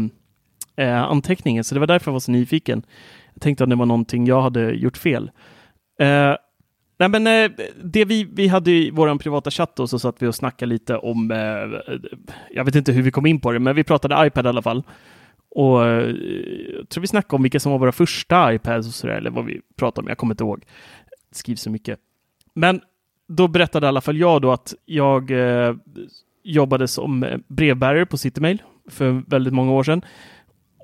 eh, 0.78 1.02
anteckningen, 1.02 1.64
så 1.64 1.74
det 1.74 1.80
var 1.80 1.86
därför 1.86 2.08
jag 2.08 2.12
var 2.12 2.20
så 2.20 2.32
nyfiken. 2.32 2.82
Jag 3.34 3.42
tänkte 3.42 3.64
att 3.64 3.70
det 3.70 3.76
var 3.76 3.86
någonting 3.86 4.26
jag 4.26 4.42
hade 4.42 4.70
gjort 4.70 4.96
fel. 4.96 5.30
Eh, 6.00 6.34
nej 6.98 7.08
men 7.08 7.26
eh, 7.26 7.50
det 7.84 8.04
vi, 8.04 8.28
vi 8.32 8.48
hade 8.48 8.70
i 8.70 8.90
vår 8.90 9.18
privata 9.18 9.50
chatt 9.50 9.76
då, 9.76 9.86
så 9.86 9.98
satt 9.98 10.22
vi 10.22 10.26
och 10.26 10.34
snackade 10.34 10.68
lite 10.68 10.96
om, 10.96 11.30
eh, 11.30 11.96
jag 12.50 12.64
vet 12.64 12.74
inte 12.74 12.92
hur 12.92 13.02
vi 13.02 13.10
kom 13.10 13.26
in 13.26 13.40
på 13.40 13.52
det, 13.52 13.58
men 13.58 13.76
vi 13.76 13.84
pratade 13.84 14.26
iPad 14.26 14.46
i 14.46 14.48
alla 14.48 14.62
fall. 14.62 14.82
Och 15.50 15.86
eh, 15.86 16.14
jag 16.78 16.88
tror 16.88 17.00
vi 17.00 17.06
snackade 17.06 17.36
om 17.36 17.42
vilka 17.42 17.60
som 17.60 17.72
var 17.72 17.78
våra 17.78 17.92
första 17.92 18.54
iPads 18.54 18.88
och 18.88 18.94
sådär, 18.94 19.14
eller 19.14 19.30
vad 19.30 19.44
vi 19.44 19.60
pratade 19.76 20.04
om, 20.04 20.08
jag 20.08 20.18
kommer 20.18 20.34
inte 20.34 20.44
ihåg. 20.44 20.64
Det 21.30 21.36
skrivs 21.38 21.60
så 21.60 21.70
mycket. 21.70 21.98
Men 22.54 22.80
då 23.28 23.48
berättade 23.48 23.86
i 23.86 23.88
alla 23.88 24.00
fall 24.00 24.16
jag 24.16 24.42
då 24.42 24.52
att 24.52 24.74
jag 24.84 25.30
eh, 25.30 25.74
jobbade 26.42 26.88
som 26.88 27.26
brevbärare 27.48 28.06
på 28.06 28.16
Citymail 28.16 28.62
för 28.90 29.22
väldigt 29.26 29.54
många 29.54 29.72
år 29.72 29.82
sedan. 29.82 30.02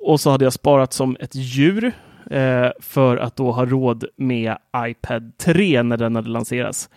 Och 0.06 0.20
så 0.20 0.30
hade 0.30 0.44
jag 0.44 0.52
sparat 0.52 0.92
som 0.92 1.16
ett 1.20 1.34
djur 1.34 1.92
eh, 2.30 2.70
för 2.80 3.16
att 3.16 3.36
då 3.36 3.52
ha 3.52 3.66
råd 3.66 4.04
med 4.16 4.56
iPad 4.76 5.38
3 5.38 5.82
när 5.82 5.96
den 5.96 6.16
hade 6.16 6.28
lanserats. 6.28 6.90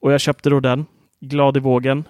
Och 0.00 0.12
jag 0.12 0.20
köpte 0.20 0.50
då 0.50 0.60
den, 0.60 0.86
glad 1.20 1.56
i 1.56 1.60
vågen, 1.60 2.04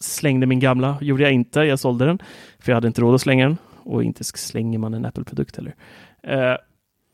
slängde 0.00 0.46
min 0.46 0.60
gamla, 0.60 0.98
gjorde 1.00 1.22
jag 1.22 1.32
inte, 1.32 1.60
jag 1.60 1.78
sålde 1.78 2.06
den, 2.06 2.18
för 2.58 2.72
jag 2.72 2.76
hade 2.76 2.86
inte 2.86 3.00
råd 3.00 3.14
att 3.14 3.20
slänga 3.20 3.44
den. 3.44 3.58
Och 3.82 4.04
inte 4.04 4.24
slänger 4.24 4.78
man 4.78 4.94
en 4.94 5.04
Apple-produkt 5.04 5.56
heller. 5.56 5.74
Eh, 6.22 6.56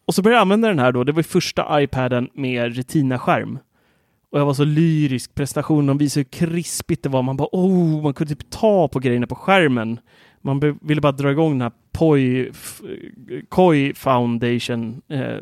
och 0.07 0.15
så 0.15 0.23
började 0.23 0.37
jag 0.37 0.43
använda 0.43 0.69
den 0.69 0.79
här 0.79 0.93
då, 0.93 1.05
det 1.05 1.13
var 1.13 1.23
första 1.23 1.83
iPaden 1.83 2.29
med 2.35 2.77
Retina-skärm. 2.77 3.59
Och 4.31 4.41
jag 4.41 4.47
var 4.47 4.55
så 4.55 4.65
lyrisk, 4.65 5.35
prestationen, 5.35 5.87
de 5.87 5.99
visade 5.99 6.27
hur 6.39 6.49
krispigt 6.49 7.03
det 7.03 7.09
var. 7.09 7.23
Man 7.23 7.37
bara 7.37 7.49
oh, 7.53 8.03
man 8.03 8.15
kunde 8.15 8.35
typ 8.35 8.51
ta 8.51 8.89
på 8.89 8.99
grejerna 8.99 9.27
på 9.27 9.35
skärmen. 9.35 10.01
Man 10.45 10.79
ville 10.83 11.01
bara 11.01 11.13
dra 11.13 11.31
igång 11.31 11.51
den 11.53 11.61
här 11.63 11.73
Poi, 11.93 12.51
Koi 13.49 13.95
Foundation, 13.95 15.03
eh, 15.09 15.37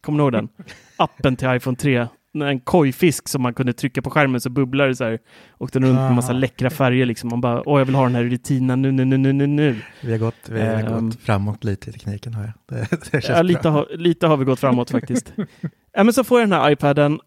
kommer 0.00 0.18
du 0.18 0.22
ihåg 0.24 0.32
den? 0.32 0.48
Appen 0.96 1.36
till 1.36 1.48
iPhone 1.56 1.76
3. 1.76 2.06
En 2.44 2.60
kojfisk 2.60 3.28
som 3.28 3.42
man 3.42 3.54
kunde 3.54 3.72
trycka 3.72 4.02
på 4.02 4.10
skärmen 4.10 4.40
så 4.40 4.50
bubblar 4.50 4.88
det 4.88 4.96
så 4.96 5.04
här. 5.04 5.18
Åkte 5.58 5.78
runt 5.78 5.94
med 5.98 6.14
massa 6.14 6.32
Ah. 6.32 6.36
läckra 6.36 6.70
färger 6.70 7.06
liksom. 7.06 7.30
Man 7.30 7.40
bara, 7.40 7.68
åh 7.68 7.80
jag 7.80 7.84
vill 7.86 7.94
ha 7.94 8.02
den 8.02 8.14
här 8.14 8.24
i 8.24 8.28
retina 8.28 8.76
nu, 8.76 8.92
nu, 8.92 9.04
nu, 9.04 9.16
nu, 9.16 9.32
nu, 9.32 9.46
nu. 9.46 9.76
Vi 10.02 10.12
har 10.12 10.18
gått, 10.18 10.48
vi 10.48 10.60
har 10.60 10.66
Ehm. 10.66 11.08
gått 11.08 11.20
framåt 11.20 11.64
lite 11.64 11.90
i 11.90 11.92
tekniken 11.92 12.34
har 12.34 12.42
jag. 12.44 12.52
Det, 12.90 13.10
det 13.12 13.28
Ja, 13.28 13.42
lite, 13.42 13.68
har, 13.68 13.86
lite 13.96 14.26
har 14.26 14.36
vi 14.36 14.44
gått 14.44 14.60
framåt 14.60 14.90
faktiskt. 14.90 15.32
ja, 15.92 16.04
men 16.04 16.12
så 16.12 16.24
får 16.24 16.40
jag 16.40 16.48
den 16.48 16.58
här 16.60 16.70
iPaden 16.70 17.20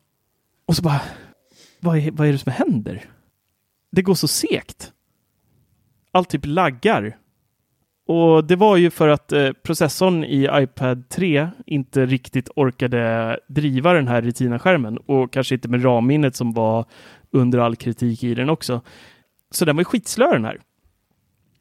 och 0.66 0.76
så 0.76 0.82
bara, 0.82 1.02
vad 1.80 1.98
är, 1.98 2.12
vad 2.12 2.28
är 2.28 2.32
det 2.32 2.38
som 2.38 2.52
händer? 2.52 3.04
Det 3.92 4.02
går 4.02 4.16
så 4.16 4.28
segt. 4.28 4.92
Allt 6.12 6.30
typ 6.30 6.46
laggar. 6.46 7.18
Och 8.08 8.44
det 8.46 8.56
var 8.56 8.78
ju 8.78 8.90
för 8.90 9.08
att 9.08 9.32
eh, 9.32 9.52
processorn 9.52 10.24
i 10.24 10.50
iPad 10.54 11.10
3 11.10 11.50
inte 11.66 12.06
riktigt 12.06 12.50
orkade 12.56 13.40
driva 13.48 13.94
den 13.94 14.08
här 14.08 14.22
Retina-skärmen 14.22 14.98
och 14.98 15.34
kanske 15.34 15.56
inte 15.56 15.68
med 15.68 15.86
RAM-minnet 15.86 16.36
som 16.36 16.54
var 16.54 16.86
under 17.32 17.60
all 17.60 17.76
kritik 17.76 18.24
i 18.24 18.36
den 18.36 18.50
också. 18.50 18.82
Så 19.52 19.66
den 19.66 19.76
var 19.76 19.82
ju 19.82 19.86
skitslö 19.86 20.34
den 20.34 20.46
här. 20.46 20.62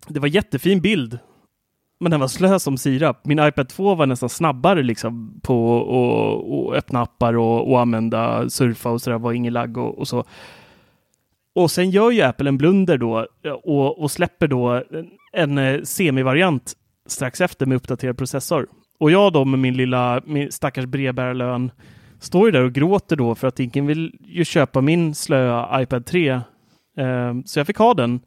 Det 0.09 0.21
var 0.21 0.29
jättefin 0.29 0.81
bild 0.81 1.19
men 2.01 2.11
den 2.11 2.21
var 2.21 2.29
slö 2.29 2.59
som 2.59 2.79
sirap. 2.79 3.27
Min 3.27 3.39
iPad 3.39 3.69
2 3.69 3.95
var 3.95 4.07
nästan 4.07 4.29
snabbare 4.29 4.83
liksom 4.83 5.41
på 5.43 5.81
att 5.81 6.75
att 6.75 6.79
öppna 6.79 7.03
appar 7.03 7.37
och, 7.37 7.71
och 7.71 7.81
använda 7.81 8.51
surfa 8.51 8.91
och 8.91 9.03
sådär. 9.03 9.19
var 9.19 9.33
ingen 9.33 9.53
lagg 9.53 9.77
och, 9.77 9.99
och 9.99 10.09
så. 10.09 10.25
Och 11.55 11.71
sen 11.71 11.91
gör 11.91 12.11
ju 12.11 12.23
Apple 12.23 12.49
en 12.49 12.59
blunder 12.59 12.99
då 12.99 13.27
och, 13.63 14.03
och 14.03 14.11
släpper 14.11 14.49
då 14.49 14.83
en, 15.33 15.59
en 15.59 15.87
semivariant 15.87 16.73
strax 17.07 17.41
efter 17.41 17.67
med 17.67 17.77
uppdaterad 17.77 18.19
processor. 18.19 18.67
Och 18.99 19.11
jag 19.11 19.33
då 19.33 19.45
med 19.45 19.59
min 19.59 19.77
lilla 19.77 20.23
min 20.27 20.53
stackars 20.53 20.85
brevbärarlön 20.85 21.71
står 22.21 22.47
ju 22.49 22.53
där 22.53 22.65
och 22.65 22.73
gråter 22.73 23.17
då 23.17 23.35
för 23.35 23.49
att 23.49 23.61
ingen 23.61 23.87
vill 23.87 24.17
ju 24.21 24.45
köpa 24.45 24.81
min 24.81 25.15
slöa 25.15 25.83
iPad 25.83 26.07
3. 26.07 26.29
Eh, 26.31 26.41
så 27.45 27.59
jag 27.59 27.67
fick 27.67 27.77
ha 27.77 27.95
den 27.95 28.21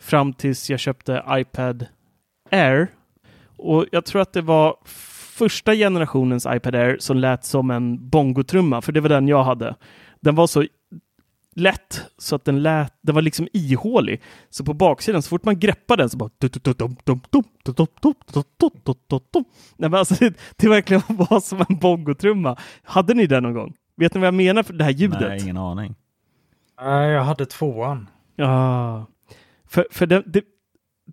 fram 0.00 0.32
tills 0.32 0.70
jag 0.70 0.80
köpte 0.80 1.22
iPad 1.30 1.86
Air. 2.50 2.88
Och 3.56 3.86
jag 3.92 4.04
tror 4.04 4.22
att 4.22 4.32
det 4.32 4.42
var 4.42 4.76
första 5.36 5.74
generationens 5.74 6.46
iPad 6.50 6.74
Air 6.74 6.96
som 7.00 7.16
lät 7.16 7.44
som 7.44 7.70
en 7.70 8.08
bongotrumma, 8.08 8.82
för 8.82 8.92
det 8.92 9.00
var 9.00 9.08
den 9.08 9.28
jag 9.28 9.44
hade. 9.44 9.74
Den 10.20 10.34
var 10.34 10.46
så 10.46 10.64
lätt 11.54 12.02
så 12.18 12.36
att 12.36 12.44
den 12.44 12.62
lät, 12.62 12.94
den 13.00 13.14
var 13.14 13.22
liksom 13.22 13.48
ihålig. 13.52 14.22
Så 14.50 14.64
på 14.64 14.74
baksidan, 14.74 15.22
så 15.22 15.28
fort 15.28 15.44
man 15.44 15.58
greppade 15.58 16.02
den 16.02 16.10
så 16.10 16.16
bara... 16.16 16.30
Nej, 19.76 19.90
men 19.90 19.94
alltså, 19.94 20.14
det, 20.14 20.34
det 20.56 20.68
verkligen 20.68 21.02
var 21.08 21.40
som 21.40 21.64
en 21.68 21.78
bongotrumma. 21.78 22.56
Hade 22.82 23.14
ni 23.14 23.26
den 23.26 23.42
någon 23.42 23.54
gång? 23.54 23.74
Vet 23.96 24.14
ni 24.14 24.20
vad 24.20 24.26
jag 24.26 24.34
menar 24.34 24.62
för 24.62 24.72
det 24.72 24.84
här 24.84 24.90
ljudet? 24.90 25.20
Nej, 25.20 25.42
ingen 25.42 25.56
aning. 25.56 25.94
Nej, 26.80 27.10
jag 27.10 27.24
hade 27.24 27.46
tvåan. 27.46 28.08
Ja, 28.36 29.06
för, 29.66 29.86
för 29.90 30.06
det, 30.06 30.22
det, 30.26 30.44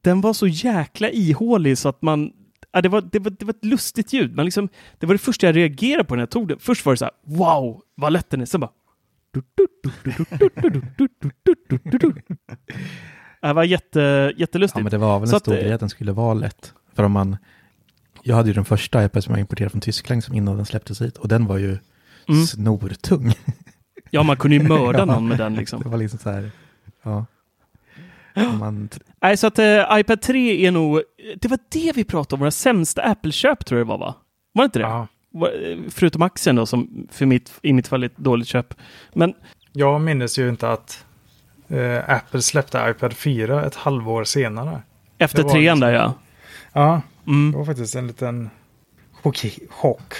den 0.01 0.21
var 0.21 0.33
så 0.33 0.47
jäkla 0.47 1.09
ihålig 1.09 1.77
så 1.77 1.89
att 1.89 2.01
man... 2.01 2.31
Ja, 2.71 2.81
det, 2.81 2.89
var, 2.89 3.01
det, 3.01 3.19
var, 3.19 3.31
det 3.31 3.45
var 3.45 3.53
ett 3.53 3.65
lustigt 3.65 4.13
ljud. 4.13 4.35
Man 4.35 4.45
liksom, 4.45 4.69
det 4.97 5.05
var 5.05 5.13
det 5.13 5.19
första 5.19 5.45
jag 5.45 5.55
reagerade 5.55 6.03
på 6.03 6.15
när 6.15 6.21
jag 6.21 6.29
tog 6.29 6.47
det. 6.47 6.59
Först 6.59 6.85
var 6.85 6.93
det 6.93 6.97
så 6.97 7.05
här, 7.05 7.13
wow, 7.23 7.81
vad 7.95 8.13
lätt 8.13 8.29
den 8.29 8.41
är. 8.41 8.45
Sen 8.45 8.61
bara... 8.61 8.71
Det 13.41 13.53
var 13.53 13.63
jätte, 13.63 13.99
Ja, 13.99 14.31
jättelustigt. 14.37 14.83
men 14.83 14.91
det 14.91 14.97
var 14.97 15.19
väl 15.19 15.29
en 15.29 15.35
att, 15.35 15.41
stor 15.41 15.53
eh, 15.55 15.61
grej 15.61 15.73
att 15.73 15.79
den 15.79 15.89
skulle 15.89 16.11
vara 16.11 16.33
lätt. 16.33 16.73
För 16.93 17.03
om 17.03 17.11
man, 17.11 17.37
jag 18.23 18.35
hade 18.35 18.47
ju 18.49 18.53
den 18.53 18.65
första 18.65 19.05
iPad 19.05 19.23
som 19.23 19.33
jag 19.33 19.39
importerade 19.39 19.69
från 19.69 19.81
Tyskland 19.81 20.23
som 20.23 20.35
innan 20.35 20.55
den 20.55 20.65
släpptes 20.65 21.01
hit 21.01 21.17
och 21.17 21.27
den 21.27 21.45
var 21.45 21.57
ju 21.57 21.77
Mm. 22.29 22.45
snortung. 22.45 23.33
Ja, 24.11 24.23
man 24.23 24.37
kunde 24.37 24.57
ju 24.57 24.63
mörda 24.63 24.99
Ja. 24.99 25.05
någon 25.05 25.27
med 25.27 25.37
den 25.37 25.55
liksom. 25.55 25.81
Det 25.83 25.89
var 25.89 25.97
liksom 25.97 26.19
så 26.19 26.29
här, 26.29 26.51
ja. 27.03 27.25
Man, 28.59 28.89
Nej, 29.21 29.37
så 29.37 29.47
att 29.47 29.59
eh, 29.59 29.85
iPad 29.99 30.21
3 30.21 30.65
är 30.67 30.71
nog... 30.71 31.01
Det 31.41 31.47
var 31.47 31.59
det 31.69 31.91
vi 31.95 32.03
pratade 32.03 32.35
om, 32.35 32.39
våra 32.39 32.51
sämsta 32.51 33.01
Apple-köp 33.01 33.65
tror 33.65 33.79
jag 33.79 33.87
det 33.87 33.89
var, 33.89 33.97
va? 33.97 34.15
Var 34.53 34.63
det 34.63 34.65
inte 34.65 34.79
det? 34.79 34.83
Ja. 34.85 35.07
Förutom 35.89 36.21
aktien 36.21 36.55
då, 36.55 36.65
som 36.65 37.07
för 37.11 37.25
mitt, 37.25 37.53
i 37.61 37.73
mitt 37.73 37.87
fall 37.87 38.03
är 38.03 38.07
ett 38.07 38.17
dåligt 38.17 38.47
köp. 38.47 38.73
Men 39.13 39.33
Jag 39.73 40.01
minns 40.01 40.39
ju 40.39 40.49
inte 40.49 40.69
att 40.71 41.05
eh, 41.67 42.09
Apple 42.09 42.41
släppte 42.41 42.87
iPad 42.89 43.13
4 43.13 43.65
ett 43.65 43.75
halvår 43.75 44.23
senare. 44.23 44.81
Efter 45.17 45.43
trean 45.43 45.55
liksom- 45.61 45.79
där 45.79 45.93
ja. 45.93 46.13
Ja, 46.73 47.01
Mm. 47.27 47.51
det 47.51 47.57
var 47.57 47.65
faktiskt 47.65 47.95
en 47.95 48.07
liten 48.07 48.49
chock. 49.11 49.45
chock. 49.69 50.13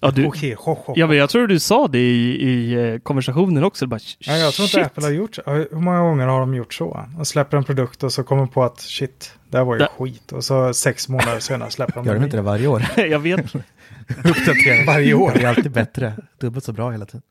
Ja 0.00 0.10
du, 0.10 0.26
Okej, 0.26 0.56
chock. 0.56 0.92
ja 0.96 1.06
men 1.06 1.16
jag 1.16 1.30
tror 1.30 1.46
du 1.46 1.58
sa 1.58 1.88
det 1.88 1.98
i, 1.98 2.48
i 2.50 2.72
eh, 2.92 2.98
konversationen 2.98 3.64
också. 3.64 3.86
Bara, 3.86 4.00
Ja, 4.18 4.36
jag 4.36 4.54
tror 4.54 4.64
inte. 4.66 4.84
Apple 4.84 5.04
har 5.04 5.10
gjort 5.10 5.34
så. 5.34 5.42
Hur 5.46 5.76
många 5.80 6.00
gånger 6.00 6.26
har 6.26 6.40
de 6.40 6.54
gjort 6.54 6.74
så? 6.74 7.04
De 7.16 7.24
släpper 7.24 7.56
en 7.56 7.64
produkt 7.64 8.02
och 8.02 8.12
så 8.12 8.22
kommer 8.22 8.46
på 8.46 8.64
att 8.64 8.80
shit, 8.80 9.34
det 9.50 9.56
här 9.58 9.64
var 9.64 9.74
ju 9.74 9.78
Det- 9.78 9.88
skit. 9.98 10.32
Och 10.32 10.44
så 10.44 10.74
sex 10.74 11.08
månader 11.08 11.40
senare 11.40 11.70
släpper 11.70 11.94
de 11.94 12.06
Gör 12.06 12.14
de 12.14 12.24
inte 12.24 12.36
det 12.36 12.42
varje 12.42 12.66
år? 12.66 12.82
jag 12.96 13.18
vet. 13.18 13.54
Uppdatering 14.24 14.86
Varje 14.86 15.14
år. 15.14 15.32
Det 15.34 15.42
är 15.42 15.48
alltid 15.48 15.70
bättre. 15.72 16.12
Dubbelt 16.40 16.64
så 16.64 16.72
bra 16.72 16.90
hela 16.90 17.06
tiden. 17.06 17.22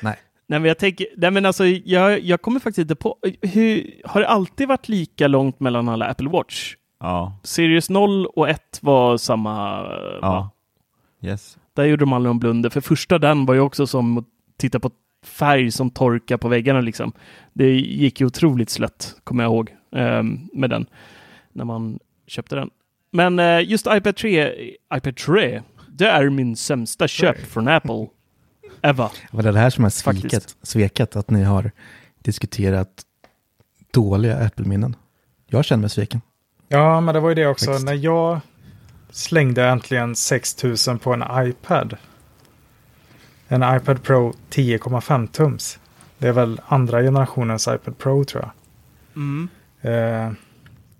Nej. 0.00 0.16
Nej 0.46 0.58
men 0.60 0.68
jag 0.68 0.78
tänker, 0.78 1.06
nej 1.16 1.30
men 1.30 1.46
alltså 1.46 1.66
jag, 1.66 2.20
jag 2.20 2.42
kommer 2.42 2.60
faktiskt 2.60 2.78
inte 2.78 2.94
på, 2.94 3.16
hur, 3.42 3.90
har 4.04 4.20
det 4.20 4.28
alltid 4.28 4.68
varit 4.68 4.88
lika 4.88 5.28
långt 5.28 5.60
mellan 5.60 5.88
alla 5.88 6.06
Apple 6.06 6.28
Watch? 6.28 6.74
Ja, 7.00 7.38
Series 7.42 7.90
0 7.90 8.26
och 8.26 8.48
1 8.48 8.60
var 8.80 9.16
samma, 9.16 9.82
va? 10.22 10.50
Yes. 11.24 11.58
Där 11.74 11.84
gjorde 11.84 12.02
de 12.04 12.12
aldrig 12.12 12.28
någon 12.30 12.38
blunder. 12.38 12.70
För 12.70 12.80
första 12.80 13.18
den 13.18 13.46
var 13.46 13.54
ju 13.54 13.60
också 13.60 13.86
som 13.86 14.18
att 14.18 14.24
titta 14.56 14.80
på 14.80 14.90
färg 15.24 15.70
som 15.70 15.90
torkar 15.90 16.36
på 16.36 16.48
väggarna 16.48 16.80
liksom. 16.80 17.12
Det 17.52 17.70
gick 17.74 18.20
ju 18.20 18.26
otroligt 18.26 18.70
slött, 18.70 19.16
kommer 19.24 19.44
jag 19.44 19.50
ihåg, 19.50 19.74
ehm, 19.96 20.48
med 20.52 20.70
den. 20.70 20.86
När 21.52 21.64
man 21.64 21.98
köpte 22.26 22.56
den. 22.56 22.70
Men 23.10 23.38
eh, 23.38 23.60
just 23.70 23.86
iPad 23.90 24.16
3, 24.16 24.52
iPad 24.94 25.16
3, 25.16 25.62
det 25.88 26.06
är 26.06 26.30
min 26.30 26.56
sämsta 26.56 27.08
köp 27.08 27.38
från 27.46 27.68
Apple. 27.68 28.06
Ever. 28.82 29.10
Var 29.30 29.42
det 29.42 29.52
det 29.52 29.58
här 29.58 29.70
som 29.70 29.84
är 29.84 29.88
sviket, 29.88 30.22
Faktiskt. 30.22 30.66
sveket? 30.66 31.16
Att 31.16 31.30
ni 31.30 31.42
har 31.42 31.70
diskuterat 32.18 33.02
dåliga 33.92 34.36
Apple-minnen? 34.38 34.96
Jag 35.46 35.64
känner 35.64 35.80
mig 35.80 35.90
sviken. 35.90 36.20
Ja, 36.68 37.00
men 37.00 37.14
det 37.14 37.20
var 37.20 37.28
ju 37.28 37.34
det 37.34 37.46
också. 37.46 37.66
Faktiskt. 37.66 37.86
När 37.86 37.94
jag 37.94 38.40
slängde 39.14 39.64
äntligen 39.68 40.16
6000 40.16 40.98
på 40.98 41.12
en 41.12 41.24
iPad. 41.48 41.96
En 43.48 43.76
iPad 43.76 44.02
Pro 44.02 44.34
10,5 44.50 45.26
tums. 45.26 45.78
Det 46.18 46.28
är 46.28 46.32
väl 46.32 46.60
andra 46.66 47.02
generationens 47.02 47.68
iPad 47.68 47.98
Pro 47.98 48.24
tror 48.24 48.42
jag. 48.42 48.52
Mm. 49.16 49.48
Eh, 49.80 50.32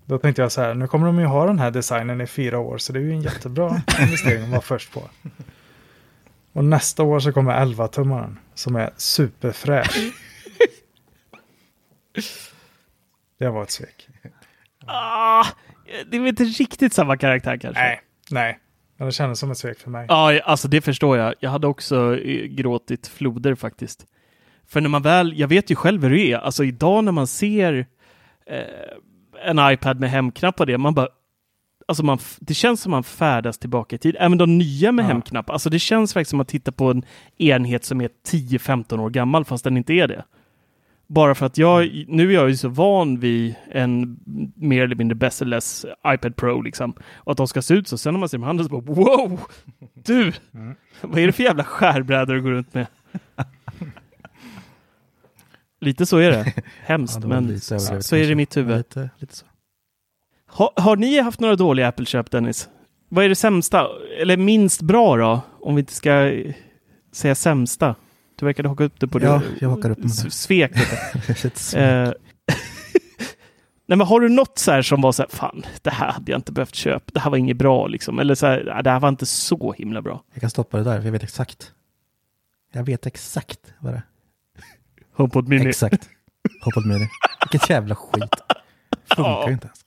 då 0.05 0.17
tänkte 0.17 0.41
jag 0.41 0.51
så 0.51 0.61
här, 0.61 0.73
nu 0.73 0.87
kommer 0.87 1.05
de 1.05 1.19
ju 1.19 1.25
ha 1.25 1.45
den 1.45 1.59
här 1.59 1.71
designen 1.71 2.21
i 2.21 2.27
fyra 2.27 2.59
år, 2.59 2.77
så 2.77 2.93
det 2.93 2.99
är 2.99 3.03
ju 3.03 3.11
en 3.11 3.21
jättebra 3.21 3.81
investering 3.99 4.43
att 4.43 4.49
vara 4.49 4.61
först 4.61 4.93
på. 4.93 5.09
Och 6.53 6.65
nästa 6.65 7.03
år 7.03 7.19
så 7.19 7.31
kommer 7.31 7.65
11-tummaren, 7.65 8.37
som 8.53 8.75
är 8.75 8.89
superfräsch. 8.97 9.97
Det 13.37 13.49
var 13.49 13.63
ett 13.63 13.71
svek. 13.71 14.07
Ah, 14.85 15.45
det 16.11 16.17
är 16.17 16.19
väl 16.19 16.29
inte 16.29 16.43
riktigt 16.43 16.93
samma 16.93 17.17
karaktär 17.17 17.57
kanske? 17.57 17.81
Nej, 17.83 18.01
nej. 18.29 18.59
Men 18.97 19.05
det 19.07 19.11
kändes 19.11 19.39
som 19.39 19.51
ett 19.51 19.57
svek 19.57 19.79
för 19.79 19.89
mig. 19.89 20.05
Ja, 20.09 20.39
alltså 20.43 20.67
det 20.67 20.81
förstår 20.81 21.17
jag. 21.17 21.33
Jag 21.39 21.49
hade 21.49 21.67
också 21.67 22.17
eh, 22.19 22.45
gråtit 22.45 23.07
floder 23.07 23.55
faktiskt. 23.55 24.05
För 24.67 24.81
när 24.81 24.89
man 24.89 25.01
väl, 25.01 25.39
jag 25.39 25.47
vet 25.47 25.71
ju 25.71 25.75
själv 25.75 26.03
hur 26.03 26.09
det 26.09 26.31
är, 26.31 26.37
alltså 26.37 26.63
idag 26.63 27.03
när 27.03 27.11
man 27.11 27.27
ser 27.27 27.85
eh, 28.47 28.59
en 29.45 29.59
iPad 29.73 29.99
med 29.99 30.11
hemknapp 30.11 30.59
och 30.59 30.65
det, 30.65 30.77
man 30.77 30.93
bara, 30.93 31.07
alltså 31.87 32.03
man, 32.05 32.19
det 32.39 32.53
känns 32.53 32.81
som 32.81 32.91
man 32.91 33.03
färdas 33.03 33.57
tillbaka 33.57 33.95
i 33.95 33.99
tid. 33.99 34.15
Även 34.19 34.37
de 34.37 34.57
nya 34.57 34.91
med 34.91 35.03
Ja. 35.03 35.07
hemknapp, 35.07 35.49
alltså 35.49 35.69
det 35.69 35.79
känns 35.79 36.13
faktiskt 36.13 36.29
som 36.29 36.39
att 36.39 36.47
titta 36.47 36.71
på 36.71 36.91
en 36.91 37.05
enhet 37.37 37.85
som 37.85 38.01
är 38.01 38.09
10-15 38.27 38.99
år 38.99 39.09
gammal 39.09 39.45
fast 39.45 39.63
den 39.63 39.77
inte 39.77 39.93
är 39.93 40.07
det. 40.07 40.23
Bara 41.07 41.35
för 41.35 41.45
att 41.45 41.57
jag, 41.57 42.05
nu 42.07 42.29
är 42.29 42.33
jag 42.33 42.49
ju 42.49 42.57
så 42.57 42.69
van 42.69 43.19
vid 43.19 43.55
en 43.71 44.19
mer 44.55 44.83
eller 44.83 44.95
mindre 44.95 45.15
besserless 45.15 45.85
iPad 46.07 46.35
Pro 46.35 46.61
liksom. 46.61 46.93
Och 47.13 47.31
att 47.31 47.37
de 47.37 47.47
ska 47.47 47.61
se 47.61 47.73
ut 47.73 47.87
så. 47.87 47.97
Sen 47.97 48.13
när 48.13 48.19
man 48.19 48.29
ser 48.29 48.37
dem 48.37 48.43
i 48.43 48.47
handen 48.47 48.65
så 48.65 48.81
bara 48.81 48.95
wow! 48.95 49.41
Du! 49.93 50.33
Mm. 50.53 50.75
Vad 51.01 51.19
är 51.19 51.25
det 51.25 51.31
för 51.31 51.43
jävla 51.43 51.63
skärbrädor 51.63 52.33
du 52.33 52.41
går 52.41 52.51
runt 52.51 52.73
med? 52.73 52.87
Lite 55.81 56.05
så 56.05 56.17
är 56.17 56.31
det. 56.31 56.53
Hemskt, 56.79 57.17
Ja, 57.21 57.27
men 57.27 57.37
överdrivet 57.45 58.05
så 58.05 58.15
är 58.15 58.19
det 58.19 58.31
i 58.31 58.35
mitt 58.35 58.57
huvud. 58.57 58.77
Lite, 58.77 59.09
lite 59.17 59.35
så. 59.35 59.45
Ha, 60.47 60.73
har 60.75 60.95
ni 60.95 61.19
haft 61.19 61.39
några 61.39 61.55
dåliga 61.55 61.87
Apple-köp, 61.87 62.31
Dennis? 62.31 62.69
Vad 63.09 63.25
är 63.25 63.29
det 63.29 63.35
sämsta? 63.35 63.87
Eller 64.21 64.37
minst 64.37 64.81
bra 64.81 65.17
då? 65.17 65.41
Om 65.59 65.75
vi 65.75 65.79
inte 65.79 65.93
ska 65.93 66.33
säga 67.11 67.35
sämsta. 67.35 67.95
Du 68.35 68.45
verkade 68.45 68.69
haka 68.69 68.83
upp 68.83 68.99
det 68.99 69.07
på 69.07 69.21
Ja, 69.21 69.37
det. 69.37 69.43
jag 69.61 69.69
hakar 69.69 69.89
upp 69.89 69.97
det 69.97 70.03
med 70.07 70.11
det. 70.23 70.27
S- 70.27 70.33
Sveket. 70.41 70.87
Lite 71.43 71.59
så. 71.59 71.77
Eh, 71.79 72.11
Nej, 73.87 73.97
men 73.97 74.07
har 74.07 74.19
du 74.19 74.29
något 74.29 74.57
så 74.59 74.71
här 74.71 74.81
som 74.81 75.01
var 75.01 75.11
så 75.11 75.21
här, 75.23 75.29
fan, 75.29 75.65
det 75.81 75.89
här 75.89 76.11
hade 76.11 76.31
jag 76.31 76.37
inte 76.39 76.51
behövt 76.51 76.75
köpa, 76.75 77.11
det 77.13 77.19
här 77.19 77.29
var 77.31 77.37
inget 77.37 77.57
bra 77.57 77.87
liksom, 77.87 78.19
eller 78.19 78.35
så 78.35 78.45
här, 78.45 78.63
"Nej, 78.65 78.83
det 78.83 78.89
här 78.89 78.99
var 78.99 79.09
inte 79.09 79.25
så 79.25 79.73
himla 79.73 80.01
bra. 80.01 80.23
Jag 80.33 80.41
kan 80.41 80.49
stoppa 80.49 80.77
det 80.77 80.83
där, 80.83 80.97
för 80.99 81.05
jag 81.05 81.11
vet 81.11 81.23
exakt. 81.23 81.71
Jag 82.71 82.83
vet 82.83 83.05
exakt 83.05 83.59
vad 83.79 83.93
det 83.93 83.97
är. 83.97 84.03
HomePod 85.13 85.47
Mini. 85.47 85.69
Exakt. 85.69 86.09
HomePod 86.61 86.85
Mini. 86.85 87.09
Vilket 87.51 87.69
jävla 87.69 87.95
skit. 87.95 88.23
Funkar 89.15 89.31
Ja. 89.31 89.47
ju 89.47 89.53
inte 89.53 89.67
ens. 89.67 89.79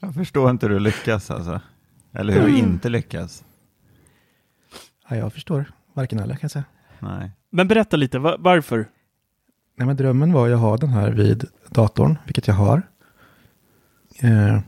Jag 0.00 0.14
förstår 0.14 0.50
inte 0.50 0.66
hur 0.66 0.74
du 0.74 0.80
lyckas 0.80 1.30
alltså. 1.30 1.60
Eller 2.12 2.32
hur 2.32 2.42
du 2.48 2.58
inte 2.58 2.88
lyckas. 2.88 3.44
Ja, 5.08 5.16
jag 5.16 5.32
förstår 5.32 5.64
varken 5.94 6.18
eller 6.18 6.34
kan 6.34 6.38
jag 6.42 6.50
säga. 6.50 6.64
Nej. 7.08 7.30
Men 7.50 7.68
berätta 7.68 7.96
lite, 7.96 8.18
va- 8.18 8.36
varför? 8.38 8.88
Nej, 9.76 9.86
men 9.86 9.96
drömmen 9.96 10.32
var 10.32 10.50
att 10.50 10.60
ha 10.60 10.76
den 10.76 10.90
här 10.90 11.10
vid 11.10 11.44
datorn, 11.70 12.18
vilket 12.24 12.46
jag 12.46 12.54
har. 12.54 12.82
Eh, 14.22 14.60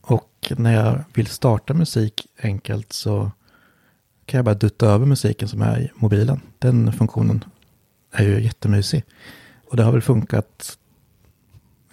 och 0.00 0.52
när 0.56 0.74
jag 0.74 1.04
vill 1.14 1.26
starta 1.26 1.74
musik 1.74 2.26
enkelt 2.42 2.92
så 2.92 3.30
kan 4.24 4.38
jag 4.38 4.44
bara 4.44 4.54
dutta 4.54 4.86
över 4.86 5.06
musiken 5.06 5.48
som 5.48 5.62
är 5.62 5.80
i 5.80 5.90
mobilen. 5.94 6.40
Den 6.58 6.92
funktionen 6.92 7.44
är 8.12 8.24
ju 8.24 8.40
jättemysig. 8.42 9.04
Och 9.70 9.76
det 9.76 9.82
har 9.82 9.92
väl 9.92 10.02
funkat 10.02 10.78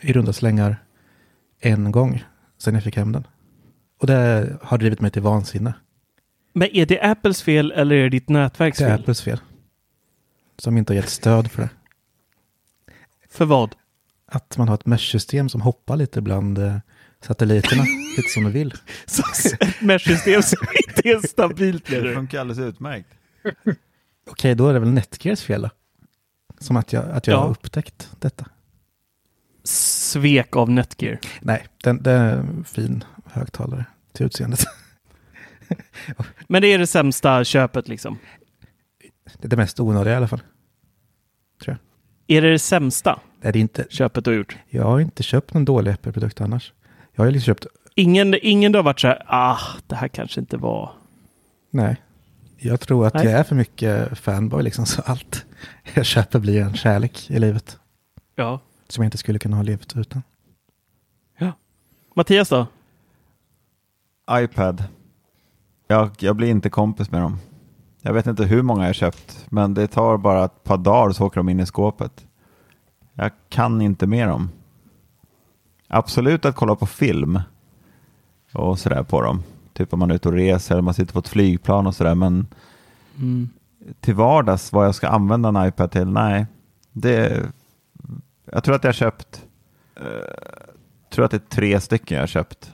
i 0.02 0.14
runda 0.14 0.34
slängar 0.34 0.84
en 1.60 1.92
gång 1.92 2.24
sedan 2.58 2.74
jag 2.74 2.84
fick 2.84 2.98
hem 2.98 3.12
den. 3.12 3.28
Och 4.00 4.08
det 4.08 4.58
har 4.62 4.78
drivit 4.78 5.02
mig 5.02 5.12
till 5.12 5.22
vansinne. 5.22 5.74
Men 6.58 6.76
är 6.76 6.86
det 6.86 7.02
Apples 7.02 7.42
fel 7.44 7.72
eller 7.72 7.96
är 7.96 8.04
det 8.04 8.10
ditt 8.10 8.30
nätverks 8.30 8.78
Det 8.78 8.84
är 8.86 8.90
fel? 8.90 9.00
Apples 9.02 9.22
fel. 9.22 9.40
Som 10.58 10.78
inte 10.78 10.94
har 10.94 10.96
gett 10.96 11.10
stöd 11.10 11.52
för 11.52 11.62
det. 11.62 11.70
För 13.30 13.46
vad? 13.46 13.76
Att 14.28 14.58
man 14.58 14.68
har 14.68 14.76
ett 14.76 14.86
mesh-system 14.86 15.50
som 15.50 15.62
hoppar 15.62 15.96
lite 15.98 16.22
bland 16.22 16.58
eh, 16.58 16.78
satelliterna, 17.22 17.84
lite 18.18 18.30
som 18.30 18.44
de 18.44 18.52
vill. 18.52 18.74
Så 19.06 19.24
ett 19.60 19.82
mesh-system 19.82 20.42
som 20.42 20.68
inte 20.88 21.10
är 21.10 21.28
stabilt 21.28 21.86
Det 21.90 22.02
du? 22.02 22.14
funkar 22.14 22.40
alldeles 22.40 22.60
utmärkt. 22.60 23.10
Okej, 24.32 24.56
då 24.56 24.68
är 24.68 24.74
det 24.74 24.80
väl 24.80 24.92
Netgears 24.92 25.42
fel 25.42 25.62
då? 25.62 25.70
Som 26.60 26.78
att 26.78 26.94
jag, 26.94 27.10
att 27.10 27.28
jag 27.28 27.34
Ja. 27.36 27.40
har 27.42 27.50
upptäckt 27.50 28.10
detta. 28.20 28.46
Svek 29.64 30.56
av 30.56 30.70
Netgear. 30.70 31.20
Nej, 31.42 31.66
den, 31.84 32.04
det 32.04 32.12
är 32.12 32.38
en 32.38 32.64
fin 32.64 33.04
högtalare 33.26 33.86
till 34.14 34.26
utseendet. 34.26 34.60
Men 36.48 36.62
det 36.62 36.68
är 36.68 36.80
det 36.80 36.88
sämsta 36.88 37.44
köpet 37.44 37.88
liksom. 37.88 38.18
Det 39.40 39.48
är 39.48 39.50
det 39.50 39.58
mest 39.58 39.80
onödiga 39.80 40.14
i 40.14 40.18
alla 40.18 40.28
fall. 40.28 40.42
Är 42.28 42.42
det 42.42 42.52
det 42.52 42.60
sämsta 42.60 43.20
Det 43.42 43.48
är 43.48 43.54
det 43.54 43.60
inte. 43.60 43.86
köpet 43.90 44.26
du 44.26 44.32
har 44.32 44.38
gjort? 44.38 44.58
Jag 44.70 44.84
har 44.84 45.00
inte 45.00 45.24
köpt 45.24 45.54
någon 45.54 45.66
dålig 45.66 45.92
Apple-produkt 45.92 46.42
annars. 46.42 46.74
Jag 47.14 47.24
har 47.24 47.32
liksom 47.32 47.46
köpt, 47.46 47.68
Ingen, 47.96 48.36
ingen 48.42 48.72
du 48.72 48.78
har 48.78 48.84
varit 48.84 49.00
så 49.00 49.08
här, 49.08 49.24
ah, 49.28 49.60
det 49.88 49.96
här 49.96 50.08
kanske 50.08 50.40
inte 50.40 50.58
var... 50.58 50.92
nej. 51.70 52.02
Jag 52.58 52.80
tror 52.80 53.08
att 53.08 53.14
Nej. 53.14 53.26
jag 53.26 53.34
är 53.34 53.44
för 53.44 53.56
mycket 53.56 54.18
fanboy 54.18 54.64
liksom, 54.64 54.86
så 54.86 55.02
allt 55.02 55.46
jag 55.94 56.06
köper 56.06 56.40
blir 56.40 56.62
en 56.62 56.74
kärlek 56.74 57.30
i 57.30 57.40
livet. 57.40 57.78
Ja. 58.36 58.60
Som 58.88 59.04
jag 59.04 59.08
inte 59.08 59.18
skulle 59.18 59.40
kunna 59.40 59.56
ha 59.56 59.64
levt 59.64 59.96
utan. 59.98 60.22
Mattias 62.16 62.50
då? 62.50 62.68
iPad. 64.32 64.84
Jag, 65.88 66.10
jag 66.20 66.36
blir 66.36 66.48
inte 66.50 66.70
kompis 66.70 67.12
med 67.12 67.22
dem. 67.22 67.38
Jag 68.02 68.14
vet 68.14 68.28
inte 68.28 68.44
hur 68.46 68.62
många 68.62 68.86
jag 68.86 68.96
köpt, 68.96 69.46
men 69.50 69.74
det 69.74 69.88
tar 69.88 70.18
bara 70.18 70.46
ett 70.46 70.64
par 70.64 70.78
dagar 70.78 71.12
så 71.12 71.26
åker 71.26 71.38
de 71.38 71.50
in 71.50 71.60
i 71.60 71.66
skåpet. 71.66 72.26
Jag 73.14 73.32
kan 73.50 73.82
inte 73.82 74.08
med 74.08 74.28
dem. 74.28 74.50
Absolut 75.88 76.46
att 76.46 76.56
kolla 76.56 76.76
på 76.76 76.86
film 76.86 77.40
och 78.54 78.80
sådär 78.80 79.04
på 79.04 79.22
dem. 79.22 79.44
Typ 79.74 79.94
om 79.94 80.00
man 80.00 80.12
är 80.12 80.16
ute 80.16 80.28
och 80.28 80.34
reser 80.34 80.76
eller 80.76 80.82
man 80.82 80.94
sitter 80.94 81.14
på 81.14 81.20
ett 81.20 81.28
flygplan 81.28 81.88
och 81.88 81.96
sådär. 81.96 82.16
Men 82.16 82.48
Mm. 83.18 83.50
till 84.00 84.16
vardags 84.16 84.74
vad 84.74 84.86
jag 84.86 84.96
ska 84.96 85.08
använda 85.08 85.50
en 85.50 85.68
iPad 85.68 85.92
till, 85.92 86.08
nej. 86.08 86.46
Det, 86.92 87.46
jag 88.52 88.64
tror 88.64 88.76
att 88.76 88.84
jag 88.84 88.88
har 88.88 88.94
köpt, 88.94 89.46
eh, 89.96 90.04
tror 91.14 91.26
att 91.26 91.32
det 91.32 91.38
är 91.38 91.50
tre 91.56 91.82
stycken 91.82 92.16
jag 92.16 92.22
har 92.22 92.28
köpt. 92.28 92.74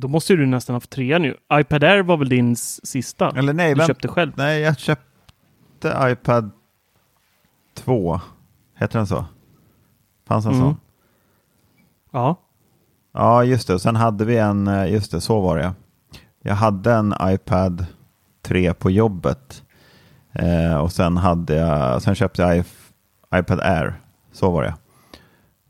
Då 0.00 0.08
måste 0.08 0.36
du 0.36 0.46
nästan 0.46 0.74
haft 0.74 0.90
tre 0.90 1.18
nu. 1.18 1.36
iPad 1.52 1.84
Air 1.84 2.02
var 2.02 2.16
väl 2.16 2.28
din 2.28 2.56
sista? 2.56 3.30
Eller 3.36 3.52
nej, 3.52 3.74
du 3.74 3.84
köpte 3.86 4.08
själv? 4.08 4.32
Nej, 4.36 4.60
jag 4.60 4.78
köpte 4.78 5.96
iPad 6.12 6.50
2. 7.74 8.20
Heter 8.74 8.98
den 8.98 9.06
så? 9.06 9.24
Fanns 10.26 10.46
en 10.46 10.52
Mm. 10.52 10.62
sån? 10.62 10.76
Ja. 12.10 12.36
Ja, 13.12 13.44
just 13.44 13.66
det. 13.68 13.78
Sen 13.78 13.96
hade 13.96 14.24
vi 14.24 14.38
en, 14.38 14.66
eh, 14.66 14.92
just 14.92 15.10
det, 15.12 15.20
så 15.20 15.40
var 15.40 15.56
det. 15.58 15.72
Jag 16.42 16.54
hade 16.54 16.92
en 16.94 17.14
iPad 17.22 17.86
3 18.42 18.74
på 18.74 18.90
jobbet. 18.90 19.62
Eh, 20.32 20.74
och 20.78 20.92
sen, 20.92 21.16
hade 21.16 21.54
jag, 21.54 22.02
sen 22.02 22.14
köpte 22.14 22.42
jag 22.42 22.56
iP- 22.56 22.92
iPad 23.34 23.60
Air. 23.60 24.00
Så 24.32 24.50
var 24.50 24.62
det. 24.62 24.74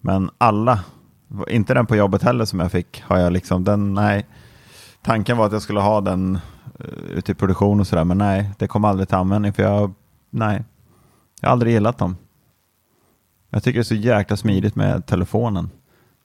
Men 0.00 0.30
alla, 0.38 0.80
inte 1.48 1.74
den 1.74 1.86
på 1.86 1.96
jobbet 1.96 2.22
heller 2.22 2.44
som 2.44 2.60
jag 2.60 2.72
fick, 2.72 3.02
har 3.02 3.18
jag 3.18 3.32
liksom, 3.32 3.64
den, 3.64 3.94
nej. 3.94 4.26
Tanken 5.02 5.36
var 5.36 5.46
att 5.46 5.52
jag 5.52 5.62
skulle 5.62 5.80
ha 5.80 6.00
den 6.00 6.38
eh, 6.80 7.10
ute 7.10 7.32
i 7.32 7.34
produktion 7.34 7.80
och 7.80 7.86
sådär, 7.86 8.04
men 8.04 8.18
nej, 8.18 8.50
det 8.58 8.66
kom 8.66 8.84
aldrig 8.84 9.08
till 9.08 9.16
användning 9.16 9.52
för 9.52 9.62
jag, 9.62 9.94
nej, 10.30 10.64
jag 11.40 11.48
har 11.48 11.52
aldrig 11.52 11.72
gillat 11.72 11.98
dem. 11.98 12.16
Jag 13.50 13.62
tycker 13.62 13.78
det 13.78 13.82
är 13.82 13.84
så 13.84 13.94
jäkla 13.94 14.36
smidigt 14.36 14.74
med 14.74 15.06
telefonen. 15.06 15.70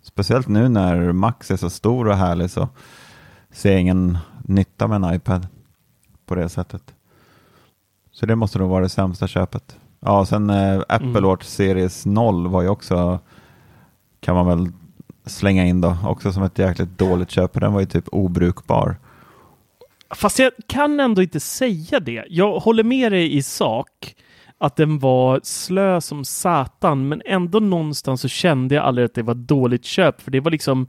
Speciellt 0.02 0.48
nu 0.48 0.70
när 0.70 1.12
Max 1.12 1.52
är 1.52 1.58
så 1.58 1.70
stor 1.70 2.08
och 2.08 2.18
härlig 2.18 2.50
så 2.50 2.68
ser 3.52 3.72
jag 3.72 3.82
ingen 3.82 4.18
nytta 4.44 4.88
med 4.88 5.04
en 5.04 5.16
iPad 5.16 5.48
på 6.26 6.36
det 6.36 6.50
sättet. 6.50 6.94
Så 8.12 8.26
det 8.26 8.36
måste 8.36 8.60
nog 8.60 8.70
vara 8.70 8.84
det 8.84 8.90
sämsta 8.90 9.28
köpet. 9.28 9.78
Ja, 10.00 10.20
och 10.20 10.28
sen 10.28 10.50
eh, 10.50 10.80
Apple 10.80 11.08
Mm. 11.08 11.24
Watch 11.24 11.46
Series 11.46 12.06
0 12.06 12.48
var 12.48 12.62
ju 12.62 12.70
också, 12.70 13.20
kan 14.20 14.36
man 14.36 14.46
väl 14.46 14.72
slänga 15.26 15.66
in 15.66 15.82
då, 15.82 15.98
också 16.06 16.32
som 16.32 16.44
ett 16.44 16.60
jäkligt 16.60 16.98
dåligt 16.98 17.32
köp. 17.32 17.54
Den 17.54 17.74
var 17.74 17.80
ju 17.80 17.86
typ 17.86 18.08
obrukbar. 18.08 18.98
Fast 20.16 20.40
jag 20.40 20.52
kan 20.68 21.00
ändå 21.00 21.22
inte 21.22 21.40
säga 21.40 22.00
det. 22.00 22.26
Jag 22.30 22.60
håller 22.60 22.84
med 22.84 23.12
dig 23.12 23.36
i 23.36 23.44
sak 23.44 24.16
att 24.58 24.76
den 24.76 25.00
var 25.00 25.40
slö 25.44 26.02
som 26.02 26.26
satan, 26.26 27.08
men 27.08 27.22
ändå 27.26 27.60
någonstans 27.60 28.22
så 28.22 28.28
kände 28.28 28.76
jag 28.76 28.84
aldrig 28.84 29.06
att 29.06 29.14
det 29.14 29.24
var 29.24 29.34
ett 29.34 29.48
dåligt 29.48 29.86
köp, 29.86 30.22
för 30.22 30.32
det 30.32 30.40
var 30.40 30.52
liksom 30.52 30.88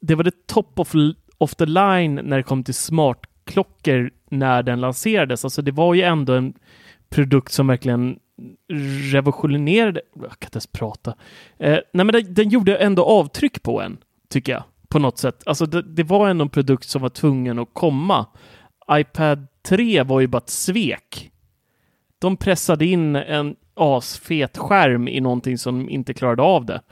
det 0.00 0.14
var 0.14 0.24
det 0.24 0.46
top 0.46 0.78
of, 0.78 0.94
of 1.38 1.54
the 1.54 1.66
line 1.66 2.14
när 2.14 2.36
det 2.36 2.42
kom 2.42 2.64
till 2.64 2.74
smartklockor 2.74 4.10
när 4.30 4.62
den 4.62 4.80
lanserades. 4.80 5.44
Alltså 5.44 5.62
det 5.62 5.72
var 5.72 5.94
ju 5.94 6.02
ändå 6.02 6.32
en 6.32 6.54
produkt 7.10 7.52
som 7.52 7.66
verkligen 7.66 8.18
revolutionerade, 9.12 10.00
jag 10.14 10.30
kan 10.30 10.46
inte 10.46 10.56
ens 10.56 10.66
prata. 10.66 11.14
Eh, 11.58 11.78
nej 11.92 12.04
men 12.04 12.06
den, 12.06 12.34
den 12.34 12.48
gjorde 12.48 12.76
ändå 12.76 13.04
avtryck 13.04 13.62
på 13.62 13.82
en, 13.82 13.98
tycker 14.28 14.52
jag, 14.52 14.62
på 14.88 14.98
något 14.98 15.18
sätt. 15.18 15.42
Alltså 15.46 15.66
det, 15.66 15.82
det 15.82 16.02
var 16.02 16.28
ändå 16.28 16.42
en 16.42 16.48
produkt 16.48 16.88
som 16.88 17.02
var 17.02 17.08
tvungen 17.08 17.58
att 17.58 17.68
komma. 17.72 18.26
iPad 18.92 19.46
3 19.62 20.02
var 20.02 20.20
ju 20.20 20.26
bara 20.26 20.38
ett 20.38 20.50
svek. 20.50 21.30
De 22.18 22.36
pressade 22.36 22.86
in 22.86 23.16
en 23.16 23.56
asfet 23.74 24.58
skärm 24.58 25.08
i 25.08 25.20
någonting 25.20 25.58
som 25.58 25.90
inte 25.90 26.14
klarade 26.14 26.42
av 26.42 26.64
det. 26.64 26.82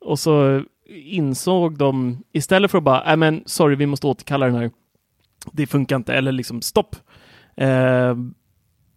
Och 0.00 0.18
så 0.18 0.62
insåg 0.88 1.78
de, 1.78 2.22
istället 2.32 2.70
för 2.70 2.78
att 2.78 2.84
bara, 2.84 3.02
nej 3.06 3.16
men 3.16 3.42
sorry, 3.46 3.76
vi 3.76 3.86
måste 3.86 4.06
återkalla 4.06 4.46
den 4.46 4.54
här. 4.54 4.70
Det 5.52 5.66
funkar 5.66 5.96
inte, 5.96 6.14
eller 6.14 6.32
liksom 6.32 6.62
stopp. 6.62 6.96
Eh, 7.56 8.14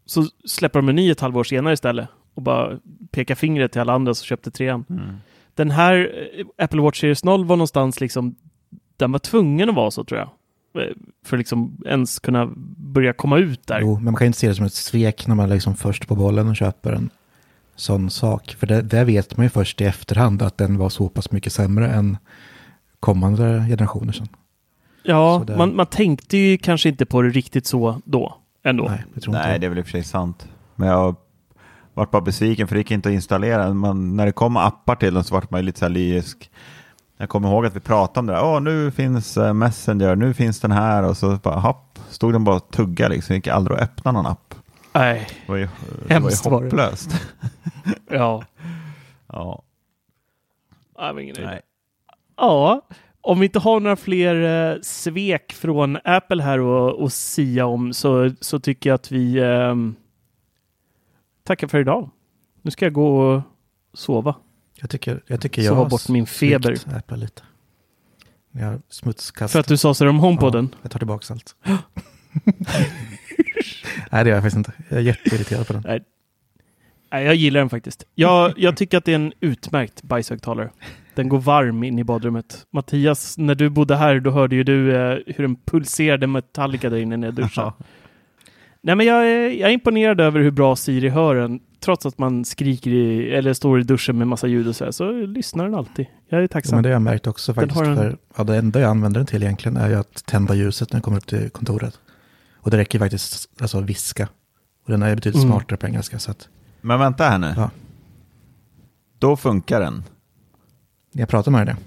så 0.07 0.25
släpper 0.45 0.79
de 0.79 0.89
en 0.89 0.95
ny 0.95 1.11
ett 1.11 1.19
halvår 1.19 1.43
senare 1.43 1.73
istället 1.73 2.09
och 2.33 2.41
bara 2.41 2.79
pekar 3.11 3.35
fingret 3.35 3.71
till 3.71 3.81
alla 3.81 3.93
andra 3.93 4.13
som 4.13 4.25
köpte 4.25 4.51
trean. 4.51 4.85
Den 5.55 5.71
här 5.71 6.11
eh, 6.39 6.45
Apple 6.65 6.81
Watch 6.81 7.01
Series 7.01 7.23
0 7.23 7.45
var 7.45 7.55
någonstans 7.55 8.01
liksom, 8.01 8.35
den 8.97 9.11
var 9.11 9.19
tvungen 9.19 9.69
att 9.69 9.75
vara 9.75 9.91
så 9.91 10.03
tror 10.03 10.19
jag. 10.19 10.29
Eh, 10.83 10.93
För 11.25 11.37
att 11.37 11.39
liksom 11.39 11.77
ens 11.85 12.19
kunna 12.19 12.49
börja 12.77 13.13
komma 13.13 13.37
ut 13.37 13.67
där. 13.67 13.79
Jo, 13.81 13.95
men 13.95 14.03
man 14.03 14.15
kan 14.15 14.27
inte 14.27 14.39
se 14.39 14.47
det 14.47 14.55
som 14.55 14.65
ett 14.65 14.73
svek 14.73 15.27
när 15.27 15.35
man 15.35 15.49
är 15.49 15.53
liksom 15.53 15.75
först 15.75 16.07
på 16.07 16.15
bollen 16.15 16.47
och 16.47 16.55
köper 16.55 16.91
en 16.91 17.09
sån 17.75 18.09
sak. 18.09 18.55
För 18.59 18.67
det, 18.67 18.81
det 18.81 19.03
vet 19.03 19.37
man 19.37 19.45
ju 19.45 19.49
först 19.49 19.81
i 19.81 19.83
efterhand 19.83 20.41
att 20.41 20.57
den 20.57 20.77
var 20.77 20.89
så 20.89 21.09
pass 21.09 21.31
mycket 21.31 21.53
sämre 21.53 21.87
än 21.87 22.17
kommande 22.99 23.65
generationer 23.69 24.13
sen. 24.13 24.27
Ja, 25.03 25.45
man, 25.57 25.75
man 25.75 25.85
tänkte 25.85 26.37
ju 26.37 26.57
kanske 26.57 26.89
inte 26.89 27.05
på 27.05 27.21
det 27.21 27.29
riktigt 27.29 27.65
så 27.65 28.01
då 28.05 28.37
ändå. 28.63 28.83
Nej, 28.89 29.03
jag 29.13 29.23
tror 29.23 29.35
inte 29.35 29.47
Nej, 29.47 29.59
det 29.59 29.65
är 29.65 29.69
väl 29.69 29.77
i 29.77 29.81
och 29.81 29.85
för 29.85 29.91
sig 29.91 30.03
sant. 30.03 30.47
Men 30.75 30.87
jag 30.89 31.15
vart 31.93 32.11
bara 32.11 32.21
besviken 32.21 32.67
för 32.67 32.75
det 32.75 32.79
gick 32.79 32.91
inte 32.91 33.09
att 33.09 33.13
installera. 33.13 33.73
Man, 33.73 34.15
när 34.15 34.25
det 34.25 34.31
kom 34.31 34.57
appar 34.57 34.95
till 34.95 35.13
den 35.13 35.23
så 35.23 35.33
vart 35.35 35.51
man 35.51 35.59
ju 35.59 35.65
lite 35.65 35.79
så 35.79 35.85
här 35.85 35.89
lyrisk. 35.89 36.51
Jag 37.17 37.29
kommer 37.29 37.49
ihåg 37.49 37.65
att 37.65 37.75
vi 37.75 37.79
pratade 37.79 38.19
om 38.19 38.25
det 38.25 38.33
där. 38.33 38.43
Åh, 38.43 38.61
nu 38.61 38.91
finns 38.91 39.37
eh, 39.37 39.53
Messenger, 39.53 40.15
nu 40.15 40.33
finns 40.33 40.59
den 40.59 40.71
här. 40.71 41.03
Och 41.03 41.17
så 41.17 41.35
bara, 41.35 41.59
hopp, 41.59 41.99
stod 42.09 42.33
den 42.33 42.43
bara 42.43 42.55
och 42.55 42.71
tugga 42.71 43.07
liksom. 43.07 43.33
Det 43.33 43.35
gick 43.35 43.47
aldrig 43.47 43.77
att 43.77 43.83
öppna 43.83 44.11
någon 44.11 44.25
app. 44.25 44.55
Nej, 44.93 45.27
Det 45.45 45.51
var 45.51 45.57
ju, 45.57 45.63
det 45.65 45.69
var 45.97 46.07
ju 46.07 46.13
Hemskt 46.13 46.45
var 46.45 46.61
det. 46.61 46.65
hopplöst. 46.65 47.21
ja. 48.09 48.43
ja, 49.27 49.63
Jag 50.97 51.03
har 51.03 51.19
ingen 51.19 51.35
idé. 51.37 51.45
nej. 51.45 51.61
Ja, 52.37 52.81
om 53.27 53.39
vi 53.39 53.45
inte 53.45 53.59
har 53.59 53.79
några 53.79 53.95
fler 53.95 54.71
eh, 54.71 54.81
svek 54.81 55.53
från 55.53 55.97
Apple 56.03 56.43
här 56.43 56.59
och, 56.59 57.01
och 57.01 57.13
sia 57.13 57.65
om 57.65 57.93
så, 57.93 58.31
så 58.41 58.59
tycker 58.59 58.89
jag 58.89 58.95
att 58.95 59.11
vi 59.11 59.39
ehm, 59.39 59.95
tackar 61.43 61.67
för 61.67 61.79
idag. 61.79 62.09
Nu 62.61 62.71
ska 62.71 62.85
jag 62.85 62.93
gå 62.93 63.19
och 63.19 63.41
sova. 63.93 64.35
Jag 64.75 64.89
tycker 64.89 65.21
jag, 65.27 65.41
tycker 65.41 65.61
jag 65.61 65.75
har 65.75 65.89
bort 65.89 66.09
min 66.09 66.27
feber. 66.27 66.77
Apple 66.95 67.17
lite. 67.17 67.41
Jag 68.51 68.65
har 68.65 68.81
smutskastat. 68.89 69.51
För 69.51 69.59
att 69.59 69.67
du 69.67 69.77
sa 69.77 69.93
så 69.93 70.09
om 70.09 70.19
HomePoden. 70.19 70.69
Ja, 70.71 70.77
jag 70.81 70.91
tar 70.91 70.99
tillbaka 70.99 71.33
allt. 71.33 71.55
Nej, 74.11 74.23
det 74.23 74.29
gör 74.29 74.35
jag 74.37 74.43
faktiskt 74.43 74.57
inte. 74.57 74.73
Jag 74.89 74.99
är 74.99 75.03
jätteirriterad 75.03 75.67
på 75.67 75.73
den. 75.73 75.83
Nej. 75.87 76.03
Nej, 77.11 77.25
jag 77.25 77.35
gillar 77.35 77.59
den 77.59 77.69
faktiskt. 77.69 78.03
Jag, 78.15 78.53
jag 78.57 78.77
tycker 78.77 78.97
att 78.97 79.05
det 79.05 79.11
är 79.11 79.15
en 79.15 79.33
utmärkt 79.39 80.03
bajshögtalare. 80.03 80.69
Den 81.17 81.29
går 81.29 81.39
varm 81.39 81.83
in 81.83 81.99
i 81.99 82.03
badrummet. 82.03 82.65
Mattias, 82.73 83.37
när 83.37 83.55
du 83.55 83.69
bodde 83.69 83.95
här, 83.95 84.19
då 84.19 84.31
hörde 84.31 84.55
ju 84.55 84.63
du 84.63 84.95
eh, 84.95 85.17
hur 85.27 85.41
den 85.43 85.55
pulserade 85.55 86.27
Metallica 86.27 86.89
där 86.89 86.97
inne 86.97 87.17
när 87.17 87.27
jag 87.27 87.33
duschade. 87.35 87.73
Nej, 88.81 88.95
men 88.95 89.05
jag 89.05 89.27
är, 89.31 89.49
jag 89.49 89.69
är 89.69 89.73
imponerad 89.73 90.21
över 90.21 90.39
hur 90.39 90.51
bra 90.51 90.75
Siri 90.75 91.09
hör 91.09 91.35
den. 91.35 91.59
Trots 91.79 92.05
att 92.05 92.17
man 92.17 92.45
skriker 92.45 92.91
i, 92.91 93.29
eller 93.33 93.53
står 93.53 93.79
i 93.79 93.83
duschen 93.83 94.17
med 94.17 94.27
massa 94.27 94.47
ljud 94.47 94.67
och 94.67 94.75
så 94.75 94.83
här, 94.83 94.91
så 94.91 95.11
lyssnar 95.11 95.63
den 95.65 95.75
alltid. 95.75 96.05
Jag 96.29 96.37
är 96.37 96.41
Ja, 96.41 96.47
tacksam. 96.47 96.75
men 96.77 96.83
det 96.83 96.89
har 96.89 96.93
jag 96.93 97.01
märkt 97.01 97.27
också 97.27 97.53
faktiskt. 97.53 97.75
har 97.75 97.85
en- 97.85 97.95
För, 97.97 98.17
ja, 98.37 98.43
det 98.43 98.55
enda 98.57 98.79
jag 98.79 98.89
använder 98.89 99.19
den 99.19 99.27
till 99.27 99.43
egentligen 99.43 99.77
är 99.77 99.89
ju 99.89 99.95
att 99.95 100.25
tända 100.25 100.55
ljuset 100.55 100.91
när 100.93 100.97
jag 100.97 101.03
kommer 101.03 101.17
upp 101.17 101.27
till 101.27 101.49
kontoret. 101.49 101.99
Och 102.55 102.71
det 102.71 102.77
räcker 102.77 102.99
faktiskt 102.99 103.49
alltså 103.61 103.81
viska. 103.81 104.27
Och 104.85 104.91
den 104.91 105.01
är 105.03 105.15
betydligt 105.15 105.43
Mm. 105.43 105.49
smartare 105.53 105.77
på 105.77 105.87
engelska. 105.87 106.19
Så 106.19 106.31
att 106.31 106.49
Men 106.81 106.99
vänta 106.99 107.23
här 107.23 107.37
nu. 107.37 107.53
Ja. 107.57 107.69
Då 109.19 109.37
funkar 109.37 109.79
den. 109.81 110.03
Jag 111.19 111.27
pratar 111.29 111.51
med 111.51 111.67
det. 111.67 111.77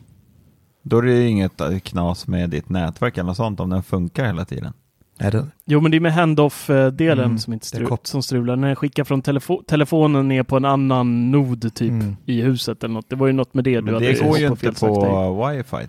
Då 0.83 0.99
är 0.99 1.03
det 1.03 1.13
ju 1.13 1.29
inget 1.29 1.85
knas 1.85 2.27
med 2.27 2.51
ditt 2.51 2.69
nätverk 2.69 3.15
eller 3.19 3.27
något 3.27 3.37
sånt 3.37 3.61
om 3.61 3.71
den 3.71 3.83
funkar 3.83 4.25
hela 4.27 4.45
tiden. 4.45 4.73
Är 5.19 5.31
det, 5.31 5.47
Jo, 5.65 5.81
men 5.81 5.91
det 5.91 5.97
är 5.97 6.01
med 6.01 6.13
handoff-delen 6.13 7.25
Mm, 7.25 7.39
som, 7.39 7.53
inte 7.53 7.67
det 7.73 7.79
är 7.79 7.81
stru- 7.83 7.89
kop- 7.89 8.07
som 8.07 8.23
strular. 8.23 8.57
När 8.57 8.69
jag 8.69 8.79
skickar 8.79 9.05
från 9.05 9.23
telefo- 9.23 9.65
telefonen 9.67 10.29
ner 10.29 10.43
på 10.43 10.57
en 10.57 10.65
annan 10.65 11.31
nod 11.31 11.75
typ 11.75 11.91
Mm. 11.91 12.17
i 12.27 12.43
huset 12.43 12.85
eller 12.85 12.95
något. 12.95 13.09
Det 13.11 13.17
var 13.17 13.27
ju 13.27 13.33
något 13.33 13.55
med 13.55 13.65
det 13.65 13.77
du 13.77 13.83
Men 13.83 13.95
hade 13.95 14.07
det 14.07 14.21
går 14.23 14.39
ju 14.39 14.47
på 14.49 14.53
inte 14.53 14.67
grej. 14.67 14.75
på 14.75 15.47
wifi. 15.49 15.89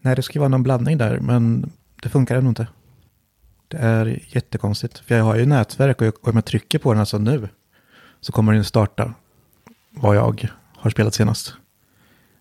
nej, 0.00 0.16
det 0.16 0.22
ska 0.22 0.38
vara 0.40 0.48
någon 0.48 0.62
blandning 0.62 0.98
där, 0.98 1.20
men 1.20 1.70
det 2.02 2.08
funkar 2.08 2.36
ändå 2.36 2.48
inte. 2.48 2.66
Det 3.68 3.76
är 3.76 4.22
jättekonstigt. 4.26 4.98
För 4.98 5.14
jag 5.16 5.24
har 5.24 5.36
ju 5.36 5.46
nätverk 5.46 6.00
och 6.00 6.06
jag- 6.06 6.14
och 6.22 6.28
om 6.28 6.34
jag 6.34 6.44
trycker 6.44 6.78
på 6.78 6.92
den 6.92 7.00
alltså 7.00 7.18
nu 7.18 7.48
så 8.20 8.32
kommer 8.32 8.52
den 8.52 8.64
starta 8.64 9.12
vad 9.90 10.16
jag 10.16 10.50
har 10.78 10.90
spelat 10.90 11.14
senast. 11.14 11.54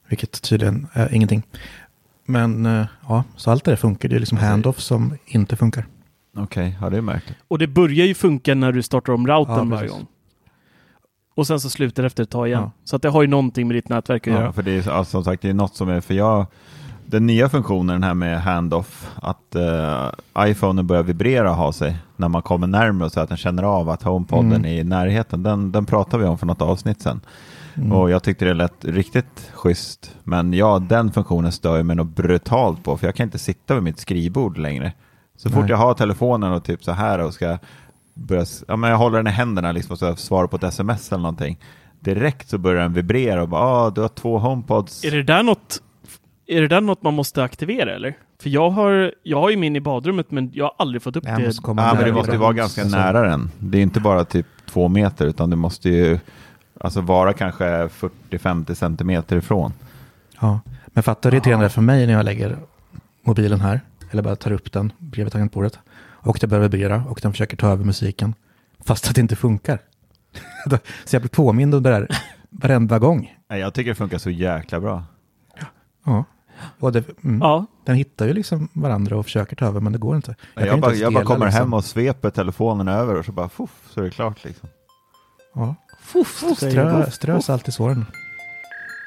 Vilket 0.10 0.42
tydligen 0.42 0.88
är 0.94 1.14
ingenting. 1.14 1.44
Men 2.26 2.66
eh, 2.66 2.86
ja, 3.08 3.24
så 3.36 3.52
allt 3.52 3.64
det 3.64 3.72
där 3.72 3.76
funkar. 3.76 4.10
Det 4.10 4.16
är 4.16 4.20
liksom 4.20 4.38
handoff 4.38 4.80
som 4.80 5.18
inte 5.26 5.56
funkar. 5.56 5.86
Okej, 6.38 6.78
ja 6.82 6.90
det 6.90 6.98
är 6.98 7.02
märkligt. 7.02 7.38
Och 7.48 7.60
det 7.60 7.68
börjar 7.68 8.06
ju 8.06 8.14
funka 8.14 8.56
när 8.56 8.72
du 8.72 8.84
startar 8.84 9.14
om 9.14 9.28
routern 9.28 9.70
Ja, 9.72 9.76
varje 9.76 9.90
gång. 9.90 10.06
Och 11.36 11.48
sen 11.48 11.60
så 11.60 11.70
slutar 11.70 12.04
det 12.04 12.08
efter 12.08 12.24
ett 12.24 12.30
tag 12.30 12.48
igen. 12.48 12.62
Ja. 12.62 12.72
Så 12.84 12.96
att 12.96 13.02
det 13.02 13.10
har 13.10 13.22
ju 13.22 13.28
någonting 13.28 13.68
med 13.68 13.76
ditt 13.76 13.90
nätverk 13.90 14.28
att 14.28 14.34
Ja, 14.34 14.40
göra. 14.40 14.54
för 14.54 14.62
det 14.64 14.72
är 14.72 14.90
alltså, 14.90 15.12
som 15.12 15.24
sagt 15.24 15.42
det 15.42 15.50
är 15.50 15.54
något 15.54 15.76
som 15.76 15.90
är, 15.90 16.02
för 16.02 16.14
jag, 16.14 16.46
den 17.06 17.28
nya 17.28 17.50
funktionen 17.50 17.88
den 17.88 18.04
här 18.04 18.14
med 18.14 18.42
handoff, 18.42 19.12
att 19.16 19.56
uh, 19.56 20.10
iPhonen 20.50 20.88
börjar 20.88 21.04
vibrera 21.04 21.50
och 21.52 21.58
ha 21.58 21.74
sig 21.74 21.98
när 22.16 22.28
man 22.28 22.42
kommer 22.42 22.68
närmare 22.68 23.10
så 23.10 23.20
att 23.20 23.30
den 23.30 23.38
känner 23.38 23.64
av 23.64 23.90
att 23.90 24.04
HomePoden 24.04 24.52
Mm. 24.54 24.66
är 24.66 24.80
i 24.80 24.84
närheten. 24.84 25.44
Den, 25.44 25.72
den 25.72 25.86
pratade 25.86 26.24
vi 26.24 26.30
om 26.30 26.38
för 26.38 26.46
något 26.46 26.62
avsnitt 26.62 27.02
sedan. 27.02 27.22
Mm. 27.78 27.92
Och 27.92 28.10
jag 28.10 28.24
tyckte 28.24 28.46
det 28.46 28.54
lät 28.54 28.86
riktigt 28.86 29.52
schysst. 29.54 30.16
Men 30.24 30.54
ja, 30.54 30.80
den 30.80 31.12
funktionen 31.12 31.52
stör 31.52 31.78
jag 31.78 31.86
mig 31.86 31.96
något 31.96 32.16
brutalt 32.16 32.84
på, 32.84 32.98
för 32.98 33.08
jag 33.08 33.16
kan 33.16 33.24
inte 33.24 33.40
sitta 33.40 33.74
vid 33.74 33.84
mitt 33.84 34.00
skrivbord 34.00 34.58
längre. 34.58 34.94
Så 35.36 35.50
fort 35.50 35.62
Nej. 35.62 35.70
jag 35.70 35.78
har 35.78 35.94
telefonen 35.94 36.52
och 36.52 36.64
typ 36.64 36.84
så 36.84 36.92
här 36.92 37.20
och 37.20 37.34
ska 37.34 37.58
börja, 38.14 38.46
ja 38.68 38.76
men 38.76 38.90
jag 38.90 38.98
håller 38.98 39.18
den 39.18 39.28
i 39.28 39.32
händerna 39.32 39.72
liksom 39.72 39.94
och 39.94 40.00
så 40.00 40.16
svarar 40.16 40.48
på 40.48 40.56
ett 40.56 40.64
sms 40.64 41.12
eller 41.12 41.22
någonting. 41.22 41.60
Direkt 42.00 42.50
så 42.50 42.58
börjar 42.58 42.82
den 42.82 42.94
vibrera 42.94 43.42
och 43.42 43.50
bara, 43.50 43.62
ah, 43.62 43.90
du 43.90 44.02
har 44.02 44.08
två 44.08 44.40
HomePods. 44.40 45.06
Är 45.06 45.12
det 45.12 45.24
där 45.24 45.44
något 45.44 45.82
är 46.48 46.62
det 46.62 46.68
där 46.68 46.82
något 46.82 47.04
man 47.04 47.14
måste 47.14 47.44
aktivera 47.44 47.96
eller? 47.96 48.14
För 48.42 48.50
jag 48.50 48.70
har, 48.70 49.14
jag 49.24 49.40
har 49.40 49.50
ju 49.50 49.58
min 49.58 49.76
i 49.76 49.82
badrummet 49.82 50.32
men 50.32 50.52
jag 50.54 50.66
har 50.66 50.74
aldrig 50.78 51.02
fått 51.02 51.16
upp 51.16 51.24
Nej, 51.24 51.44
det. 51.44 51.54
Ja, 51.64 51.74
men 51.74 51.76
det 51.76 52.02
nära 52.02 52.14
måste 52.14 52.32
ju 52.32 52.38
vara 52.38 52.54
ganska 52.54 52.84
nära 52.84 53.22
den. 53.30 53.50
Det 53.60 53.78
är 53.78 53.82
inte 53.82 54.00
bara 54.00 54.26
typ 54.26 54.46
två 54.70 54.88
meter, 54.88 55.26
utan 55.26 55.50
du 55.50 55.56
måste 55.56 55.90
ju 55.90 56.20
alltså 56.80 57.02
vara 57.02 57.34
kanske 57.34 57.66
40-50 57.66 58.74
centimeter 58.74 59.38
ifrån. 59.38 59.74
Ja, 60.40 60.60
men 60.88 61.04
fattar 61.04 61.34
irriterande 61.34 61.64
det 61.64 61.68
är 61.68 61.70
för 61.70 61.82
mig 61.82 62.08
när 62.08 62.14
jag 62.14 62.26
lägger 62.26 62.58
mobilen 63.22 63.62
här, 63.62 63.82
eller 64.12 64.24
bara 64.24 64.36
tar 64.36 64.52
upp 64.52 64.72
den 64.72 64.92
bredvid 64.98 65.32
tangentbordet, 65.34 65.80
och 66.00 66.38
det 66.42 66.48
börjar 66.48 66.64
vibrera 66.64 67.04
och 67.10 67.20
den 67.22 67.32
försöker 67.32 67.58
ta 67.58 67.68
över 67.68 67.86
musiken, 67.86 68.34
fast 68.80 69.08
att 69.10 69.16
det 69.16 69.22
inte 69.22 69.36
funkar. 69.36 69.80
så 71.06 71.16
jag 71.16 71.22
blir 71.22 71.30
påmind 71.30 71.76
om 71.76 71.84
det 71.84 71.90
där 71.90 72.08
varenda 72.50 73.00
gång. 73.00 73.38
Nej, 73.48 73.60
Jag 73.60 73.74
tycker 73.74 73.92
det 73.92 73.96
funkar 73.96 74.18
så 74.18 74.30
jäkla 74.30 74.80
bra. 74.80 75.04
Ja, 76.06 76.24
och 76.80 76.92
det, 76.92 77.04
mm, 77.24 77.40
Ja, 77.42 77.66
den 77.86 77.96
hittar 77.96 78.26
ju 78.28 78.34
liksom 78.34 78.68
varandra 78.74 79.18
och 79.18 79.26
försöker 79.26 79.56
ta 79.56 79.66
över, 79.66 79.80
men 79.80 79.94
det 79.94 80.00
går 80.00 80.16
inte. 80.16 80.36
Jag, 80.54 80.64
inte 80.64 80.78
bara, 80.78 80.92
ens 80.92 81.02
jag 81.02 81.14
bara 81.14 81.24
kommer 81.24 81.46
liksom. 81.46 81.62
hem 81.62 81.74
och 81.74 81.86
sveper 81.86 82.30
telefonen 82.30 82.88
över 82.88 83.16
och 83.16 83.26
så 83.26 83.32
bara 83.32 83.50
fuff, 83.50 83.90
så 83.90 84.00
är 84.00 84.04
det 84.04 84.12
klart 84.12 84.44
liksom. 84.44 84.70
Ja. 85.54 85.76
Fuff, 86.08 86.44
Strö, 86.58 87.12
strö 87.12 87.42
salt 87.42 87.68
i 87.68 87.72
såren. 87.72 88.06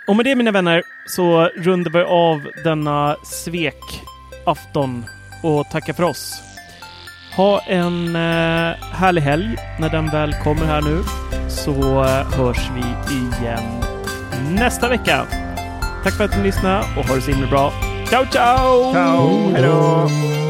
Och 0.09 0.17
med 0.17 0.25
det 0.25 0.35
mina 0.35 0.51
vänner 0.51 0.83
så 1.07 1.49
rundar 1.57 1.91
vi 1.91 2.03
av 2.03 2.41
denna 2.65 3.17
svekafton 3.25 5.05
och 5.43 5.67
tackar 5.71 5.93
för 5.93 6.03
oss. 6.03 6.43
Ha 7.37 7.61
en 7.61 8.07
eh, 8.17 8.75
härlig 8.93 9.23
helg 9.23 9.57
när 9.79 9.89
den 9.89 10.11
väl 10.11 10.35
kommer 10.35 10.67
här 10.67 10.83
nu 10.83 11.03
så 11.49 12.05
eh, 12.05 12.31
hörs 12.33 12.71
vi 12.75 13.15
igen 13.17 13.81
nästa 14.51 14.89
vecka. 14.89 15.27
Tack 16.05 16.17
för 16.17 16.25
att 16.25 16.37
ni 16.37 16.43
lyssnade 16.43 16.85
och 16.99 17.05
ha 17.07 17.15
det 17.15 17.21
så 17.21 17.31
himla 17.31 17.51
bra. 17.51 17.73
Ciao, 18.09 18.27
ciao! 18.31 18.93
Ciao, 18.93 19.53
hej 19.53 19.63
då! 19.63 20.50